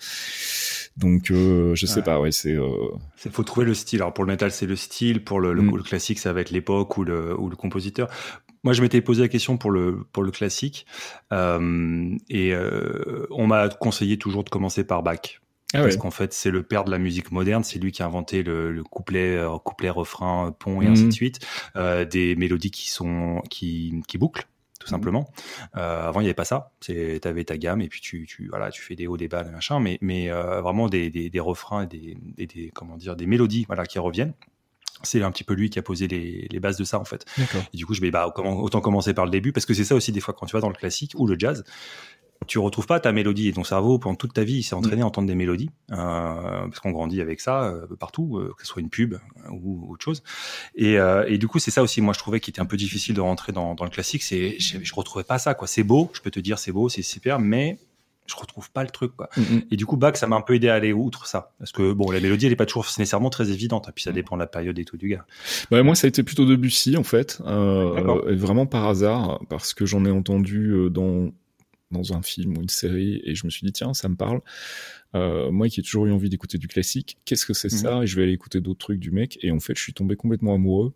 Donc 0.98 1.32
euh, 1.32 1.74
je 1.76 1.86
sais 1.86 2.02
pas, 2.02 2.20
ouais, 2.20 2.32
c'est. 2.32 2.56
Euh... 2.56 2.70
faut 3.16 3.44
trouver 3.44 3.66
le 3.66 3.74
style. 3.74 4.02
Alors 4.02 4.14
pour 4.14 4.26
le 4.26 4.32
métal, 4.32 4.52
c'est 4.52 4.66
le 4.66 4.76
style. 4.76 5.24
Pour 5.24 5.40
le, 5.40 5.54
le, 5.54 5.62
mm. 5.62 5.84
classique, 5.84 6.20
ça 6.20 6.34
va 6.34 6.42
être 6.42 6.52
l'époque 6.52 6.98
ou 6.98 7.04
le, 7.04 7.38
ou 7.40 7.50
le 7.50 7.56
compositeur. 7.56 8.10
Moi, 8.64 8.74
je 8.74 8.82
m'étais 8.82 9.02
posé 9.02 9.22
la 9.22 9.28
question 9.28 9.58
pour 9.58 9.72
le 9.72 10.06
pour 10.12 10.24
le 10.24 10.32
classique, 10.32 10.86
euh, 11.32 12.16
et 12.30 12.54
euh, 12.54 13.26
on 13.32 13.48
m'a 13.48 13.70
conseillé 13.70 14.18
toujours 14.18 14.44
de 14.44 14.50
commencer 14.50 14.84
par 14.84 15.02
Bach. 15.02 15.42
Ah 15.74 15.84
parce 15.84 15.96
qu'en 15.96 16.12
fait, 16.12 16.34
c'est 16.34 16.52
le 16.52 16.64
père 16.64 16.84
de 16.84 16.92
la 16.92 16.98
musique 16.98 17.32
moderne. 17.32 17.64
C'est 17.64 17.80
lui 17.80 17.94
qui 17.94 18.04
a 18.04 18.06
inventé 18.06 18.44
le, 18.44 18.74
le 18.74 18.84
couplet, 18.84 19.42
couplet, 19.64 19.90
refrain, 19.90 20.54
pont 20.60 20.82
et 20.82 20.88
ainsi 20.88 21.04
de 21.04 21.08
mm. 21.08 21.14
suite. 21.14 21.40
Euh, 21.78 22.04
des 22.04 22.36
mélodies 22.36 22.72
qui 22.72 22.90
sont 22.92 23.42
qui, 23.50 23.94
qui 24.06 24.18
bouclent 24.18 24.46
tout 24.82 24.88
mmh. 24.88 24.90
simplement. 24.90 25.32
Euh, 25.78 26.08
avant, 26.08 26.20
il 26.20 26.24
n'y 26.24 26.30
avait 26.30 26.34
pas 26.34 26.46
ça. 26.46 26.72
Tu 26.82 27.20
avais 27.24 27.44
ta 27.44 27.58
gamme 27.58 27.82
et 27.82 27.88
puis 27.88 28.02
tu, 28.02 28.26
tu, 28.26 28.48
voilà, 28.50 28.72
tu 28.72 28.82
fais 28.82 28.96
des 28.96 29.08
hauts, 29.08 29.18
des 29.18 29.28
bas, 29.28 29.44
des 29.44 29.52
machins, 29.52 29.80
mais, 29.80 29.98
mais 30.02 30.30
euh, 30.30 30.62
vraiment 30.62 30.90
des, 30.90 31.10
des, 31.10 31.30
des, 31.30 31.40
refrains 31.40 31.84
et 31.84 31.88
des, 31.88 32.18
des, 32.46 32.72
comment 32.74 32.98
dire, 32.98 33.16
des 33.16 33.28
mélodies 33.28 33.66
voilà, 33.68 33.86
qui 33.86 34.00
reviennent. 34.00 34.34
C'est 35.04 35.24
un 35.24 35.32
petit 35.32 35.44
peu 35.44 35.56
lui 35.56 35.70
qui 35.70 35.80
a 35.80 35.82
posé 35.82 36.08
les, 36.08 36.48
les 36.52 36.60
bases 36.60 36.78
de 36.78 36.84
ça 36.84 37.00
en 37.00 37.06
fait. 37.06 37.26
Et 37.74 37.78
du 37.78 37.88
coup, 37.88 37.96
je 37.96 38.02
vais 38.02 38.12
bah, 38.12 38.32
autant 38.38 38.82
commencer 38.82 39.16
par 39.16 39.26
le 39.26 39.32
début 39.32 39.52
parce 39.52 39.66
que 39.66 39.74
c'est 39.74 39.84
ça 39.84 39.96
aussi 39.96 40.12
des 40.12 40.20
fois 40.20 40.36
quand 40.38 40.46
tu 40.46 40.54
vas 40.54 40.60
dans 40.60 40.70
le 40.70 40.76
classique 40.76 41.14
ou 41.16 41.26
le 41.26 41.40
jazz, 41.40 41.64
tu 42.48 42.60
retrouves 42.60 42.88
pas 42.88 43.00
ta 43.00 43.12
mélodie 43.12 43.48
et 43.48 43.54
ton 43.54 43.64
cerveau 43.64 44.00
pendant 44.00 44.16
toute 44.16 44.34
ta 44.34 44.44
vie 44.44 44.56
il 44.56 44.64
s'est 44.64 44.76
entraîné 44.76 45.02
à 45.02 45.06
entendre 45.06 45.28
des 45.28 45.36
mélodies 45.36 45.70
euh, 45.92 45.96
parce 45.96 46.80
qu'on 46.80 46.92
grandit 46.92 47.22
avec 47.22 47.40
ça 47.40 47.64
euh, 47.64 47.86
partout 48.00 48.38
euh, 48.38 48.54
que 48.58 48.66
ce 48.66 48.68
soit 48.68 48.82
une 48.82 48.90
pub 48.90 49.16
ou 49.52 49.92
autre 49.92 50.04
chose 50.04 50.24
et, 50.76 50.98
euh, 50.98 51.26
et 51.28 51.38
du 51.38 51.48
coup 51.48 51.60
c'est 51.60 51.72
ça 51.72 51.82
aussi 51.84 52.02
moi 52.02 52.14
je 52.14 52.20
trouvais 52.20 52.40
qu'il 52.40 52.52
était 52.52 52.62
un 52.62 52.66
peu 52.66 52.78
difficile 52.78 53.16
de 53.16 53.22
rentrer 53.22 53.52
dans, 53.52 53.76
dans 53.76 53.84
le 53.84 53.92
classique 53.92 54.24
c'est 54.24 54.60
je, 54.60 54.78
je, 54.82 54.96
retrouvais 54.96 55.24
pas 55.24 55.38
ça 55.38 55.54
quoi 55.54 55.68
c'est 55.68 55.84
beau 55.84 56.10
je 56.14 56.22
peux 56.22 56.32
te 56.32 56.40
dire 56.40 56.58
c'est 56.58 56.72
beau 56.72 56.90
c'est 56.90 57.04
super 57.04 57.40
mais 57.40 57.78
je 58.28 58.36
retrouve 58.36 58.72
pas 58.72 58.84
le 58.84 58.90
truc 58.90 59.16
quoi. 59.16 59.30
Mm, 59.36 59.42
mm. 59.42 59.62
Et 59.72 59.76
du 59.76 59.86
coup 59.86 59.98
Bach 59.98 60.16
ça 60.16 60.28
m'a 60.28 60.36
un 60.36 60.42
peu 60.42 60.56
aidé 60.56 60.70
à 60.70 60.76
aller 60.76 60.94
outre 60.94 61.28
ça 61.28 61.54
parce 61.60 61.72
que 61.72 61.94
bon 61.94 62.12
la 62.12 62.20
mélodie 62.20 62.46
elle 62.46 62.52
est 62.52 62.58
pas 62.58 62.66
toujours 62.66 62.86
nécessairement 62.98 63.30
très 63.30 63.52
évidente 63.52 63.90
et 63.90 63.92
puis 63.92 64.04
ça 64.04 64.12
mm. 64.12 64.16
dépend 64.16 64.36
de 64.36 64.42
la 64.42 64.48
période 64.48 64.78
et 64.80 64.86
tout 64.86 64.98
du 64.98 65.10
gars. 65.10 65.26
Bah, 65.70 65.84
moi 65.84 65.96
ça 65.96 66.08
a 66.08 66.10
été 66.10 66.24
plutôt 66.24 66.46
Debussy 66.46 66.98
en 66.98 67.04
fait 67.04 67.42
euh, 67.46 68.36
vraiment 68.36 68.66
par 68.66 68.88
hasard 68.88 69.40
parce 69.50 69.74
que 69.74 69.86
j'en 69.86 70.06
ai 70.06 70.12
entendu 70.12 70.74
dans 70.90 71.32
dans 71.92 72.14
un 72.14 72.22
film 72.22 72.58
ou 72.58 72.62
une 72.62 72.70
série 72.70 73.22
et 73.24 73.36
je 73.36 73.46
me 73.46 73.50
suis 73.52 73.66
dit 73.66 73.74
tiens 73.74 73.94
ça 73.94 74.10
me 74.10 74.16
parle 74.16 74.42
euh, 75.14 75.52
moi 75.52 75.68
qui 75.68 75.80
ai 75.80 75.84
toujours 75.84 76.06
eu 76.06 76.12
envie 76.12 76.30
d'écouter 76.30 76.58
du 76.58 76.68
classique, 76.68 77.18
qu'est-ce 77.26 77.46
que 77.46 77.54
c'est 77.54 77.72
mhm. 77.72 77.78
ça? 77.78 78.04
Et 78.04 78.08
je 78.08 78.16
vais 78.16 78.24
aller 78.24 78.34
écouter 78.34 78.62
d'autres 78.62 78.80
trucs 78.80 79.00
du 79.00 79.12
mec. 79.12 79.38
Et 79.42 79.52
en 79.52 79.60
fait, 79.60 79.76
je 79.76 79.82
suis 79.82 79.94
tombé 79.94 80.16
complètement 80.16 80.54
amoureux. 80.54 80.94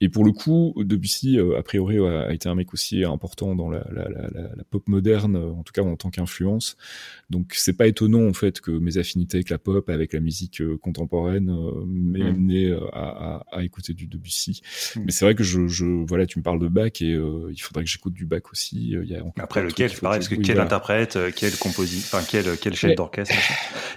Et 0.00 0.08
pour 0.08 0.24
le 0.24 0.32
coup, 0.32 0.74
Debussy, 0.76 1.38
euh, 1.38 1.58
a 1.58 1.62
priori, 1.62 1.98
a 1.98 2.32
été 2.32 2.48
un 2.48 2.54
mec 2.54 2.72
aussi 2.72 3.04
important 3.04 3.56
dans 3.56 3.68
la, 3.70 3.86
la, 3.92 4.08
la, 4.08 4.28
la 4.30 4.64
pop 4.70 4.86
moderne, 4.88 5.36
en 5.36 5.62
tout 5.62 5.72
cas 5.72 5.82
en 5.82 5.96
tant 5.96 6.10
qu'influence. 6.10 6.76
Donc 7.30 7.52
c'est 7.54 7.72
pas 7.76 7.86
étonnant 7.86 8.26
en 8.26 8.32
fait 8.32 8.60
que 8.60 8.70
mes 8.70 8.98
affinités 8.98 9.38
avec 9.38 9.50
la 9.50 9.58
pop, 9.58 9.88
avec 9.88 10.12
la 10.12 10.20
musique 10.20 10.60
euh, 10.60 10.78
contemporaine, 10.78 11.50
euh, 11.50 11.84
m'aient 11.86 12.20
mhm. 12.20 12.26
amené 12.26 12.72
à, 12.92 12.98
à, 12.98 13.44
à, 13.58 13.62
écouter 13.64 13.92
du 13.92 14.06
Debussy. 14.06 14.62
Mhm. 14.96 15.02
Mais 15.04 15.12
c'est 15.12 15.24
vrai 15.24 15.34
que 15.34 15.42
je, 15.42 15.66
je, 15.66 15.84
voilà, 15.84 16.26
tu 16.26 16.38
me 16.38 16.44
parles 16.44 16.60
de 16.60 16.68
Bach 16.68 17.00
et 17.00 17.18
il 17.50 17.60
faudrait 17.60 17.84
que 17.84 17.90
j'écoute 17.90 18.14
du 18.14 18.26
Bach 18.26 18.42
aussi. 18.52 18.90
Il 18.90 19.08
y 19.08 19.16
a 19.16 19.24
Après 19.38 19.62
lequel, 19.62 19.90
pareil, 19.90 20.20
parce 20.20 20.28
que 20.28 20.36
quel 20.36 20.60
interprète, 20.60 21.18
quel 21.34 21.56
compositeur, 21.56 22.20
enfin 22.20 22.26
quel 22.30 22.56
quel 22.58 22.74
chef 22.74 22.94
d'orchestre? 22.94 23.34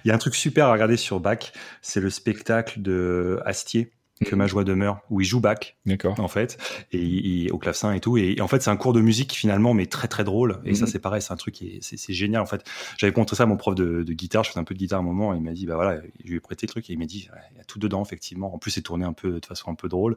Il 0.04 0.08
y 0.08 0.12
a 0.12 0.16
un 0.16 0.18
truc 0.18 0.36
super 0.36 0.68
à 0.68 0.72
regarder 0.72 0.98
sur 0.98 1.20
Bach, 1.20 1.52
c'est 1.82 2.00
le 2.00 2.10
spectacle 2.10 2.82
de 2.82 3.40
Astier 3.46 3.92
que 4.26 4.36
ma 4.36 4.48
joie 4.48 4.64
demeure, 4.64 5.02
où 5.10 5.22
il 5.22 5.26
joue 5.26 5.40
Bach, 5.40 5.76
d'accord, 5.86 6.20
en 6.20 6.28
fait, 6.28 6.58
et 6.92 7.00
il, 7.00 7.52
au 7.52 7.58
clavecin 7.58 7.94
et 7.94 8.00
tout. 8.00 8.18
Et, 8.18 8.40
en 8.42 8.48
fait, 8.48 8.62
c'est 8.62 8.70
un 8.70 8.78
cours 8.78 8.94
de 8.94 9.02
musique 9.02 9.34
finalement, 9.34 9.74
mais 9.74 9.86
très 9.86 10.08
très 10.08 10.24
drôle. 10.24 10.60
Et 10.66 10.76
ça, 10.76 10.86
mhm. 10.86 10.92
c'est 10.92 11.00
pareil, 11.00 11.22
c'est 11.22 11.34
un 11.34 11.38
truc 11.38 11.56
qui 11.56 11.80
c'est 11.82 12.14
génial 12.14 12.42
en 12.42 12.46
fait. 12.46 12.64
J'avais 12.98 13.14
montré 13.16 13.36
ça 13.36 13.44
à 13.44 13.46
mon 13.46 13.58
prof 13.58 13.76
de, 13.76 14.04
de, 14.04 14.14
guitare, 14.14 14.44
je 14.44 14.50
faisais 14.50 14.60
un 14.60 14.64
peu 14.64 14.74
de 14.74 14.80
guitare 14.80 15.00
à 15.00 15.02
un 15.02 15.06
moment, 15.06 15.34
et 15.34 15.38
il 15.38 15.44
m'a 15.44 15.54
dit, 15.54 15.66
bah 15.66 15.76
voilà, 15.76 16.02
je 16.24 16.30
lui 16.30 16.38
ai 16.38 16.40
prêté 16.40 16.68
le 16.68 16.72
truc, 16.72 16.90
et 16.90 16.94
il 16.94 17.00
m'a 17.00 17.06
dit, 17.06 17.30
il 17.54 17.58
y 17.58 17.62
a 17.62 17.64
tout 17.64 17.80
dedans 17.80 18.04
effectivement. 18.04 18.54
En 18.54 18.58
plus, 18.58 18.72
c'est 18.72 18.82
tourné 18.82 19.06
un 19.06 19.14
peu 19.14 19.40
de 19.40 19.46
façon 19.46 19.72
un 19.72 19.76
peu 19.76 19.90
drôle. 19.90 20.16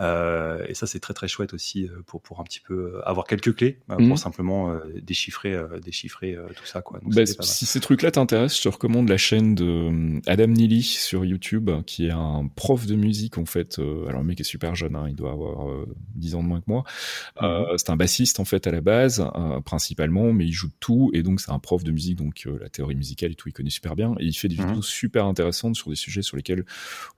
Euh, 0.00 0.64
et 0.68 0.74
ça, 0.74 0.86
c'est 0.86 1.00
très 1.00 1.14
très 1.14 1.28
chouette 1.28 1.54
aussi 1.54 1.84
euh, 1.84 2.02
pour 2.06 2.22
pour 2.22 2.40
un 2.40 2.44
petit 2.44 2.60
peu 2.60 2.74
euh, 2.74 3.08
avoir 3.08 3.26
quelques 3.26 3.54
clés 3.54 3.78
euh, 3.90 3.96
pour 3.96 4.02
mhm. 4.02 4.16
simplement 4.16 4.70
euh, 4.70 4.78
déchiffrer 5.02 5.56
déchiffrer 5.82 6.36
tout 6.56 6.66
ça 6.66 6.82
quoi. 6.82 6.98
Donc, 7.00 7.14
bah, 7.14 7.24
si 7.26 7.66
ces 7.66 7.80
trucs-là 7.80 8.10
t'intéressent, 8.10 8.58
je 8.58 8.62
te 8.62 8.68
recommande 8.68 9.08
la 9.08 9.16
chaîne 9.16 9.54
de 9.54 10.20
Adam 10.26 10.48
Neely 10.48 10.82
sur 10.82 11.24
YouTube, 11.24 11.70
qui 11.86 12.06
est 12.06 12.10
un 12.10 12.48
prof 12.54 12.86
de 12.86 12.94
musique 12.94 13.38
en 13.42 13.46
fait. 13.46 13.78
alors 13.78 14.20
le 14.20 14.24
mec 14.24 14.40
est 14.40 14.44
super 14.44 14.74
jeune, 14.74 14.96
hein, 14.96 15.06
il 15.08 15.14
doit 15.14 15.32
avoir 15.32 15.66
10 16.14 16.34
ans 16.36 16.42
de 16.42 16.48
moins 16.48 16.60
que 16.60 16.66
moi. 16.68 16.84
Mhm. 17.40 17.76
c'est 17.76 17.90
un 17.90 17.96
bassiste 17.96 18.40
en 18.40 18.44
fait 18.44 18.66
à 18.66 18.70
la 18.70 18.80
base, 18.80 19.24
principalement, 19.64 20.32
mais 20.32 20.46
il 20.46 20.52
joue 20.52 20.68
de 20.68 20.74
tout 20.80 21.10
et 21.12 21.22
donc 21.22 21.40
c'est 21.40 21.50
un 21.50 21.58
prof 21.58 21.84
de 21.84 21.90
musique, 21.90 22.16
donc 22.16 22.46
la 22.60 22.68
théorie 22.68 22.94
musicale 22.94 23.32
et 23.32 23.34
tout, 23.34 23.48
il 23.48 23.52
connaît 23.52 23.70
super 23.70 23.96
bien 23.96 24.14
et 24.18 24.24
il 24.24 24.32
fait 24.34 24.48
des 24.48 24.56
mhm. 24.56 24.66
vidéos 24.66 24.82
super 24.82 25.26
intéressantes 25.26 25.76
sur 25.76 25.90
des 25.90 25.96
sujets 25.96 26.22
sur 26.22 26.36
lesquels 26.36 26.64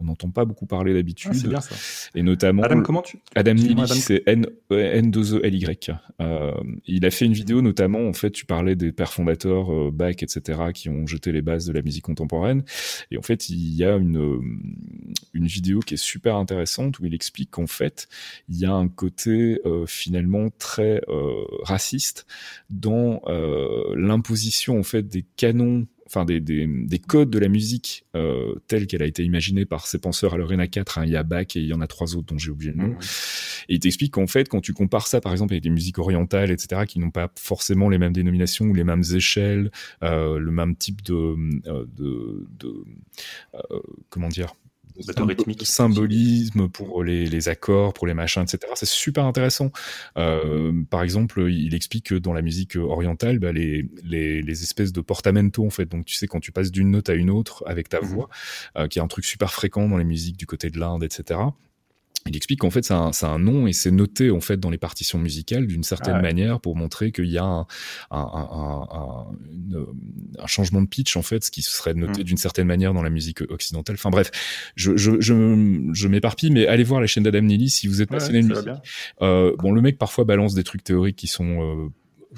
on 0.01 0.05
n'entend 0.05 0.31
pas 0.31 0.45
beaucoup 0.45 0.66
parler 0.66 0.95
d'habitude. 0.95 1.33
Ah, 1.35 1.39
c'est 1.39 1.49
bien 1.49 1.61
ça. 1.61 1.75
Et 2.14 2.22
notamment 2.22 2.62
Adam, 2.62 2.83
comment 2.83 3.03
tu 3.03 3.18
Adam 3.35 3.55
Neely, 3.55 3.89
c'est 3.89 4.22
N 4.27 4.47
N 4.70 5.11
2 5.11 5.37
E 5.37 5.47
Y. 5.47 5.91
il 6.87 7.07
a 7.07 7.11
fait 7.11 7.27
une 7.27 7.33
vidéo 7.33 7.62
notamment 7.62 8.09
en 8.09 8.12
fait, 8.12 8.31
tu 8.31 8.47
parlais 8.47 8.77
des 8.77 8.93
pères 8.93 9.12
fondateurs 9.12 9.93
Bach, 9.93 10.22
etc., 10.22 10.61
qui 10.72 10.89
ont 10.89 11.07
jeté 11.07 11.33
les 11.33 11.43
bases 11.43 11.66
de 11.66 11.72
la 11.72 11.83
musique 11.83 12.05
contemporaine. 12.05 12.64
Et 13.11 13.18
en 13.18 13.22
fait, 13.22 13.49
il 13.49 13.75
y 13.75 13.85
a 13.85 13.97
une, 13.97 14.41
une 15.33 15.47
vidéo 15.47 15.81
qui 15.81 15.95
est 15.95 15.99
super 15.99 16.14
intéressante 16.27 16.99
où 16.99 17.07
il 17.07 17.15
explique 17.15 17.51
qu'en 17.53 17.67
fait, 17.67 18.09
il 18.49 18.59
y 18.59 18.65
a 18.65 18.73
un 18.73 18.89
côté 18.89 19.61
euh, 19.65 19.87
finalement 19.87 20.51
très 20.59 21.01
euh, 21.09 21.45
raciste 21.62 22.27
dans 22.71 23.23
euh, 23.27 23.95
l'imposition 23.97 24.79
en 24.79 24.83
fait 24.83 25.03
des 25.03 25.25
canons 25.37 25.87
enfin 26.07 26.25
des, 26.25 26.41
des, 26.41 26.67
des, 26.67 26.99
codes 26.99 27.31
de 27.31 27.39
la 27.39 27.49
musique 27.49 28.05
euh, 28.15 28.55
telle 28.69 28.87
qu'elle 28.87 29.03
a 29.03 29.07
été 29.07 29.25
imaginée 29.25 29.65
par 29.65 29.87
ces 29.87 29.99
penseurs. 29.99 30.35
Alors 30.35 30.53
il 30.53 30.55
y 30.55 30.57
en 30.57 30.61
a 30.61 30.67
quatre, 30.67 30.99
hein, 30.99 31.05
il 31.05 31.11
y 31.11 31.17
a 31.17 31.23
Bach 31.23 31.57
et 31.57 31.61
il 31.61 31.67
y 31.67 31.73
en 31.73 31.81
a 31.81 31.87
trois 31.87 32.15
autres 32.17 32.27
dont 32.27 32.39
j'ai 32.39 32.51
oublié 32.51 32.73
le 32.73 32.79
nom. 32.79 32.97
Et 33.69 33.75
il 33.75 33.81
t'explique 33.81 34.12
qu'en 34.12 34.27
fait, 34.27 34.49
quand 34.49 34.61
tu 34.61 34.73
compares 34.73 35.07
ça 35.07 35.21
par 35.21 35.33
exemple 35.33 35.55
avec 35.55 35.62
des 35.62 35.71
musiques 35.71 35.99
orientales, 35.99 36.51
etc., 36.51 36.83
qui 36.87 36.99
n'ont 36.99 37.11
pas 37.11 37.31
forcément 37.37 37.89
les 37.89 37.99
mêmes 37.99 38.12
dénominations 38.12 38.67
ou 38.67 38.75
les 38.75 38.85
mêmes 38.85 39.05
échelles, 39.15 39.71
euh, 40.03 40.39
le 40.39 40.51
même 40.51 40.77
type 40.77 41.03
de, 41.03 41.15
euh, 41.15 41.87
de, 41.97 42.47
de 42.59 42.85
euh, 43.55 43.81
comment 44.11 44.29
dire 44.29 44.55
rythmique. 44.97 45.67
symbolisme 45.67 46.69
pour 46.69 47.03
les, 47.03 47.27
les, 47.27 47.49
accords, 47.49 47.93
pour 47.93 48.07
les 48.07 48.15
machins, 48.15 48.43
etc. 48.43 48.73
C'est 48.75 48.89
super 48.89 49.25
intéressant. 49.25 49.71
Euh, 50.17 50.73
par 50.91 51.03
exemple, 51.03 51.51
il 51.51 51.75
explique 51.75 52.07
que 52.07 52.15
dans 52.15 52.33
la 52.33 52.43
musique 52.43 52.77
orientale, 52.77 53.39
bah, 53.39 53.53
les, 53.53 53.89
les, 54.05 54.43
les, 54.43 54.63
espèces 54.63 54.93
de 54.93 55.01
portamento, 55.01 55.65
en 55.67 55.71
fait, 55.71 55.87
donc 55.87 56.05
tu 56.05 56.15
sais, 56.15 56.27
quand 56.27 56.41
tu 56.41 56.53
passes 56.53 56.71
d'une 56.71 56.91
note 56.91 57.09
à 57.09 57.15
une 57.15 57.31
autre 57.31 57.65
avec 57.67 57.89
ta 57.89 58.01
mhm. 58.01 58.07
voix, 58.07 58.29
euh, 58.77 58.89
qui 58.89 58.99
est 58.99 59.03
un 59.03 59.09
truc 59.09 59.25
super 59.25 59.53
fréquent 59.53 59.89
dans 59.89 59.99
les 59.99 60.05
musiques 60.05 60.37
du 60.37 60.47
côté 60.47 60.71
de 60.71 60.79
l'Inde, 60.79 61.05
etc 61.05 61.41
il 62.27 62.37
explique 62.37 62.61
qu'en 62.61 62.70
fait 62.70 62.85
c'est 62.85 62.95
un, 62.95 63.11
un, 63.22 63.39
nom 63.39 63.66
et 63.66 63.72
c'est 63.72 63.91
noté 63.91 64.31
en 64.31 64.41
fait 64.41 64.59
dans 64.59 64.70
les 64.70 64.79
partitions 64.79 65.18
musicales 65.18 65.66
d'une 65.66 65.83
certaine 65.83 66.16
ah 66.16 66.22
manière 66.22 66.61
pour 66.61 66.77
montrer 66.77 67.12
qu'il 67.12 67.27
y 67.27 67.39
a 67.39 67.45
un, 67.45 67.66
un, 68.11 68.87
un, 70.39 70.47
changement 70.47 70.81
de 70.83 70.87
pitch 70.87 71.16
en 71.16 71.22
fait, 71.22 71.45
ce 71.45 71.51
qui 71.51 71.62
serait 71.62 71.95
noté 71.95 72.22
mm. 72.22 72.25
d'une 72.25 72.37
certaine 72.37 72.66
manière 72.66 72.95
dans 72.95 73.03
la 73.03 73.11
musique 73.11 73.43
occidentale. 73.43 73.97
Enfin 73.97 74.11
bref, 74.11 74.31
je, 74.77 74.97
je, 74.97 75.20
je, 75.20 75.91
je 75.93 76.09
m'éparpille, 76.09 76.51
mais 76.51 76.66
allez 76.66 76.85
voir 76.85 77.01
la 77.01 77.07
chaîne 77.07 77.25
d'Adam 77.25 77.43
Neely 77.43 77.68
si 77.70 77.89
vous 77.89 78.01
êtes 78.01 78.11
passionné 78.11 78.43
de 78.43 78.49
musique. 78.49 78.68
Euh, 79.22 79.55
bon, 79.59 79.72
le 79.72 79.81
mec 79.81 79.99
parfois 79.99 80.25
balance 80.25 80.55
des 80.55 80.64
trucs 80.64 80.85
théoriques 80.85 81.16
qui 81.16 81.27
sont 81.27 81.62
euh, 81.62 81.89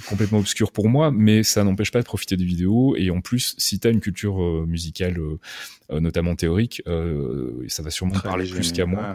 complètement 0.09 0.38
obscur 0.38 0.72
pour 0.72 0.88
moi, 0.88 1.11
mais 1.11 1.42
ça 1.42 1.64
n'empêche 1.64 1.90
pas 1.90 2.01
de 2.01 2.05
profiter 2.05 2.36
des 2.36 2.44
vidéos. 2.44 2.97
Et 2.97 3.11
en 3.11 3.20
plus, 3.20 3.55
si 3.59 3.78
tu 3.80 3.88
as 3.88 3.90
une 3.90 4.01
culture 4.01 4.42
euh, 4.42 4.64
musicale, 4.66 5.18
euh, 5.18 5.38
euh, 5.90 6.01
notamment 6.01 6.34
théorique, 6.34 6.82
ça 7.68 7.82
va 7.82 7.90
sûrement 7.90 8.18
parler 8.20 8.49
plus 8.49 8.72
qu'à 8.72 8.86
moi. 8.86 9.14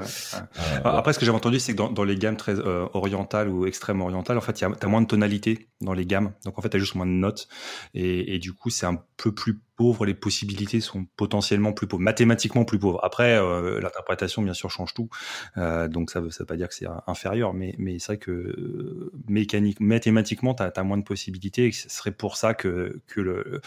Après, 0.84 1.14
ce 1.14 1.20
que 1.20 1.26
j'ai 1.26 1.32
entendu, 1.32 1.60
c'est 1.60 1.74
que 1.74 1.78
dans, 1.78 1.92
dans, 1.92 2.04
les 2.04 2.16
gammes 2.16 2.38
très 2.38 2.56
orientales 2.94 3.50
ou 3.50 3.66
extrême 3.66 4.02
orientales, 4.02 4.38
en 4.38 4.42
fait, 4.42 4.54
tu 4.54 4.66
as 4.66 4.88
moins 4.88 5.02
de 5.02 5.08
tonalités 5.08 5.68
dans 5.82 5.94
les 5.94 6.06
gammes. 6.06 6.32
Donc, 6.46 6.58
en 6.58 6.62
fait, 6.62 6.70
tu 6.70 6.78
as 6.78 6.80
juste 6.80 6.96
moins 6.96 7.06
de 7.06 7.12
notes. 7.12 7.48
Et, 7.94 8.36
et 8.36 8.40
du 8.40 8.54
coup, 8.54 8.70
c'est 8.70 8.86
un 8.86 9.02
peu 9.18 9.34
plus 9.34 9.60
les 10.06 10.14
possibilités 10.14 10.82
sont 10.82 11.06
potentiellement 11.16 11.74
plus 11.74 11.88
pauvres, 11.88 12.04
mathématiquement 12.04 12.66
plus 12.66 12.80
pauvres. 12.80 13.00
Après, 13.04 13.40
l'interprétation, 13.82 14.42
bien 14.42 14.54
sûr, 14.54 14.70
change 14.70 14.94
tout. 14.94 15.10
donc, 15.56 16.12
ça 16.12 16.22
ne 16.22 16.28
veut, 16.28 16.46
pas 16.46 16.56
dire 16.56 16.68
que 16.68 16.76
c'est 16.76 16.88
inférieur, 17.08 17.54
mais, 17.54 17.76
mais 17.78 18.00
c'est 18.00 18.14
vrai 18.14 18.18
que 18.18 19.12
mécanique, 19.28 19.80
mathématiquement, 19.80 20.54
tu 20.54 20.64
as, 20.64 20.84
moins 20.84 20.98
de 20.98 21.04
possibilités. 21.04 21.68
Et 21.68 21.72
ce 21.72 21.90
serait 21.90 22.12
pour 22.12 22.38
ça 22.38 22.54
que, 22.54 23.02
le, 23.16 23.62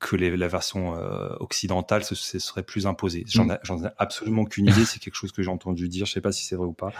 que 0.00 0.16
les, 0.16 0.36
la 0.36 0.48
version 0.48 0.96
euh, 0.96 1.28
occidentale 1.40 2.02
ce, 2.02 2.14
serait 2.14 2.62
plus 2.62 2.86
imposée. 2.86 3.24
J'en 3.28 3.44
mm. 3.44 3.50
ai, 3.50 3.86
ai, 3.86 3.90
absolument 3.98 4.42
aucune 4.42 4.66
idée. 4.66 4.84
c'est 4.84 4.98
quelque 4.98 5.14
chose 5.14 5.32
que 5.32 5.42
j'ai 5.42 5.50
entendu 5.50 5.88
dire. 5.88 6.06
Je 6.06 6.12
sais 6.12 6.20
pas 6.20 6.32
si 6.32 6.44
c'est 6.44 6.56
vrai 6.56 6.66
ou 6.66 6.72
pas. 6.72 6.92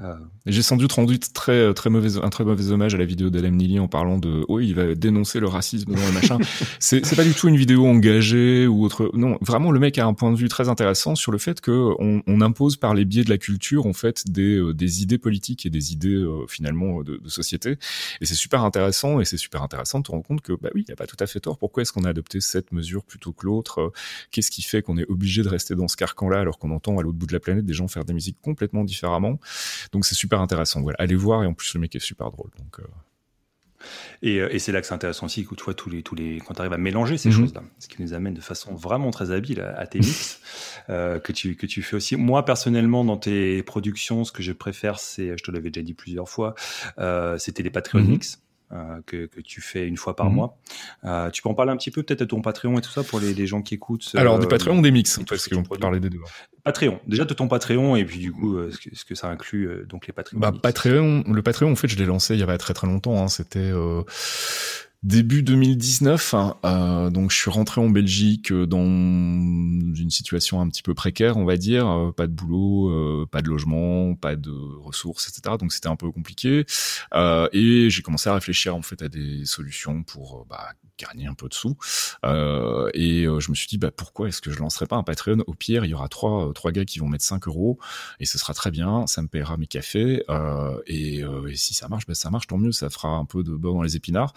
Euh... 0.00 0.14
J'ai 0.46 0.62
sans 0.62 0.76
doute 0.76 0.92
rendu 0.92 1.18
très 1.18 1.74
très 1.74 1.90
mauvais 1.90 2.22
un 2.22 2.30
très 2.30 2.44
mauvais 2.44 2.70
hommage 2.70 2.94
à 2.94 2.98
la 2.98 3.04
vidéo 3.04 3.30
d'Adam 3.30 3.50
Neely 3.50 3.80
en 3.80 3.88
parlant 3.88 4.16
de 4.16 4.44
oui 4.48 4.68
il 4.68 4.74
va 4.74 4.94
dénoncer 4.94 5.40
le 5.40 5.48
racisme 5.48 5.92
dans 5.92 6.06
le 6.06 6.12
machin. 6.12 6.38
c'est 6.78 7.16
pas 7.16 7.24
du 7.24 7.34
tout 7.34 7.48
une 7.48 7.56
vidéo 7.56 7.84
engagée 7.84 8.68
ou 8.68 8.84
autre. 8.84 9.10
Non, 9.14 9.38
vraiment 9.40 9.72
le 9.72 9.80
mec 9.80 9.98
a 9.98 10.06
un 10.06 10.14
point 10.14 10.30
de 10.30 10.36
vue 10.36 10.48
très 10.48 10.68
intéressant 10.68 11.16
sur 11.16 11.32
le 11.32 11.38
fait 11.38 11.60
que 11.60 11.94
on, 11.98 12.22
on 12.28 12.40
impose 12.40 12.76
par 12.76 12.94
les 12.94 13.04
biais 13.04 13.24
de 13.24 13.30
la 13.30 13.38
culture 13.38 13.86
en 13.86 13.92
fait 13.92 14.30
des 14.30 14.58
euh, 14.58 14.72
des 14.72 15.02
idées 15.02 15.18
politiques 15.18 15.66
et 15.66 15.70
des 15.70 15.92
idées 15.92 16.14
euh, 16.14 16.46
finalement 16.46 17.02
de, 17.02 17.16
de, 17.16 17.28
société. 17.28 17.76
Et 18.20 18.26
c'est 18.26 18.36
super 18.36 18.62
intéressant 18.62 19.18
et 19.18 19.24
c'est 19.24 19.36
super 19.36 19.64
intéressant 19.64 19.98
de 19.98 20.04
te 20.04 20.12
rendre 20.12 20.24
compte 20.24 20.42
que 20.42 20.52
bah 20.52 20.68
oui 20.76 20.84
il 20.86 20.92
a 20.92 20.96
pas 20.96 21.06
tout 21.06 21.16
à 21.18 21.26
fait 21.26 21.40
tort. 21.40 21.58
Pourquoi 21.58 21.82
est-ce 21.82 21.92
qu'on 21.92 22.04
a 22.04 22.12
cette 22.40 22.72
mesure 22.72 23.04
plutôt 23.04 23.32
que 23.32 23.46
l'autre 23.46 23.80
euh, 23.80 23.92
Qu'est-ce 24.30 24.50
qui 24.50 24.62
fait 24.62 24.82
qu'on 24.82 24.98
est 24.98 25.08
obligé 25.08 25.42
de 25.42 25.48
rester 25.48 25.74
dans 25.74 25.88
ce 25.88 25.96
carcan-là 25.96 26.40
alors 26.40 26.58
qu'on 26.58 26.70
entend 26.70 26.98
à 26.98 27.02
l'autre 27.02 27.16
bout 27.16 27.26
de 27.26 27.32
la 27.32 27.40
planète 27.40 27.64
des 27.64 27.72
gens 27.72 27.88
faire 27.88 28.04
des 28.04 28.12
musiques 28.12 28.38
complètement 28.42 28.84
différemment 28.84 29.38
Donc 29.92 30.04
c'est 30.06 30.14
super 30.14 30.40
intéressant. 30.40 30.80
Voilà, 30.82 30.96
allez 30.98 31.16
voir 31.16 31.42
et 31.42 31.46
en 31.46 31.54
plus 31.54 31.74
le 31.74 31.80
mec 31.80 31.94
est 31.96 32.00
super 32.00 32.30
drôle. 32.30 32.50
Donc 32.58 32.80
euh. 32.80 32.84
et, 34.22 34.40
euh, 34.40 34.52
et 34.52 34.58
c'est 34.58 34.72
là 34.72 34.80
que 34.80 34.86
c'est 34.86 34.94
intéressant 34.94 35.26
aussi, 35.26 35.44
que 35.44 35.54
tu 35.54 35.64
vois, 35.64 35.74
tous 35.74 35.90
les, 35.90 36.02
tous 36.02 36.14
les, 36.14 36.40
quand 36.40 36.54
tu 36.54 36.60
arrives 36.60 36.72
à 36.72 36.78
mélanger 36.78 37.18
ces 37.18 37.30
mhm. 37.30 37.34
choses-là, 37.34 37.62
ce 37.78 37.88
qui 37.88 38.02
nous 38.02 38.12
amène 38.12 38.34
de 38.34 38.40
façon 38.40 38.74
vraiment 38.74 39.10
très 39.10 39.30
habile 39.30 39.60
à, 39.60 39.86
tes 39.86 40.00
mix, 40.00 40.40
que, 40.88 41.32
tu, 41.32 41.56
que 41.56 41.66
tu 41.66 41.82
fais 41.82 41.96
aussi. 41.96 42.16
Moi, 42.16 42.44
personnellement, 42.44 43.04
dans 43.04 43.16
tes 43.16 43.62
productions, 43.62 44.24
ce 44.24 44.32
que 44.32 44.42
je 44.42 44.52
préfère, 44.52 44.98
c'est, 44.98 45.36
je 45.36 45.42
te 45.42 45.50
l'avais 45.50 45.70
déjà 45.70 45.84
dit 45.84 45.94
plusieurs 45.94 46.28
fois, 46.28 46.54
c'était 47.38 47.62
les 47.62 47.70
Patreon 47.70 48.00
mhm. 48.00 48.10
mix. 48.10 48.40
Euh, 48.70 49.00
que, 49.06 49.24
que, 49.24 49.40
tu 49.40 49.62
fais 49.62 49.88
une 49.88 49.96
fois 49.96 50.14
par 50.14 50.28
mhm. 50.28 50.34
mois. 50.34 50.58
Euh, 51.04 51.30
tu 51.30 51.40
peux 51.40 51.48
en 51.48 51.54
parler 51.54 51.72
un 51.72 51.78
petit 51.78 51.90
peu 51.90 52.02
peut-être 52.02 52.20
de 52.20 52.24
ton 52.26 52.42
Patreon 52.42 52.78
et 52.78 52.82
tout 52.82 52.90
ça 52.90 53.02
pour 53.02 53.18
les, 53.18 53.32
les 53.32 53.46
gens 53.46 53.62
qui 53.62 53.74
écoutent. 53.74 54.10
Alors 54.14 54.38
des 54.38 54.44
euh, 54.44 54.48
Patreons, 54.48 54.82
des 54.82 54.90
mix, 54.90 55.18
parce 55.26 55.48
qu'on 55.48 55.62
peut 55.62 55.78
parler 55.78 56.00
des 56.00 56.10
deux. 56.10 56.20
Patreon, 56.64 57.00
déjà 57.06 57.24
de 57.24 57.32
ton 57.32 57.48
Patreon 57.48 57.96
et 57.96 58.04
puis 58.04 58.18
du 58.18 58.30
coup 58.30 58.58
ce 58.70 58.76
que, 58.76 58.94
ce 58.94 59.06
que 59.06 59.14
ça 59.14 59.28
inclut 59.28 59.86
donc 59.88 60.06
les 60.06 60.12
Patreons. 60.12 60.38
Bah 60.38 60.52
Patreon, 60.52 61.24
le 61.26 61.42
Patreon 61.42 61.72
en 61.72 61.76
fait 61.76 61.88
je 61.88 61.96
l'ai 61.96 62.04
lancé 62.04 62.34
il 62.34 62.40
y 62.40 62.42
avait 62.42 62.58
très 62.58 62.74
très 62.74 62.86
longtemps. 62.86 63.22
Hein, 63.22 63.28
C'était 63.28 63.72
début 65.02 65.42
2019. 65.42 66.34
Hein, 66.34 66.56
euh, 66.64 67.10
donc 67.10 67.30
je 67.30 67.36
suis 67.36 67.50
rentré 67.50 67.80
en 67.80 67.88
Belgique 67.88 68.50
euh, 68.52 68.66
dans 68.66 68.84
une 68.84 70.10
situation 70.10 70.60
un 70.60 70.68
petit 70.68 70.82
peu 70.82 70.94
précaire, 70.94 71.36
on 71.36 71.44
va 71.44 71.56
dire, 71.56 71.88
euh, 71.88 72.12
pas 72.12 72.26
de 72.26 72.32
boulot, 72.32 73.26
pas 73.26 73.42
de 73.42 73.48
logement, 73.48 74.14
pas 74.14 74.36
de 74.36 74.52
ressources, 74.80 75.28
etc. 75.28 75.56
Donc 75.58 75.72
c'était 75.72 75.88
un 75.88 75.96
peu 75.96 76.10
compliqué. 76.10 76.64
et 77.52 77.90
j'ai 77.90 78.02
commencé 78.02 78.28
à 78.28 78.34
réfléchir 78.34 78.74
en 78.74 78.82
fait 78.82 79.02
à 79.02 79.08
des 79.08 79.44
solutions 79.44 80.02
pour 80.02 80.46
bah, 80.48 80.72
gagner 80.98 81.26
un 81.26 81.34
peu 81.34 81.48
de 81.48 81.54
sous. 81.54 81.76
Euh, 82.24 82.90
et 82.92 83.24
euh, 83.24 83.40
je 83.40 83.50
me 83.50 83.54
suis 83.54 83.68
dit, 83.68 83.78
bah, 83.78 83.90
pourquoi 83.90 84.28
est-ce 84.28 84.42
que 84.42 84.50
je 84.50 84.58
lancerais 84.58 84.86
pas 84.86 84.96
un 84.96 85.02
Patreon? 85.02 85.42
Au 85.46 85.54
pire, 85.54 85.84
il 85.84 85.90
y 85.90 85.94
aura 85.94 86.08
trois, 86.08 86.52
trois 86.54 86.72
gars 86.72 86.84
qui 86.84 86.98
vont 86.98 87.08
mettre 87.08 87.24
5 87.24 87.46
euros 87.46 87.78
et 88.20 88.26
ce 88.26 88.38
sera 88.38 88.52
très 88.54 88.70
bien, 88.70 89.06
ça 89.06 89.22
me 89.22 89.28
paiera 89.28 89.56
mes 89.56 89.66
cafés. 89.66 90.24
Et, 90.86 91.20
et, 91.20 91.56
si 91.56 91.74
ça 91.74 91.88
marche, 91.88 92.06
bah, 92.06 92.14
ça 92.14 92.30
marche, 92.30 92.46
tant 92.48 92.58
mieux, 92.58 92.72
ça 92.72 92.90
fera 92.90 93.08
un 93.08 93.24
peu 93.24 93.42
de 93.42 93.52
beurre 93.52 93.74
dans 93.74 93.82
les 93.82 93.96
épinards. 93.96 94.34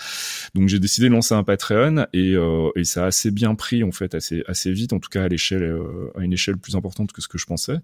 Donc 0.53 0.67
j'ai 0.67 0.79
décidé 0.79 1.07
de 1.07 1.13
lancer 1.13 1.33
un 1.33 1.43
Patreon 1.43 2.05
et, 2.13 2.35
et 2.75 2.83
ça 2.83 3.03
a 3.03 3.07
assez 3.07 3.31
bien 3.31 3.55
pris, 3.55 3.83
en 3.83 3.91
fait, 3.91 4.15
assez, 4.15 4.43
assez 4.47 4.71
vite, 4.71 4.93
en 4.93 4.99
tout 4.99 5.09
cas 5.09 5.23
à 5.23 5.27
l'échelle, 5.27 5.77
à 6.15 6.21
une 6.21 6.33
échelle 6.33 6.57
plus 6.57 6.75
importante 6.75 7.11
que 7.11 7.21
ce 7.21 7.27
que 7.27 7.37
je 7.37 7.45
pensais. 7.45 7.77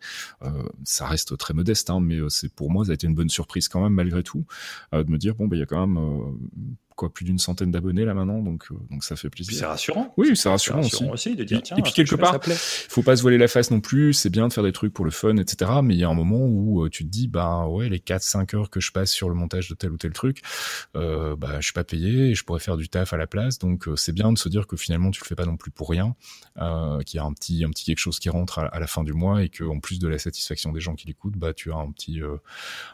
ça 0.84 1.07
reste 1.07 1.38
très 1.38 1.53
modeste, 1.53 1.89
hein, 1.89 1.99
mais 2.01 2.18
c'est 2.30 2.53
pour 2.53 2.70
moi, 2.70 2.86
ça 2.86 2.91
a 2.91 2.93
été 2.95 3.07
une 3.07 3.15
bonne 3.15 3.30
surprise 3.30 3.68
quand 3.70 3.82
même, 3.82 3.93
malgré 3.93 4.24
tout, 4.24 4.45
de 4.91 5.09
me 5.09 5.18
dire, 5.18 5.36
bon, 5.36 5.47
bah, 5.47 5.55
il 5.55 5.59
y 5.59 5.63
a 5.63 5.65
quand 5.65 5.86
même 5.86 6.38
quoi, 6.98 7.14
plus 7.14 7.24
d'une 7.24 7.39
centaine 7.39 7.72
d'abonnés 7.72 8.04
là 8.04 8.14
maintenant, 8.14 8.41
donc 8.41 8.66
euh, 8.72 8.76
donc 8.91 9.04
ça 9.04 9.16
fait 9.16 9.30
plaisir. 9.30 9.58
C'est 9.58 9.66
rassurant. 9.66 10.14
Oui, 10.18 10.36
c'est 10.36 10.50
rassurant, 10.50 10.82
aussi. 10.82 11.36
de 11.36 11.43
dire 11.45 11.62
tiens. 11.64 11.78
Et 11.78 11.82
puis 11.82 11.93
quelque 11.93 12.16
part, 12.16 12.39
il 12.45 12.54
faut 12.54 13.04
pas 13.04 13.16
se 13.16 13.22
voiler 13.22 13.38
la 13.38 13.48
face 13.48 13.72
non 13.72 13.80
plus. 13.80 14.14
C'est 14.14 14.30
bien 14.30 14.48
de 14.50 14.54
faire 14.54 14.64
des 14.64 14.74
trucs 14.74 14.93
pour 14.93 15.06
le 15.06 15.12
fun, 15.12 15.38
etc. 15.38 15.72
Mais 15.84 15.93
il 15.93 16.00
y 16.00 16.04
a 16.04 16.10
un 16.10 16.14
moment 16.14 16.45
où 16.45 16.84
euh, 16.84 16.89
tu 16.89 17.06
te 17.06 17.10
dis 17.10 17.28
bah 17.28 17.68
ouais, 17.68 17.88
les 17.88 18.00
4-5 18.00 18.56
heures 18.56 18.70
que 18.70 18.80
je 18.80 18.91
passe 18.91 19.12
sur 19.12 19.30
le 19.30 19.36
montage 19.36 19.70
de 19.70 19.76
tel 19.76 19.91
ou 19.91 19.98
tel 19.98 20.12
truc, 20.12 20.41
euh, 20.95 21.36
bah 21.36 21.60
je 21.60 21.66
suis 21.66 21.74
pas 21.74 21.84
payé 21.84 22.30
et 22.30 22.36
je 22.36 22.43
pourrais 22.43 22.60
faire 22.60 22.78
du 22.78 22.89
taf 22.89 23.14
à 23.14 23.18
la 23.18 23.28
place. 23.28 23.60
Donc 23.60 23.88
euh, 23.88 23.95
c'est 23.95 24.12
bien 24.12 24.32
de 24.32 24.38
se 24.38 24.50
dire 24.50 24.68
que 24.68 24.76
finalement 24.76 25.12
tu 25.12 25.22
le 25.22 25.28
fais 25.28 25.36
pas 25.36 25.45
non 25.45 25.58
plus 25.58 25.72
pour 25.72 25.89
rien, 25.89 26.16
euh, 26.60 27.02
qu'il 27.02 27.18
y 27.18 27.22
a 27.22 27.24
un 27.24 27.34
petit 27.34 27.64
un 27.64 27.70
petit 27.70 27.86
quelque 27.86 28.00
chose 28.00 28.20
qui 28.20 28.30
rentre 28.30 28.60
à, 28.60 28.80
la 28.80 28.88
fin 28.88 29.04
du 29.04 29.14
mois 29.14 29.43
et 29.43 29.50
que 29.50 29.64
en 29.64 29.80
plus 29.80 30.00
de 30.00 30.08
la 30.08 30.18
satisfaction 30.18 30.72
des 30.72 30.82
gens 30.82 30.95
qui 30.95 31.08
l'écoutent, 31.08 31.38
bah 31.38 31.54
tu 31.54 31.72
as 31.72 31.78
un 31.78 31.91
petit 31.91 32.20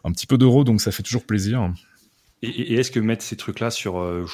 un 0.04 0.12
petit 0.12 0.28
peu 0.28 0.38
d'euros, 0.38 0.64
donc 0.64 0.82
ça 0.82 0.91
fait 0.91 1.04
toujours 1.04 1.26
plaisir. 1.26 1.72
Et, 2.46 2.74
est-ce 2.74 2.91
que 2.91 3.00
mettre 3.00 3.24
ces 3.24 3.38
trucs-là 3.38 3.72
sur, 3.72 4.00
euh, 4.00 4.26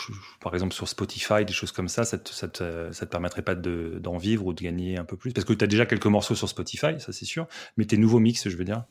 par 0.41 0.55
exemple, 0.55 0.73
sur 0.73 0.87
Spotify, 0.87 1.45
des 1.45 1.53
choses 1.53 1.71
comme 1.71 1.87
ça, 1.87 2.05
ça 2.05 2.17
te, 2.17 2.33
ça 2.33 2.47
te, 2.47 2.91
ça 2.91 3.05
te 3.05 3.11
permettrait 3.11 3.43
pas 3.43 3.53
d'en 3.53 4.17
vivre 4.17 4.47
ou 4.47 4.53
de 4.53 4.61
gagner 4.63 4.97
un 4.97 5.05
peu 5.05 5.15
plus? 5.15 5.31
Parce 5.31 5.45
que 5.45 5.53
tu 5.53 5.63
as 5.63 5.67
déjà 5.67 5.85
quelques 5.85 6.07
morceaux 6.07 6.33
sur 6.33 6.49
Spotify, 6.49 6.99
ça 6.99 7.11
c'est 7.11 7.25
sûr, 7.25 7.47
mais 7.77 7.85
tes 7.85 7.97
nouveaux 7.97 8.17
mix, 8.17 8.49
je 8.49 8.57
veux 8.57 8.63
dire 8.63 8.85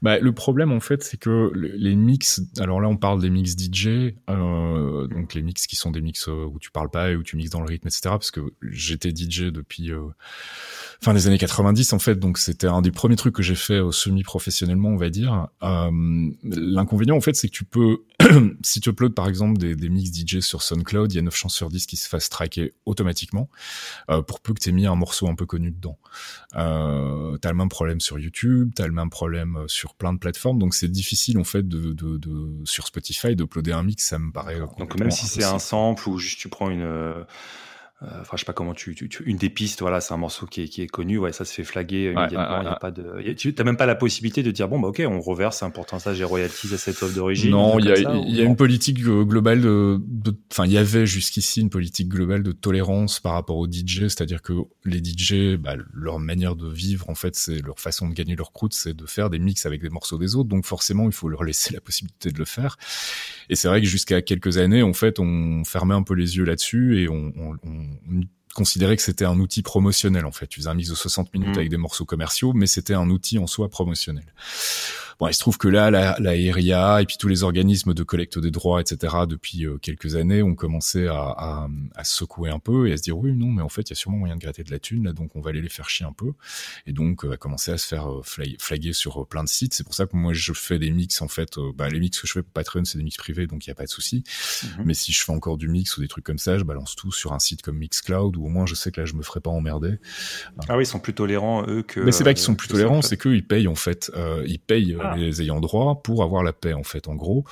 bah, 0.00 0.18
Le 0.18 0.32
problème, 0.32 0.72
en 0.72 0.80
fait, 0.80 1.04
c'est 1.04 1.18
que 1.18 1.52
les 1.54 1.94
mix, 1.96 2.40
alors 2.58 2.80
là, 2.80 2.88
on 2.88 2.96
parle 2.96 3.20
des 3.20 3.28
mix 3.28 3.52
DJ, 3.52 4.14
euh, 4.30 5.06
donc 5.06 5.34
les 5.34 5.42
mix 5.42 5.66
qui 5.66 5.76
sont 5.76 5.90
des 5.90 6.00
mix 6.00 6.26
euh, 6.28 6.46
où 6.46 6.58
tu 6.58 6.70
parles 6.70 6.90
pas 6.90 7.10
et 7.10 7.16
où 7.16 7.22
tu 7.22 7.36
mixes 7.36 7.50
dans 7.50 7.60
le 7.60 7.66
rythme, 7.66 7.88
etc. 7.88 8.00
Parce 8.04 8.30
que 8.30 8.40
j'étais 8.62 9.10
DJ 9.10 9.52
depuis 9.52 9.92
euh, 9.92 10.00
fin 11.02 11.12
des 11.12 11.26
années 11.26 11.36
90, 11.36 11.92
en 11.92 11.98
fait, 11.98 12.18
donc 12.18 12.38
c'était 12.38 12.68
un 12.68 12.80
des 12.80 12.90
premiers 12.90 13.16
trucs 13.16 13.34
que 13.34 13.42
j'ai 13.42 13.54
fait 13.54 13.82
semi-professionnellement, 13.90 14.88
on 14.88 14.96
va 14.96 15.10
dire. 15.10 15.48
L'inconvénient, 15.60 17.16
en 17.16 17.20
fait, 17.20 17.36
c'est 17.36 17.48
que 17.48 17.52
tu 17.52 17.64
peux 17.64 17.98
si 18.62 18.80
tu 18.80 18.90
uploads 18.90 19.14
par 19.14 19.28
exemple 19.28 19.58
des, 19.58 19.74
des, 19.74 19.88
mix 19.88 20.10
DJ 20.10 20.40
sur 20.40 20.62
SoundCloud, 20.62 21.12
il 21.12 21.16
y 21.16 21.18
a 21.18 21.22
9 21.22 21.34
chances 21.34 21.54
sur 21.54 21.68
10 21.68 21.86
qu'ils 21.86 21.98
se 21.98 22.08
fassent 22.08 22.28
tracker 22.28 22.74
automatiquement, 22.84 23.48
euh, 24.10 24.22
pour 24.22 24.40
peu 24.40 24.54
que 24.54 24.60
tu 24.60 24.68
aies 24.68 24.72
mis 24.72 24.86
un 24.86 24.94
morceau 24.94 25.28
un 25.28 25.34
peu 25.34 25.46
connu 25.46 25.70
dedans. 25.70 25.98
Euh, 26.56 27.36
t'as 27.38 27.50
le 27.50 27.56
même 27.56 27.68
problème 27.68 28.00
sur 28.00 28.18
YouTube, 28.18 28.72
t'as 28.74 28.86
le 28.86 28.92
même 28.92 29.10
problème 29.10 29.56
euh, 29.56 29.68
sur 29.68 29.94
plein 29.94 30.12
de 30.12 30.18
plateformes, 30.18 30.58
donc 30.58 30.74
c'est 30.74 30.88
difficile 30.88 31.38
en 31.38 31.44
fait 31.44 31.66
de, 31.66 31.92
de, 31.92 32.16
de 32.16 32.64
sur 32.64 32.86
Spotify 32.86 33.36
d'uploader 33.36 33.72
un 33.72 33.82
mix, 33.82 34.04
ça 34.06 34.18
me 34.18 34.32
paraît. 34.32 34.58
Donc 34.78 34.98
même 34.98 35.10
si 35.10 35.26
c'est 35.26 35.44
un 35.44 35.58
sample 35.58 36.08
ou 36.08 36.18
juste 36.18 36.38
tu 36.38 36.48
prends 36.48 36.70
une 36.70 36.82
euh, 36.82 37.24
enfin 38.02 38.36
je 38.36 38.38
sais 38.38 38.44
pas 38.44 38.52
comment 38.52 38.74
tu, 38.74 38.94
tu, 38.94 39.08
une 39.24 39.38
des 39.38 39.48
pistes 39.48 39.80
voilà 39.80 40.00
c'est 40.00 40.12
un 40.12 40.18
morceau 40.18 40.46
qui 40.46 40.62
est, 40.62 40.68
qui 40.68 40.82
est 40.82 40.86
connu. 40.86 41.18
Ouais 41.18 41.32
ça 41.32 41.44
se 41.44 41.52
fait 41.54 41.64
flaguer 41.64 42.12
immédiatement. 42.12 42.60
il 42.60 42.64
y 42.64 42.68
a 42.68 42.76
pas 42.76 42.90
de 42.90 43.32
tu 43.32 43.54
t'as 43.54 43.64
même 43.64 43.76
pas 43.76 43.86
la 43.86 43.94
possibilité 43.94 44.42
de 44.42 44.50
dire 44.50 44.68
bon 44.68 44.78
bah 44.78 44.88
ok 44.88 45.02
on 45.06 45.20
reverse 45.20 45.62
un 45.62 45.70
pourcentage 45.70 46.18
des 46.18 46.24
royalties 46.24 46.74
à 46.74 46.78
cette 46.78 47.02
offre 47.02 47.14
d'origine 47.14 47.50
non 47.50 47.78
il 47.78 47.86
y 47.86 47.92
a, 47.92 47.96
y 47.98 48.40
a 48.40 48.44
une 48.44 48.56
politique 48.56 49.00
euh, 49.06 49.24
globale 49.24 49.62
de 49.62 50.00
enfin 50.52 50.66
il 50.66 50.72
y 50.72 50.78
avait 50.78 51.06
jusqu'ici 51.06 51.60
une 51.60 51.70
politique 51.70 52.08
globale 52.08 52.42
de 52.42 52.52
tolérance 52.52 53.20
par 53.20 53.32
rapport 53.32 53.56
aux 53.56 53.66
DJ 53.66 54.08
c'est-à-dire 54.08 54.42
que 54.42 54.52
les 54.84 55.02
DJ 55.02 55.56
bah, 55.56 55.74
leur 55.92 56.18
manière 56.18 56.54
de 56.54 56.68
vivre 56.68 57.08
en 57.08 57.14
fait 57.14 57.34
c'est 57.34 57.62
leur 57.62 57.80
façon 57.80 58.08
de 58.08 58.14
gagner 58.14 58.36
leur 58.36 58.52
croûte 58.52 58.74
c'est 58.74 58.94
de 58.94 59.06
faire 59.06 59.30
des 59.30 59.38
mix 59.38 59.66
avec 59.66 59.80
des 59.80 59.88
morceaux 59.88 60.18
des 60.18 60.34
autres. 60.36 60.48
Donc 60.48 60.64
forcément 60.64 61.06
il 61.06 61.12
faut 61.12 61.28
leur 61.28 61.44
laisser 61.44 61.72
la 61.72 61.80
possibilité 61.80 62.30
de 62.30 62.38
le 62.38 62.44
faire. 62.44 62.76
Et 63.48 63.56
c'est 63.56 63.68
vrai 63.68 63.80
que 63.80 63.86
jusqu'à 63.86 64.22
quelques 64.22 64.58
années 64.58 64.82
en 64.82 64.92
fait 64.92 65.18
on 65.18 65.64
fermait 65.64 65.94
un 65.94 66.02
peu 66.02 66.14
les 66.14 66.36
yeux 66.36 66.44
là-dessus 66.44 67.00
et 67.00 67.08
on, 67.08 67.32
on 67.36 67.56
on 67.64 67.85
considérait 68.54 68.96
que 68.96 69.02
c'était 69.02 69.26
un 69.26 69.38
outil 69.38 69.62
promotionnel 69.62 70.24
en 70.24 70.32
fait. 70.32 70.46
Tu 70.46 70.60
faisais 70.60 70.70
un 70.70 70.74
mix 70.74 70.88
de 70.88 70.94
60 70.94 71.32
minutes 71.34 71.50
mmh. 71.50 71.58
avec 71.58 71.68
des 71.68 71.76
morceaux 71.76 72.06
commerciaux, 72.06 72.52
mais 72.54 72.66
c'était 72.66 72.94
un 72.94 73.10
outil 73.10 73.38
en 73.38 73.46
soi 73.46 73.68
promotionnel. 73.68 74.24
Bon, 75.18 75.28
il 75.28 75.34
se 75.34 75.38
trouve 75.38 75.56
que 75.56 75.68
là, 75.68 75.90
la, 75.90 76.14
la 76.18 76.32
RIA 76.32 77.00
et 77.00 77.06
puis 77.06 77.16
tous 77.16 77.28
les 77.28 77.42
organismes 77.42 77.94
de 77.94 78.02
collecte 78.02 78.38
des 78.38 78.50
droits, 78.50 78.82
etc., 78.82 79.14
depuis 79.26 79.64
euh, 79.64 79.78
quelques 79.78 80.14
années, 80.14 80.42
ont 80.42 80.54
commencé 80.54 81.06
à, 81.06 81.14
à, 81.14 81.68
à, 81.94 82.04
secouer 82.04 82.50
un 82.50 82.58
peu 82.58 82.88
et 82.88 82.92
à 82.92 82.98
se 82.98 83.02
dire 83.02 83.16
oui, 83.16 83.32
non, 83.32 83.46
mais 83.46 83.62
en 83.62 83.70
fait, 83.70 83.82
il 83.82 83.90
y 83.90 83.92
a 83.92 83.96
sûrement 83.96 84.18
moyen 84.18 84.36
de 84.36 84.40
gratter 84.40 84.62
de 84.62 84.70
la 84.70 84.78
thune, 84.78 85.04
là, 85.04 85.14
donc 85.14 85.34
on 85.34 85.40
va 85.40 85.50
aller 85.50 85.62
les 85.62 85.70
faire 85.70 85.88
chier 85.88 86.04
un 86.04 86.12
peu. 86.12 86.32
Et 86.86 86.92
donc, 86.92 87.24
euh, 87.24 87.32
a 87.32 87.36
commencé 87.38 87.70
à 87.70 87.78
se 87.78 87.86
faire 87.86 88.10
euh, 88.10 88.22
flaguer 88.58 88.92
sur 88.92 89.26
plein 89.26 89.42
de 89.42 89.48
sites. 89.48 89.72
C'est 89.72 89.84
pour 89.84 89.94
ça 89.94 90.04
que 90.04 90.14
moi, 90.14 90.34
je 90.34 90.52
fais 90.52 90.78
des 90.78 90.90
mix, 90.90 91.22
en 91.22 91.28
fait. 91.28 91.54
bah, 91.74 91.88
les 91.88 91.98
mix 91.98 92.20
que 92.20 92.26
je 92.26 92.34
fais 92.34 92.42
pour 92.42 92.52
Patreon, 92.52 92.84
c'est 92.84 92.98
des 92.98 93.04
mix 93.04 93.16
privés, 93.16 93.46
donc 93.46 93.66
il 93.66 93.70
n'y 93.70 93.72
a 93.72 93.76
pas 93.76 93.84
de 93.84 93.90
souci. 93.90 94.22
Mm-hmm. 94.26 94.68
Mais 94.84 94.94
si 94.94 95.12
je 95.12 95.24
fais 95.24 95.32
encore 95.32 95.56
du 95.56 95.68
mix 95.68 95.96
ou 95.96 96.02
des 96.02 96.08
trucs 96.08 96.24
comme 96.24 96.38
ça, 96.38 96.58
je 96.58 96.64
balance 96.64 96.94
tout 96.94 97.10
sur 97.10 97.32
un 97.32 97.38
site 97.38 97.62
comme 97.62 97.78
Mixcloud, 97.78 98.36
où 98.36 98.44
au 98.44 98.48
moins 98.48 98.66
je 98.66 98.74
sais 98.74 98.90
que 98.90 99.00
là, 99.00 99.06
je 99.06 99.14
me 99.14 99.22
ferai 99.22 99.40
pas 99.40 99.50
emmerder. 99.50 99.98
Ah 100.68 100.76
oui, 100.76 100.82
ils 100.82 100.86
sont 100.86 101.00
plus 101.00 101.14
tolérants, 101.14 101.66
eux, 101.66 101.82
que. 101.82 102.00
Mais 102.00 102.12
c'est 102.12 102.24
pas 102.24 102.34
qu'ils 102.34 102.44
sont 102.44 102.54
plus 102.54 102.68
tolérants, 102.68 103.00
c'est 103.00 103.16
qu'eux, 103.16 103.34
ils 103.34 103.46
payent, 103.46 103.68
en 103.68 103.74
fait. 103.74 104.12
ils 104.46 104.58
payent 104.58 104.94
ah. 105.12 105.16
les 105.16 105.42
ayants 105.42 105.60
droit 105.60 106.02
pour 106.02 106.22
avoir 106.22 106.42
la 106.42 106.52
paix 106.52 106.72
en 106.72 106.82
fait 106.82 107.08
en 107.08 107.14
gros. 107.14 107.44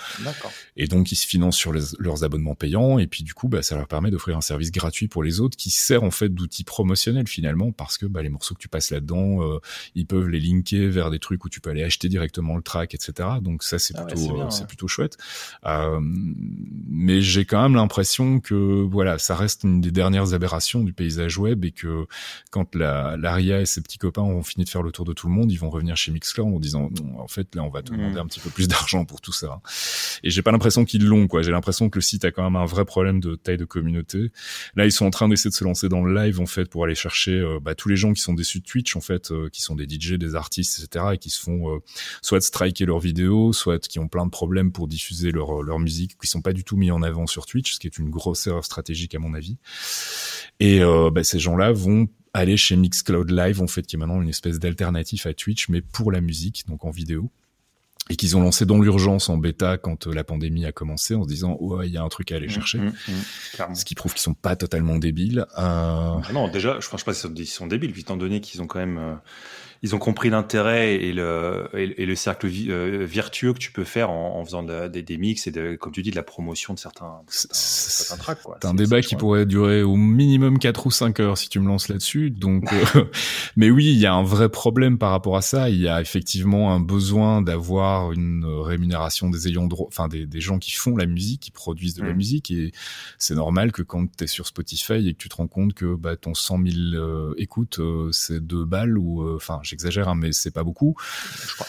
Et 0.77 0.87
donc 0.87 1.13
ils 1.13 1.17
se 1.17 1.27
financent 1.27 1.57
sur 1.57 1.73
leurs 1.73 2.25
abonnements 2.25 2.55
payants 2.55 2.99
et 2.99 3.07
puis 3.07 3.23
du 3.23 3.35
coup 3.35 3.49
bah, 3.49 3.63
ça 3.63 3.77
leur 3.77 3.89
permet 3.89 4.11
d'offrir 4.11 4.37
un 4.37 4.41
service 4.41 4.73
gratuit 4.73 5.09
pour 5.09 5.23
les 5.23 5.41
autres 5.41 5.57
qui 5.57 5.71
sert 5.71 6.03
en 6.03 6.11
fait 6.11 6.29
d'outil 6.29 6.65
promotionnel 6.65 7.27
finalement 7.29 7.73
parce 7.73 7.99
que 7.99 8.07
bah, 8.07 8.23
les 8.23 8.29
morceaux 8.29 8.55
que 8.55 8.61
tu 8.61 8.69
passes 8.69 8.91
là-dedans 8.91 9.43
euh, 9.43 9.59
ils 9.95 10.07
peuvent 10.07 10.29
les 10.29 10.41
linker 10.41 10.89
vers 10.89 11.11
des 11.11 11.19
trucs 11.19 11.45
où 11.45 11.49
tu 11.49 11.61
peux 11.61 11.71
aller 11.71 11.83
acheter 11.83 12.09
directement 12.09 12.57
le 12.57 12.63
track 12.63 12.95
etc. 12.95 13.29
Donc 13.41 13.63
ça 13.63 13.79
c'est 13.79 13.95
ah 13.97 14.05
plutôt 14.05 14.41
euh, 14.41 14.51
c'est 14.51 14.67
plutôt 14.67 14.89
chouette. 14.89 15.17
Euh, 15.67 15.99
mais 16.01 17.21
j'ai 17.21 17.45
quand 17.45 17.63
même 17.63 17.75
l'impression 17.75 18.41
que 18.41 18.83
voilà 18.83 19.19
ça 19.19 19.37
reste 19.37 19.65
une 19.65 19.81
des 19.81 19.91
dernières 19.91 20.35
aberrations 20.35 20.83
du 20.83 20.93
paysage 20.93 21.39
web 21.39 21.65
et 21.65 21.73
que 21.73 22.07
quand 22.51 22.75
la 22.75 23.17
l'ARIA 23.17 23.61
et 23.61 23.67
ses 23.67 23.81
petits 23.81 23.99
copains 23.99 24.23
ont 24.23 24.43
fini 24.43 24.65
de 24.65 24.71
faire 24.71 24.83
le 24.83 24.93
tour 24.93 25.05
de 25.05 25.13
tout 25.13 25.29
le 25.29 25.33
monde 25.33 25.51
ils 25.51 25.59
vont 25.59 25.71
revenir 25.71 25.97
chez 25.97 26.13
Mixcloud 26.13 26.55
en 26.55 26.61
disant 26.61 26.91
en 27.19 27.29
fait 27.29 27.44
là 27.55 27.63
on 27.63 27.71
va 27.71 27.83
te 27.83 27.93
demander 27.93 28.19
un 28.19 28.27
petit 28.27 28.41
peu 28.41 28.51
plus 28.51 28.69
d'argent 28.69 29.05
pour 29.05 29.21
tout 29.21 29.33
ça. 29.33 29.61
Et 30.23 30.31
j'ai 30.31 30.43
pas 30.43 30.53
l'impression 30.53 30.85
qu'ils 30.85 31.05
l'ont, 31.05 31.27
quoi. 31.27 31.43
J'ai 31.43 31.51
l'impression 31.51 31.91
que 31.91 31.99
le 31.99 32.03
site 32.03 32.25
a 32.25 32.31
quand 32.31 32.43
même 32.43 32.57
un 32.57 32.65
vrai 32.65 32.85
problème 32.85 33.21
de 33.21 33.35
taille 33.35 33.57
de 33.57 33.65
communauté. 33.65 34.31
Là, 34.77 34.87
ils 34.87 34.93
sont 34.93 35.07
en 35.07 35.11
train 35.11 35.29
d'essayer 35.29 35.51
de 35.51 35.55
se 35.55 35.65
lancer 35.65 35.89
dans 35.89 36.03
le 36.03 36.15
live, 36.15 36.41
en 36.41 36.47
fait, 36.47 36.69
pour 36.69 36.85
aller 36.85 36.95
chercher 36.95 37.33
euh, 37.33 37.59
bah, 37.61 37.75
tous 37.75 37.89
les 37.89 37.97
gens 37.97 38.13
qui 38.13 38.23
sont 38.23 38.35
déçus 38.35 38.61
de 38.61 38.65
Twitch, 38.65 38.97
en 38.97 39.01
fait, 39.01 39.31
euh, 39.31 39.49
qui 39.51 39.63
sont 39.63 39.75
des 39.75 39.85
DJ, 39.85 40.15
des 40.15 40.35
artistes, 40.35 40.83
etc., 40.83 41.07
et 41.15 41.19
qui 41.19 41.31
se 41.31 41.41
font 41.41 41.75
euh, 41.75 41.79
soit 42.23 42.41
striker 42.41 42.87
leurs 42.87 43.01
vidéos, 43.01 43.53
soit 43.53 43.87
qui 43.87 43.99
ont 43.99 44.09
plein 44.09 44.25
de 44.25 44.31
problèmes 44.31 44.73
pour 44.73 44.89
diffuser 44.89 45.31
leur, 45.31 45.63
leur 45.63 45.79
musique, 45.79 46.17
qui 46.21 46.27
sont 46.27 46.43
pas 46.43 46.53
du 46.53 46.65
tout 46.65 46.77
mis 46.77 46.91
en 46.91 47.03
avant 47.03 47.27
sur 47.27 47.47
Twitch, 47.47 47.75
ce 47.75 47.79
qui 47.79 47.87
est 47.87 47.99
une 47.99 48.11
grosse 48.11 48.47
erreur 48.47 48.65
stratégique 48.65 49.15
à 49.15 49.19
mon 49.19 49.35
avis. 49.35 49.59
Et 50.61 50.81
bah, 50.81 51.25
ces 51.25 51.39
gens-là 51.39 51.73
vont 51.73 52.09
aller 52.35 52.57
chez 52.57 52.77
Mixcloud 52.77 53.31
Live, 53.31 53.63
en 53.63 53.69
fait, 53.69 53.87
qui 53.87 53.97
est 53.97 53.99
maintenant 53.99 54.21
une 54.21 54.29
espèce 54.29 54.59
d'alternative 54.59 55.27
à 55.27 55.33
Twitch, 55.33 55.69
mais 55.69 55.81
pour 55.81 56.13
la 56.13 56.21
musique, 56.21 56.65
donc 56.69 56.85
en 56.85 56.91
vidéo. 56.91 57.31
Et 58.11 58.17
qu'ils 58.17 58.37
ont 58.37 58.43
lancé 58.43 58.67
dans 58.67 58.79
l'urgence 58.79 59.31
en 59.31 59.39
bêta 59.39 59.79
quand 59.79 60.07
euh, 60.07 60.13
la 60.13 60.25
pandémie 60.25 60.67
a 60.67 60.73
commencé 60.73 61.15
en 61.15 61.23
se 61.23 61.29
disant 61.29 61.57
ouais 61.59 61.87
il 61.87 61.93
y 61.95 61.97
a 61.97 62.03
un 62.03 62.09
truc 62.11 62.33
à 62.33 62.37
aller 62.37 62.49
mmh, 62.49 62.51
chercher. 62.51 62.79
mmh, 62.79 62.93
mmh, 63.09 63.75
ce 63.75 63.85
qui 63.87 63.95
prouve 63.95 64.13
qu'ils 64.13 64.21
sont 64.21 64.35
pas 64.35 64.57
totalement 64.57 64.99
débiles. 64.99 65.47
Euh... 65.57 66.19
non 66.35 66.49
déjà 66.49 66.79
je 66.81 66.89
pense 66.91 67.03
pas 67.03 67.15
qu'ils 67.15 67.47
sont 67.47 67.67
débiles 67.67 67.99
étant 67.99 68.19
donné 68.19 68.43
qu'ils 68.43 68.61
ont 68.61 68.67
quand 68.67 68.79
même 68.79 68.99
euh, 68.99 69.15
ils 69.85 69.95
ont 69.95 69.99
compris 69.99 70.31
l'intérêt 70.31 70.95
et 70.95 71.13
le, 71.13 71.69
et, 71.75 72.07
le 72.07 72.15
cercle 72.15 72.49
euh, 72.71 73.05
vertueux 73.07 73.53
que 73.53 73.59
tu 73.59 73.71
peux 73.71 73.85
faire 73.85 74.09
en, 74.09 74.41
en 74.41 74.45
faisant 74.47 74.63
des, 74.63 75.03
des, 75.03 75.19
mix 75.19 75.47
et 75.47 75.51
de, 75.51 75.77
comme 75.77 75.93
tu 75.93 76.01
dis, 76.01 76.11
de 76.11 76.17
la 76.17 76.23
promotion 76.23 76.73
de 76.73 76.79
certains, 76.79 77.21
certains, 77.29 78.17
tracks. 78.17 78.39
C'est 78.63 78.67
un 78.67 78.73
débat 78.73 79.03
qui 79.03 79.15
pourrait 79.15 79.45
durer 79.45 79.83
au 79.83 79.97
minimum 79.97 80.59
4 80.59 80.87
ou 80.87 80.91
5 80.91 81.21
heures 81.21 81.37
si 81.37 81.51
tu 81.51 81.61
me 81.61 81.69
lances 81.69 81.89
là-dessus. 81.89 82.31
Donc, 82.31 82.73
euh, 82.73 83.05
mais 83.57 83.69
oui, 83.69 83.85
il 83.93 83.99
y 83.99 84.07
a 84.07 84.15
un 84.15 84.23
vrai 84.23 84.49
problème 84.49 84.97
par 84.97 85.11
rapport 85.11 85.37
à 85.37 85.43
ça. 85.43 85.69
Il 85.69 85.79
y 85.79 85.87
a 85.87 86.01
effectivement 86.01 86.73
un 86.73 86.81
besoin 86.81 87.43
d'avoir 87.43 88.13
une 88.13 88.47
rémunération 88.47 89.29
des 89.29 89.49
ayants 89.49 89.67
droit, 89.67 89.89
enfin 89.89 90.09
des, 90.09 90.25
des, 90.25 90.41
gens 90.41 90.59
qui 90.59 90.73
font 90.73 90.97
la 90.97 91.05
musique, 91.05 91.43
qui 91.43 91.51
produisent 91.51 91.95
de 91.95 92.05
la 92.05 92.15
mm. 92.15 92.17
musique. 92.17 92.51
Et 92.51 92.73
c'est 93.19 93.35
normal 93.35 93.71
que 93.71 93.83
quand 93.83 94.07
tu 94.17 94.25
es 94.25 94.29
sur 94.29 94.47
Spotify 94.47 95.07
et 95.07 95.13
que 95.13 95.19
tu 95.19 95.29
te 95.29 95.37
rends 95.37 95.47
compte 95.47 95.75
que 95.75 95.95
bah, 95.95 96.17
ton 96.17 96.33
100 96.33 96.63
000 96.67 96.77
euh, 96.95 97.35
écoutes, 97.37 97.81
euh, 97.81 98.09
c'est 98.13 98.41
deux 98.41 98.65
balles 98.65 98.97
ou, 98.97 99.29
enfin, 99.37 99.61
j'exagère, 99.75 100.09
hein, 100.09 100.15
mais 100.17 100.31
c'est 100.33 100.53
pas 100.53 100.63
beaucoup. 100.63 100.95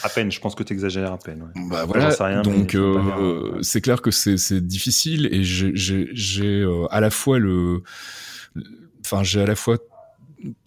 à 0.02 0.08
peine, 0.08 0.30
je 0.30 0.40
pense 0.40 0.54
que 0.54 0.62
tu 0.62 0.72
exagères 0.72 1.12
à 1.12 1.18
peine. 1.18 1.50
Bah 1.68 1.84
voilà, 1.84 2.10
rien, 2.18 2.42
donc 2.42 2.74
euh, 2.74 3.58
c'est 3.62 3.80
clair 3.80 4.00
que 4.00 4.10
c'est 4.10 4.66
difficile 4.66 5.28
et 5.32 5.42
j'ai 5.42 6.60
euh, 6.62 6.86
à 6.90 7.00
la 7.00 7.10
fois 7.10 7.38
le, 7.38 7.82
enfin 9.00 9.24
j'ai 9.24 9.42
à 9.42 9.46
la 9.46 9.56
fois 9.56 9.78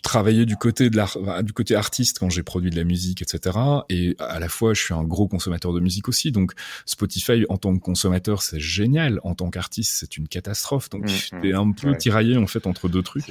travailler 0.01 0.45
du 0.45 0.55
côté 0.55 0.89
de 0.89 0.97
l'art, 0.97 1.17
du 1.43 1.53
côté 1.53 1.75
artiste 1.75 2.19
quand 2.19 2.29
j'ai 2.29 2.43
produit 2.43 2.69
de 2.69 2.75
la 2.75 2.83
musique, 2.83 3.21
etc. 3.21 3.57
Et 3.89 4.15
à 4.19 4.39
la 4.39 4.49
fois, 4.49 4.73
je 4.73 4.81
suis 4.81 4.93
un 4.93 5.03
gros 5.03 5.27
consommateur 5.27 5.73
de 5.73 5.79
musique 5.79 6.07
aussi. 6.07 6.31
Donc, 6.31 6.53
Spotify 6.85 7.45
en 7.49 7.57
tant 7.57 7.75
que 7.77 7.81
consommateur, 7.81 8.41
c'est 8.41 8.59
génial. 8.59 9.19
En 9.23 9.35
tant 9.35 9.49
qu'artiste, 9.49 9.93
c'est 9.99 10.17
une 10.17 10.27
catastrophe. 10.27 10.89
Donc, 10.89 11.05
mmh, 11.05 11.49
mmh. 11.49 11.55
un 11.55 11.71
peu 11.71 11.97
tiraillé 11.97 12.37
en 12.37 12.47
fait 12.47 12.67
entre 12.67 12.89
deux 12.89 13.03
trucs. 13.03 13.25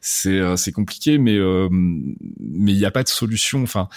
C'est 0.00 0.38
euh, 0.38 0.56
c'est 0.56 0.72
compliqué, 0.72 1.18
mais 1.18 1.36
euh, 1.36 1.68
mais 1.70 2.72
il 2.72 2.78
n'y 2.78 2.84
a 2.84 2.90
pas 2.90 3.02
de 3.02 3.08
solution. 3.08 3.62
Enfin, 3.62 3.88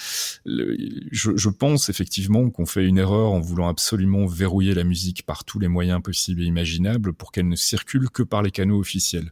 je, 0.45 1.31
je 1.36 1.49
pense 1.49 1.89
effectivement 1.89 2.49
qu'on 2.49 2.65
fait 2.65 2.86
une 2.86 2.97
erreur 2.97 3.31
en 3.31 3.39
voulant 3.39 3.67
absolument 3.67 4.25
verrouiller 4.25 4.73
la 4.73 4.84
musique 4.84 5.23
par 5.25 5.43
tous 5.43 5.59
les 5.59 5.67
moyens 5.67 6.01
possibles 6.01 6.41
et 6.41 6.45
imaginables 6.45 7.13
pour 7.13 7.31
qu'elle 7.31 7.47
ne 7.47 7.55
circule 7.55 8.09
que 8.09 8.23
par 8.23 8.41
les 8.41 8.51
canaux 8.51 8.79
officiels. 8.79 9.31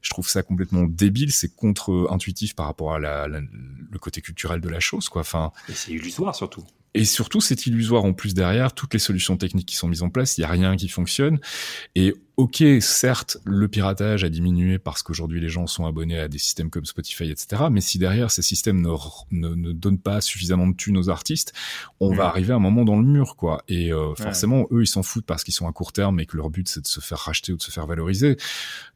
Je 0.00 0.10
trouve 0.10 0.28
ça 0.28 0.42
complètement 0.42 0.84
débile. 0.84 1.32
C'est 1.32 1.54
contre-intuitif 1.92 2.54
par 2.54 2.66
rapport 2.66 2.94
à 2.94 2.98
la, 2.98 3.26
le 3.28 3.98
côté 3.98 4.20
culturel 4.20 4.60
de 4.60 4.68
la 4.68 4.80
chose, 4.80 5.08
quoi. 5.08 5.20
Enfin. 5.20 5.52
Et 5.68 5.72
c'est 5.72 5.92
illusoire 5.92 6.34
surtout. 6.34 6.64
Et 6.94 7.04
surtout, 7.04 7.40
c'est 7.40 7.66
illusoire 7.66 8.04
en 8.04 8.12
plus 8.12 8.34
derrière 8.34 8.74
toutes 8.74 8.92
les 8.92 9.00
solutions 9.00 9.38
techniques 9.38 9.68
qui 9.68 9.76
sont 9.76 9.88
mises 9.88 10.02
en 10.02 10.10
place. 10.10 10.36
Il 10.36 10.42
y 10.42 10.44
a 10.44 10.48
rien 10.48 10.76
qui 10.76 10.88
fonctionne. 10.88 11.40
Et 11.94 12.14
ok, 12.36 12.64
certes, 12.80 13.36
le 13.44 13.68
piratage 13.68 14.24
a 14.24 14.28
diminué 14.28 14.78
parce 14.78 15.02
qu'aujourd'hui 15.02 15.40
les 15.40 15.48
gens 15.48 15.66
sont 15.66 15.86
abonnés 15.86 16.18
à 16.18 16.28
des 16.28 16.38
systèmes 16.38 16.70
comme 16.70 16.86
Spotify, 16.86 17.30
etc. 17.30 17.64
Mais 17.70 17.80
si 17.80 17.98
derrière 17.98 18.30
ces 18.30 18.42
systèmes 18.42 18.80
ne, 18.80 18.88
ne, 19.30 19.54
ne 19.54 19.72
donnent 19.72 19.98
pas 19.98 20.20
suffisamment 20.20 20.66
de 20.66 20.74
thunes 20.74 20.96
aux 20.96 21.10
artistes, 21.10 21.52
on 22.00 22.14
va 22.14 22.24
mm. 22.24 22.26
arriver 22.26 22.52
à 22.52 22.56
un 22.56 22.60
moment 22.60 22.84
dans 22.84 22.96
le 22.96 23.04
mur, 23.04 23.36
quoi. 23.36 23.62
Et 23.68 23.92
euh, 23.92 24.14
forcément, 24.14 24.66
eux, 24.70 24.82
ils 24.82 24.86
s'en 24.86 25.02
foutent 25.02 25.26
parce 25.26 25.44
qu'ils 25.44 25.54
sont 25.54 25.68
à 25.68 25.72
court 25.72 25.92
terme 25.92 26.20
et 26.20 26.26
que 26.26 26.36
leur 26.36 26.48
but 26.48 26.68
c'est 26.68 26.80
de 26.80 26.86
se 26.86 27.00
faire 27.00 27.18
racheter 27.18 27.52
ou 27.52 27.56
de 27.56 27.62
se 27.62 27.70
faire 27.70 27.86
valoriser. 27.86 28.36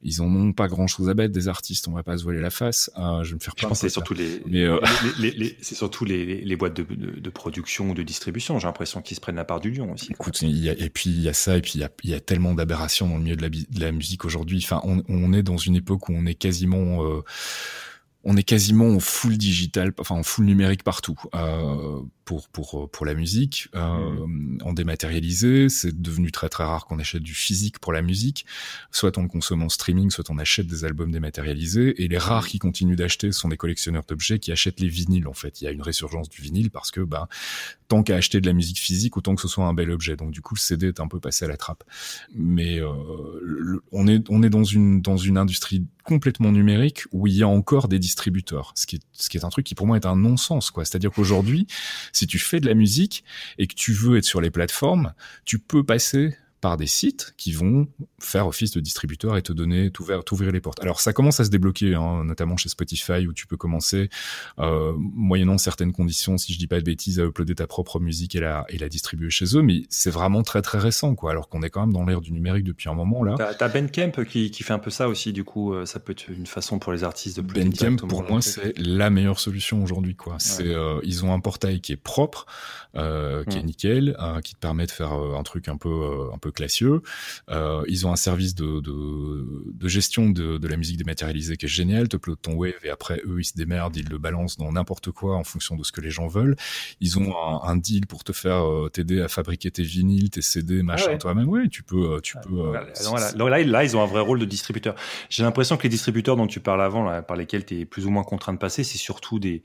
Ils 0.03 0.23
en 0.23 0.35
ont 0.35 0.53
pas 0.53 0.69
grand 0.69 0.87
chose 0.87 1.09
à 1.09 1.15
bête 1.15 1.33
des 1.33 1.49
artistes. 1.49 1.89
On 1.89 1.93
va 1.93 2.03
pas 2.03 2.17
se 2.17 2.23
voiler 2.23 2.41
la 2.41 2.51
face. 2.51 2.91
Euh, 2.99 3.23
je 3.23 3.31
vais 3.31 3.35
me 3.35 3.41
faire. 3.41 3.55
Pense 3.55 3.81
c'est 3.81 3.89
surtout 3.89 4.15
les, 4.15 4.41
euh, 4.65 4.81
les, 5.19 5.31
les, 5.33 5.57
c'est 5.63 5.75
surtout 5.75 6.05
les, 6.05 6.41
les 6.41 6.57
boîtes 6.57 6.77
de, 6.77 6.83
de, 6.83 7.21
de, 7.21 7.31
production 7.31 7.91
ou 7.91 7.95
de 7.95 8.03
distribution. 8.03 8.59
J'ai 8.59 8.67
l'impression 8.67 9.03
qu'ils 9.03 9.17
se 9.17 9.21
prennent 9.21 9.37
la 9.37 9.45
part 9.45 9.61
du 9.61 9.71
lion 9.71 9.93
aussi. 9.93 10.13
Écoute, 10.13 10.41
y 10.43 10.71
a, 10.71 10.73
et 10.73 10.89
puis 10.89 11.11
il 11.11 11.21
y 11.21 11.29
a 11.29 11.35
ça, 11.35 11.57
et 11.57 11.61
puis 11.61 11.73
il 11.75 11.81
y 11.81 11.85
a, 11.85 11.91
y 12.05 12.15
a 12.15 12.21
tellement 12.21 12.55
d'aberrations 12.55 13.09
dans 13.09 13.19
le 13.19 13.26
de 13.35 13.81
la, 13.81 13.93
musique 13.93 14.25
aujourd'hui. 14.25 14.61
Enfin, 14.63 14.81
on, 14.85 15.03
on, 15.09 15.33
est 15.33 15.43
dans 15.43 15.57
une 15.57 15.75
époque 15.75 16.09
où 16.09 16.13
on 16.15 16.27
est 16.27 16.35
quasiment 16.35 17.05
euh, 17.05 17.23
on 18.25 18.37
est 18.37 18.43
quasiment 18.43 18.89
en 18.89 19.01
full 19.01 19.39
digital, 19.39 19.93
enfin 19.99 20.17
en 20.17 20.23
full 20.23 20.45
numérique 20.45 20.83
partout. 20.83 21.19
Euh, 21.35 22.01
pour 22.27 22.49
pour 22.49 22.91
pour 22.91 23.07
la 23.07 23.15
musique, 23.15 23.69
euh, 23.77 24.27
mmh. 24.27 24.59
en 24.65 24.73
dématérialisé, 24.73 25.69
c'est 25.69 26.03
devenu 26.03 26.33
très 26.33 26.49
très 26.49 26.65
rare 26.65 26.85
qu'on 26.85 26.99
achète 26.99 27.23
du 27.23 27.35
physique 27.35 27.79
pour 27.79 27.93
la 27.93 28.03
musique. 28.03 28.45
Soit 28.91 29.17
on 29.17 29.23
le 29.23 29.29
consomme 29.29 29.63
en 29.63 29.69
streaming, 29.69 30.11
soit 30.11 30.29
on 30.29 30.37
achète 30.37 30.67
des 30.67 30.85
albums 30.85 31.13
dématérialisés. 31.13 32.03
Et 32.03 32.09
les 32.09 32.19
rares 32.19 32.49
qui 32.49 32.59
continuent 32.59 32.97
d'acheter 32.97 33.31
sont 33.31 33.49
des 33.49 33.57
collectionneurs 33.57 34.03
d'objets 34.07 34.41
qui 34.41 34.51
achètent 34.51 34.81
les 34.81 34.89
vinyles. 34.89 35.29
En 35.29 35.35
fait, 35.35 35.61
il 35.61 35.67
y 35.67 35.69
a 35.69 35.71
une 35.71 35.83
résurgence 35.83 36.29
du 36.29 36.43
vinyle 36.43 36.71
parce 36.71 36.91
que 36.91 37.01
ben 37.01 37.29
tant 37.87 38.03
qu'à 38.03 38.17
acheter 38.17 38.41
de 38.41 38.47
la 38.47 38.53
musique 38.53 38.79
physique, 38.79 39.17
autant 39.17 39.37
que 39.37 39.43
ce 39.43 39.49
soit 39.49 39.65
un 39.65 39.75
bel 39.75 39.93
objet. 39.93 40.17
Donc 40.17 40.33
du 40.33 40.41
coup, 40.41 40.57
le 40.57 40.61
CD 40.61 40.89
est 40.89 40.99
un 40.99 41.07
peu 41.07 41.21
passé 41.21 41.45
à 41.45 41.49
la 41.49 41.57
trappe. 41.57 41.85
Mais 42.35 42.81
euh, 42.81 43.81
on 43.93 44.09
est 44.09 44.25
on 44.29 44.43
est 44.43 44.51
dans 44.51 44.65
une 44.65 45.01
dans 45.01 45.17
une 45.17 45.39
industrie 45.39 45.87
complètement 46.03 46.53
numérique 46.53 47.03
où 47.13 47.27
il 47.27 47.35
y 47.35 47.43
a 47.43 47.49
encore 47.49 47.89
des 47.89 47.99
distributeurs. 47.99 48.73
Ce 48.75 48.87
qui 48.87 48.97
est 48.97 49.03
ce 49.13 49.29
qui 49.29 49.37
est 49.37 49.45
un 49.45 49.49
truc 49.49 49.67
qui 49.67 49.75
pour 49.75 49.87
moi 49.87 49.97
est 49.97 50.07
un 50.07 50.17
non-sens 50.17 50.71
quoi. 50.71 50.85
C'est-à-dire 50.85 51.11
qu'aujourd'hui 51.11 51.67
si 52.17 52.27
tu 52.27 52.39
fais 52.39 52.61
de 52.61 52.67
la 52.67 52.75
musique 52.75 53.25
et 53.59 53.67
que 53.67 53.75
tu 53.75 53.93
veux 53.93 54.17
être 54.17 54.25
sur 54.25 54.41
les 54.41 54.51
plateformes, 54.51 55.13
tu 55.45 55.59
peux 55.59 55.85
passer 55.85 56.37
par 56.61 56.77
des 56.77 56.87
sites 56.87 57.35
qui 57.37 57.53
vont 57.53 57.89
faire 58.19 58.47
office 58.47 58.73
de 58.73 58.81
distributeur 58.81 59.37
et 59.37 59.43
te 59.43 59.53
donner, 59.53 59.91
t'ouvrir 59.91 60.53
les 60.53 60.61
portes. 60.61 60.81
Alors 60.81 61.01
ça 61.01 61.13
commence 61.13 61.41
à 61.41 61.45
se 61.45 61.51
débloquer, 61.51 61.95
hein, 61.95 62.25
notamment 62.25 62.57
chez 62.57 62.69
Spotify 62.69 63.27
où 63.27 63.33
tu 63.33 63.47
peux 63.47 63.57
commencer, 63.57 64.09
euh, 64.59 64.93
moyennant 64.97 65.59
certaines 65.59 65.93
conditions, 65.93 66.39
si 66.39 66.53
je 66.53 66.59
dis 66.59 66.67
pas 66.67 66.79
de 66.79 66.85
bêtises, 66.85 67.21
à 67.21 67.25
uploader 67.25 67.57
ta 67.57 67.67
propre 67.67 68.01
musique 68.01 68.35
et 68.35 68.41
la, 68.41 68.65
et 68.69 68.79
la 68.79 68.89
distribuer 68.89 69.31
chez 69.31 69.57
eux, 69.57 69.63
mais 69.63 69.83
c'est 69.91 70.11
vraiment 70.11 70.43
très 70.43 70.63
très 70.63 70.79
récent, 70.79 71.15
quoi. 71.15 71.31
Alors 71.31 71.49
qu'on 71.49 71.63
est 71.63 71.71
quand 71.71 71.81
même 71.81 71.93
dans 71.93 72.05
l'ère 72.05 72.21
du 72.21 72.33
numérique 72.33 72.65
depuis 72.65 72.89
un 72.89 72.95
moment 72.95 73.23
là. 73.23 73.35
T'as 73.59 73.69
Bandcamp 73.69 74.25
qui, 74.25 74.51
qui 74.51 74.63
fait 74.63 74.73
un 74.73 74.79
peu 74.79 74.91
ça 74.91 75.09
aussi, 75.09 75.33
du 75.33 75.45
coup, 75.45 75.75
euh, 75.75 75.87
ça 75.87 76.01
peut 76.01 76.13
être 76.13 76.29
une 76.29 76.47
façon 76.47 76.79
pour 76.79 76.93
les 76.93 77.05
artistes 77.05 77.37
de 77.37 77.43
plus 77.43 77.63
Bandcamp 77.63 77.97
pour 78.07 78.23
moi 78.23 78.41
c'est 78.41 78.79
la 78.79 79.11
meilleure 79.11 79.41
solution 79.41 79.83
aujourd'hui, 79.83 80.15
quoi. 80.15 80.37
C'est 80.39 80.67
euh, 80.67 81.01
ils 81.03 81.25
ont 81.25 81.33
un 81.33 81.41
portail 81.41 81.81
qui 81.81 81.93
est 81.93 81.97
propre, 81.97 82.47
euh, 82.97 83.45
qui 83.45 83.59
est 83.59 83.63
nickel, 83.63 84.17
euh, 84.21 84.41
qui 84.41 84.55
te 84.55 84.61
permet 84.61 84.87
de 84.87 84.91
faire 84.91 85.13
un 85.13 85.43
truc 85.43 85.69
un 85.69 85.77
peu 85.77 86.29
un 86.33 86.39
peu 86.39 86.46
classieux. 86.51 87.03
Euh, 87.51 87.83
ils 87.89 88.07
ont 88.07 88.13
un 88.13 88.17
service 88.17 88.55
de, 88.55 88.81
de, 88.81 89.73
de 89.73 89.89
gestion 89.89 90.31
de, 90.31 90.59
de, 90.59 90.69
la 90.69 90.77
musique 90.77 90.97
dématérialisée 90.97 91.57
qui 91.57 91.67
est 91.67 91.69
génial. 91.69 92.09
Te 92.09 92.17
upload 92.17 92.41
ton 92.41 92.55
wave 92.55 92.85
et 92.85 92.91
après 92.91 93.21
eux 93.27 93.41
ils 93.41 93.45
se 93.45 93.55
démerdent, 93.55 93.97
ils 93.97 94.09
le 94.09 94.19
balancent 94.19 94.57
dans 94.57 94.73
n'importe 94.73 95.11
quoi 95.11 95.37
en 95.37 95.45
fonction 95.45 95.77
de 95.77 95.85
ce 95.85 95.93
que 95.93 96.01
les 96.01 96.11
gens 96.11 96.27
veulent. 96.27 96.57
Ils 97.01 97.19
ont 97.19 97.35
un, 97.37 97.69
un 97.69 97.77
deal 97.77 98.07
pour 98.07 98.25
te 98.25 98.33
faire 98.33 98.67
euh, 98.67 98.89
t'aider 98.89 99.21
à 99.21 99.29
fabriquer 99.29 99.71
tes 99.71 99.83
vinyles, 99.83 100.31
tes 100.31 100.43
CD, 100.43 100.83
machin 100.83 101.13
ah 101.13 101.19
toi-même. 101.19 101.49
Oui, 101.49 101.69
tu 101.69 101.83
peux, 101.83 102.15
euh, 102.15 102.21
tu 102.21 102.37
peux. 102.43 102.73
là, 102.73 103.65
là, 103.65 103.85
ils 103.85 103.97
ont 103.97 104.03
un 104.03 104.07
vrai 104.07 104.21
rôle 104.21 104.39
de 104.39 104.45
distributeur. 104.45 104.95
J'ai 105.29 105.43
l'impression 105.43 105.77
que 105.77 105.83
les 105.85 105.89
distributeurs 105.89 106.37
dont 106.37 106.47
tu 106.47 106.61
parles 106.61 106.83
avant, 106.83 107.23
par 107.23 107.37
lesquels 107.37 107.65
tu 107.65 107.81
es 107.81 107.85
plus 107.85 108.07
ou 108.07 108.11
moins 108.11 108.25
contraint 108.25 108.53
de 108.53 108.59
passer, 108.59 108.85
c'est 108.85 108.99
surtout 108.99 109.39
des 109.39 109.63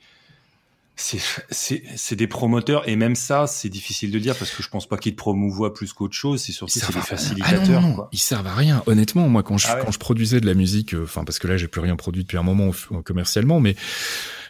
c'est 1.49 2.15
des 2.15 2.27
promoteurs 2.27 2.87
et 2.87 2.95
même 2.95 3.15
ça, 3.15 3.47
c'est 3.47 3.69
difficile 3.69 4.11
de 4.11 4.19
dire 4.19 4.35
parce 4.35 4.51
que 4.51 4.61
je 4.61 4.69
pense 4.69 4.87
pas 4.87 4.97
qu'ils 4.97 5.13
te 5.13 5.17
promouvoient 5.17 5.73
plus 5.73 5.93
qu'autre 5.93 6.13
chose. 6.13 6.41
C'est 6.41 6.51
surtout 6.51 6.79
c'est 6.79 6.93
des 6.93 7.01
facilitateurs. 7.01 7.83
Ah 7.97 8.09
Ils 8.11 8.19
servent 8.19 8.47
à 8.47 8.55
rien. 8.55 8.83
Honnêtement, 8.85 9.27
moi 9.27 9.43
quand 9.43 9.57
je 9.57 9.67
ah 9.69 9.79
quand 9.83 9.91
je 9.91 9.99
produisais 9.99 10.39
de 10.39 10.45
la 10.45 10.53
musique, 10.53 10.93
euh, 10.93 11.03
enfin 11.03 11.23
parce 11.23 11.39
que 11.39 11.47
là 11.47 11.57
j'ai 11.57 11.67
plus 11.67 11.81
rien 11.81 11.95
produit 11.95 12.23
depuis 12.23 12.37
un 12.37 12.43
moment 12.43 12.71
commercialement, 13.03 13.59
mais 13.59 13.75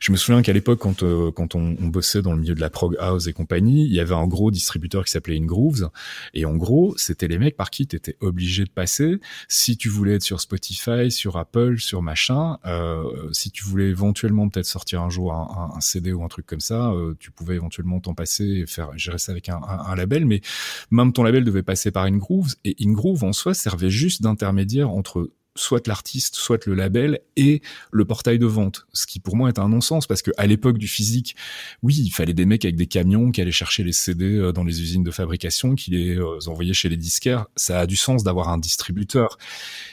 je 0.02 0.12
me 0.12 0.18
souviens 0.18 0.42
qu'à 0.42 0.52
l'époque, 0.52 0.80
quand, 0.80 1.04
euh, 1.04 1.32
quand 1.32 1.54
on, 1.54 1.78
on, 1.80 1.88
bossait 1.88 2.24
dans 2.24 2.34
le 2.34 2.40
milieu 2.40 2.56
de 2.56 2.60
la 2.60 2.72
prog 2.72 2.98
house 3.00 3.28
et 3.28 3.34
compagnie, 3.34 3.86
il 3.86 3.94
y 3.94 4.00
avait 4.00 4.16
un 4.16 4.26
gros 4.26 4.50
distributeur 4.50 5.06
qui 5.06 5.12
s'appelait 5.12 5.38
InGrooves. 5.38 5.92
Et 6.34 6.44
en 6.46 6.56
gros, 6.56 6.96
c'était 6.98 7.28
les 7.28 7.38
mecs 7.38 7.56
par 7.56 7.70
qui 7.70 7.86
tu 7.86 7.96
étais 7.96 8.18
obligé 8.20 8.64
de 8.64 8.72
passer. 8.72 9.20
Si 9.48 9.78
tu 9.78 9.90
voulais 9.90 10.16
être 10.16 10.24
sur 10.24 10.42
Spotify, 10.42 11.12
sur 11.12 11.38
Apple, 11.38 11.78
sur 11.78 12.02
machin, 12.02 12.58
euh, 12.66 13.04
si 13.32 13.52
tu 13.52 13.64
voulais 13.64 13.90
éventuellement 13.90 14.50
peut-être 14.50 14.66
sortir 14.66 15.04
un 15.04 15.10
jour 15.12 15.34
un, 15.34 15.72
un, 15.76 15.82
CD 15.82 16.12
ou 16.12 16.24
un 16.24 16.30
truc 16.30 16.48
comme 16.48 16.62
ça, 16.62 16.90
euh, 16.90 17.16
tu 17.20 17.30
pouvais 17.30 17.56
éventuellement 17.56 18.00
t'en 18.00 18.16
passer 18.16 18.46
et 18.46 18.66
faire 18.66 18.98
gérer 18.98 19.20
ça 19.20 19.32
avec 19.32 19.50
un, 19.50 19.62
un, 19.62 19.96
label. 19.96 20.26
Mais 20.26 20.42
même 20.90 21.14
ton 21.14 21.22
label 21.22 21.44
devait 21.44 21.62
passer 21.62 21.92
par 21.92 22.06
InGrooves. 22.06 22.56
Et 22.66 22.76
InGroove, 22.82 23.24
en 23.24 23.34
soi, 23.34 23.54
servait 23.54 23.92
juste 23.92 24.24
d'intermédiaire 24.24 24.90
entre 24.90 25.30
soit 25.56 25.88
l'artiste, 25.88 26.36
soit 26.36 26.66
le 26.66 26.76
label 26.76 27.20
et 27.36 27.62
le 27.92 28.06
portail 28.06 28.40
de 28.40 28.46
vente. 28.46 28.88
Ce 28.94 29.06
qui 29.06 29.20
pour 29.20 29.36
moi 29.36 29.50
est 29.50 29.60
un 29.60 29.70
non-sens 29.70 30.08
parce 30.08 30.22
que 30.22 30.32
à 30.38 30.48
l'époque 30.48 30.78
du 30.78 30.88
physique, 30.88 31.36
oui, 31.84 31.96
il 31.96 32.12
fallait 32.12 32.34
des 32.34 32.46
mecs 32.46 32.66
avec 32.66 32.76
des 32.76 32.88
camions 32.88 33.32
qui 33.32 33.42
allaient 33.42 33.52
chercher 33.52 33.84
les 33.84 33.92
CD 33.92 34.38
euh, 34.38 34.52
dans 34.52 34.64
les 34.64 34.82
usines 34.82 35.04
de 35.04 35.12
fabrication, 35.12 35.76
qui 35.76 35.92
les 35.92 36.16
euh, 36.18 36.40
envoyaient 36.48 36.74
chez 36.74 36.90
les 36.90 36.98
disquaires. 36.98 37.46
Ça 37.56 37.82
a 37.82 37.86
du 37.86 37.96
sens 37.96 38.24
d'avoir 38.24 38.50
un 38.50 38.58
distributeur. 38.58 39.38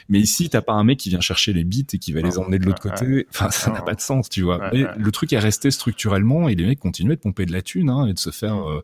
Mais 0.07 0.19
ici, 0.19 0.49
t'as 0.49 0.61
pas 0.61 0.73
un 0.73 0.83
mec 0.83 0.97
qui 0.97 1.09
vient 1.09 1.21
chercher 1.21 1.53
les 1.53 1.63
bits 1.63 1.85
et 1.93 1.99
qui 1.99 2.13
va 2.13 2.21
les 2.21 2.37
emmener 2.37 2.59
de 2.59 2.65
l'autre 2.65 2.81
côté. 2.81 3.27
Enfin, 3.29 3.51
ça 3.51 3.71
n'a 3.71 3.81
pas 3.81 3.95
de 3.95 4.01
sens, 4.01 4.29
tu 4.29 4.41
vois. 4.41 4.71
le 4.71 5.11
truc 5.11 5.33
est 5.33 5.39
resté 5.39 5.71
structurellement 5.71 6.49
et 6.49 6.55
les 6.55 6.65
mecs 6.65 6.79
continuaient 6.79 7.15
de 7.15 7.21
pomper 7.21 7.45
de 7.45 7.51
la 7.51 7.61
thune 7.61 7.89
hein, 7.89 8.07
et 8.07 8.13
de 8.13 8.19
se 8.19 8.31
faire 8.31 8.55
mm. 8.55 8.77
euh, 8.77 8.81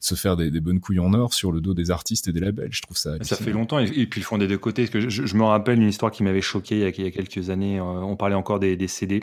se 0.00 0.14
faire 0.14 0.36
des, 0.36 0.50
des, 0.50 0.60
bonnes 0.60 0.80
couilles 0.80 0.98
en 0.98 1.12
or 1.14 1.34
sur 1.34 1.52
le 1.52 1.60
dos 1.60 1.74
des 1.74 1.90
artistes 1.90 2.28
et 2.28 2.32
des 2.32 2.40
labels. 2.40 2.68
Je 2.70 2.82
trouve 2.82 2.96
ça. 2.96 3.16
Ça 3.22 3.36
fait 3.36 3.52
longtemps 3.52 3.78
et, 3.78 4.06
puis 4.06 4.20
ils 4.20 4.24
font 4.24 4.38
des 4.38 4.48
deux 4.48 4.58
côtés. 4.58 4.88
que 4.88 5.08
je, 5.08 5.26
je 5.26 5.36
me 5.36 5.44
rappelle 5.44 5.80
une 5.80 5.88
histoire 5.88 6.07
qui 6.10 6.22
m'avait 6.22 6.40
choqué 6.40 6.76
il 6.76 6.80
y, 6.80 6.84
a, 6.84 6.88
il 6.88 7.04
y, 7.04 7.06
a, 7.06 7.10
quelques 7.10 7.50
années. 7.50 7.78
Euh, 7.78 7.82
on 7.82 8.16
parlait 8.16 8.34
encore 8.34 8.58
des, 8.58 8.76
des 8.76 8.88
CD 8.88 9.22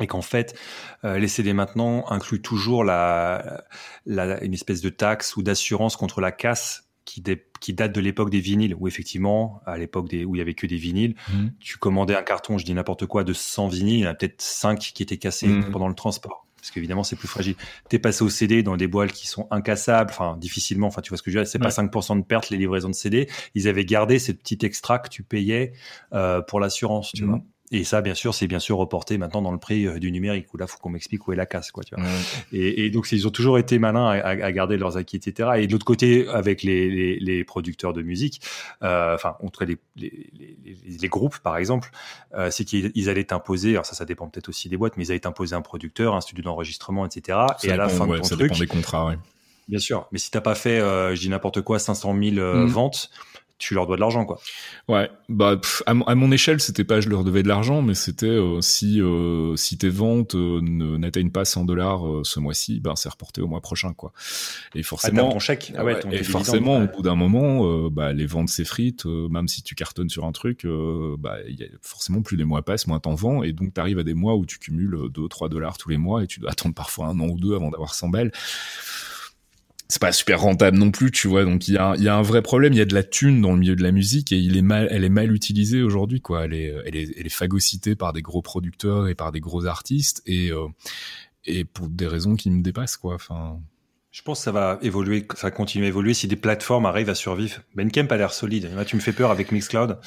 et 0.00 0.06
qu'en 0.06 0.22
fait, 0.22 0.58
euh, 1.04 1.18
les 1.18 1.28
CD 1.28 1.52
maintenant 1.52 2.04
incluent 2.08 2.42
toujours 2.42 2.84
la, 2.84 3.64
la, 4.06 4.42
une 4.44 4.54
espèce 4.54 4.80
de 4.80 4.88
taxe 4.88 5.36
ou 5.36 5.42
d'assurance 5.42 5.96
contre 5.96 6.20
la 6.20 6.30
casse 6.30 6.88
qui, 7.04 7.22
qui 7.60 7.72
date 7.72 7.92
de 7.92 8.00
l'époque 8.00 8.30
des 8.30 8.40
vinyles, 8.40 8.74
où 8.78 8.86
effectivement, 8.86 9.60
à 9.66 9.78
l'époque 9.78 10.06
où 10.12 10.34
il 10.36 10.38
y 10.38 10.40
avait 10.42 10.54
que 10.54 10.66
des 10.66 10.76
vinyles, 10.76 11.14
mmh. 11.28 11.46
tu 11.58 11.78
commandais 11.78 12.14
un 12.14 12.22
carton, 12.22 12.58
je 12.58 12.64
dis 12.64 12.74
n'importe 12.74 13.06
quoi, 13.06 13.24
de 13.24 13.32
100 13.32 13.68
vinyles, 13.68 13.98
il 13.98 14.02
y 14.02 14.06
en 14.06 14.10
a 14.10 14.14
peut-être 14.14 14.42
5 14.42 14.78
qui 14.78 15.02
étaient 15.02 15.16
cassés 15.16 15.48
mmh. 15.48 15.70
pendant 15.70 15.88
le 15.88 15.94
transport 15.94 16.47
parce 16.58 16.70
qu'évidemment 16.70 17.04
c'est 17.04 17.16
plus 17.16 17.28
fragile. 17.28 17.54
T'es 17.88 17.98
passé 17.98 18.22
au 18.22 18.28
CD 18.28 18.62
dans 18.62 18.76
des 18.76 18.86
boîtes 18.86 19.12
qui 19.12 19.26
sont 19.26 19.46
incassables, 19.50 20.10
enfin 20.10 20.36
difficilement, 20.36 20.88
enfin 20.88 21.02
tu 21.02 21.10
vois 21.10 21.18
ce 21.18 21.22
que 21.22 21.30
je 21.30 21.38
veux 21.38 21.44
dire, 21.44 21.50
c'est 21.50 21.58
pas 21.58 21.68
5% 21.68 22.18
de 22.18 22.24
perte 22.24 22.50
les 22.50 22.58
livraisons 22.58 22.88
de 22.88 22.94
CD, 22.94 23.28
ils 23.54 23.68
avaient 23.68 23.84
gardé 23.84 24.18
cette 24.18 24.40
petite 24.40 24.64
extra 24.64 24.98
que 24.98 25.08
tu 25.08 25.22
payais 25.22 25.72
euh, 26.12 26.42
pour 26.42 26.60
l'assurance, 26.60 27.12
tu 27.12 27.24
mmh. 27.24 27.28
vois. 27.28 27.42
Et 27.70 27.84
ça, 27.84 28.00
bien 28.00 28.14
sûr, 28.14 28.34
c'est 28.34 28.46
bien 28.46 28.60
sûr 28.60 28.78
reporté 28.78 29.18
maintenant 29.18 29.42
dans 29.42 29.52
le 29.52 29.58
prix 29.58 29.86
euh, 29.86 29.98
du 29.98 30.10
numérique, 30.10 30.52
où 30.54 30.56
là, 30.56 30.66
faut 30.66 30.78
qu'on 30.78 30.88
m'explique 30.88 31.28
où 31.28 31.32
est 31.32 31.36
la 31.36 31.44
casse, 31.44 31.70
quoi, 31.70 31.84
tu 31.84 31.94
vois. 31.94 32.04
Et, 32.52 32.86
et, 32.86 32.90
donc, 32.90 33.12
ils 33.12 33.26
ont 33.26 33.30
toujours 33.30 33.58
été 33.58 33.78
malins 33.78 34.08
à, 34.08 34.28
à, 34.28 34.52
garder 34.52 34.78
leurs 34.78 34.96
acquis, 34.96 35.16
etc. 35.16 35.50
Et 35.58 35.66
de 35.66 35.72
l'autre 35.72 35.84
côté, 35.84 36.26
avec 36.28 36.62
les, 36.62 36.88
les, 36.88 37.18
les, 37.18 37.44
producteurs 37.44 37.92
de 37.92 38.00
musique, 38.00 38.40
euh, 38.82 39.14
enfin, 39.14 39.36
entre 39.40 39.64
les, 39.66 39.76
les, 39.96 40.30
les, 40.86 41.08
groupes, 41.08 41.38
par 41.38 41.58
exemple, 41.58 41.90
euh, 42.34 42.50
c'est 42.50 42.64
qu'ils 42.64 43.08
allaient 43.10 43.24
t'imposer, 43.24 43.72
alors 43.72 43.86
ça, 43.86 43.94
ça 43.94 44.06
dépend 44.06 44.28
peut-être 44.28 44.48
aussi 44.48 44.68
des 44.68 44.76
boîtes, 44.76 44.96
mais 44.96 45.04
ils 45.04 45.10
allaient 45.10 45.20
t'imposer 45.20 45.54
un 45.54 45.62
producteur, 45.62 46.14
un 46.14 46.22
studio 46.22 46.42
d'enregistrement, 46.44 47.04
etc. 47.04 47.38
et 47.64 47.70
à 47.70 47.76
la 47.76 47.88
fin 47.88 48.06
de 48.06 48.16
ton 48.16 48.22
ça 48.22 48.36
truc, 48.36 48.48
dépend 48.48 48.60
des 48.60 48.66
contrats, 48.66 49.06
oui. 49.08 49.14
Bien 49.68 49.78
sûr. 49.78 50.08
Mais 50.12 50.18
si 50.18 50.30
t'as 50.30 50.40
pas 50.40 50.54
fait, 50.54 50.80
euh, 50.80 51.14
je 51.14 51.20
dis 51.20 51.28
n'importe 51.28 51.60
quoi, 51.60 51.78
500 51.78 52.16
000 52.18 52.38
euh, 52.38 52.64
mmh. 52.64 52.66
ventes, 52.66 53.10
tu 53.58 53.74
leur 53.74 53.86
dois 53.86 53.96
de 53.96 54.00
l'argent 54.00 54.24
quoi. 54.24 54.40
Ouais, 54.86 55.10
bah 55.28 55.60
à, 55.86 55.94
mon 55.94 56.30
échelle, 56.30 56.60
c'était 56.60 56.84
pas 56.84 57.00
je 57.00 57.08
leur 57.08 57.24
devais 57.24 57.42
de 57.42 57.48
l'argent, 57.48 57.82
mais 57.82 57.94
c'était 57.94 58.26
euh, 58.26 58.60
si 58.60 59.02
euh, 59.02 59.56
si 59.56 59.76
tes 59.76 59.88
ventes 59.88 60.36
euh, 60.36 60.60
n'atteignent 60.62 61.32
pas 61.32 61.44
100 61.44 61.64
dollars 61.64 62.02
ce 62.22 62.38
mois-ci, 62.38 62.80
ben 62.80 62.94
c'est 62.94 63.08
reporté 63.08 63.40
au 63.40 63.48
mois 63.48 63.60
prochain 63.60 63.92
quoi. 63.94 64.12
Et 64.74 64.82
forcément 64.82 65.28
ah, 65.28 65.32
ton 65.32 65.38
chèque. 65.40 65.72
Ah 65.76 65.84
ouais, 65.84 65.98
ton 65.98 66.10
et 66.10 66.22
forcément 66.22 66.78
au 66.78 66.86
bout 66.86 67.02
d'un 67.02 67.16
moment 67.16 67.88
bah 67.90 68.12
les 68.12 68.26
ventes 68.26 68.48
s'effritent 68.48 69.06
même 69.06 69.48
si 69.48 69.62
tu 69.62 69.74
cartonnes 69.74 70.08
sur 70.08 70.24
un 70.24 70.32
truc 70.32 70.66
bah 71.18 71.38
y 71.48 71.62
a 71.64 71.66
forcément 71.82 72.22
plus 72.22 72.36
les 72.36 72.44
mois 72.44 72.62
passent, 72.62 72.86
moins 72.86 73.00
t'en 73.00 73.14
vends 73.14 73.42
et 73.42 73.52
donc 73.52 73.74
tu 73.74 73.80
arrives 73.80 73.98
à 73.98 74.04
des 74.04 74.14
mois 74.14 74.36
où 74.36 74.46
tu 74.46 74.58
cumules 74.58 74.96
2 75.10 75.28
3 75.28 75.48
dollars 75.48 75.78
tous 75.78 75.88
les 75.88 75.98
mois 75.98 76.22
et 76.22 76.26
tu 76.26 76.40
dois 76.40 76.50
attendre 76.50 76.74
parfois 76.74 77.06
un 77.06 77.18
an 77.20 77.26
ou 77.26 77.38
deux 77.38 77.54
avant 77.54 77.70
d'avoir 77.70 77.94
100 77.94 78.08
balles 78.08 78.32
c'est 79.88 80.00
pas 80.00 80.12
super 80.12 80.40
rentable 80.40 80.76
non 80.76 80.90
plus, 80.90 81.10
tu 81.10 81.28
vois. 81.28 81.44
Donc 81.44 81.66
il 81.68 81.74
y 81.74 81.78
a, 81.78 81.94
y 81.96 82.08
a 82.08 82.14
un 82.14 82.22
vrai 82.22 82.42
problème. 82.42 82.72
Il 82.72 82.78
y 82.78 82.82
a 82.82 82.86
de 82.86 82.94
la 82.94 83.02
thune 83.02 83.40
dans 83.40 83.52
le 83.52 83.58
milieu 83.58 83.74
de 83.74 83.82
la 83.82 83.92
musique 83.92 84.32
et 84.32 84.38
il 84.38 84.56
est 84.56 84.62
mal, 84.62 84.88
elle 84.90 85.04
est 85.04 85.08
mal 85.08 85.32
utilisée 85.32 85.82
aujourd'hui, 85.82 86.20
quoi. 86.20 86.44
Elle 86.44 86.54
est, 86.54 86.74
elle 86.84 86.96
est, 86.96 87.08
elle 87.18 87.26
est 87.26 87.30
phagocytée 87.30 87.96
par 87.96 88.12
des 88.12 88.22
gros 88.22 88.42
producteurs 88.42 89.08
et 89.08 89.14
par 89.14 89.32
des 89.32 89.40
gros 89.40 89.66
artistes 89.66 90.22
et 90.26 90.50
euh, 90.50 90.66
et 91.46 91.64
pour 91.64 91.88
des 91.88 92.06
raisons 92.06 92.36
qui 92.36 92.50
me 92.50 92.62
dépassent, 92.62 92.96
quoi. 92.96 93.14
Enfin. 93.14 93.58
Je 94.10 94.22
pense 94.22 94.40
que 94.40 94.44
ça 94.44 94.52
va 94.52 94.78
évoluer, 94.82 95.26
ça 95.36 95.48
va 95.48 95.50
continuer 95.50 95.84
à 95.84 95.88
évoluer 95.88 96.14
si 96.14 96.26
des 96.26 96.36
plateformes 96.36 96.86
arrivent 96.86 97.10
à 97.10 97.14
survivre. 97.14 97.60
Bandcamp 97.74 98.06
a 98.10 98.16
l'air 98.16 98.32
solide. 98.32 98.68
tu 98.86 98.96
me 98.96 99.00
fais 99.00 99.12
peur 99.12 99.30
avec 99.30 99.52
Mixcloud. 99.52 99.98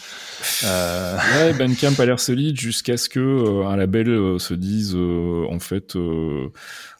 Euh... 0.63 1.17
Ouais, 1.35 1.53
Bandcamp 1.53 1.93
a 1.97 2.05
l'air 2.05 2.19
solide 2.19 2.59
jusqu'à 2.59 2.97
ce 2.97 3.07
que 3.09 3.19
euh, 3.19 3.67
un 3.67 3.77
label 3.77 4.09
euh, 4.09 4.39
se 4.39 4.55
dise 4.55 4.95
euh, 4.95 5.45
en 5.49 5.59
fait 5.59 5.95
euh, 5.95 6.51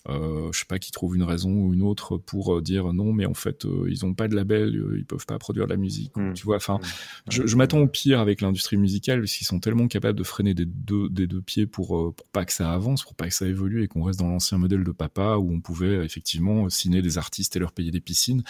je 0.07 0.57
sais 0.57 0.65
pas, 0.65 0.79
qui 0.79 0.91
trouve 0.91 1.15
une 1.15 1.23
raison 1.23 1.51
ou 1.51 1.73
une 1.73 1.83
autre 1.83 2.17
pour 2.17 2.57
euh, 2.57 2.61
dire 2.61 2.93
non, 2.93 3.13
mais 3.13 3.25
en 3.25 3.33
fait, 3.33 3.65
euh, 3.65 3.85
ils 3.89 4.05
ont 4.05 4.13
pas 4.13 4.27
de 4.27 4.35
label, 4.35 4.83
ils 4.97 5.05
peuvent 5.05 5.25
pas 5.25 5.37
produire 5.37 5.65
de 5.65 5.71
la 5.71 5.77
musique. 5.77 6.15
Hmm. 6.15 6.33
Tu 6.33 6.43
vois, 6.43 6.57
enfin, 6.57 6.75
hmm. 6.75 7.31
je, 7.31 7.47
je 7.47 7.55
m'attends 7.55 7.79
au 7.79 7.87
pire 7.87 8.19
avec 8.19 8.41
l'industrie 8.41 8.77
musicale, 8.77 9.19
parce 9.19 9.33
qu'ils 9.33 9.47
sont 9.47 9.59
tellement 9.59 9.87
capables 9.87 10.17
de 10.17 10.23
freiner 10.23 10.53
des 10.53 10.65
deux, 10.65 11.09
des 11.09 11.27
deux 11.27 11.41
pieds 11.41 11.67
pour, 11.67 12.13
pour 12.15 12.27
pas 12.29 12.45
que 12.45 12.53
ça 12.53 12.71
avance, 12.71 13.03
pour 13.03 13.15
pas 13.15 13.27
que 13.27 13.33
ça 13.33 13.45
évolue 13.45 13.83
et 13.83 13.87
qu'on 13.87 14.03
reste 14.03 14.19
dans 14.19 14.27
l'ancien 14.27 14.57
modèle 14.57 14.83
de 14.83 14.91
papa 14.91 15.35
où 15.37 15.51
on 15.51 15.61
pouvait 15.61 16.03
effectivement 16.05 16.69
signer 16.69 17.01
des 17.01 17.17
artistes 17.17 17.55
et 17.55 17.59
leur 17.59 17.71
payer 17.71 17.91
des 17.91 18.01
piscines. 18.01 18.43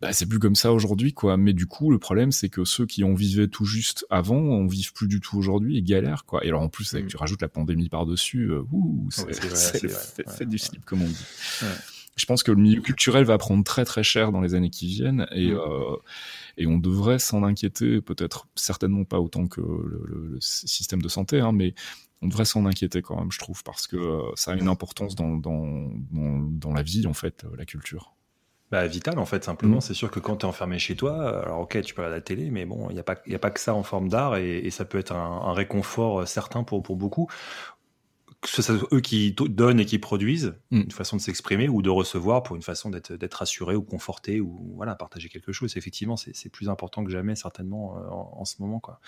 Bah, 0.00 0.12
c'est 0.12 0.26
plus 0.26 0.38
comme 0.38 0.56
ça 0.56 0.72
aujourd'hui, 0.72 1.12
quoi. 1.12 1.36
Mais 1.36 1.52
du 1.52 1.66
coup, 1.66 1.90
le 1.90 1.98
problème, 1.98 2.32
c'est 2.32 2.48
que 2.48 2.64
ceux 2.64 2.86
qui 2.86 3.04
en 3.04 3.14
vivaient 3.14 3.48
tout 3.48 3.64
juste 3.64 4.06
avant, 4.10 4.36
on 4.36 4.66
vivent 4.66 4.92
plus 4.92 5.08
du 5.08 5.20
tout 5.20 5.38
aujourd'hui 5.38 5.78
et 5.78 5.82
galèrent, 5.82 6.24
quoi. 6.24 6.44
Et 6.44 6.48
alors, 6.48 6.62
en 6.62 6.68
plus, 6.68 6.92
avec, 6.94 7.06
hmm. 7.06 7.08
tu 7.08 7.16
rajoutes 7.16 7.42
la 7.42 7.48
pandémie 7.48 7.88
par-dessus, 7.88 8.50
ouh, 8.70 9.08
c'est 9.10 9.30
du 10.48 10.58
slip 10.58 10.84
comme 10.90 11.02
on 11.02 11.06
dit. 11.06 11.26
Je 12.20 12.26
pense 12.26 12.42
que 12.42 12.50
le 12.50 12.60
milieu 12.60 12.82
culturel 12.82 13.24
va 13.24 13.38
prendre 13.38 13.64
très 13.64 13.86
très 13.86 14.02
cher 14.02 14.30
dans 14.30 14.42
les 14.42 14.54
années 14.54 14.68
qui 14.68 14.86
viennent 14.86 15.26
et, 15.32 15.52
mm. 15.52 15.58
euh, 15.58 15.96
et 16.58 16.66
on 16.66 16.76
devrait 16.76 17.18
s'en 17.18 17.42
inquiéter, 17.42 18.02
peut-être 18.02 18.46
certainement 18.54 19.04
pas 19.04 19.20
autant 19.20 19.46
que 19.46 19.62
le, 19.62 20.36
système 20.40 21.00
de 21.00 21.08
santé, 21.08 21.40
hein, 21.40 21.52
mais 21.52 21.74
on 22.20 22.28
devrait 22.28 22.44
s'en 22.44 22.66
inquiéter 22.66 23.00
quand 23.00 23.18
même, 23.18 23.32
je 23.32 23.38
trouve, 23.38 23.62
parce 23.62 23.86
que 23.86 23.96
euh, 23.96 24.22
ça 24.34 24.52
a 24.52 24.54
une 24.54 24.68
importance 24.68 25.14
dans, 25.14 25.36
dans, 25.36 25.90
dans, 26.12 26.72
la 26.74 26.82
vie, 26.82 27.06
en 27.06 27.14
fait, 27.14 27.44
euh, 27.44 27.56
la 27.56 27.64
culture. 27.64 28.14
Bah, 28.70 28.86
vital 28.86 29.18
en 29.18 29.24
fait 29.24 29.42
simplement. 29.42 29.78
Mm. 29.78 29.80
C'est 29.80 29.94
sûr 29.94 30.10
que 30.10 30.20
quand 30.20 30.36
tu 30.36 30.46
es 30.46 30.48
enfermé 30.48 30.78
chez 30.78 30.96
toi, 30.96 31.42
alors 31.42 31.60
ok 31.60 31.80
tu 31.80 31.94
peux 31.94 32.02
regarder 32.02 32.18
la 32.18 32.22
télé, 32.22 32.50
mais 32.50 32.66
bon 32.66 32.88
il 32.90 32.94
n'y 32.94 33.00
a 33.00 33.02
pas 33.02 33.16
a 33.28 33.38
pas 33.38 33.50
que 33.50 33.58
ça 33.58 33.74
en 33.74 33.82
forme 33.82 34.08
d'art 34.08 34.36
et, 34.36 34.58
et, 34.58 34.70
ça 34.70 34.84
peut 34.84 34.98
être 34.98 35.10
un, 35.10 35.42
un 35.48 35.52
réconfort 35.52 36.28
certain 36.28 36.62
pour 36.62 36.80
pour 36.80 36.94
beaucoup 36.94 37.28
ce 38.50 38.62
soit 38.62 38.88
eux 38.92 39.00
qui 39.00 39.32
donnent 39.32 39.80
et 39.80 39.86
qui 39.86 39.98
produisent 39.98 40.54
mm. 40.70 40.80
une 40.82 40.90
façon 40.90 41.16
de 41.16 41.20
s'exprimer 41.20 41.68
ou 41.68 41.82
de 41.82 41.90
recevoir 41.90 42.42
pour 42.42 42.56
une 42.56 42.62
façon 42.62 42.90
d'être 42.90 43.42
assuré 43.42 43.74
ou 43.74 43.82
conforté 43.82 44.40
ou 44.40 44.72
voilà 44.76 44.94
partager 44.94 45.28
quelque 45.28 45.52
chose. 45.52 45.76
Effectivement, 45.76 46.16
c'est 46.16 46.48
plus 46.48 46.68
important 46.68 47.04
que 47.04 47.10
jamais 47.10 47.36
certainement 47.36 47.96
euh, 47.98 48.08
en, 48.08 48.38
en, 48.40 48.44
ce 48.44 48.56
moment 48.60 48.80
quoi. 48.80 49.00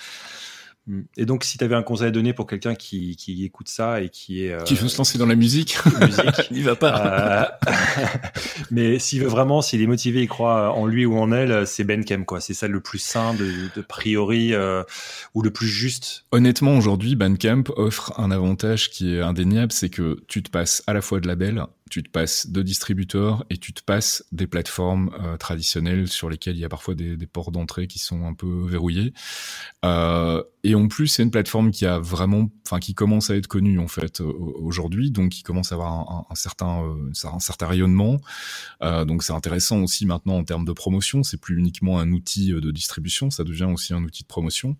Mm. 0.86 1.02
Et 1.16 1.26
donc, 1.26 1.44
si 1.44 1.58
tu 1.58 1.64
avais 1.64 1.74
un 1.74 1.82
conseil 1.82 2.08
à 2.08 2.10
donner 2.10 2.32
pour 2.32 2.46
quelqu'un 2.46 2.74
qui, 2.74 3.16
qui, 3.16 3.44
écoute 3.44 3.68
ça 3.68 4.00
et 4.00 4.08
qui 4.08 4.44
est... 4.44 4.52
Euh, 4.52 4.62
qui 4.62 4.74
veut 4.74 4.88
se 4.88 4.98
lancer 4.98 5.18
dans 5.18 5.26
la 5.26 5.36
musique, 5.36 5.76
musique 6.00 6.48
il 6.50 6.64
va 6.64 6.74
pas. 6.74 7.56
Euh, 7.66 7.70
mais 8.70 8.98
s'il 8.98 9.20
veut 9.22 9.28
vraiment, 9.28 9.62
s'il 9.62 9.80
est 9.82 9.86
motivé, 9.86 10.22
il 10.22 10.28
croit 10.28 10.72
en 10.72 10.86
lui 10.86 11.06
ou 11.06 11.18
en 11.18 11.30
elle, 11.32 11.66
c'est 11.66 11.84
Ben 11.84 12.04
Kem, 12.04 12.24
quoi. 12.24 12.40
C'est 12.40 12.54
ça 12.54 12.68
le 12.68 12.80
plus 12.80 12.98
sain 12.98 13.34
de, 13.34 13.68
de 13.74 13.80
priori 13.80 14.54
euh, 14.54 14.82
ou 15.34 15.42
le 15.42 15.50
plus 15.50 15.68
juste. 15.68 16.24
Honnêtement, 16.32 16.76
aujourd'hui, 16.76 17.14
Bandcamp 17.14 17.64
offre 17.76 18.18
un 18.18 18.30
avantage 18.30 18.90
qui 18.90 19.14
est 19.14 19.20
indéniable, 19.20 19.72
c'est 19.72 19.90
que 19.90 20.18
tu 20.26 20.42
te 20.42 20.50
passes 20.50 20.82
à 20.86 20.92
la 20.92 21.00
fois 21.00 21.20
de 21.20 21.28
label, 21.28 21.64
tu 21.90 22.02
te 22.02 22.10
passes 22.10 22.46
de 22.48 22.62
distributeurs 22.62 23.44
et 23.50 23.58
tu 23.58 23.72
te 23.72 23.82
passes 23.82 24.24
des 24.32 24.46
plateformes 24.46 25.10
euh, 25.20 25.36
traditionnelles 25.36 26.08
sur 26.08 26.30
lesquelles 26.30 26.56
il 26.56 26.60
y 26.60 26.64
a 26.64 26.68
parfois 26.68 26.94
des, 26.94 27.16
ports 27.26 27.52
d'entrée 27.52 27.86
qui 27.86 27.98
sont 27.98 28.24
un 28.24 28.34
peu 28.34 28.66
verrouillés. 28.66 29.12
Euh, 29.84 30.42
et 30.64 30.74
en 30.74 30.88
plus, 30.88 31.08
c'est 31.08 31.22
une 31.22 31.30
plateforme 31.30 31.70
qui 31.70 31.86
a 31.86 31.98
vraiment, 31.98 32.50
enfin, 32.66 32.78
qui 32.78 32.94
commence 32.94 33.30
à 33.30 33.36
être 33.36 33.46
connue 33.46 33.78
en 33.78 33.88
fait 33.88 34.20
aujourd'hui, 34.20 35.10
donc 35.10 35.30
qui 35.30 35.42
commence 35.42 35.72
à 35.72 35.74
avoir 35.74 35.92
un, 35.92 36.26
un 36.30 36.34
certain, 36.34 36.84
euh, 36.84 37.12
un 37.24 37.40
certain 37.40 37.66
rayonnement. 37.66 38.20
Euh, 38.82 39.04
donc 39.04 39.22
c'est 39.22 39.32
intéressant 39.32 39.82
aussi 39.82 40.06
maintenant 40.06 40.36
en 40.38 40.44
termes 40.44 40.64
de 40.64 40.72
promotion. 40.72 41.22
C'est 41.22 41.40
plus 41.40 41.58
uniquement 41.58 41.98
un 41.98 42.12
outil 42.12 42.52
de 42.52 42.70
distribution, 42.70 43.30
ça 43.30 43.44
devient 43.44 43.68
aussi 43.72 43.92
un 43.92 44.02
outil 44.04 44.22
de 44.22 44.28
promotion. 44.28 44.76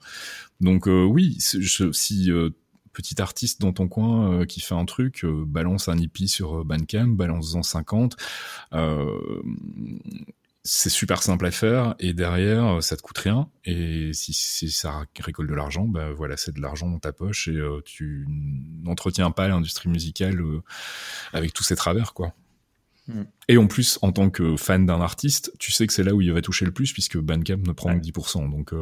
Donc 0.61 0.87
oui, 0.87 1.37
si 1.41 2.31
petit 2.93 3.21
artiste 3.21 3.61
dans 3.61 3.73
ton 3.73 3.89
coin 3.89 4.33
euh, 4.33 4.45
qui 4.45 4.61
fait 4.61 4.75
un 4.75 4.85
truc, 4.85 5.25
euh, 5.25 5.45
balance 5.47 5.89
un 5.89 5.99
hippie 5.99 6.29
sur 6.29 6.61
euh, 6.61 6.65
Bandcamp, 6.65 7.09
balance-en 7.09 7.63
50. 7.63 8.17
c'est 10.65 10.91
super 10.91 11.23
simple 11.23 11.47
à 11.47 11.51
faire 11.51 11.97
et 11.99 12.13
derrière 12.13 12.81
ça 12.85 12.97
te 12.97 13.03
coûte 13.03 13.19
rien 13.19 13.49
et 13.65 14.13
si, 14.13 14.33
si 14.33 14.71
ça 14.71 15.07
récolte 15.19 15.49
de 15.49 15.55
l'argent 15.57 15.89
bah 15.89 16.13
voilà 16.13 16.37
c'est 16.37 16.55
de 16.55 16.61
l'argent 16.61 16.89
dans 16.89 17.01
ta 17.01 17.13
poche 17.13 17.49
et 17.49 17.61
tu 17.85 18.29
n'entretiens 18.85 19.33
pas 19.33 19.49
l'industrie 19.49 19.89
musicale 19.89 20.41
avec 21.33 21.53
tous 21.53 21.65
ses 21.65 21.75
travers 21.75 22.15
quoi 22.15 22.33
mm. 23.09 23.23
et 23.49 23.57
en 23.57 23.67
plus 23.67 23.99
en 24.03 24.13
tant 24.13 24.31
que 24.31 24.57
fan 24.57 24.87
d'un 24.87 25.01
artiste 25.01 25.53
tu 25.59 25.73
sais 25.73 25.85
que 25.89 25.93
c'est 25.93 26.05
là 26.05 26.15
où 26.15 26.21
il 26.21 26.33
va 26.33 26.41
toucher 26.41 26.65
le 26.65 26.71
plus 26.71 26.93
puisque 26.93 27.19
Bandcamp 27.19 27.67
ne 27.67 27.73
prend 27.73 27.99
que 27.99 28.05
10% 28.05 28.49
donc 28.49 28.73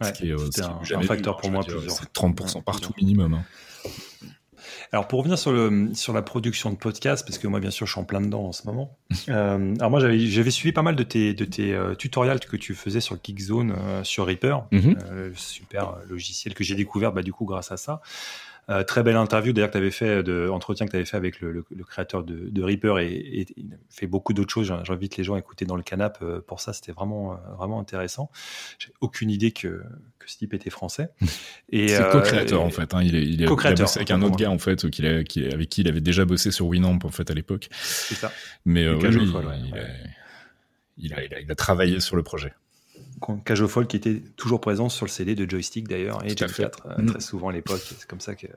c'est 0.00 0.94
un, 0.94 1.02
facteur 1.02 1.36
pour 1.36 1.50
moi. 1.50 1.62
30% 1.62 2.62
partout 2.62 2.92
minimum. 2.98 3.34
Hein. 3.34 3.44
Alors 4.92 5.06
pour 5.06 5.20
revenir 5.20 5.38
sur, 5.38 5.52
le, 5.52 5.90
sur 5.94 6.12
la 6.12 6.22
production 6.22 6.70
de 6.70 6.76
podcasts, 6.76 7.24
parce 7.24 7.38
que 7.38 7.46
moi 7.46 7.60
bien 7.60 7.70
sûr 7.70 7.86
je 7.86 7.92
suis 7.92 8.00
en 8.00 8.04
plein 8.04 8.20
dedans 8.20 8.46
en 8.46 8.52
ce 8.52 8.66
moment. 8.66 8.98
euh, 9.28 9.74
alors 9.78 9.90
moi 9.90 10.00
j'avais 10.00 10.50
suivi 10.50 10.72
pas 10.72 10.82
mal 10.82 10.96
de 10.96 11.02
tes, 11.02 11.32
de 11.32 11.44
tes 11.44 11.72
euh, 11.72 11.94
tutoriels 11.94 12.40
que 12.40 12.56
tu 12.56 12.74
faisais 12.74 13.00
sur 13.00 13.16
Geekzone 13.22 13.72
euh, 13.76 14.04
sur 14.04 14.26
Reaper, 14.26 14.64
euh, 14.72 15.30
super 15.36 15.96
logiciel 16.08 16.54
que 16.54 16.64
j'ai 16.64 16.74
découvert 16.74 17.12
bah, 17.12 17.22
du 17.22 17.32
coup 17.32 17.44
grâce 17.44 17.70
à 17.70 17.76
ça. 17.76 18.00
Euh, 18.68 18.84
très 18.84 19.02
belle 19.02 19.16
interview 19.16 19.52
d'ailleurs 19.52 19.70
que 19.70 19.72
tu 19.72 19.78
avais 19.78 19.90
fait, 19.90 20.22
de 20.22 20.48
entretien 20.48 20.86
que 20.86 20.90
tu 20.90 20.96
avais 20.96 21.04
fait 21.04 21.16
avec 21.16 21.40
le, 21.40 21.64
créateur 21.88 22.22
de, 22.22 22.62
Reaper 22.62 22.98
et, 22.98 23.46
il 23.56 23.76
fait 23.88 24.06
beaucoup 24.06 24.32
d'autres 24.32 24.52
choses. 24.52 24.72
J'invite 24.84 25.16
les 25.16 25.24
gens 25.24 25.34
à 25.34 25.38
écouter 25.38 25.64
dans 25.64 25.76
le 25.76 25.82
canap 25.82 26.18
euh, 26.22 26.40
pour 26.40 26.60
ça. 26.60 26.72
C'était 26.72 26.92
vraiment, 26.92 27.32
euh, 27.32 27.36
vraiment 27.56 27.80
intéressant. 27.80 28.30
J'ai 28.78 28.92
aucune 29.00 29.30
idée 29.30 29.50
que, 29.50 29.82
que 30.18 30.30
ce 30.30 30.38
type 30.38 30.54
était 30.54 30.70
français. 30.70 31.10
C'est 31.72 32.10
co-créateur 32.12 32.62
en 32.62 32.70
fait. 32.70 32.94
Hein. 32.94 33.02
Il, 33.02 33.16
est, 33.16 33.22
il, 33.22 33.42
est, 33.42 33.46
bossé 33.46 33.98
avec 33.98 34.10
un 34.10 34.22
autre 34.22 34.36
gars 34.36 34.50
en 34.50 34.58
fait 34.58 34.88
qui, 34.90 35.06
avec 35.06 35.28
qui 35.28 35.80
il 35.80 35.88
avait 35.88 36.00
déjà 36.00 36.24
bossé 36.24 36.50
sur 36.50 36.66
Winamp 36.66 37.00
en 37.02 37.10
fait 37.10 37.30
à 37.30 37.34
l'époque. 37.34 37.68
C'est 37.72 38.14
ça. 38.14 38.32
Mais 38.64 38.84
il, 40.96 41.14
a, 41.14 41.40
il 41.40 41.50
a 41.50 41.54
travaillé 41.54 41.98
sur 41.98 42.14
le 42.14 42.22
projet. 42.22 42.52
Cage 43.44 43.66
Fall 43.66 43.86
qui 43.86 43.96
était 43.96 44.20
toujours 44.36 44.60
présent 44.60 44.88
sur 44.88 45.06
le 45.06 45.10
CD 45.10 45.34
de 45.34 45.48
Joystick 45.48 45.88
d'ailleurs 45.88 46.24
et 46.24 46.36
Jam 46.36 46.50
4 46.50 46.86
euh, 46.86 47.02
mm. 47.02 47.06
très 47.06 47.20
souvent 47.20 47.48
à 47.48 47.52
l'époque 47.52 47.80
c'est 47.80 48.06
comme 48.06 48.20
ça 48.20 48.34
qu'on 48.34 48.48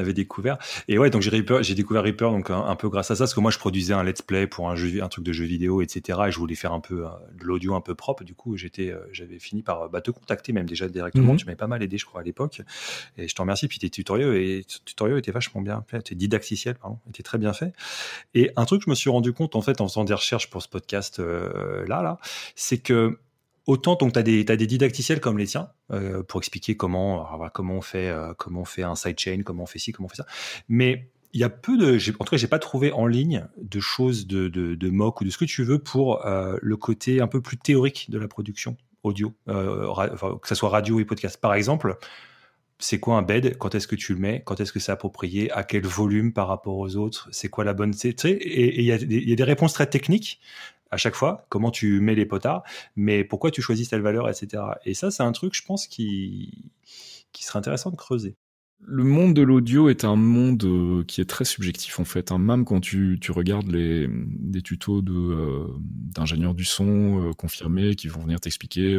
avait 0.00 0.12
découvert. 0.12 0.58
Et 0.88 0.98
ouais 0.98 1.10
donc 1.10 1.22
j'ai 1.22 1.74
découvert 1.74 2.02
Reaper 2.02 2.30
donc 2.30 2.50
un, 2.50 2.76
peu 2.76 2.88
grâce 2.88 3.10
à 3.10 3.16
ça 3.16 3.24
parce 3.24 3.34
que 3.34 3.40
moi 3.40 3.50
je 3.50 3.58
produisais 3.58 3.94
un 3.94 4.02
let's 4.02 4.22
play 4.22 4.46
pour 4.46 4.70
un 4.70 4.76
jeu 4.76 5.02
un 5.02 5.08
truc 5.08 5.24
de 5.24 5.32
jeu 5.32 5.44
vidéo 5.44 5.82
etc 5.82 6.18
et 6.28 6.32
je 6.32 6.38
voulais 6.38 6.54
faire 6.54 6.72
un 6.72 6.80
peu 6.80 7.06
euh, 7.06 7.10
de 7.38 7.44
l'audio 7.44 7.74
un 7.74 7.80
peu 7.80 7.94
propre. 7.94 8.24
Du 8.24 8.34
coup 8.34 8.56
j'étais 8.56 8.90
euh, 8.90 9.00
j'avais 9.12 9.38
fini 9.38 9.62
par 9.62 9.88
bah, 9.88 10.00
te 10.00 10.10
contacter 10.10 10.52
même 10.52 10.66
déjà 10.66 10.88
directement. 10.88 11.34
Mm-hmm. 11.34 11.38
tu 11.38 11.46
m'avais 11.46 11.56
pas 11.56 11.66
mal 11.66 11.82
aidé 11.82 11.98
je 11.98 12.04
crois 12.04 12.20
à 12.20 12.24
l'époque. 12.24 12.62
Et 13.16 13.28
je 13.28 13.34
t'en 13.34 13.44
remercie. 13.44 13.68
Puis 13.68 13.78
tes 13.78 13.90
tutoriels 13.90 14.34
et 14.34 14.64
tutoriels 14.84 15.18
étaient 15.18 15.32
vachement 15.32 15.60
bien 15.60 15.84
fait 15.86 16.02
tes 16.02 16.14
didacticiels 16.14 16.76
pardon 16.76 16.98
étaient 17.08 17.22
très 17.22 17.38
bien 17.38 17.52
faits. 17.52 17.74
Et 18.34 18.50
un 18.56 18.64
truc 18.64 18.80
que 18.80 18.84
je 18.86 18.90
me 18.90 18.94
suis 18.94 19.10
rendu 19.10 19.32
compte 19.32 19.56
en 19.56 19.62
fait 19.62 19.80
en 19.80 19.88
faisant 19.88 20.04
des 20.04 20.14
recherches 20.14 20.50
pour 20.50 20.62
ce 20.62 20.68
podcast 20.68 21.18
là 21.20 22.02
là 22.02 22.18
c'est 22.54 22.78
que 22.78 23.18
Autant 23.70 23.94
donc 23.94 24.14
tu 24.14 24.18
as 24.18 24.24
des, 24.24 24.42
des 24.42 24.66
didacticiels 24.66 25.20
comme 25.20 25.38
les 25.38 25.46
tiens 25.46 25.68
euh, 25.92 26.24
pour 26.24 26.40
expliquer 26.40 26.76
comment, 26.76 27.24
comment, 27.54 27.74
on 27.74 27.80
fait, 27.80 28.08
euh, 28.08 28.34
comment 28.36 28.62
on 28.62 28.64
fait 28.64 28.82
un 28.82 28.96
sidechain, 28.96 29.42
comment 29.44 29.62
on 29.62 29.66
fait 29.66 29.78
ci, 29.78 29.92
comment 29.92 30.06
on 30.06 30.08
fait 30.08 30.16
ça. 30.16 30.26
Mais 30.68 31.08
il 31.34 31.40
y 31.40 31.44
a 31.44 31.48
peu 31.50 31.78
de, 31.78 31.96
en 32.18 32.24
tout 32.24 32.30
cas, 32.32 32.36
j'ai 32.36 32.48
pas 32.48 32.58
trouvé 32.58 32.90
en 32.90 33.06
ligne 33.06 33.46
de 33.62 33.78
choses 33.78 34.26
de, 34.26 34.48
de, 34.48 34.90
mock 34.90 35.20
ou 35.20 35.24
de 35.24 35.30
ce 35.30 35.38
que 35.38 35.44
tu 35.44 35.62
veux 35.62 35.78
pour 35.78 36.26
euh, 36.26 36.56
le 36.60 36.76
côté 36.76 37.20
un 37.20 37.28
peu 37.28 37.40
plus 37.40 37.58
théorique 37.58 38.10
de 38.10 38.18
la 38.18 38.26
production 38.26 38.76
audio, 39.04 39.32
que 39.46 40.48
ce 40.48 40.56
soit 40.56 40.68
radio 40.68 40.98
et 40.98 41.04
podcast. 41.04 41.36
Par 41.36 41.54
exemple, 41.54 41.96
c'est 42.80 42.98
quoi 42.98 43.18
un 43.18 43.22
bed? 43.22 43.56
Quand 43.56 43.76
est-ce 43.76 43.86
que 43.86 43.94
tu 43.94 44.14
le 44.14 44.18
mets? 44.18 44.42
Quand 44.44 44.58
est-ce 44.58 44.72
que 44.72 44.80
c'est 44.80 44.90
approprié? 44.90 45.48
À 45.52 45.62
quel 45.62 45.86
volume 45.86 46.32
par 46.32 46.48
rapport 46.48 46.76
aux 46.76 46.96
autres? 46.96 47.28
C'est 47.30 47.48
quoi 47.48 47.62
la 47.62 47.74
bonne 47.74 47.94
Et 48.04 48.80
il 48.80 48.84
y, 48.84 49.28
y, 49.28 49.32
a 49.32 49.36
des 49.36 49.44
réponses 49.44 49.74
très 49.74 49.86
techniques 49.86 50.40
à 50.90 50.96
chaque 50.96 51.14
fois, 51.14 51.46
comment 51.48 51.70
tu 51.70 52.00
mets 52.00 52.14
les 52.14 52.26
potards, 52.26 52.62
mais 52.96 53.24
pourquoi 53.24 53.50
tu 53.50 53.62
choisis 53.62 53.88
telle 53.88 54.02
valeur, 54.02 54.28
etc. 54.28 54.62
Et 54.84 54.94
ça, 54.94 55.10
c'est 55.10 55.22
un 55.22 55.32
truc, 55.32 55.54
je 55.54 55.62
pense, 55.62 55.86
qui, 55.86 56.72
qui 57.32 57.44
serait 57.44 57.58
intéressant 57.58 57.90
de 57.90 57.96
creuser. 57.96 58.36
Le 58.82 59.04
monde 59.04 59.34
de 59.34 59.42
l'audio 59.42 59.90
est 59.90 60.04
un 60.04 60.16
monde 60.16 60.64
euh, 60.64 61.04
qui 61.04 61.20
est 61.20 61.28
très 61.28 61.44
subjectif 61.44 62.00
en 62.00 62.06
fait. 62.06 62.32
Même 62.32 62.64
quand 62.64 62.80
tu, 62.80 63.18
tu 63.20 63.30
regardes 63.30 63.70
les 63.70 64.08
des 64.10 64.62
tutos 64.62 65.02
de 65.02 65.12
euh, 65.12 65.66
d'ingénieurs 65.78 66.54
du 66.54 66.64
son 66.64 67.28
euh, 67.28 67.32
confirmés 67.34 67.94
qui 67.94 68.08
vont 68.08 68.22
venir 68.22 68.40
t'expliquer 68.40 68.98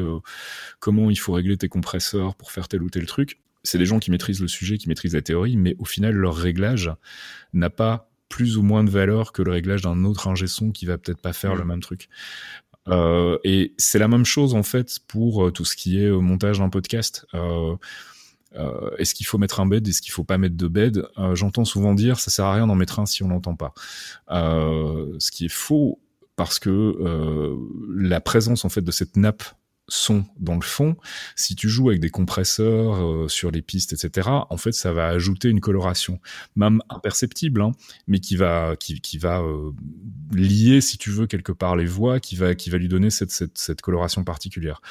comment 0.79 1.09
il 1.09 1.15
faut 1.17 1.33
régler 1.33 1.57
tes 1.57 1.67
compresseurs 1.67 2.35
pour 2.35 2.51
faire 2.51 2.67
tel 2.67 2.83
ou 2.83 2.91
tel 2.91 3.07
truc, 3.07 3.41
c'est 3.63 3.79
des 3.79 3.87
gens 3.87 3.97
qui 3.97 4.11
maîtrisent 4.11 4.41
le 4.41 4.47
sujet, 4.47 4.77
qui 4.77 4.87
maîtrisent 4.87 5.15
la 5.15 5.23
théorie, 5.23 5.57
mais 5.57 5.75
au 5.79 5.85
final 5.85 6.13
leur 6.13 6.35
réglage 6.35 6.91
n'a 7.53 7.71
pas 7.71 8.10
plus 8.31 8.57
ou 8.57 8.63
moins 8.63 8.83
de 8.83 8.89
valeur 8.89 9.33
que 9.33 9.43
le 9.43 9.51
réglage 9.51 9.81
d'un 9.81 10.05
autre 10.05 10.27
ingé 10.27 10.47
son 10.47 10.71
qui 10.71 10.85
va 10.85 10.97
peut-être 10.97 11.21
pas 11.21 11.33
faire 11.33 11.55
le 11.55 11.63
mm. 11.63 11.67
même 11.67 11.79
truc. 11.81 12.09
Euh, 12.87 13.37
et 13.43 13.75
c'est 13.77 13.99
la 13.99 14.07
même 14.07 14.25
chose 14.25 14.55
en 14.55 14.63
fait 14.63 14.97
pour 15.07 15.45
euh, 15.45 15.51
tout 15.51 15.65
ce 15.65 15.75
qui 15.75 16.01
est 16.01 16.07
euh, 16.07 16.19
montage 16.19 16.57
d'un 16.57 16.69
podcast. 16.69 17.27
Euh, 17.35 17.75
euh, 18.55 18.89
est-ce 18.97 19.13
qu'il 19.13 19.27
faut 19.27 19.37
mettre 19.37 19.59
un 19.59 19.67
bed? 19.67 19.87
Est-ce 19.87 20.01
qu'il 20.01 20.11
faut 20.11 20.23
pas 20.23 20.37
mettre 20.39 20.57
de 20.57 20.67
bed? 20.67 21.05
J'entends 21.33 21.65
souvent 21.65 21.93
dire 21.93 22.19
ça 22.19 22.31
sert 22.31 22.45
à 22.45 22.55
rien 22.55 22.65
d'en 22.65 22.75
mettre 22.75 22.99
un 22.99 23.05
si 23.05 23.21
on 23.23 23.27
l'entend 23.27 23.55
pas. 23.55 23.73
ce 24.29 25.31
qui 25.31 25.45
est 25.45 25.53
faux 25.53 25.99
parce 26.41 26.57
que 26.57 26.69
euh, 26.69 27.55
la 27.95 28.19
présence 28.19 28.65
en 28.65 28.69
fait 28.69 28.81
de 28.81 28.91
cette 28.91 29.15
nappe 29.15 29.43
son 29.91 30.23
dans 30.39 30.55
le 30.55 30.61
fond, 30.61 30.95
si 31.35 31.55
tu 31.55 31.67
joues 31.67 31.89
avec 31.89 31.99
des 31.99 32.09
compresseurs 32.09 33.05
euh, 33.05 33.27
sur 33.27 33.51
les 33.51 33.61
pistes, 33.61 33.91
etc., 33.91 34.29
en 34.49 34.57
fait, 34.57 34.71
ça 34.71 34.93
va 34.93 35.07
ajouter 35.07 35.49
une 35.49 35.59
coloration, 35.59 36.19
même 36.55 36.81
imperceptible, 36.89 37.61
hein, 37.61 37.73
mais 38.07 38.19
qui 38.19 38.37
va, 38.37 38.75
qui, 38.79 39.01
qui 39.01 39.17
va 39.17 39.41
euh, 39.41 39.71
lier, 40.31 40.79
si 40.79 40.97
tu 40.97 41.09
veux, 41.09 41.27
quelque 41.27 41.51
part 41.51 41.75
les 41.75 41.85
voix, 41.85 42.21
qui 42.21 42.37
va, 42.37 42.55
qui 42.55 42.69
va 42.69 42.77
lui 42.77 42.87
donner 42.87 43.09
cette, 43.09 43.31
cette, 43.31 43.57
cette 43.57 43.81
coloration 43.81 44.23
particulière. 44.23 44.81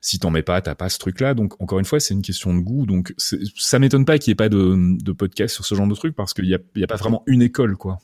Si 0.00 0.20
t'en 0.20 0.30
mets 0.30 0.44
pas, 0.44 0.60
t'as 0.62 0.76
pas 0.76 0.88
ce 0.88 0.98
truc-là. 0.98 1.34
Donc, 1.34 1.60
encore 1.60 1.80
une 1.80 1.84
fois, 1.84 1.98
c'est 1.98 2.14
une 2.14 2.22
question 2.22 2.54
de 2.54 2.60
goût. 2.60 2.86
Donc, 2.86 3.14
ça 3.18 3.78
m'étonne 3.80 4.04
pas 4.04 4.18
qu'il 4.18 4.30
y 4.30 4.32
ait 4.32 4.36
pas 4.36 4.48
de, 4.48 4.96
de 5.02 5.12
podcast 5.12 5.54
sur 5.56 5.66
ce 5.66 5.74
genre 5.74 5.88
de 5.88 5.94
truc 5.94 6.14
parce 6.14 6.34
qu'il 6.34 6.46
y 6.46 6.54
a, 6.54 6.58
y 6.76 6.84
a 6.84 6.86
pas 6.86 6.96
vraiment 6.96 7.24
une 7.26 7.42
école, 7.42 7.76
quoi 7.76 7.98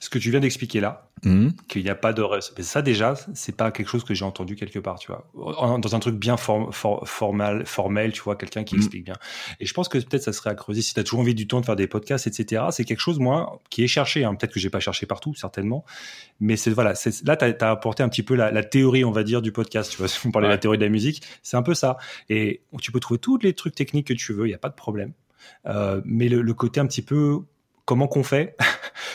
ce 0.00 0.08
que 0.08 0.18
tu 0.18 0.30
viens 0.30 0.40
d'expliquer 0.40 0.80
là, 0.80 1.10
mmh. 1.24 1.50
qu'il 1.68 1.82
n'y 1.84 1.90
a 1.90 1.94
pas 1.94 2.14
de 2.14 2.24
mais 2.56 2.62
ça 2.62 2.80
déjà, 2.80 3.14
c'est 3.34 3.54
pas 3.54 3.70
quelque 3.70 3.88
chose 3.88 4.02
que 4.02 4.14
j'ai 4.14 4.24
entendu 4.24 4.56
quelque 4.56 4.78
part, 4.78 4.98
tu 4.98 5.12
vois, 5.12 5.30
dans 5.78 5.94
un 5.94 5.98
truc 5.98 6.16
bien 6.16 6.38
formel, 6.38 7.66
formel, 7.66 8.12
tu 8.12 8.22
vois, 8.22 8.34
quelqu'un 8.34 8.64
qui 8.64 8.76
mmh. 8.76 8.78
explique 8.78 9.04
bien. 9.04 9.16
Et 9.60 9.66
je 9.66 9.74
pense 9.74 9.90
que 9.90 9.98
peut-être 9.98 10.22
ça 10.22 10.32
serait 10.32 10.48
à 10.48 10.54
creuser 10.54 10.80
si 10.80 10.94
tu 10.94 11.00
as 11.00 11.04
toujours 11.04 11.20
envie 11.20 11.34
du 11.34 11.46
temps 11.46 11.60
de 11.60 11.66
faire 11.66 11.76
des 11.76 11.86
podcasts, 11.86 12.26
etc. 12.26 12.64
C'est 12.70 12.86
quelque 12.86 13.00
chose 13.00 13.18
moi 13.18 13.60
qui 13.68 13.84
est 13.84 13.88
cherché, 13.88 14.24
hein. 14.24 14.34
peut-être 14.34 14.54
que 14.54 14.60
j'ai 14.60 14.70
pas 14.70 14.80
cherché 14.80 15.04
partout, 15.04 15.34
certainement, 15.34 15.84
mais 16.40 16.56
c'est 16.56 16.70
voilà, 16.70 16.94
là 17.24 17.36
tu 17.36 17.44
as, 17.44 17.70
apporté 17.70 18.02
un 18.02 18.08
petit 18.08 18.22
peu 18.22 18.34
la, 18.34 18.64
théorie, 18.64 19.04
on 19.04 19.12
va 19.12 19.22
dire, 19.22 19.42
du 19.42 19.52
podcast, 19.52 19.90
tu 19.90 19.98
vois, 19.98 20.08
si 20.08 20.26
on 20.26 20.30
parlait 20.30 20.48
de 20.48 20.52
la 20.52 20.58
théorie 20.58 20.78
de 20.78 20.84
la 20.84 20.90
musique, 20.90 21.22
c'est 21.42 21.58
un 21.58 21.62
peu 21.62 21.74
ça. 21.74 21.98
Et 22.30 22.62
tu 22.80 22.90
peux 22.90 23.00
trouver 23.00 23.18
tous 23.18 23.36
les 23.36 23.52
trucs 23.52 23.74
techniques 23.74 24.06
que 24.06 24.14
tu 24.14 24.32
veux, 24.32 24.46
il 24.46 24.50
y 24.50 24.54
a 24.54 24.58
pas 24.58 24.70
de 24.70 24.74
problème. 24.74 25.12
Euh, 25.66 26.00
mais 26.06 26.28
le 26.28 26.54
côté 26.54 26.80
un 26.80 26.86
petit 26.86 27.02
peu 27.02 27.40
comment 27.84 28.06
qu'on 28.06 28.22
fait 28.22 28.56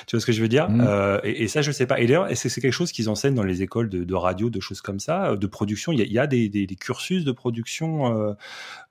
Tu 0.08 0.16
vois 0.16 0.22
ce 0.22 0.26
que 0.26 0.32
je 0.32 0.42
veux 0.42 0.48
dire 0.48 0.70
mm. 0.70 0.82
euh, 0.82 1.20
et, 1.24 1.48
ça, 1.48 1.62
je 1.62 1.72
sais 1.72 1.86
pas. 1.86 2.00
Et 2.00 2.06
d'ailleurs, 2.06 2.28
est-ce 2.28 2.44
que 2.44 2.50
c'est 2.50 2.62
quelque 2.62 2.74
chose 2.74 2.92
qu'ils 2.92 3.10
enseignent 3.10 3.36
dans 3.36 3.44
les 3.44 3.62
écoles 3.62 3.90
de, 3.90 4.14
radio, 4.14 4.50
de 4.50 4.60
choses 4.60 4.82
comme 4.82 5.00
ça, 5.00 5.32
euh, 5.32 5.38
de 5.38 5.48
production 5.48 5.92
Il 5.92 6.00
y 6.00 6.20
a, 6.20 6.28
des, 6.28 6.68
cursus 6.80 7.24
de 7.24 7.32
production 7.32 8.18
euh, 8.18 8.34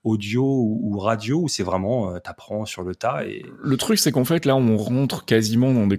audio 0.02 0.44
ou, 0.44 0.98
radio 0.98 1.42
où 1.42 1.48
c'est 1.48 1.62
vraiment, 1.62 2.18
t'apprends 2.20 2.64
sur 2.64 2.82
le 2.82 2.94
tas. 2.94 3.24
Et... 3.26 3.44
Le 3.62 3.76
truc, 3.76 3.98
c'est 3.98 4.12
qu'en 4.12 4.24
fait, 4.24 4.44
là, 4.44 4.56
on 4.56 4.76
rentre 4.76 5.24
quasiment 5.24 5.72
dans 5.72 5.86
des, 5.86 5.98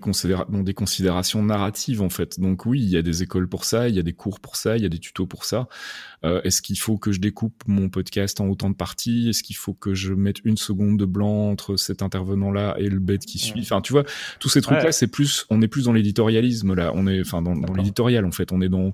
dans 0.49 0.63
des 0.63 0.73
considérations 0.73 1.43
narratives, 1.43 2.01
en 2.01 2.09
fait. 2.09 2.39
Donc 2.39 2.65
oui, 2.65 2.81
il 2.81 2.89
y 2.89 2.97
a 2.97 3.01
des 3.01 3.23
écoles 3.23 3.47
pour 3.47 3.65
ça, 3.65 3.87
il 3.87 3.95
y 3.95 3.99
a 3.99 4.03
des 4.03 4.13
cours 4.13 4.39
pour 4.39 4.55
ça, 4.55 4.77
il 4.77 4.83
y 4.83 4.85
a 4.85 4.89
des 4.89 4.99
tutos 4.99 5.27
pour 5.27 5.45
ça. 5.45 5.67
Est-ce 6.43 6.63
qu'il 6.63 6.79
faut 6.79 6.97
que 6.97 7.11
je 7.11 7.19
découpe 7.19 7.61
mon 7.67 7.87
podcast 7.87 8.41
en 8.41 8.47
autant 8.47 8.71
de 8.71 8.75
parties? 8.75 9.29
Est-ce 9.29 9.43
qu'il 9.43 9.55
faut 9.55 9.73
que 9.73 9.93
je 9.93 10.13
mette 10.13 10.43
une 10.43 10.57
seconde 10.57 10.97
de 10.97 11.05
blanc 11.05 11.51
entre 11.51 11.75
cet 11.75 12.01
intervenant-là 12.01 12.75
et 12.79 12.89
le 12.89 12.99
bête 12.99 13.25
qui 13.25 13.37
suit? 13.37 13.61
Enfin, 13.61 13.81
tu 13.81 13.93
vois, 13.93 14.03
tous 14.39 14.49
ces 14.49 14.61
trucs-là, 14.76 14.91
c'est 14.91 15.07
plus, 15.07 15.45
on 15.49 15.61
est 15.61 15.68
plus 15.68 15.85
dans 15.85 15.93
l'éditorialisme 15.93 16.73
là. 16.73 16.91
On 16.95 17.07
est, 17.07 17.22
enfin, 17.22 17.41
dans, 17.41 17.53
l'éditorial 17.73 18.26
en 18.26 18.31
fait. 18.31 18.52
On 18.52 18.61
est 18.61 18.69
dans 18.69 18.93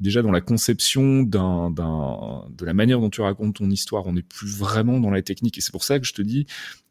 déjà 0.00 0.22
dans 0.22 0.30
la 0.30 0.40
conception 0.40 1.22
d'un, 1.22 1.70
d'un, 1.70 2.44
de 2.50 2.64
la 2.64 2.74
manière 2.74 3.00
dont 3.00 3.10
tu 3.10 3.20
racontes 3.20 3.56
ton 3.56 3.70
histoire. 3.70 4.06
On 4.06 4.12
n'est 4.12 4.22
plus 4.22 4.48
vraiment 4.48 5.00
dans 5.00 5.10
la 5.10 5.22
technique. 5.22 5.58
Et 5.58 5.60
c'est 5.60 5.72
pour 5.72 5.84
ça 5.84 5.98
que 5.98 6.06
je 6.06 6.14
te 6.14 6.22
dis, 6.22 6.46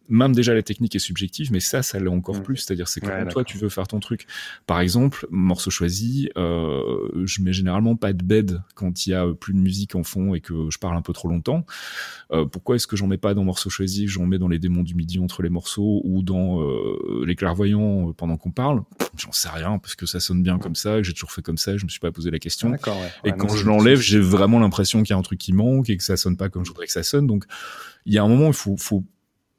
même 0.08 0.34
déjà 0.34 0.54
la 0.54 0.62
technique 0.62 0.96
est 0.96 1.00
subjective, 1.00 1.52
mais 1.52 1.60
ça, 1.60 1.82
ça 1.84 2.00
l'est 2.00 2.08
encore 2.08 2.38
mm. 2.38 2.44
plus. 2.44 2.58
C'est-à-dire, 2.58 2.88
c'est 2.88 3.02
comment 3.02 3.26
toi 3.26 3.44
tu 3.44 3.58
veux 3.58 3.70
faire 3.70 3.88
ton 3.88 4.00
truc. 4.00 4.28
Par 4.68 4.80
exemple, 4.80 5.28
morceau 5.30 5.72
choisi, 5.72 6.30
euh, 6.38 7.10
je 7.26 7.42
mets 7.42 7.54
généralement 7.54 7.96
pas 7.96 8.14
de 8.14 8.24
bed 8.24 8.62
quand 8.76 9.06
il 9.06 9.12
y 9.12 9.14
a 9.14 9.28
plus 9.34 9.54
de 9.54 9.60
musique 9.60 9.96
en 9.96 10.04
fond 10.04 10.36
et 10.36 10.42
que 10.42 10.70
je 10.70 10.78
parle 10.78 10.96
un 10.96 11.02
peu 11.02 11.14
trop 11.14 11.28
longtemps. 11.28 11.66
Euh, 12.32 12.46
pourquoi 12.46 12.76
est-ce 12.76 12.88
que 12.88 12.96
j'en 12.96 13.08
mets 13.08 13.18
pas 13.18 13.34
dans 13.34 13.44
morceau 13.44 13.70
choisi, 13.70 14.08
j'en 14.08 14.26
mets 14.26 14.38
dans 14.38 14.48
les 14.48 14.60
démons 14.60 14.84
du 14.84 14.96
midi 14.96 15.20
entre 15.20 15.42
les 15.42 15.50
morceaux 15.50 16.02
ou 16.04 16.22
dans 16.22 16.62
euh, 16.62 17.26
les 17.26 17.36
clairvoyants 17.36 18.14
pendant 18.14 18.38
qu'on 18.38 18.52
parle? 18.52 18.84
J'en 19.18 19.32
sais 19.32 19.50
rien 19.50 19.80
parce 19.80 19.96
que 19.96 20.06
ça 20.06 20.20
sonne 20.20 20.44
bien 20.44 20.60
comme 20.60 20.76
ça, 20.76 21.02
j'ai 21.02 21.14
toujours 21.14 21.32
fait 21.32 21.42
comme 21.42 21.58
ça, 21.58 21.78
je 21.78 21.86
me 21.86 21.90
suis 21.90 22.00
pas 22.00 22.12
posé 22.12 22.32
la 22.32 22.40
question. 22.40 22.74
et 23.24 23.32
quand 23.32 23.56
je 23.56 23.66
l'enlève, 23.66 24.00
j'ai 24.00 24.20
vraiment 24.20 24.60
l'impression 24.60 25.04
qu'il 25.04 25.12
y 25.12 25.14
a 25.14 25.18
un 25.18 25.24
truc 25.24 25.40
qui 25.40 25.54
manque 25.54 25.90
et 25.90 25.98
que 25.98 26.04
ça 26.04 26.18
sonne 26.18 26.38
pas 26.38 26.50
comme 26.50 26.66
je 26.66 26.70
voudrais 26.70 26.86
que 26.86 26.92
ça 26.92 27.04
sonne. 27.04 27.28
Donc, 27.28 27.46
il 28.06 28.14
y 28.14 28.18
a 28.18 28.24
un 28.24 28.28
moment, 28.28 28.48
il 28.48 28.54
faut, 28.54 28.78
faut 28.78 29.04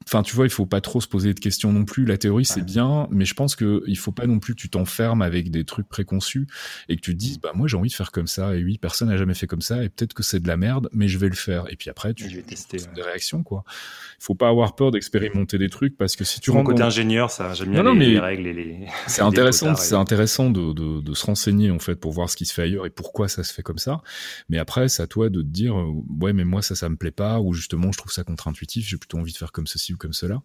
Enfin, 0.07 0.23
tu 0.23 0.37
vois, 0.37 0.45
il 0.45 0.49
faut 0.49 0.65
pas 0.65 0.79
trop 0.79 1.01
se 1.01 1.07
poser 1.07 1.33
de 1.33 1.39
questions 1.41 1.73
non 1.73 1.83
plus. 1.83 2.05
La 2.05 2.17
théorie, 2.17 2.45
c'est 2.45 2.63
bien, 2.63 3.09
mais 3.11 3.25
je 3.25 3.33
pense 3.33 3.57
que 3.57 3.83
il 3.87 3.97
faut 3.97 4.13
pas 4.13 4.25
non 4.25 4.39
plus 4.39 4.55
que 4.55 4.61
tu 4.61 4.69
t'enfermes 4.69 5.21
avec 5.21 5.51
des 5.51 5.65
trucs 5.65 5.89
préconçus 5.89 6.47
et 6.87 6.95
que 6.95 7.01
tu 7.01 7.11
te 7.11 7.17
dises, 7.17 7.41
bah 7.41 7.51
moi 7.53 7.67
j'ai 7.67 7.75
envie 7.75 7.89
de 7.89 7.93
faire 7.93 8.13
comme 8.13 8.25
ça. 8.25 8.55
Et 8.55 8.63
oui, 8.63 8.77
personne 8.77 9.09
n'a 9.09 9.17
jamais 9.17 9.33
fait 9.33 9.47
comme 9.47 9.61
ça 9.61 9.83
et 9.83 9.89
peut-être 9.89 10.13
que 10.13 10.23
c'est 10.23 10.39
de 10.39 10.47
la 10.47 10.55
merde, 10.55 10.87
mais 10.93 11.09
je 11.09 11.17
vais 11.17 11.27
le 11.27 11.35
faire. 11.35 11.65
Et 11.69 11.75
puis 11.75 11.89
après, 11.89 12.13
tu 12.13 12.25
vais 12.29 12.41
tester 12.41 12.77
des 12.95 13.01
réactions 13.01 13.43
quoi. 13.43 13.65
Il 13.67 14.23
faut 14.23 14.33
pas 14.33 14.47
avoir 14.47 14.75
peur 14.75 14.91
d'expérimenter 14.91 15.57
des 15.57 15.67
trucs 15.67 15.97
parce 15.97 16.15
que 16.15 16.23
si 16.23 16.39
tu 16.39 16.51
rends 16.51 16.63
côté 16.63 16.83
ingénieur, 16.83 17.29
ça 17.29 17.53
j'aime 17.53 17.71
bien 17.71 17.93
les, 17.93 18.17
règles 18.17 18.47
et 18.47 18.53
les. 18.53 18.87
C'est 19.07 19.23
intéressant, 19.23 19.75
c'est 19.75 19.95
intéressant 19.95 20.49
de, 20.49 20.71
de, 20.71 21.01
de, 21.01 21.13
se 21.13 21.25
renseigner 21.25 21.69
en 21.69 21.79
fait 21.79 21.95
pour 21.95 22.13
voir 22.13 22.29
ce 22.29 22.37
qui 22.37 22.45
se 22.45 22.53
fait 22.53 22.61
ailleurs 22.61 22.85
et 22.85 22.89
pourquoi 22.89 23.27
ça 23.27 23.43
se 23.43 23.53
fait 23.53 23.61
comme 23.61 23.77
ça. 23.77 24.01
Mais 24.47 24.57
après, 24.57 24.87
c'est 24.87 25.03
à 25.03 25.07
toi 25.07 25.29
de 25.29 25.41
te 25.41 25.47
dire, 25.47 25.75
ouais, 26.21 26.31
mais 26.31 26.45
moi 26.45 26.61
ça, 26.61 26.75
ça 26.75 26.87
me 26.87 26.95
plaît 26.95 27.11
pas 27.11 27.41
ou 27.41 27.53
justement 27.53 27.91
je 27.91 27.97
trouve 27.97 28.11
ça 28.13 28.23
contre-intuitif. 28.23 28.87
J'ai 28.87 28.97
plutôt 28.97 29.17
envie 29.17 29.33
de 29.33 29.37
faire 29.37 29.51
comme 29.51 29.67
ceci 29.67 29.96
comme 29.97 30.13
cela 30.13 30.41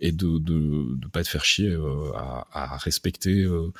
et 0.00 0.12
de 0.12 0.38
de, 0.38 0.96
de 0.96 1.08
pas 1.08 1.22
te 1.22 1.28
faire 1.28 1.44
chier 1.44 1.68
euh, 1.68 2.12
à, 2.14 2.46
à, 2.52 2.76
respecter. 2.76 3.42
Euh, 3.42 3.72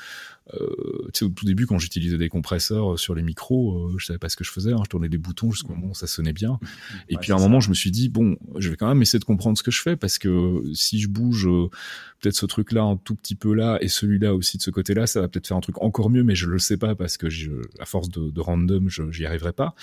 euh, 0.55 1.07
tu 1.13 1.19
sais, 1.19 1.25
au 1.25 1.29
tout 1.29 1.45
début, 1.45 1.65
quand 1.65 1.77
j'utilisais 1.77 2.17
des 2.17 2.27
compresseurs 2.27 2.99
sur 2.99 3.15
les 3.15 3.21
micros, 3.21 3.87
euh, 3.87 3.95
je 3.97 4.05
savais 4.05 4.19
pas 4.19 4.27
ce 4.27 4.35
que 4.35 4.43
je 4.43 4.51
faisais. 4.51 4.73
Hein, 4.73 4.81
je 4.83 4.89
tournais 4.89 5.07
des 5.07 5.17
boutons 5.17 5.51
jusqu'au 5.51 5.73
moment 5.73 5.91
où 5.91 5.95
ça 5.95 6.07
sonnait 6.07 6.33
bien. 6.33 6.59
Et 7.09 7.17
puis 7.17 7.31
à 7.31 7.35
un 7.35 7.39
moment, 7.39 7.59
je 7.59 7.69
me 7.69 7.73
suis 7.73 7.91
dit 7.91 8.09
bon, 8.09 8.37
je 8.57 8.69
vais 8.69 8.75
quand 8.75 8.87
même 8.87 9.01
essayer 9.01 9.19
de 9.19 9.25
comprendre 9.25 9.57
ce 9.57 9.63
que 9.63 9.71
je 9.71 9.81
fais 9.81 9.95
parce 9.95 10.17
que 10.17 10.61
si 10.73 10.99
je 10.99 11.07
bouge 11.07 11.47
peut-être 12.19 12.35
ce 12.35 12.45
truc-là 12.45 12.83
un 12.83 12.97
tout 12.97 13.15
petit 13.15 13.35
peu 13.35 13.53
là 13.53 13.77
et 13.81 13.87
celui-là 13.87 14.35
aussi 14.35 14.57
de 14.57 14.63
ce 14.63 14.71
côté-là, 14.71 15.07
ça 15.07 15.21
va 15.21 15.27
peut-être 15.27 15.47
faire 15.47 15.57
un 15.57 15.61
truc 15.61 15.81
encore 15.81 16.09
mieux, 16.09 16.23
mais 16.23 16.35
je 16.35 16.47
le 16.47 16.59
sais 16.59 16.77
pas 16.77 16.95
parce 16.95 17.17
que 17.17 17.29
je, 17.29 17.51
à 17.79 17.85
force 17.85 18.09
de, 18.09 18.29
de 18.29 18.41
random, 18.41 18.89
j'y 18.89 19.25
arriverai 19.25 19.53
pas. 19.53 19.75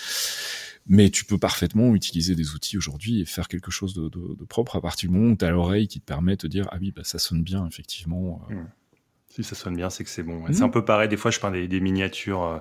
Mais 0.88 1.10
tu 1.10 1.24
peux 1.24 1.38
parfaitement 1.38 1.94
utiliser 1.94 2.34
des 2.34 2.54
outils 2.54 2.78
aujourd'hui 2.78 3.20
et 3.20 3.24
faire 3.24 3.48
quelque 3.48 3.70
chose 3.70 3.94
de, 3.94 4.44
propre 4.46 4.76
à 4.76 4.80
partir 4.80 5.10
du 5.10 5.14
moment 5.14 5.32
où 5.32 5.36
tu 5.36 5.44
as 5.44 5.50
l'oreille 5.50 5.86
qui 5.86 6.00
te 6.00 6.06
permet 6.06 6.36
de 6.36 6.48
dire 6.48 6.66
ah 6.70 6.78
oui 6.80 6.92
bah 6.92 7.02
ça 7.04 7.18
sonne 7.18 7.42
bien 7.42 7.66
effectivement. 7.66 8.40
Euh. 8.50 8.54
Mmh. 8.54 8.68
Si 9.38 9.44
ça 9.44 9.54
sonne 9.54 9.76
bien, 9.76 9.88
c'est 9.88 10.02
que 10.02 10.10
c'est 10.10 10.24
bon. 10.24 10.42
C'est 10.50 10.62
un 10.62 10.66
mmh. 10.66 10.70
peu 10.72 10.84
pareil. 10.84 11.08
Des 11.08 11.16
fois, 11.16 11.30
je 11.30 11.38
peins 11.38 11.52
des, 11.52 11.80
miniatures 11.80 12.42
euh, 12.42 12.58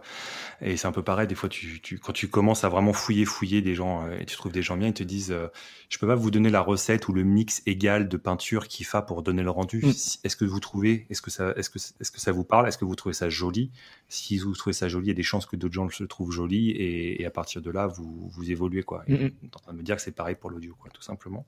et 0.62 0.78
c'est 0.78 0.88
un 0.88 0.92
peu 0.92 1.02
pareil. 1.02 1.26
Des 1.26 1.34
fois, 1.34 1.50
tu, 1.50 1.82
tu, 1.82 1.98
quand 1.98 2.14
tu 2.14 2.28
commences 2.28 2.64
à 2.64 2.70
vraiment 2.70 2.94
fouiller, 2.94 3.26
fouiller 3.26 3.64
des 3.64 3.74
gens 3.74 4.06
euh, 4.06 4.20
et 4.20 4.26
tu 4.26 4.36
trouves 4.36 4.52
des 4.52 4.62
gens 4.62 4.78
bien, 4.78 4.90
ils 4.90 4.94
te 4.94 5.02
disent, 5.02 5.32
euh, 5.32 5.48
je 5.90 5.98
peux 5.98 6.06
pas 6.06 6.14
vous 6.14 6.30
donner 6.30 6.52
la 6.52 6.62
recette 6.62 7.08
ou 7.08 7.14
le 7.14 7.24
mix 7.24 7.64
égal 7.66 8.08
de 8.08 8.18
peinture 8.18 8.68
qu'il 8.68 8.86
faut 8.86 9.02
pour 9.02 9.24
donner 9.24 9.42
le 9.42 9.50
rendu. 9.50 9.80
Mmh. 9.84 9.90
Est-ce 10.24 10.36
que 10.36 10.46
vous 10.46 10.60
trouvez, 10.60 11.08
est-ce 11.10 11.24
que 11.24 11.32
ça, 11.32 11.52
est-ce 11.56 11.72
que, 11.72 11.80
est-ce 11.80 12.12
que 12.12 12.20
ça 12.20 12.32
vous 12.32 12.44
parle? 12.44 12.68
Est-ce 12.68 12.78
que 12.78 12.86
vous 12.86 12.96
trouvez 12.96 13.14
ça 13.14 13.28
joli? 13.28 13.72
Si 14.08 14.38
vous 14.38 14.54
trouvez 14.54 14.74
ça 14.74 14.88
joli, 14.88 15.08
il 15.08 15.10
y 15.10 15.12
a 15.12 15.16
des 15.16 15.24
chances 15.24 15.48
que 15.48 15.56
d'autres 15.56 15.74
gens 15.74 15.88
le 16.00 16.08
trouvent 16.08 16.32
joli 16.32 16.70
et, 16.70 17.26
à 17.26 17.32
partir 17.32 17.64
de 17.64 17.72
là, 17.72 17.88
vous, 17.88 18.30
vous 18.30 18.52
évoluez 18.52 18.84
quoi. 18.84 19.04
Et 19.08 19.16
mmh, 19.18 19.32
en 19.56 19.60
train 19.60 19.74
de 19.74 19.78
me 19.80 19.84
dire 19.84 19.96
que 19.96 20.04
c'est 20.04 20.16
pareil 20.16 20.36
pour 20.36 20.52
l'audio, 20.52 20.76
quoi, 20.80 20.92
tout 20.94 21.02
simplement, 21.02 21.48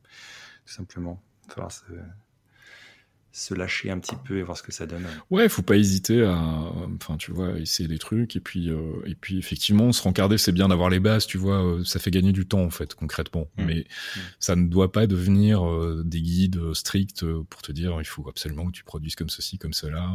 tout 0.65 0.73
simplement. 0.73 1.21
Enfin, 1.51 1.69
se 1.69 1.83
lâcher 3.55 3.91
un 3.91 3.99
petit 3.99 4.15
peu 4.25 4.37
et 4.37 4.43
voir 4.43 4.57
ce 4.57 4.63
que 4.63 4.71
ça 4.71 4.85
donne. 4.85 5.05
Ouais, 5.29 5.47
faut 5.49 5.61
pas 5.61 5.77
hésiter 5.77 6.23
à, 6.23 6.37
enfin, 6.95 7.17
tu 7.17 7.31
vois, 7.31 7.57
essayer 7.59 7.87
des 7.87 7.97
trucs 7.97 8.35
et 8.35 8.39
puis, 8.39 8.69
euh, 8.69 9.01
et 9.05 9.15
puis 9.15 9.37
effectivement, 9.37 9.91
se 9.91 10.01
rencarder, 10.01 10.37
c'est 10.37 10.51
bien 10.51 10.67
d'avoir 10.67 10.89
les 10.89 10.99
bases, 10.99 11.25
tu 11.25 11.37
vois, 11.37 11.63
euh, 11.63 11.83
ça 11.83 11.99
fait 11.99 12.11
gagner 12.11 12.31
du 12.31 12.47
temps 12.47 12.63
en 12.63 12.69
fait, 12.69 12.95
concrètement. 12.95 13.47
Mmh. 13.57 13.65
Mais 13.65 13.79
mmh. 13.79 14.19
ça 14.39 14.55
ne 14.55 14.67
doit 14.67 14.91
pas 14.91 15.07
devenir 15.07 15.67
euh, 15.67 16.03
des 16.05 16.21
guides 16.21 16.73
stricts 16.73 17.25
pour 17.49 17.61
te 17.61 17.71
dire, 17.71 17.97
il 17.99 18.05
faut 18.05 18.27
absolument 18.27 18.65
que 18.67 18.71
tu 18.71 18.83
produises 18.83 19.15
comme 19.15 19.29
ceci, 19.29 19.57
comme 19.57 19.73
cela. 19.73 20.09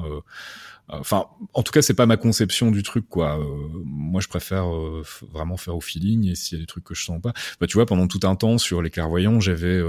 Enfin, 0.88 1.26
en 1.54 1.62
tout 1.62 1.72
cas, 1.72 1.80
c'est 1.82 1.94
pas 1.94 2.06
ma 2.06 2.16
conception 2.16 2.70
du 2.70 2.82
truc, 2.82 3.08
quoi. 3.08 3.38
moi, 3.84 4.20
je 4.20 4.28
préfère 4.28 4.66
vraiment 5.32 5.56
faire 5.56 5.76
au 5.76 5.80
feeling 5.80 6.28
et 6.28 6.34
s'il 6.34 6.58
y 6.58 6.60
a 6.60 6.62
des 6.62 6.66
trucs 6.66 6.84
que 6.84 6.94
je 6.94 7.04
sens 7.04 7.20
pas, 7.22 7.32
bah, 7.60 7.66
tu 7.66 7.74
vois, 7.74 7.86
pendant 7.86 8.06
tout 8.06 8.20
un 8.24 8.36
temps 8.36 8.58
sur 8.58 8.82
les 8.82 8.90
clairvoyants, 8.90 9.40
j'avais 9.40 9.80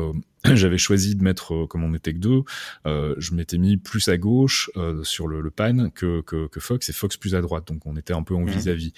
j'avais 0.54 0.78
choisi 0.78 1.16
de 1.16 1.24
mettre, 1.24 1.54
euh, 1.54 1.68
comme 1.68 1.84
on 1.84 1.94
était 1.94 2.14
que 2.14 2.20
deux, 2.20 2.44
euh, 2.86 3.16
je 3.18 3.34
m'étais 3.34 3.58
mis 3.58 3.78
plus 3.78 4.08
à 4.10 4.18
gauche 4.18 4.70
euh, 4.78 5.04
sur 5.04 5.28
le, 5.28 5.42
le 5.42 5.52
pan 5.52 5.90
que, 5.90 6.22
que, 6.22 6.48
que, 6.48 6.60
Fox 6.60 6.90
et 6.90 6.94
Fox 6.94 7.18
plus 7.18 7.36
à 7.36 7.42
droite. 7.42 7.68
Donc 7.68 7.86
on 7.86 7.96
était 7.96 8.14
un 8.14 8.24
peu 8.24 8.36
en 8.36 8.42
mhm. 8.42 8.50
vis-à-vis. 8.50 8.94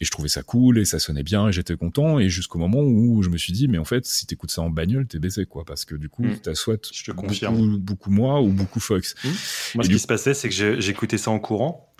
Et 0.00 0.04
je 0.04 0.10
trouvais 0.10 0.28
ça 0.28 0.42
cool 0.42 0.78
et 0.78 0.84
ça 0.84 0.98
sonnait 0.98 1.22
bien 1.22 1.48
et 1.48 1.52
j'étais 1.52 1.76
content. 1.76 2.18
Et 2.18 2.28
jusqu'au 2.28 2.58
moment 2.58 2.80
où 2.80 3.22
je 3.22 3.28
me 3.28 3.36
suis 3.36 3.52
dit, 3.52 3.68
mais 3.68 3.78
en 3.78 3.84
fait, 3.84 4.06
si 4.06 4.26
t'écoutes 4.26 4.50
ça 4.50 4.62
en 4.62 4.70
bagnole, 4.70 5.06
t'es 5.06 5.18
baisé, 5.18 5.46
quoi. 5.46 5.64
Parce 5.64 5.84
que 5.84 5.94
du 5.94 6.08
coup, 6.08 6.24
mhm. 6.24 6.38
t'as 6.38 6.54
soit 6.54 6.90
je 6.92 7.04
te 7.04 7.12
beaucoup, 7.12 7.78
beaucoup 7.78 8.10
moi 8.10 8.40
ou 8.40 8.48
beaucoup 8.48 8.80
Fox. 8.80 9.14
Mhm. 9.24 9.30
Moi, 9.76 9.84
ce 9.84 9.88
qui 9.88 9.98
se 9.98 10.06
passait, 10.06 10.34
c'est 10.34 10.48
que 10.48 10.80
j'écoutais 10.80 11.18
ça 11.18 11.30
en 11.30 11.38
courant 11.38 11.90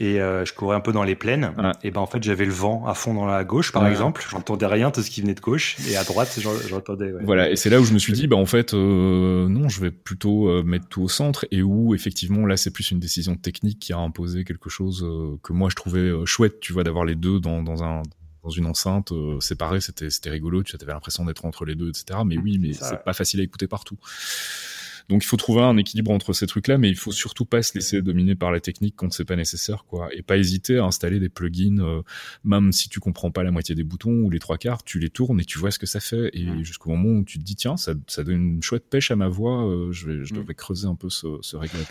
et 0.00 0.20
euh, 0.20 0.44
je 0.44 0.52
courais 0.52 0.76
un 0.76 0.80
peu 0.80 0.92
dans 0.92 1.02
les 1.02 1.16
plaines. 1.16 1.52
Et 1.82 1.90
ben 1.90 2.00
en 2.00 2.06
fait, 2.06 2.22
j'avais 2.22 2.44
le 2.44 2.52
vent 2.52 2.86
à 2.86 2.94
fond 2.94 3.14
dans 3.14 3.26
la 3.26 3.44
gauche, 3.44 3.72
par 3.72 3.86
exemple. 3.86 4.24
J'entendais 4.30 4.66
rien, 4.66 4.90
tout 4.90 5.02
ce 5.02 5.10
qui 5.10 5.22
venait 5.22 5.34
de 5.34 5.40
gauche, 5.40 5.76
et 5.90 5.96
à 5.96 6.04
droite, 6.04 6.38
j'entendais. 6.68 7.12
Ouais. 7.12 7.22
Voilà, 7.24 7.50
et 7.50 7.56
c'est 7.56 7.70
là 7.70 7.80
où 7.80 7.84
je 7.84 7.92
me 7.92 7.98
suis 7.98 8.12
dit, 8.12 8.26
bah 8.26 8.36
en 8.36 8.46
fait, 8.46 8.74
euh, 8.74 9.48
non, 9.48 9.68
je 9.68 9.80
vais 9.80 9.90
plutôt 9.90 10.48
euh, 10.48 10.62
mettre 10.62 10.86
tout 10.88 11.02
au 11.02 11.08
centre, 11.08 11.46
et 11.50 11.62
où 11.62 11.94
effectivement 11.94 12.46
là, 12.46 12.56
c'est 12.56 12.70
plus 12.70 12.90
une 12.90 13.00
décision 13.00 13.36
technique 13.36 13.78
qui 13.80 13.92
a 13.92 13.98
imposé 13.98 14.44
quelque 14.44 14.70
chose 14.70 15.04
que 15.42 15.52
moi 15.52 15.68
je 15.70 15.74
trouvais 15.74 16.12
chouette, 16.24 16.60
tu 16.60 16.72
vois, 16.72 16.84
d'avoir 16.84 17.04
les 17.04 17.14
deux 17.14 17.40
dans, 17.40 17.47
dans 17.62 17.82
un 17.82 18.02
dans 18.44 18.50
une 18.50 18.66
enceinte 18.66 19.12
séparée, 19.40 19.80
c'était 19.80 20.10
c'était 20.10 20.30
rigolo, 20.30 20.62
tu 20.62 20.76
avais 20.80 20.92
l'impression 20.92 21.24
d'être 21.24 21.44
entre 21.44 21.64
les 21.64 21.74
deux, 21.74 21.88
etc. 21.88 22.20
Mais 22.24 22.38
oui, 22.38 22.58
mais 22.58 22.72
c'est 22.72 23.02
pas 23.04 23.12
facile 23.12 23.40
à 23.40 23.42
écouter 23.42 23.66
partout. 23.66 23.98
Donc 25.08 25.24
il 25.24 25.26
faut 25.26 25.38
trouver 25.38 25.62
un 25.62 25.76
équilibre 25.78 26.10
entre 26.10 26.34
ces 26.34 26.46
trucs-là, 26.46 26.76
mais 26.76 26.90
il 26.90 26.96
faut 26.96 27.12
surtout 27.12 27.46
pas 27.46 27.62
se 27.62 27.72
laisser 27.74 28.02
dominer 28.02 28.34
par 28.34 28.52
la 28.52 28.60
technique 28.60 28.94
quand 28.96 29.10
c'est 29.10 29.24
pas 29.24 29.36
nécessaire, 29.36 29.84
quoi. 29.86 30.08
Et 30.12 30.22
pas 30.22 30.36
hésiter 30.36 30.78
à 30.78 30.84
installer 30.84 31.18
des 31.18 31.30
plugins, 31.30 31.78
euh, 31.78 32.02
même 32.44 32.72
si 32.72 32.90
tu 32.90 33.00
comprends 33.00 33.30
pas 33.30 33.42
la 33.42 33.50
moitié 33.50 33.74
des 33.74 33.84
boutons 33.84 34.22
ou 34.22 34.30
les 34.30 34.38
trois 34.38 34.58
quarts, 34.58 34.84
tu 34.84 34.98
les 34.98 35.08
tournes 35.08 35.40
et 35.40 35.44
tu 35.44 35.58
vois 35.58 35.70
ce 35.70 35.78
que 35.78 35.86
ça 35.86 36.00
fait. 36.00 36.30
Et 36.34 36.62
jusqu'au 36.62 36.90
moment 36.90 37.20
où 37.20 37.24
tu 37.24 37.38
te 37.38 37.44
dis, 37.44 37.56
tiens, 37.56 37.78
ça, 37.78 37.94
ça 38.06 38.22
donne 38.22 38.56
une 38.56 38.62
chouette 38.62 38.84
pêche 38.90 39.10
à 39.10 39.16
ma 39.16 39.28
voix, 39.28 39.66
euh, 39.66 39.90
je, 39.92 40.10
vais, 40.10 40.24
je 40.24 40.34
devrais 40.34 40.54
creuser 40.54 40.86
un 40.86 40.94
peu 40.94 41.08
ce, 41.08 41.38
ce 41.40 41.56
réglage 41.56 41.86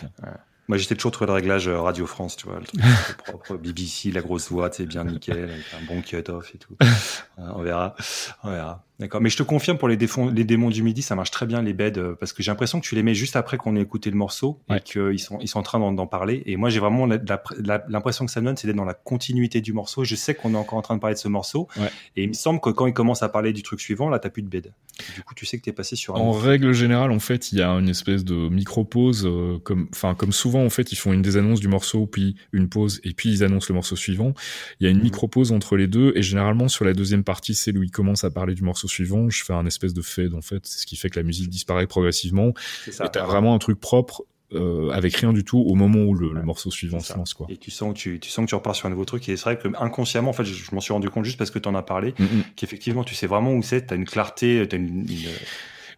moi, 0.68 0.76
j'étais 0.76 0.94
toujours 0.94 1.12
trouvé 1.12 1.26
le 1.26 1.32
réglage 1.32 1.66
euh, 1.66 1.80
Radio 1.80 2.06
France, 2.06 2.36
tu 2.36 2.46
vois, 2.46 2.58
le 2.60 2.66
truc 2.66 2.80
propre, 3.24 3.56
BBC, 3.56 4.12
la 4.12 4.20
grosse 4.20 4.50
voix, 4.50 4.68
tu 4.70 4.78
sais, 4.78 4.86
bien 4.86 5.04
nickel, 5.04 5.44
avec 5.44 5.64
un 5.74 5.84
bon 5.86 6.02
cut-off 6.02 6.54
et 6.54 6.58
tout. 6.58 6.76
on 7.38 7.62
verra, 7.62 7.96
on 8.42 8.50
verra. 8.50 8.84
D'accord. 8.98 9.20
Mais 9.20 9.30
je 9.30 9.36
te 9.36 9.44
confirme 9.44 9.78
pour 9.78 9.86
les, 9.86 9.96
les 9.96 10.44
démons 10.44 10.70
du 10.70 10.82
midi, 10.82 11.02
ça 11.02 11.14
marche 11.14 11.30
très 11.30 11.46
bien 11.46 11.62
les 11.62 11.72
beds 11.72 11.92
euh, 11.98 12.16
parce 12.18 12.32
que 12.32 12.42
j'ai 12.42 12.50
l'impression 12.50 12.80
que 12.80 12.86
tu 12.86 12.96
les 12.96 13.04
mets 13.04 13.14
juste 13.14 13.36
après 13.36 13.56
qu'on 13.56 13.76
ait 13.76 13.80
écouté 13.80 14.10
le 14.10 14.16
morceau 14.16 14.58
et 14.74 14.80
qu'ils 14.80 15.20
sont, 15.20 15.38
ils 15.40 15.46
sont 15.46 15.60
en 15.60 15.62
train 15.62 15.78
d'en 15.78 16.06
parler. 16.08 16.42
Et 16.46 16.56
moi, 16.56 16.68
j'ai 16.68 16.80
vraiment 16.80 17.06
l'impression 17.06 18.26
que 18.26 18.32
ça 18.32 18.40
me 18.40 18.46
donne, 18.46 18.56
c'est 18.56 18.66
d'être 18.66 18.76
dans 18.76 18.84
la 18.84 18.94
continuité 18.94 19.60
du 19.60 19.72
morceau. 19.72 20.02
Je 20.02 20.16
sais 20.16 20.34
qu'on 20.34 20.54
est 20.54 20.56
encore 20.56 20.78
en 20.78 20.82
train 20.82 20.96
de 20.96 21.00
parler 21.00 21.14
de 21.14 21.20
ce 21.20 21.28
morceau. 21.28 21.68
Et 22.16 22.24
il 22.24 22.28
me 22.28 22.34
semble 22.34 22.60
que 22.60 22.70
quand 22.70 22.86
il 22.86 22.92
commence 22.92 23.22
à 23.22 23.28
parler 23.28 23.52
du 23.52 23.62
truc 23.62 23.80
suivant, 23.80 24.08
là, 24.08 24.18
t'as 24.18 24.30
plus 24.30 24.42
de 24.42 24.48
bed. 24.48 24.72
Du 25.14 25.22
coup, 25.22 25.34
tu 25.34 25.46
sais 25.46 25.58
que 25.58 25.62
t'es 25.62 25.72
passé 25.72 25.94
sur 25.94 26.16
un. 26.16 26.18
En 26.18 26.32
règle 26.32 26.72
générale, 26.72 27.12
en 27.12 27.20
fait, 27.20 27.52
il 27.52 27.58
y 27.58 27.62
a 27.62 27.70
une 27.70 27.88
espèce 27.88 28.24
de 28.24 28.48
micro-pause, 28.48 29.26
euh, 29.26 29.60
comme, 29.62 29.88
enfin, 29.94 30.16
comme 30.16 30.32
souvent, 30.32 30.64
en 30.64 30.70
fait, 30.70 30.90
ils 30.90 30.96
font 30.96 31.12
une 31.12 31.22
des 31.22 31.36
annonces 31.36 31.60
du 31.60 31.68
morceau, 31.68 32.06
puis 32.06 32.34
une 32.52 32.68
pause, 32.68 33.00
et 33.04 33.14
puis 33.14 33.30
ils 33.30 33.44
annoncent 33.44 33.66
le 33.68 33.74
morceau 33.74 33.94
suivant. 33.94 34.34
Il 34.80 34.84
y 34.84 34.86
a 34.88 34.90
une 34.90 34.98
mhm. 34.98 35.04
micro-pause 35.04 35.52
entre 35.52 35.76
les 35.76 35.86
deux, 35.86 36.12
et 36.16 36.22
généralement, 36.22 36.66
sur 36.66 36.84
la 36.84 36.94
deuxième 36.94 37.22
partie, 37.22 37.54
c'est 37.54 37.76
où 37.76 37.82
ils 37.84 37.92
commencent 37.92 38.24
à 38.24 38.30
parler 38.30 38.54
du 38.54 38.62
morceau 38.62 38.87
suivant. 38.88 39.30
Je 39.30 39.44
fais 39.44 39.52
un 39.52 39.66
espèce 39.66 39.94
de 39.94 40.02
fade 40.02 40.34
en 40.34 40.42
fait, 40.42 40.66
c'est 40.66 40.80
ce 40.80 40.86
qui 40.86 40.96
fait 40.96 41.10
que 41.10 41.18
la 41.18 41.22
musique 41.22 41.48
disparaît 41.48 41.86
progressivement. 41.86 42.52
Ça, 42.90 43.06
et 43.06 43.08
t'as 43.10 43.24
vraiment 43.24 43.54
un 43.54 43.58
truc 43.58 43.78
propre 43.78 44.24
euh, 44.54 44.90
avec 44.90 45.14
rien 45.16 45.32
du 45.32 45.44
tout 45.44 45.58
au 45.58 45.74
moment 45.74 46.00
où 46.04 46.14
le, 46.14 46.42
morceau 46.42 46.70
suivant 46.70 47.00
se 47.00 47.12
lance 47.14 47.34
quoi. 47.34 47.46
Et 47.50 47.58
tu 47.58 47.70
sens 47.70 47.92
que 47.92 47.98
tu, 47.98 48.18
tu, 48.18 48.30
sens 48.30 48.46
que 48.46 48.48
tu 48.48 48.54
repars 48.54 48.74
sur 48.74 48.86
un 48.86 48.90
nouveau 48.90 49.04
truc 49.04 49.28
et 49.28 49.36
c'est 49.36 49.44
vrai 49.44 49.58
que 49.58 49.68
inconsciemment 49.78 50.30
en 50.30 50.32
fait 50.32 50.44
je, 50.44 50.74
m'en 50.74 50.80
suis 50.80 50.94
rendu 50.94 51.10
compte 51.10 51.26
juste 51.26 51.36
parce 51.36 51.50
que 51.50 51.58
tu 51.58 51.68
en 51.68 51.74
as 51.74 51.82
parlé 51.82 52.14
mm, 52.18 52.24
mm. 52.24 52.44
qu'effectivement 52.56 53.04
tu 53.04 53.14
sais 53.14 53.26
vraiment 53.26 53.52
où 53.52 53.62
c'est, 53.62 53.86
tu 53.86 53.92
as 53.92 53.96
une 53.96 54.06
clarté, 54.06 54.66
tu 54.66 54.74
as 54.74 54.78
une, 54.78 55.04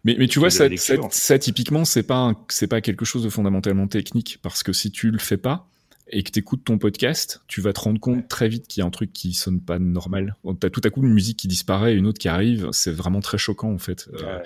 mais, 0.03 0.15
mais 0.17 0.27
tu 0.27 0.39
vois, 0.39 0.49
ça, 0.49 0.67
ça, 0.77 0.95
ça, 1.11 1.39
typiquement, 1.39 1.85
c'est 1.85 2.03
pas 2.03 2.33
c'est 2.49 2.67
pas 2.67 2.81
quelque 2.81 3.05
chose 3.05 3.23
de 3.23 3.29
fondamentalement 3.29 3.87
technique 3.87 4.39
parce 4.41 4.63
que 4.63 4.73
si 4.73 4.91
tu 4.91 5.11
le 5.11 5.19
fais 5.19 5.37
pas, 5.37 5.67
et 6.11 6.23
que 6.23 6.31
t'écoutes 6.31 6.63
ton 6.63 6.77
podcast, 6.77 7.41
tu 7.47 7.61
vas 7.61 7.73
te 7.73 7.79
rendre 7.79 7.99
compte 7.99 8.27
très 8.27 8.49
vite 8.49 8.67
qu'il 8.67 8.81
y 8.81 8.83
a 8.83 8.87
un 8.87 8.91
truc 8.91 9.13
qui 9.13 9.33
sonne 9.33 9.61
pas 9.61 9.79
normal. 9.79 10.35
T'as 10.59 10.69
tout 10.69 10.81
à 10.83 10.89
coup 10.89 11.01
une 11.01 11.13
musique 11.13 11.37
qui 11.37 11.47
disparaît 11.47 11.95
une 11.95 12.05
autre 12.05 12.19
qui 12.19 12.27
arrive. 12.27 12.69
C'est 12.71 12.91
vraiment 12.91 13.21
très 13.21 13.37
choquant 13.37 13.71
en 13.71 13.77
fait. 13.77 14.09
Euh, 14.21 14.39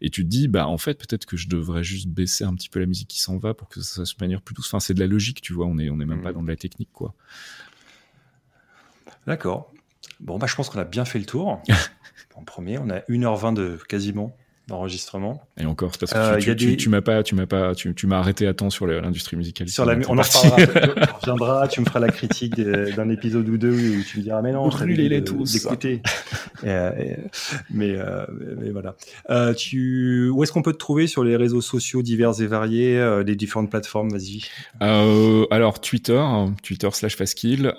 et 0.00 0.10
tu 0.10 0.22
te 0.24 0.28
dis, 0.28 0.48
bah 0.48 0.68
en 0.68 0.78
fait 0.78 0.94
peut-être 0.94 1.26
que 1.26 1.36
je 1.36 1.48
devrais 1.48 1.82
juste 1.82 2.08
baisser 2.08 2.44
un 2.44 2.54
petit 2.54 2.68
peu 2.68 2.80
la 2.80 2.86
musique 2.86 3.08
qui 3.08 3.20
s'en 3.20 3.36
va 3.36 3.54
pour 3.54 3.68
que 3.68 3.80
ça 3.80 4.04
se 4.04 4.14
manière 4.20 4.40
plus 4.40 4.54
douce. 4.54 4.68
Enfin 4.68 4.80
c'est 4.80 4.94
de 4.94 5.00
la 5.00 5.06
logique, 5.06 5.40
tu 5.40 5.52
vois. 5.52 5.66
On 5.66 5.78
est 5.78 5.90
on 5.90 6.00
est 6.00 6.06
même 6.06 6.22
pas 6.22 6.30
mm. 6.30 6.34
dans 6.34 6.42
de 6.42 6.48
la 6.48 6.56
technique 6.56 6.90
quoi. 6.92 7.14
D'accord. 9.26 9.72
Bon 10.20 10.38
bah 10.38 10.46
je 10.46 10.54
pense 10.54 10.70
qu'on 10.70 10.78
a 10.78 10.84
bien 10.84 11.04
fait 11.04 11.18
le 11.18 11.26
tour. 11.26 11.60
en 12.36 12.44
premier, 12.44 12.78
on 12.78 12.88
a 12.90 13.00
1h20 13.00 13.54
de 13.54 13.78
quasiment 13.88 14.36
d'enregistrement. 14.68 15.42
Et 15.58 15.66
encore, 15.66 15.92
parce 15.98 16.12
que 16.12 16.18
euh, 16.18 16.54
tu, 16.54 16.76
tu, 16.76 16.88
m'as 16.88 17.00
pas, 17.00 17.22
tu 17.22 17.34
m'as 17.34 17.46
pas, 17.46 17.74
tu, 17.74 17.94
tu 17.94 18.06
m'as 18.06 18.18
arrêté 18.18 18.46
à 18.46 18.54
temps 18.54 18.70
sur 18.70 18.86
l'industrie 18.86 19.36
musicale. 19.36 19.68
Sur 19.68 19.84
la, 19.84 19.96
on 20.08 20.18
en 20.18 20.22
reparlera. 20.22 20.56
tu 20.66 21.14
reviendras, 21.20 21.68
tu 21.68 21.80
me 21.80 21.86
feras 21.86 22.00
la 22.00 22.10
critique 22.10 22.60
d'un 22.60 23.08
épisode 23.08 23.48
ou 23.48 23.58
deux 23.58 23.72
où 23.72 24.02
tu 24.04 24.18
me 24.18 24.22
diras 24.22 24.42
mais 24.42 24.52
non, 24.52 24.68
brûlez 24.68 25.08
les 25.08 25.24
tous. 25.24 25.52
D'écouter. 25.52 26.02
Euh, 26.64 27.16
mais, 27.70 27.94
euh, 27.96 28.26
mais 28.58 28.70
voilà. 28.70 28.96
Euh, 29.30 29.54
tu, 29.54 30.28
où 30.28 30.42
est-ce 30.42 30.52
qu'on 30.52 30.62
peut 30.62 30.72
te 30.72 30.78
trouver 30.78 31.06
sur 31.06 31.24
les 31.24 31.36
réseaux 31.36 31.60
sociaux 31.60 32.02
divers 32.02 32.40
et 32.40 32.46
variés, 32.46 32.98
euh, 32.98 33.22
les 33.22 33.36
différentes 33.36 33.70
plateformes? 33.70 34.10
Vas-y. 34.10 34.42
alors 35.50 35.80
Twitter, 35.80 36.22
Twitter 36.62 36.88
slash 36.92 37.16
Faskill. 37.16 37.74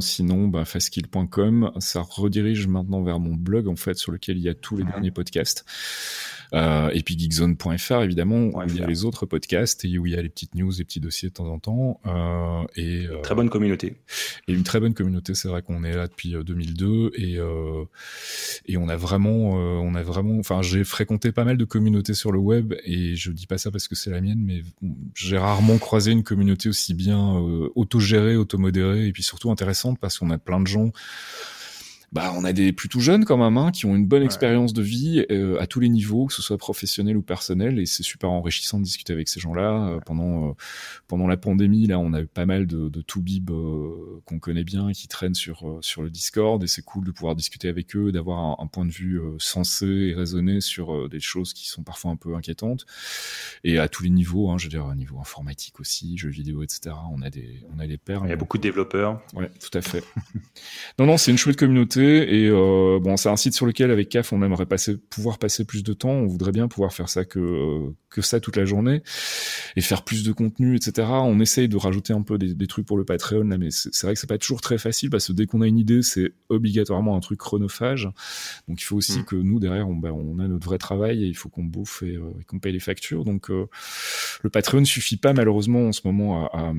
sinon, 0.00 0.48
bah, 0.48 0.64
faskill.com. 0.64 1.72
Ça 1.78 2.02
redirige 2.02 2.66
maintenant 2.66 3.02
vers 3.02 3.18
mon 3.18 3.34
blog 3.34 3.68
en 3.68 3.76
fait 3.76 3.94
sur 3.94 4.12
lequel 4.12 4.38
il 4.38 4.42
y 4.42 4.48
a 4.48 4.54
tous 4.54 4.76
les 4.76 4.84
mhm. 4.84 4.90
derniers 4.90 5.10
podcasts. 5.10 5.64
Euh, 6.52 6.90
et 6.92 7.02
puis 7.02 7.18
geekzone.fr 7.18 8.02
évidemment 8.02 8.46
où 8.46 8.62
il 8.66 8.76
y 8.76 8.82
a 8.82 8.86
les 8.86 9.04
autres 9.04 9.26
podcasts 9.26 9.84
et 9.84 9.98
où 9.98 10.06
il 10.06 10.12
y 10.12 10.16
a 10.16 10.22
les 10.22 10.28
petites 10.28 10.54
news, 10.54 10.72
les 10.76 10.84
petits 10.84 11.00
dossiers 11.00 11.28
de 11.28 11.34
temps 11.34 11.48
en 11.48 11.58
temps. 11.58 12.00
Euh, 12.06 12.64
et 12.76 13.06
euh, 13.06 13.20
très 13.22 13.34
bonne 13.34 13.50
communauté. 13.50 13.96
Et 14.48 14.52
une 14.52 14.64
très 14.64 14.80
bonne 14.80 14.94
communauté. 14.94 15.34
C'est 15.34 15.48
vrai 15.48 15.62
qu'on 15.62 15.84
est 15.84 15.94
là 15.94 16.06
depuis 16.08 16.34
2002 16.42 17.12
et 17.16 17.38
et 18.66 18.76
on 18.76 18.88
a 18.88 18.96
vraiment, 18.96 19.52
on 19.52 19.94
a 19.94 20.02
vraiment. 20.02 20.38
Enfin, 20.38 20.62
j'ai 20.62 20.84
fréquenté 20.84 21.32
pas 21.32 21.44
mal 21.44 21.56
de 21.56 21.64
communautés 21.64 22.14
sur 22.14 22.32
le 22.32 22.38
web 22.38 22.74
et 22.84 23.16
je 23.16 23.30
dis 23.30 23.46
pas 23.46 23.58
ça 23.58 23.70
parce 23.70 23.88
que 23.88 23.94
c'est 23.94 24.10
la 24.10 24.20
mienne, 24.20 24.40
mais 24.42 24.62
j'ai 25.14 25.38
rarement 25.38 25.78
croisé 25.78 26.12
une 26.12 26.22
communauté 26.22 26.68
aussi 26.68 26.94
bien 26.94 27.34
autogérée, 27.74 28.36
automodérée 28.36 29.06
et 29.06 29.12
puis 29.12 29.22
surtout 29.22 29.50
intéressante 29.50 29.98
parce 29.98 30.18
qu'on 30.18 30.30
a 30.30 30.38
plein 30.38 30.60
de 30.60 30.66
gens 30.66 30.92
bah, 32.12 32.32
on 32.36 32.42
a 32.42 32.52
des 32.52 32.72
plutôt 32.72 32.98
jeunes 32.98 33.24
quand 33.24 33.36
même, 33.36 33.56
hein, 33.56 33.70
qui 33.70 33.86
ont 33.86 33.94
une 33.94 34.06
bonne 34.06 34.24
expérience 34.24 34.72
de 34.72 34.82
vie 34.82 35.24
euh, 35.30 35.60
à 35.60 35.68
tous 35.68 35.78
les 35.78 35.88
niveaux, 35.88 36.26
que 36.26 36.34
ce 36.34 36.42
soit 36.42 36.58
professionnel 36.58 37.16
ou 37.16 37.22
personnel, 37.22 37.78
et 37.78 37.86
c'est 37.86 38.02
super 38.02 38.30
enrichissant 38.30 38.78
de 38.78 38.84
discuter 38.84 39.12
avec 39.12 39.28
ces 39.28 39.38
gens-là. 39.38 39.90
Euh, 39.90 40.00
pendant 40.04 40.48
euh, 40.48 40.52
pendant 41.06 41.28
la 41.28 41.36
pandémie, 41.36 41.86
là, 41.86 42.00
on 42.00 42.12
a 42.12 42.22
eu 42.22 42.26
pas 42.26 42.46
mal 42.46 42.66
de, 42.66 42.88
de 42.88 43.04
bib 43.16 43.50
qu'on 44.24 44.38
connaît 44.40 44.64
bien 44.64 44.88
et 44.88 44.92
qui 44.92 45.06
traînent 45.06 45.34
sur 45.34 45.78
sur 45.82 46.02
le 46.02 46.10
Discord, 46.10 46.62
et 46.64 46.66
c'est 46.66 46.82
cool 46.82 47.04
de 47.04 47.12
pouvoir 47.12 47.36
discuter 47.36 47.68
avec 47.68 47.94
eux, 47.94 48.10
d'avoir 48.10 48.60
un, 48.60 48.66
point 48.66 48.86
de 48.86 48.92
vue 48.92 49.20
sensé 49.38 49.86
et 49.86 50.14
raisonné 50.14 50.60
sur 50.60 51.08
des 51.08 51.20
choses 51.20 51.52
qui 51.52 51.68
sont 51.68 51.82
parfois 51.82 52.10
un 52.10 52.16
peu 52.16 52.34
inquiétantes, 52.34 52.86
et 53.62 53.78
à 53.78 53.88
tous 53.88 54.02
les 54.02 54.10
niveaux, 54.10 54.50
hein, 54.50 54.58
je 54.58 54.64
veux 54.64 54.70
dire, 54.70 54.86
au 54.86 54.94
niveau 54.94 55.18
informatique 55.20 55.78
aussi, 55.80 56.16
jeux 56.16 56.28
vidéo, 56.28 56.62
etc. 56.62 56.94
On 57.12 57.22
a 57.22 57.30
des 57.30 57.62
on 57.74 57.78
a 57.78 57.86
des 57.86 57.98
pairs. 57.98 58.22
Il 58.24 58.30
y 58.30 58.32
a 58.32 58.36
beaucoup 58.36 58.58
de 58.58 58.62
développeurs. 58.62 59.22
Ouais, 59.34 59.50
tout 59.60 59.76
à 59.76 59.82
fait. 59.82 60.02
non, 60.98 61.06
non, 61.06 61.16
c'est 61.16 61.30
une 61.30 61.38
chouette 61.38 61.56
communauté 61.56 61.99
et 62.02 62.48
euh, 62.48 62.98
bon, 63.00 63.16
c'est 63.16 63.28
un 63.28 63.36
site 63.36 63.54
sur 63.54 63.66
lequel 63.66 63.90
avec 63.90 64.08
CAF 64.08 64.32
on 64.32 64.42
aimerait 64.42 64.66
passer, 64.66 64.96
pouvoir 64.96 65.38
passer 65.38 65.64
plus 65.64 65.82
de 65.82 65.92
temps. 65.92 66.10
On 66.10 66.26
voudrait 66.26 66.52
bien 66.52 66.68
pouvoir 66.68 66.92
faire 66.92 67.08
ça 67.08 67.24
que 67.24 67.92
que 68.08 68.22
ça 68.22 68.40
toute 68.40 68.56
la 68.56 68.64
journée 68.64 69.02
et 69.76 69.80
faire 69.80 70.02
plus 70.02 70.24
de 70.24 70.32
contenu, 70.32 70.76
etc. 70.76 71.08
On 71.08 71.38
essaye 71.40 71.68
de 71.68 71.76
rajouter 71.76 72.12
un 72.12 72.22
peu 72.22 72.38
des, 72.38 72.54
des 72.54 72.66
trucs 72.66 72.86
pour 72.86 72.98
le 72.98 73.04
Patreon 73.04 73.44
là, 73.44 73.56
mais 73.56 73.68
c'est 73.70 74.02
vrai 74.02 74.14
que 74.14 74.20
c'est 74.20 74.26
pas 74.26 74.38
toujours 74.38 74.60
très 74.60 74.78
facile 74.78 75.10
parce 75.10 75.28
que 75.28 75.32
dès 75.32 75.46
qu'on 75.46 75.60
a 75.60 75.66
une 75.66 75.78
idée, 75.78 76.02
c'est 76.02 76.32
obligatoirement 76.48 77.16
un 77.16 77.20
truc 77.20 77.38
chronophage. 77.38 78.08
Donc 78.68 78.80
il 78.80 78.84
faut 78.84 78.96
aussi 78.96 79.20
mm. 79.20 79.24
que 79.24 79.36
nous 79.36 79.60
derrière, 79.60 79.88
on, 79.88 79.94
bah, 79.94 80.12
on 80.12 80.38
a 80.40 80.48
notre 80.48 80.66
vrai 80.66 80.78
travail 80.78 81.24
et 81.24 81.26
il 81.26 81.36
faut 81.36 81.48
qu'on 81.48 81.64
bouffe 81.64 82.02
et, 82.02 82.16
euh, 82.16 82.32
qu'on 82.46 82.58
paye 82.58 82.72
les 82.72 82.80
factures. 82.80 83.24
Donc 83.24 83.50
euh, 83.50 83.66
le 84.42 84.50
Patreon 84.50 84.84
suffit 84.84 85.16
pas 85.16 85.32
malheureusement 85.32 85.86
en 85.86 85.92
ce 85.92 86.00
moment 86.04 86.46
à, 86.46 86.68
à 86.68 86.72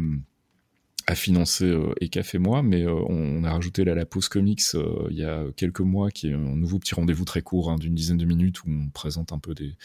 à 1.07 1.15
financer 1.15 1.65
euh, 1.65 1.93
ECAF 2.01 2.35
et 2.35 2.37
moi, 2.37 2.61
mais 2.61 2.83
euh, 2.83 2.93
on, 3.07 3.43
a 3.43 3.51
rajouté 3.51 3.83
là 3.83 3.95
la 3.95 4.05
pause 4.05 4.29
comics 4.29 4.61
euh, 4.75 5.07
il 5.09 5.17
y 5.17 5.23
a 5.23 5.43
quelques 5.55 5.81
mois, 5.81 6.11
qui 6.11 6.29
est 6.29 6.33
un 6.33 6.55
nouveau 6.55 6.79
petit 6.79 6.95
rendez-vous 6.95 7.25
très 7.25 7.41
court 7.41 7.71
hein, 7.71 7.77
d'une 7.77 7.95
dizaine 7.95 8.17
de 8.17 8.25
minutes 8.25 8.63
où 8.63 8.69
on 8.69 8.89
présente 8.89 9.31
un 9.31 9.39
peu 9.39 9.53
des, 9.53 9.75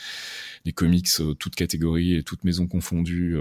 des 0.64 0.72
comics 0.72 1.08
toutes 1.38 1.54
catégories 1.54 2.14
et 2.14 2.22
toutes 2.22 2.44
maisons 2.44 2.66
confondues, 2.66 3.36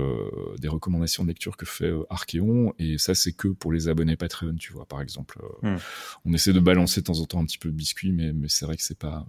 des 0.60 0.68
recommandations 0.68 1.24
de 1.24 1.30
lecture 1.30 1.58
que 1.58 1.66
fait 1.66 1.92
Archeon, 2.10 2.74
et 2.80 2.98
ça 2.98 3.16
c'est 3.16 3.34
que 3.34 3.48
pour 3.48 3.72
les 3.72 3.88
abonnés 3.88 4.16
Patreon, 4.16 4.56
tu 4.56 4.74
vois, 4.74 4.86
par 4.86 5.02
exemple. 5.02 5.40
Hmm. 5.62 5.78
On 6.26 6.34
essaie 6.34 6.54
de 6.54 6.60
balancer 6.60 7.02
de 7.02 7.06
temps 7.06 7.20
en 7.20 7.26
temps 7.26 7.40
un 7.42 7.46
petit 7.46 7.58
peu 7.58 7.70
de 7.70 7.76
biscuit, 7.76 8.12
mais, 8.12 8.34
mais 8.34 8.48
c'est 8.48 8.66
vrai 8.66 8.76
que 8.78 8.84
c'est 8.84 8.98
pas 8.98 9.26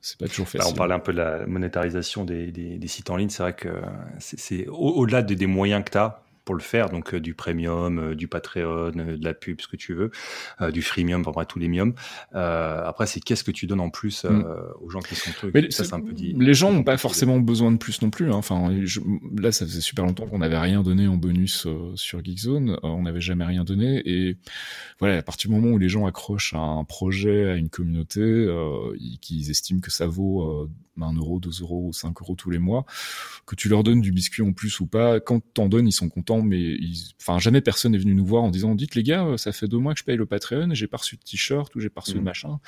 c'est 0.00 0.18
pas 0.18 0.28
toujours 0.28 0.48
facile. 0.48 0.72
on 0.72 0.74
parlait 0.74 0.94
un 0.94 1.00
peu 1.00 1.12
de 1.12 1.18
la 1.18 1.46
monétarisation 1.46 2.24
des, 2.24 2.50
des, 2.50 2.78
des 2.78 2.88
sites 2.88 3.10
en 3.10 3.16
ligne. 3.16 3.28
C'est 3.28 3.42
vrai 3.42 3.54
que 3.54 3.68
c'est 4.18 4.66
au-delà 4.68 5.22
des, 5.22 5.36
des 5.36 5.46
moyens 5.46 5.84
que 5.84 5.90
tu 5.90 5.98
as 5.98 6.22
pour 6.50 6.56
le 6.56 6.62
faire, 6.62 6.90
donc 6.90 7.14
euh, 7.14 7.20
du 7.20 7.32
premium, 7.32 8.00
euh, 8.00 8.14
du 8.16 8.26
Patreon, 8.26 8.90
euh, 8.96 9.16
de 9.16 9.24
la 9.24 9.34
pub, 9.34 9.60
ce 9.60 9.68
que 9.68 9.76
tu 9.76 9.94
veux, 9.94 10.10
du 10.72 10.82
freemium, 10.82 11.20
enfin 11.20 11.30
bref, 11.30 11.46
tous 11.46 11.60
les 11.60 11.68
miums. 11.68 11.94
après, 12.32 13.06
c'est 13.06 13.20
qu'est-ce 13.20 13.44
que 13.44 13.52
tu 13.52 13.68
donnes 13.68 13.78
en 13.78 13.88
plus 13.88 14.24
mm. 14.24 14.44
aux 14.80 14.90
gens 14.90 14.98
qui 14.98 15.14
sont 15.14 15.30
trucs? 15.30 15.54
Mais 15.54 15.70
ça, 15.70 15.84
c'est 15.84 15.94
un 15.94 16.00
peu 16.00 16.12
dit. 16.12 16.34
Les 16.36 16.52
gens 16.52 16.72
n'ont 16.72 16.82
pas 16.82 16.96
forcément 16.96 17.38
besoin 17.38 17.70
de 17.70 17.76
plus 17.76 18.02
non 18.02 18.10
plus. 18.10 18.32
Hein. 18.32 18.34
Enfin, 18.34 18.68
là, 19.36 19.52
ça 19.52 19.64
faisait 19.64 19.80
super 19.80 20.04
longtemps 20.04 20.26
qu'on 20.26 20.38
n'avait 20.38 20.58
rien 20.58 20.82
donné 20.82 21.06
en 21.06 21.16
bonus 21.16 21.68
sur 21.94 22.24
Geekzone. 22.24 22.80
on 22.82 23.02
n'avait 23.02 23.20
jamais 23.20 23.44
rien 23.44 23.62
donné. 23.62 24.02
Et 24.04 24.36
voilà, 24.98 25.18
à 25.18 25.22
partir 25.22 25.50
du 25.50 25.54
moment 25.54 25.72
où 25.72 25.78
les 25.78 25.88
gens 25.88 26.04
accrochent 26.06 26.54
à 26.54 26.58
un 26.58 26.82
projet, 26.82 27.48
à 27.48 27.54
une 27.54 27.68
communauté, 27.68 28.20
qu'ils 29.20 29.50
estiment 29.50 29.80
que 29.80 29.92
ça 29.92 30.08
vaut 30.08 30.68
1 31.02 31.14
euro, 31.14 31.40
2 31.40 31.50
euros 31.62 31.86
ou 31.88 31.92
5 31.92 32.20
euros 32.22 32.34
tous 32.34 32.50
les 32.50 32.58
mois, 32.58 32.84
que 33.46 33.54
tu 33.54 33.68
leur 33.68 33.82
donnes 33.82 34.00
du 34.00 34.12
biscuit 34.12 34.42
en 34.42 34.52
plus 34.52 34.80
ou 34.80 34.86
pas, 34.86 35.20
quand 35.20 35.40
t'en 35.54 35.68
donnes, 35.68 35.88
ils 35.88 35.92
sont 35.92 36.08
contents 36.08 36.39
mais 36.42 36.76
enfin 37.20 37.38
jamais 37.38 37.60
personne 37.60 37.92
n'est 37.92 37.98
venu 37.98 38.14
nous 38.14 38.26
voir 38.26 38.42
en 38.42 38.50
disant 38.50 38.74
dites 38.74 38.94
les 38.94 39.02
gars, 39.02 39.34
ça 39.36 39.52
fait 39.52 39.68
deux 39.68 39.78
mois 39.78 39.94
que 39.94 40.00
je 40.00 40.04
paye 40.04 40.16
le 40.16 40.26
Patreon, 40.26 40.68
j'ai 40.72 40.86
pas 40.86 40.98
reçu 40.98 41.16
de 41.16 41.22
t-shirt 41.22 41.74
ou 41.74 41.80
j'ai 41.80 41.88
pas 41.88 42.00
reçu 42.00 42.14
de 42.14 42.20
mmh. 42.20 42.24
machin. 42.24 42.58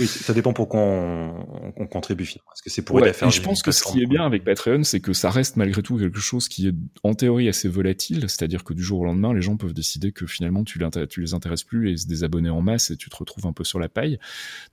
Oui, 0.00 0.06
ça 0.06 0.34
dépend 0.34 0.52
pour 0.52 0.68
qu'on 0.68 1.34
on 1.76 1.86
contribue 1.86 2.24
Est-ce 2.24 2.62
que 2.62 2.70
c'est 2.70 2.82
pour 2.82 2.96
ouais, 2.96 3.10
Et 3.10 3.30
je 3.30 3.42
pense 3.42 3.62
que 3.62 3.72
ce 3.72 3.82
qui 3.84 4.02
est 4.02 4.06
bien 4.06 4.24
avec 4.24 4.44
Patreon, 4.44 4.84
c'est 4.84 5.00
que 5.00 5.12
ça 5.12 5.30
reste 5.30 5.56
malgré 5.56 5.82
tout 5.82 5.98
quelque 5.98 6.20
chose 6.20 6.48
qui 6.48 6.68
est 6.68 6.74
en 7.02 7.14
théorie 7.14 7.48
assez 7.48 7.68
volatile, 7.68 8.28
c'est-à-dire 8.28 8.64
que 8.64 8.74
du 8.74 8.82
jour 8.82 9.00
au 9.00 9.04
lendemain, 9.04 9.32
les 9.34 9.42
gens 9.42 9.56
peuvent 9.56 9.74
décider 9.74 10.12
que 10.12 10.26
finalement 10.26 10.64
tu, 10.64 10.80
tu 11.08 11.20
les 11.20 11.34
intéresses 11.34 11.64
plus 11.64 11.90
et 11.90 11.96
se 11.96 12.06
désabonner 12.06 12.50
en 12.50 12.62
masse 12.62 12.90
et 12.90 12.96
tu 12.96 13.10
te 13.10 13.16
retrouves 13.16 13.46
un 13.46 13.52
peu 13.52 13.64
sur 13.64 13.78
la 13.78 13.88
paille. 13.88 14.18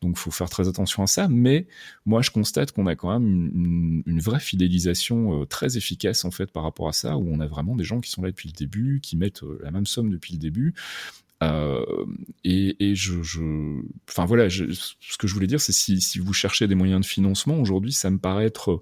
Donc 0.02 0.18
faut 0.18 0.32
faire 0.32 0.50
très 0.50 0.68
attention 0.68 1.04
à 1.04 1.08
ça. 1.08 1.28
Mais 1.28 1.68
moi, 2.06 2.22
je 2.22 2.32
constate 2.32 2.72
qu'on 2.72 2.88
a 2.88 2.96
quand 2.96 3.12
même 3.20 3.52
une, 3.54 4.04
une 4.06 4.20
vraie 4.20 4.40
fidélisation 4.40 5.42
euh, 5.42 5.46
très 5.46 5.78
efficace 5.78 6.26
en 6.26 6.32
fait 6.32 6.52
par 6.52 6.64
rapport 6.64 6.88
à 6.88 6.94
ça, 6.94 7.18
où 7.18 7.28
on 7.30 7.40
a 7.40 7.48
vraiment 7.48 7.76
des 7.76 7.84
gens 7.84 8.00
qui 8.00 8.10
sont 8.10 8.22
là 8.22 8.30
depuis 8.30 8.39
le 8.48 8.54
début, 8.54 9.00
qui 9.02 9.18
mettent 9.18 9.44
euh, 9.44 9.60
la 9.64 9.72
même 9.72 9.86
somme 9.86 10.10
depuis 10.10 10.34
le 10.34 10.40
début. 10.40 10.74
Euh, 11.42 11.86
et, 12.44 12.76
et 12.84 12.96
je, 12.96 13.14
enfin 14.10 14.26
voilà, 14.26 14.50
ce 14.50 15.18
que 15.18 15.28
je 15.28 15.34
voulais 15.34 15.48
dire, 15.48 15.62
c'est 15.62 15.72
si, 15.72 16.02
si 16.02 16.20
vous 16.20 16.34
cherchez 16.34 16.68
des 16.68 16.76
moyens 16.76 17.02
de 17.02 17.06
financement 17.06 17.60
aujourd'hui, 17.60 17.94
ça 17.94 18.10
me 18.10 18.18
paraît 18.18 18.46
être 18.46 18.82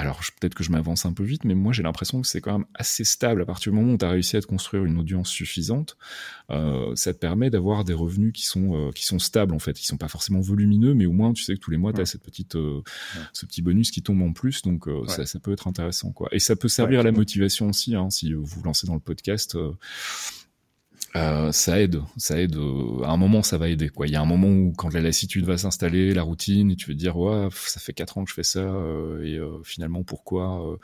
alors 0.00 0.20
peut-être 0.40 0.54
que 0.54 0.64
je 0.64 0.70
m'avance 0.70 1.04
un 1.04 1.12
peu 1.12 1.22
vite, 1.22 1.44
mais 1.44 1.54
moi 1.54 1.72
j'ai 1.72 1.82
l'impression 1.82 2.20
que 2.20 2.26
c'est 2.26 2.40
quand 2.40 2.58
même 2.58 2.66
assez 2.74 3.04
stable. 3.04 3.42
À 3.42 3.44
partir 3.44 3.70
du 3.72 3.78
moment 3.78 3.92
où 3.92 3.98
tu 3.98 4.04
as 4.04 4.10
réussi 4.10 4.36
à 4.36 4.40
te 4.40 4.46
construire 4.46 4.84
une 4.84 4.98
audience 4.98 5.28
suffisante, 5.28 5.96
euh, 6.50 6.94
ça 6.96 7.12
te 7.12 7.18
permet 7.18 7.50
d'avoir 7.50 7.84
des 7.84 7.92
revenus 7.92 8.32
qui 8.32 8.46
sont, 8.46 8.74
euh, 8.74 8.92
qui 8.92 9.04
sont 9.04 9.18
stables 9.18 9.54
en 9.54 9.58
fait, 9.58 9.74
qui 9.74 9.86
sont 9.86 9.98
pas 9.98 10.08
forcément 10.08 10.40
volumineux, 10.40 10.94
mais 10.94 11.06
au 11.06 11.12
moins 11.12 11.32
tu 11.32 11.42
sais 11.42 11.54
que 11.54 11.60
tous 11.60 11.70
les 11.70 11.76
mois 11.76 11.92
tu 11.92 12.00
as 12.00 12.06
cette 12.06 12.22
petite, 12.22 12.56
euh, 12.56 12.82
ce 13.32 13.46
petit 13.46 13.62
bonus 13.62 13.90
qui 13.90 14.02
tombe 14.02 14.22
en 14.22 14.32
plus, 14.32 14.62
donc 14.62 14.88
ça, 15.06 15.26
ça, 15.26 15.38
peut 15.38 15.52
être 15.52 15.68
intéressant. 15.68 16.12
quoi. 16.12 16.28
Et 16.32 16.38
ça 16.38 16.56
peut 16.56 16.68
servir 16.68 17.00
à 17.00 17.02
la 17.02 17.12
motivation 17.12 17.68
aussi, 17.68 17.94
hein, 17.94 18.10
si 18.10 18.32
vous 18.32 18.44
vous 18.44 18.62
lancez 18.62 18.86
dans 18.86 18.94
le 18.94 19.00
podcast. 19.00 19.56
Euh, 21.16 21.50
ça 21.50 21.80
aide, 21.80 22.00
ça 22.16 22.40
aide. 22.40 22.56
Euh, 22.56 23.02
à 23.02 23.10
un 23.10 23.16
moment, 23.16 23.42
ça 23.42 23.58
va 23.58 23.68
aider. 23.68 23.88
Quoi. 23.88 24.06
Il 24.06 24.12
y 24.12 24.16
a 24.16 24.20
un 24.20 24.26
moment 24.26 24.48
où, 24.48 24.72
quand 24.76 24.92
la 24.92 25.00
lassitude 25.00 25.44
va 25.44 25.58
s'installer, 25.58 26.14
la 26.14 26.22
routine, 26.22 26.70
et 26.70 26.76
tu 26.76 26.88
veux 26.88 26.94
dire, 26.94 27.16
ouais, 27.16 27.48
ça 27.52 27.80
fait 27.80 27.92
quatre 27.92 28.18
ans 28.18 28.24
que 28.24 28.30
je 28.30 28.34
fais 28.34 28.44
ça, 28.44 28.60
euh, 28.60 29.22
et 29.22 29.40
finalement, 29.64 30.04
pourquoi 30.04 30.78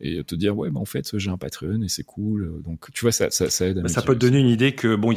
Et 0.00 0.22
te 0.24 0.34
dire, 0.34 0.56
ouais, 0.56 0.70
bah, 0.70 0.80
en 0.80 0.84
fait, 0.84 1.18
j'ai 1.18 1.30
un 1.30 1.38
Patreon 1.38 1.82
et 1.82 1.88
c'est 1.88 2.04
cool. 2.04 2.62
Donc, 2.62 2.92
tu 2.92 3.04
vois, 3.04 3.12
ça, 3.12 3.30
ça, 3.30 3.50
ça 3.50 3.66
aide. 3.66 3.86
ça 3.88 4.02
peut 4.02 4.14
te 4.14 4.20
donner 4.20 4.38
une 4.38 4.48
idée 4.48 4.74
que, 4.74 4.94
bon, 4.94 5.12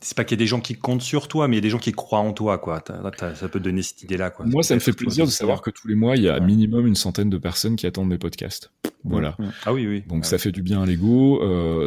c'est 0.00 0.16
pas 0.16 0.24
qu'il 0.24 0.38
y 0.38 0.40
a 0.40 0.42
des 0.44 0.46
gens 0.46 0.60
qui 0.60 0.74
comptent 0.74 1.02
sur 1.02 1.28
toi, 1.28 1.46
mais 1.46 1.56
il 1.56 1.58
y 1.58 1.62
a 1.62 1.62
des 1.62 1.70
gens 1.70 1.78
qui 1.78 1.92
croient 1.92 2.20
en 2.20 2.32
toi, 2.32 2.58
quoi. 2.58 2.82
ça 2.86 3.48
peut 3.48 3.58
te 3.58 3.64
donner 3.64 3.82
cette 3.82 4.02
idée-là, 4.02 4.30
quoi. 4.30 4.46
Moi, 4.46 4.62
ça 4.62 4.74
me 4.74 4.80
fait 4.80 4.92
plaisir 4.92 5.26
de 5.26 5.30
savoir 5.30 5.60
que 5.60 5.70
tous 5.70 5.86
les 5.86 5.94
mois, 5.94 6.16
il 6.16 6.22
y 6.22 6.28
a 6.28 6.40
minimum 6.40 6.86
une 6.86 6.94
centaine 6.94 7.28
de 7.28 7.38
personnes 7.38 7.76
qui 7.76 7.86
attendent 7.86 8.08
mes 8.08 8.18
podcasts. 8.18 8.70
Voilà. 9.04 9.36
Ah 9.64 9.72
oui, 9.72 9.86
oui. 9.86 10.02
Donc, 10.08 10.24
ça 10.24 10.38
fait 10.38 10.52
du 10.52 10.62
bien 10.62 10.82
à 10.82 10.86
l'ego. 10.86 11.40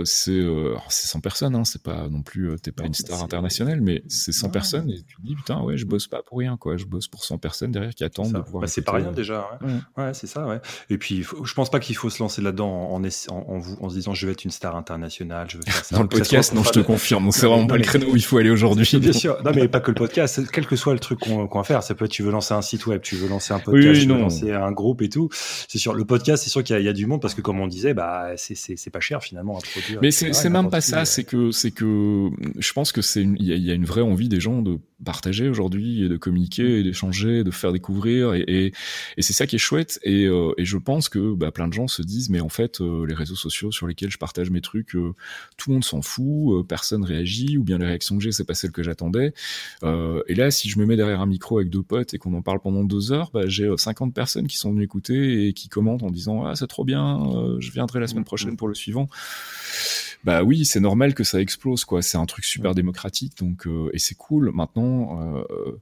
c'est, 0.06 0.42
c'est 0.90 1.08
100 1.08 1.20
personnes, 1.22 1.56
hein, 1.56 1.64
c'est 1.66 1.82
pas 1.82 2.10
non 2.12 2.22
plus, 2.22 2.56
t'es 2.62 2.72
pas 2.72 2.86
une 2.86 2.94
star 2.94 3.24
internationale, 3.24 3.82
mais 3.82 4.04
c'est 4.08 4.32
100 4.32 4.50
personnes 4.50 4.90
et 4.90 5.02
tu 5.02 5.16
te 5.16 5.22
dis 5.22 5.36
putain 5.36 5.62
ouais, 5.62 5.78
je 5.78 5.86
bosse 5.86 6.08
pas 6.08 6.22
pour 6.22 6.40
rien 6.40 6.58
quoi, 6.58 6.78
je 6.78 6.86
bosse 6.86 7.08
pour 7.08 7.24
100 7.24 7.38
personnes 7.38 7.72
derrière 7.72 7.94
qui 7.94 8.04
attendent 8.04 8.34
de 8.34 8.40
pouvoir. 8.40 8.62
Bah, 8.62 8.68
c'est 8.68 8.82
pas 8.82 8.94
rien 8.94 9.08
euh, 9.08 9.14
déjà. 9.14 9.60
Ouais, 9.98 10.14
c'est 10.14 10.28
ça. 10.28 10.46
Ouais. 10.46 10.60
Et 10.90 10.98
puis 10.98 11.24
je 11.24 11.54
pense 11.54 11.70
pas 11.70 11.80
qu'il 11.80 11.96
faut 11.96 12.10
se 12.10 12.22
lancer 12.22 12.42
là-dedans 12.42 12.92
en, 12.92 13.04
en, 13.04 13.58
vous, 13.58 13.78
en 13.82 13.90
se 13.90 13.96
disant 13.96 14.14
je 14.14 14.26
vais 14.26 14.34
être 14.34 14.46
une 14.46 14.52
star 14.52 14.76
internationale, 14.76 15.50
je 15.50 15.58
veux 15.58 15.64
faire 15.64 15.86
ça. 15.86 15.96
Dans 15.96 16.04
le 16.04 16.10
podcast, 16.10 16.54
non, 16.54 16.64
je 16.64 16.72
te 16.72 16.80
confirme, 16.80 17.32
c'est 17.32 17.48
vraiment 17.48 17.68
pas 17.68 17.78
le 17.78 17.84
créneau 17.84 18.12
où 18.12 18.16
il 18.16 18.24
faut 18.24 18.38
aller 18.38 18.50
aujourd'hui. 18.50 18.88
Bien 19.00 19.14
sûr. 19.14 19.42
Non, 19.44 19.52
mais 19.56 19.68
pas 19.68 19.80
que 19.80 19.92
le 19.92 19.96
podcast, 19.96 20.42
quel 20.52 20.68
que 20.68 20.76
soit 20.76 20.94
le 20.94 21.00
truc 21.00 21.20
qu'on 21.20 21.48
va 21.48 21.64
faire, 21.64 21.84
ça 21.84 21.96
peut 21.96 22.06
être 22.06 22.12
tu 22.12 22.24
veux 22.24 22.32
lancer 22.32 22.54
un 22.54 22.62
site 22.62 22.86
web, 22.86 23.02
tu 23.02 23.16
veux 23.16 23.28
lancer 23.28 23.54
un 23.54 23.60
podcast, 23.60 24.02
tu 24.02 24.08
veux 24.08 24.18
lancer 24.18 24.52
un 24.52 24.72
groupe 24.72 25.02
et 25.02 25.10
tout. 25.10 25.30
C'est 25.68 25.78
sûr, 25.78 25.94
le 25.94 26.06
podcast, 26.06 26.44
c'est 26.44 26.50
sûr 26.50 26.64
qu'il 26.64 26.80
y, 26.80 26.88
a 26.88 26.94
du 26.94 27.06
monde 27.06 27.22
parce 27.22 27.34
que 27.34 27.42
comme 27.42 27.60
on 27.60 27.68
disait, 27.68 27.94
bah 27.94 28.32
c'est 28.36 28.90
pas 28.92 29.00
cher 29.00 29.24
finalement 29.24 29.58
à 29.58 29.62
produire. 29.62 30.00
Mais 30.02 30.12
c'est 30.12 30.50
même 30.50 30.70
pas 30.70 30.82
ça, 30.82 31.06
c'est 31.06 31.24
que 31.24 31.52
c'est 31.52 31.72
que 31.72 31.86
je 32.58 32.74
pense 32.74 32.92
que 32.92 33.02
c'est 33.02 33.24
il 33.24 33.44
y, 33.44 33.72
a 33.72 33.74
une 33.74 33.86
vraie 33.86 34.02
envie 34.02 34.30
des 34.30 34.40
gens 34.40 34.62
de 34.62 34.80
partager 35.04 35.50
aujourd'hui 35.50 36.04
et 36.04 36.10
de 36.10 36.18
communiquer 36.18 36.80
et 36.80 36.84
d'échanger, 36.84 37.44
de 37.44 37.52
faire 37.52 37.72
découvrir 37.72 38.34
et, 38.34 38.42
et, 38.48 38.74
et 39.18 39.22
c'est 39.22 39.34
ça 39.34 39.48
qui 39.48 39.56
est 39.56 39.60
chouette 39.60 40.00
et, 40.04 40.26
euh, 40.26 40.54
et 40.58 40.66
je 40.66 40.78
pense 40.78 41.10
que 41.10 41.34
bah, 41.34 41.52
plein 41.52 41.68
de 41.68 41.74
gens 41.74 41.88
se 41.88 42.02
disent 42.02 42.30
mais 42.30 42.40
en 42.40 42.50
fait 42.50 42.82
euh, 42.82 43.06
les 43.06 43.14
réseaux 43.14 43.36
sociaux 43.36 43.72
sur 43.72 43.88
lesquels 43.88 44.12
je 44.12 44.18
partage 44.18 44.50
mes 44.50 44.62
trucs 44.62 44.96
euh, 44.96 45.14
tout 45.58 45.70
le 45.70 45.76
monde 45.76 45.84
s'en 45.84 46.02
fout, 46.02 46.68
personne 46.68 47.04
réagit 47.04 47.58
ou 47.58 47.64
bien 47.64 47.78
les 47.78 47.86
réactions 47.86 48.18
que 48.18 48.24
j'ai 48.24 48.32
c'est 48.32 48.44
pas 48.44 48.54
celles 48.54 48.72
que 48.72 48.84
j'attendais. 48.84 49.34
Et 49.84 50.36
là 50.36 50.52
si 50.52 50.70
je 50.70 50.80
me 50.80 50.86
mets 50.86 50.96
derrière 50.96 51.22
un 51.22 51.26
micro 51.26 51.58
avec 51.58 51.70
deux 51.70 51.84
potes 51.84 52.14
et 52.14 52.18
qu'on 52.18 52.34
en 52.34 52.42
parle 52.42 52.60
pendant 52.60 52.84
deux 52.84 53.12
heures 53.12 53.32
bah, 53.34 53.44
j'ai 53.46 53.70
50 53.76 54.14
personnes 54.14 54.48
qui 54.48 54.58
sont 54.58 54.72
venues 54.72 54.84
écouter 54.84 55.48
et 55.48 55.54
qui 55.54 55.70
commentent 55.70 56.04
en 56.04 56.12
disant 56.12 56.46
ah 56.46 56.56
c'est 56.56 56.68
trop 56.68 56.86
bien 56.86 57.20
je 57.60 57.72
viendrai 57.72 58.00
la 58.00 58.08
semaine 58.08 58.26
prochaine 58.26 58.58
pour 58.58 58.68
le 58.68 58.74
suivant. 58.76 59.08
Bah 60.24 60.44
oui, 60.44 60.66
c'est 60.66 60.80
normal 60.80 61.16
que 61.16 61.24
ça 61.24 61.42
explose, 61.42 61.84
quoi. 61.84 62.04
C'est 62.04 62.18
un 62.18 62.28
truc 62.28 62.46
super 62.46 62.76
démocratique, 62.76 63.38
donc 63.40 63.66
euh, 63.66 63.90
et 63.94 63.98
c'est 63.98 64.14
cool. 64.14 64.52
Maintenant, 64.54 64.91
euh, 64.92 65.80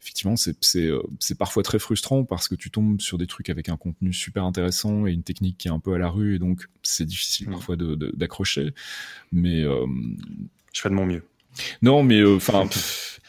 effectivement, 0.00 0.36
c'est 0.36 0.56
c'est 0.60 0.86
euh, 0.86 1.02
c'est 1.18 1.36
parfois 1.36 1.62
très 1.62 1.78
frustrant 1.78 2.24
parce 2.24 2.48
que 2.48 2.54
tu 2.54 2.70
tombes 2.70 3.00
sur 3.00 3.18
des 3.18 3.26
trucs 3.26 3.50
avec 3.50 3.68
un 3.68 3.76
contenu 3.76 4.12
super 4.12 4.44
intéressant 4.44 5.06
et 5.06 5.12
une 5.12 5.22
technique 5.22 5.58
qui 5.58 5.68
est 5.68 5.72
un 5.72 5.80
peu 5.80 5.94
à 5.94 5.98
la 5.98 6.08
rue, 6.08 6.36
et 6.36 6.38
donc 6.38 6.68
c'est 6.82 7.06
difficile 7.06 7.48
mmh. 7.48 7.52
parfois 7.52 7.76
d'accrocher. 7.76 8.74
Mais 9.32 9.62
je 9.62 10.80
fais 10.80 10.90
de 10.90 10.94
mon 10.94 11.06
mieux. 11.06 11.24
Non, 11.82 12.02
mais 12.02 12.24
enfin. 12.24 12.68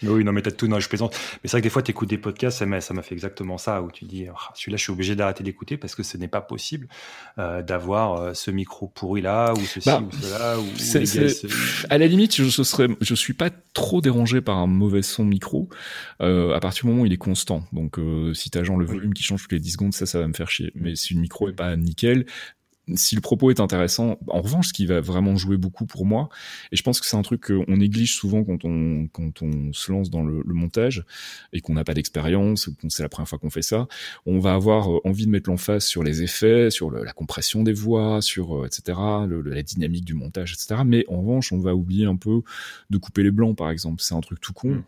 Oui, 0.04 0.24
non, 0.24 0.32
mais 0.32 0.42
t'as 0.42 0.52
tout, 0.52 0.68
non, 0.68 0.80
je 0.80 0.90
plaisante. 0.90 1.14
Mais 1.14 1.50
c'est 1.50 1.52
vrai 1.52 1.62
que 1.62 1.66
des 1.66 1.70
fois, 1.70 1.84
tu 1.84 1.92
écoutes 1.92 2.10
des 2.10 2.18
podcasts, 2.18 2.58
ça 2.58 2.66
m'a, 2.66 2.82
ça 2.82 2.94
m'a 2.94 3.04
fait 3.04 3.14
exactement 3.14 3.58
ça, 3.58 3.82
où 3.82 3.92
tu 3.92 4.06
dis, 4.06 4.26
ah, 4.28 4.52
celui-là, 4.56 4.78
je 4.78 4.84
suis 4.84 4.92
obligé 4.92 5.16
d'arrêter 5.16 5.44
d'écouter 5.44 5.78
parce 5.78 5.96
que 5.96 6.04
ce 6.04 6.18
n'est 6.18 6.28
pas 6.28 6.42
possible 6.42 6.88
euh, 7.38 7.62
d'avoir 7.62 8.16
euh, 8.16 8.34
ce 8.34 8.50
micro 8.50 8.88
pourri 8.88 9.22
là, 9.22 9.54
ou 9.54 9.60
ceci, 9.60 9.88
bah, 9.88 10.02
ou 10.02 10.12
cela, 10.12 10.60
ou, 10.60 10.66
c'est, 10.78 11.46
À 11.90 11.98
la 11.98 12.08
limite, 12.08 12.36
je, 12.36 12.46
je, 12.46 12.64
serais, 12.64 12.88
je 13.00 13.16
suis 13.16 13.34
pas 13.34 13.50
trop 13.74 14.02
dérangé 14.02 14.42
par 14.42 14.58
un 14.58 14.68
mauvais 14.68 15.04
son 15.04 15.24
micro, 15.24 15.70
euh, 16.22 16.56
à 16.56 16.60
partir 16.60 16.86
du 16.86 16.90
moment 16.90 17.04
où 17.04 17.06
il 17.06 17.14
est 17.14 17.18
constant. 17.18 17.64
Donc, 17.72 18.00
euh, 18.00 18.34
si 18.34 18.50
t'as 18.50 18.64
genre 18.64 18.78
le 18.78 18.86
volume 18.86 19.14
qui 19.14 19.24
change 19.24 19.44
toutes 19.44 19.54
les 19.54 19.60
10 19.60 19.72
secondes, 19.72 19.94
ça, 19.94 20.06
ça 20.06 20.20
va 20.20 20.28
me 20.28 20.34
faire 20.34 20.50
chier. 20.50 20.72
Mais 20.74 20.96
si 20.96 21.14
le 21.14 21.20
micro 21.20 21.48
est 21.48 21.54
pas 21.54 21.76
nickel, 21.76 22.26
si 22.96 23.16
le 23.16 23.22
propos 23.22 23.50
est 23.52 23.60
intéressant, 23.60 24.18
en 24.28 24.42
revanche, 24.42 24.70
ce 24.70 24.74
qui 24.74 24.86
va 24.86 25.02
vraiment 25.02 25.36
jouer 25.36 25.58
beaucoup 25.58 25.86
pour 25.86 26.06
moi, 26.06 26.30
et 26.72 26.76
je 26.76 26.84
pense 26.84 27.00
que 27.00 27.08
c'est 27.08 27.18
un 27.18 27.22
truc 27.22 27.48
qu'on 27.48 27.78
néglige 27.78 28.16
souvent 28.16 28.44
quand 28.44 28.66
on, 28.66 29.08
quand 29.08 29.42
on 29.42 29.74
se 29.74 29.92
lance 29.92 30.10
dans 30.10 30.24
le, 30.24 30.44
montage 30.46 31.06
et 31.54 31.62
qu'on 31.62 31.74
n'a 31.74 31.84
pas 31.84 31.94
d'expérience 31.94 32.68
ou 32.68 32.76
qu'on 32.76 32.90
c'est 32.90 33.04
la 33.04 33.10
première 33.10 33.28
fois 33.28 33.40
qu'on 33.40 33.50
fait 33.50 33.62
ça, 33.62 33.88
on 34.26 34.40
va 34.40 34.54
avoir 34.54 34.92
euh, 34.92 35.00
envie 35.06 35.26
de 35.26 35.32
mettre 35.32 35.50
l'emphase 35.50 35.86
sur 35.86 36.04
les 36.04 36.24
effets, 36.24 36.70
sur 36.70 36.92
la 36.92 37.14
compression 37.14 37.64
des 37.64 37.74
voix, 37.74 38.22
sur 38.22 38.64
euh, 38.64 38.68
etc., 38.68 39.00
la 39.46 39.64
dynamique 39.64 40.06
du 40.06 40.14
montage, 40.14 40.54
etc. 40.54 40.82
Mais 40.86 41.06
en 41.08 41.22
revanche, 41.22 41.52
on 41.52 41.60
va 41.60 41.74
oublier 41.74 42.06
un 42.06 42.18
peu 42.18 42.42
de 42.90 42.98
couper 42.98 43.24
les 43.24 43.32
blancs, 43.32 43.58
par 43.58 43.70
exemple. 43.70 44.02
C'est 44.02 44.16
un 44.16 44.22
truc 44.22 44.40
tout 44.40 44.54
con. 44.54 44.70
Mm. 44.70 44.84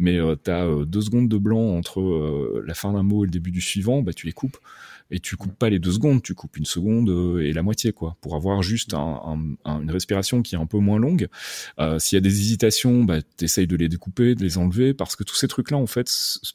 Mais 0.00 0.16
euh, 0.16 0.36
tu 0.42 0.50
as 0.50 0.66
deux 0.86 1.00
secondes 1.00 1.28
de 1.28 1.38
blanc 1.38 1.76
entre 1.76 2.62
la 2.64 2.74
fin 2.74 2.92
d'un 2.92 3.02
mot 3.02 3.24
et 3.24 3.26
le 3.26 3.32
début 3.32 3.50
du 3.50 3.60
suivant, 3.60 4.00
bah 4.02 4.12
tu 4.12 4.26
les 4.26 4.32
coupes 4.32 4.58
et 5.10 5.20
tu 5.20 5.36
coupes 5.36 5.56
pas 5.56 5.70
les 5.70 5.78
deux 5.78 5.92
secondes, 5.92 6.22
tu 6.22 6.34
coupes 6.34 6.56
une 6.56 6.64
seconde 6.64 7.08
euh, 7.08 7.40
et 7.40 7.52
la 7.52 7.62
moitié 7.62 7.92
quoi, 7.92 8.16
pour 8.20 8.36
avoir 8.36 8.62
juste 8.62 8.94
un, 8.94 9.38
un, 9.64 9.80
une 9.80 9.90
respiration 9.90 10.42
qui 10.42 10.54
est 10.54 10.58
un 10.58 10.66
peu 10.66 10.78
moins 10.78 10.98
longue. 10.98 11.28
Euh, 11.78 11.98
S'il 11.98 12.16
y 12.16 12.18
a 12.18 12.20
des 12.20 12.40
hésitations, 12.40 13.04
bah, 13.04 13.22
t'essayes 13.36 13.66
de 13.66 13.76
les 13.76 13.88
découper, 13.88 14.34
de 14.34 14.42
les 14.42 14.58
enlever, 14.58 14.94
parce 14.94 15.16
que 15.16 15.24
tous 15.24 15.34
ces 15.34 15.48
trucs-là 15.48 15.76
en 15.76 15.86
fait, 15.86 16.10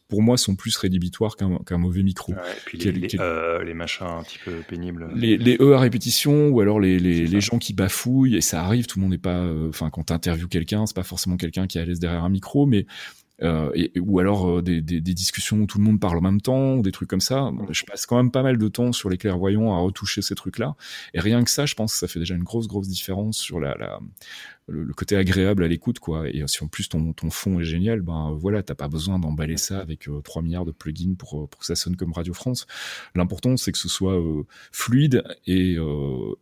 pour 0.07 0.21
moi, 0.21 0.37
sont 0.37 0.55
plus 0.55 0.75
rédhibitoires 0.77 1.35
qu'un 1.35 1.77
mauvais 1.77 2.03
micro. 2.03 2.33
Ouais, 2.33 2.39
et 2.39 2.61
puis 2.65 2.77
les, 2.77 2.91
les, 2.91 3.07
euh, 3.19 3.63
les, 3.63 3.73
machins 3.73 4.05
un 4.05 4.23
petit 4.23 4.39
peu 4.43 4.57
pénibles. 4.67 5.09
Les, 5.15 5.37
les 5.37 5.57
E 5.59 5.73
à 5.73 5.79
répétition 5.79 6.49
ou 6.49 6.59
alors 6.61 6.79
les, 6.79 6.99
les, 6.99 7.27
les 7.27 7.41
gens 7.41 7.57
qui 7.59 7.73
bafouillent 7.73 8.35
et 8.35 8.41
ça 8.41 8.63
arrive, 8.63 8.85
tout 8.85 8.99
le 8.99 9.03
monde 9.03 9.11
n'est 9.11 9.17
pas, 9.17 9.37
euh, 9.37 9.69
enfin 9.69 9.89
quand 9.89 10.03
t'interviews 10.03 10.47
quelqu'un, 10.47 10.85
c'est 10.85 10.95
pas 10.95 11.03
forcément 11.03 11.37
quelqu'un 11.37 11.67
qui 11.67 11.77
est 11.77 11.81
à 11.81 11.85
l'aise 11.85 11.99
derrière 11.99 12.23
un 12.23 12.29
micro, 12.29 12.65
mais 12.65 12.85
euh, 13.41 13.71
et, 13.73 13.99
ou 13.99 14.19
alors 14.19 14.47
euh, 14.47 14.61
des, 14.61 14.81
des, 14.81 15.01
des, 15.01 15.13
discussions 15.13 15.57
où 15.57 15.65
tout 15.65 15.79
le 15.79 15.83
monde 15.83 15.99
parle 15.99 16.17
en 16.17 16.21
même 16.21 16.41
temps, 16.41 16.75
ou 16.75 16.81
des 16.83 16.91
trucs 16.91 17.09
comme 17.09 17.21
ça. 17.21 17.51
Je 17.71 17.83
passe 17.83 18.05
quand 18.05 18.17
même 18.17 18.31
pas 18.31 18.43
mal 18.43 18.57
de 18.57 18.67
temps 18.67 18.91
sur 18.91 19.09
les 19.09 19.17
clairvoyants 19.17 19.73
à 19.73 19.79
retoucher 19.79 20.21
ces 20.21 20.35
trucs-là. 20.35 20.75
Et 21.13 21.19
rien 21.19 21.43
que 21.43 21.49
ça, 21.49 21.65
je 21.65 21.73
pense 21.73 21.93
que 21.93 21.99
ça 21.99 22.07
fait 22.07 22.19
déjà 22.19 22.35
une 22.35 22.43
grosse, 22.43 22.67
grosse 22.67 22.87
différence 22.87 23.37
sur 23.37 23.59
la, 23.59 23.75
la 23.75 23.99
le, 24.67 24.93
côté 24.93 25.17
agréable 25.17 25.63
à 25.63 25.67
l'écoute, 25.67 25.99
quoi. 25.99 26.29
Et 26.29 26.43
si 26.47 26.63
en 26.63 26.67
plus 26.67 26.87
ton, 26.89 27.11
ton 27.13 27.31
fond 27.31 27.59
est 27.59 27.65
génial, 27.65 28.01
ben 28.01 28.31
voilà, 28.39 28.61
t'as 28.61 28.75
pas 28.75 28.87
besoin 28.87 29.19
d'emballer 29.19 29.57
ça 29.57 29.79
avec 29.79 30.07
euh, 30.07 30.21
3 30.21 30.41
milliards 30.41 30.65
de 30.65 30.71
plugins 30.71 31.15
pour, 31.15 31.49
pour 31.49 31.59
que 31.59 31.65
ça 31.65 31.75
sonne 31.75 31.95
comme 31.95 32.13
Radio 32.13 32.33
France. 32.33 32.67
L'important, 33.15 33.57
c'est 33.57 33.71
que 33.71 33.79
ce 33.79 33.89
soit 33.89 34.19
euh, 34.19 34.43
fluide 34.71 35.23
et, 35.47 35.77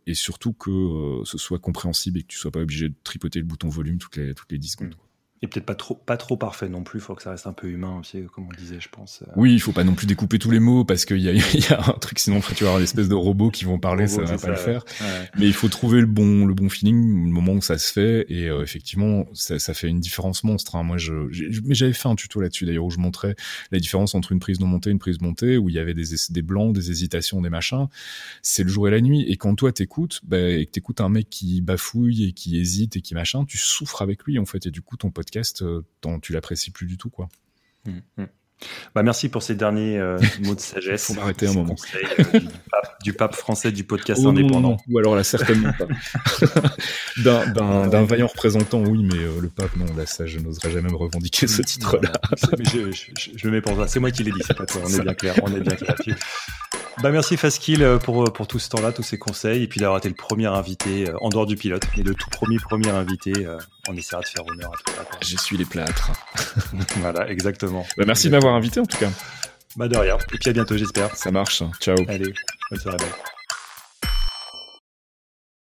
et 0.06 0.14
surtout 0.14 0.52
que 0.52 1.22
ce 1.24 1.38
soit 1.38 1.58
compréhensible 1.58 2.18
et 2.18 2.22
que 2.22 2.28
tu 2.28 2.38
sois 2.38 2.50
pas 2.50 2.60
obligé 2.60 2.90
de 2.90 2.94
tripoter 3.02 3.38
le 3.38 3.46
bouton 3.46 3.68
volume 3.68 3.98
toutes 3.98 4.16
les, 4.16 4.34
toutes 4.34 4.52
les 4.52 4.58
10 4.58 4.68
secondes. 4.68 4.94
Et 5.42 5.48
peut-être 5.48 5.66
pas 5.66 5.74
trop, 5.74 5.94
pas 5.94 6.16
trop 6.16 6.36
parfait 6.36 6.68
non 6.68 6.84
plus. 6.84 7.00
Il 7.00 7.02
faut 7.02 7.14
que 7.14 7.22
ça 7.22 7.30
reste 7.30 7.46
un 7.46 7.52
peu 7.52 7.68
humain 7.68 7.98
aussi, 7.98 8.22
comme 8.32 8.46
on 8.46 8.56
disait, 8.56 8.78
je 8.80 8.88
pense. 8.88 9.24
Oui, 9.36 9.52
il 9.52 9.60
faut 9.60 9.72
pas 9.72 9.84
non 9.84 9.94
plus 9.94 10.06
découper 10.06 10.38
tous 10.38 10.50
les 10.50 10.60
mots 10.60 10.84
parce 10.84 11.04
qu'il 11.04 11.18
y 11.18 11.28
a, 11.28 11.32
y 11.32 11.72
a 11.72 11.90
un 11.90 11.98
truc 11.98 12.18
sinon 12.18 12.40
tu 12.40 12.64
vas 12.64 12.70
avoir 12.70 12.78
une 12.78 12.84
espèce 12.84 13.08
de 13.08 13.14
robots 13.14 13.50
qui 13.50 13.64
vont 13.64 13.78
parler, 13.78 14.06
ça 14.06 14.22
va 14.22 14.38
pas 14.38 14.48
le 14.48 14.56
faire. 14.56 14.84
Mais 15.38 15.46
il 15.46 15.52
faut 15.52 15.68
trouver 15.68 16.00
le 16.00 16.06
bon, 16.06 16.46
le 16.46 16.54
bon 16.54 16.68
feeling, 16.68 17.26
le 17.26 17.32
moment 17.32 17.52
où 17.54 17.62
ça 17.62 17.78
se 17.78 17.92
fait. 17.92 18.26
Et 18.28 18.48
euh, 18.48 18.62
effectivement, 18.62 19.26
ça, 19.32 19.58
ça, 19.58 19.74
fait 19.74 19.88
une 19.88 20.00
différence 20.00 20.44
monstre. 20.44 20.76
Hein. 20.76 20.82
Moi, 20.82 20.98
je, 20.98 21.12
mais 21.64 21.74
j'avais 21.74 21.92
fait 21.92 22.08
un 22.08 22.14
tuto 22.14 22.40
là-dessus 22.40 22.66
d'ailleurs 22.66 22.84
où 22.84 22.90
je 22.90 22.98
montrais 22.98 23.34
la 23.70 23.78
différence 23.78 24.14
entre 24.14 24.32
une 24.32 24.40
prise 24.40 24.60
non 24.60 24.66
montée, 24.66 24.90
et 24.90 24.92
une 24.92 24.98
prise 24.98 25.20
montée, 25.20 25.56
où 25.56 25.68
il 25.68 25.74
y 25.74 25.78
avait 25.78 25.94
des, 25.94 26.04
des 26.30 26.42
blancs, 26.42 26.74
des 26.74 26.90
hésitations, 26.90 27.40
des 27.40 27.50
machins. 27.50 27.86
C'est 28.42 28.62
le 28.62 28.68
jour 28.68 28.88
et 28.88 28.90
la 28.90 29.00
nuit. 29.00 29.22
Et 29.28 29.36
quand 29.36 29.54
toi 29.54 29.72
t'écoutes, 29.72 30.20
bah, 30.24 30.38
et 30.38 30.66
que 30.66 30.70
t'écoutes 30.70 31.00
un 31.00 31.08
mec 31.08 31.28
qui 31.30 31.60
bafouille 31.60 32.28
et 32.28 32.32
qui 32.32 32.58
hésite 32.58 32.96
et 32.96 33.00
qui 33.00 33.14
machin, 33.14 33.44
tu 33.44 33.58
souffres 33.58 34.02
avec 34.02 34.24
lui 34.24 34.38
en 34.38 34.46
fait. 34.46 34.66
Et 34.66 34.70
du 34.70 34.82
coup, 34.82 34.96
ton 34.96 35.10
podcast, 35.10 35.31
euh, 35.62 35.82
tu 36.20 36.32
l'apprécies 36.32 36.70
plus 36.70 36.86
du 36.86 36.96
tout, 36.96 37.10
quoi. 37.10 37.28
Hum, 37.86 38.00
hum. 38.18 38.28
Bah 38.94 39.02
merci 39.02 39.28
pour 39.28 39.42
ces 39.42 39.56
derniers 39.56 39.98
euh, 39.98 40.20
mots 40.44 40.54
de 40.54 40.60
sagesse. 40.60 41.06
Faut 41.06 41.14
m'arrêter 41.14 41.48
un 41.48 41.52
moment. 41.52 41.74
Euh, 41.96 42.40
du, 43.02 43.12
pape, 43.12 43.34
français 43.34 43.72
du 43.72 43.82
podcast 43.82 44.22
oh 44.24 44.28
indépendant. 44.28 44.76
Ou 44.88 44.98
alors 44.98 45.16
là, 45.16 45.24
certainement 45.24 45.72
pas. 45.72 45.88
D'un 47.24 48.04
vaillant 48.04 48.28
représentant, 48.28 48.80
oui, 48.84 49.02
mais 49.02 49.18
le 49.18 49.48
pape, 49.48 49.74
non, 49.76 49.86
là, 49.96 50.06
ça, 50.06 50.26
je 50.26 50.38
n'oserais 50.38 50.70
jamais 50.70 50.90
me 50.90 50.96
revendiquer 50.96 51.48
ce 51.48 51.62
titre-là. 51.62 52.12
je, 52.72 52.92
je, 52.92 53.10
je, 53.36 53.46
le 53.46 53.50
mets 53.50 53.60
pour 53.60 53.76
ça. 53.76 53.88
C'est 53.88 53.98
moi 53.98 54.12
qui 54.12 54.22
l'ai 54.22 54.30
dit, 54.30 54.42
c'est 54.46 54.56
pas 54.56 54.66
toi. 54.66 54.82
On 54.84 54.88
est 54.88 55.00
bien 55.00 55.14
clair. 55.14 55.34
On 55.42 55.52
est 55.52 55.60
bien 55.60 55.74
clair 55.74 55.96
bah 57.00 57.10
merci 57.10 57.36
Faskill 57.36 57.82
euh, 57.82 57.98
pour, 57.98 58.22
euh, 58.22 58.30
pour 58.30 58.46
tout 58.46 58.58
ce 58.58 58.68
temps-là, 58.70 58.92
tous 58.92 59.02
ces 59.02 59.18
conseils, 59.18 59.62
et 59.62 59.66
puis 59.66 59.80
d'avoir 59.80 59.98
été 59.98 60.08
le 60.08 60.14
premier 60.14 60.46
invité 60.46 61.08
euh, 61.08 61.16
en 61.20 61.30
dehors 61.30 61.46
du 61.46 61.56
pilote, 61.56 61.84
et 61.96 62.02
le 62.02 62.14
tout 62.14 62.28
premier 62.30 62.58
premier 62.58 62.90
invité. 62.90 63.32
on 63.88 63.96
essaiera 63.96 64.20
de 64.20 64.26
faire 64.26 64.46
honneur 64.46 64.70
à 64.72 64.76
tout 64.76 64.92
ça. 64.94 65.04
Je 65.22 65.36
suis 65.36 65.56
les 65.56 65.64
plâtres. 65.64 66.10
voilà, 66.96 67.28
exactement. 67.30 67.86
Bah 67.96 68.04
merci 68.06 68.26
de 68.26 68.32
m'avoir 68.32 68.54
invité 68.54 68.80
en 68.80 68.86
tout 68.86 68.98
cas. 68.98 69.10
Bah 69.76 69.88
de 69.88 69.96
rien. 69.96 70.18
Et 70.34 70.38
puis 70.38 70.50
à 70.50 70.52
bientôt, 70.52 70.76
j'espère. 70.76 71.14
Ça 71.16 71.30
marche. 71.30 71.62
Ciao. 71.80 71.96
Allez, 72.08 72.32
bonne 72.70 72.80
soirée. 72.80 72.98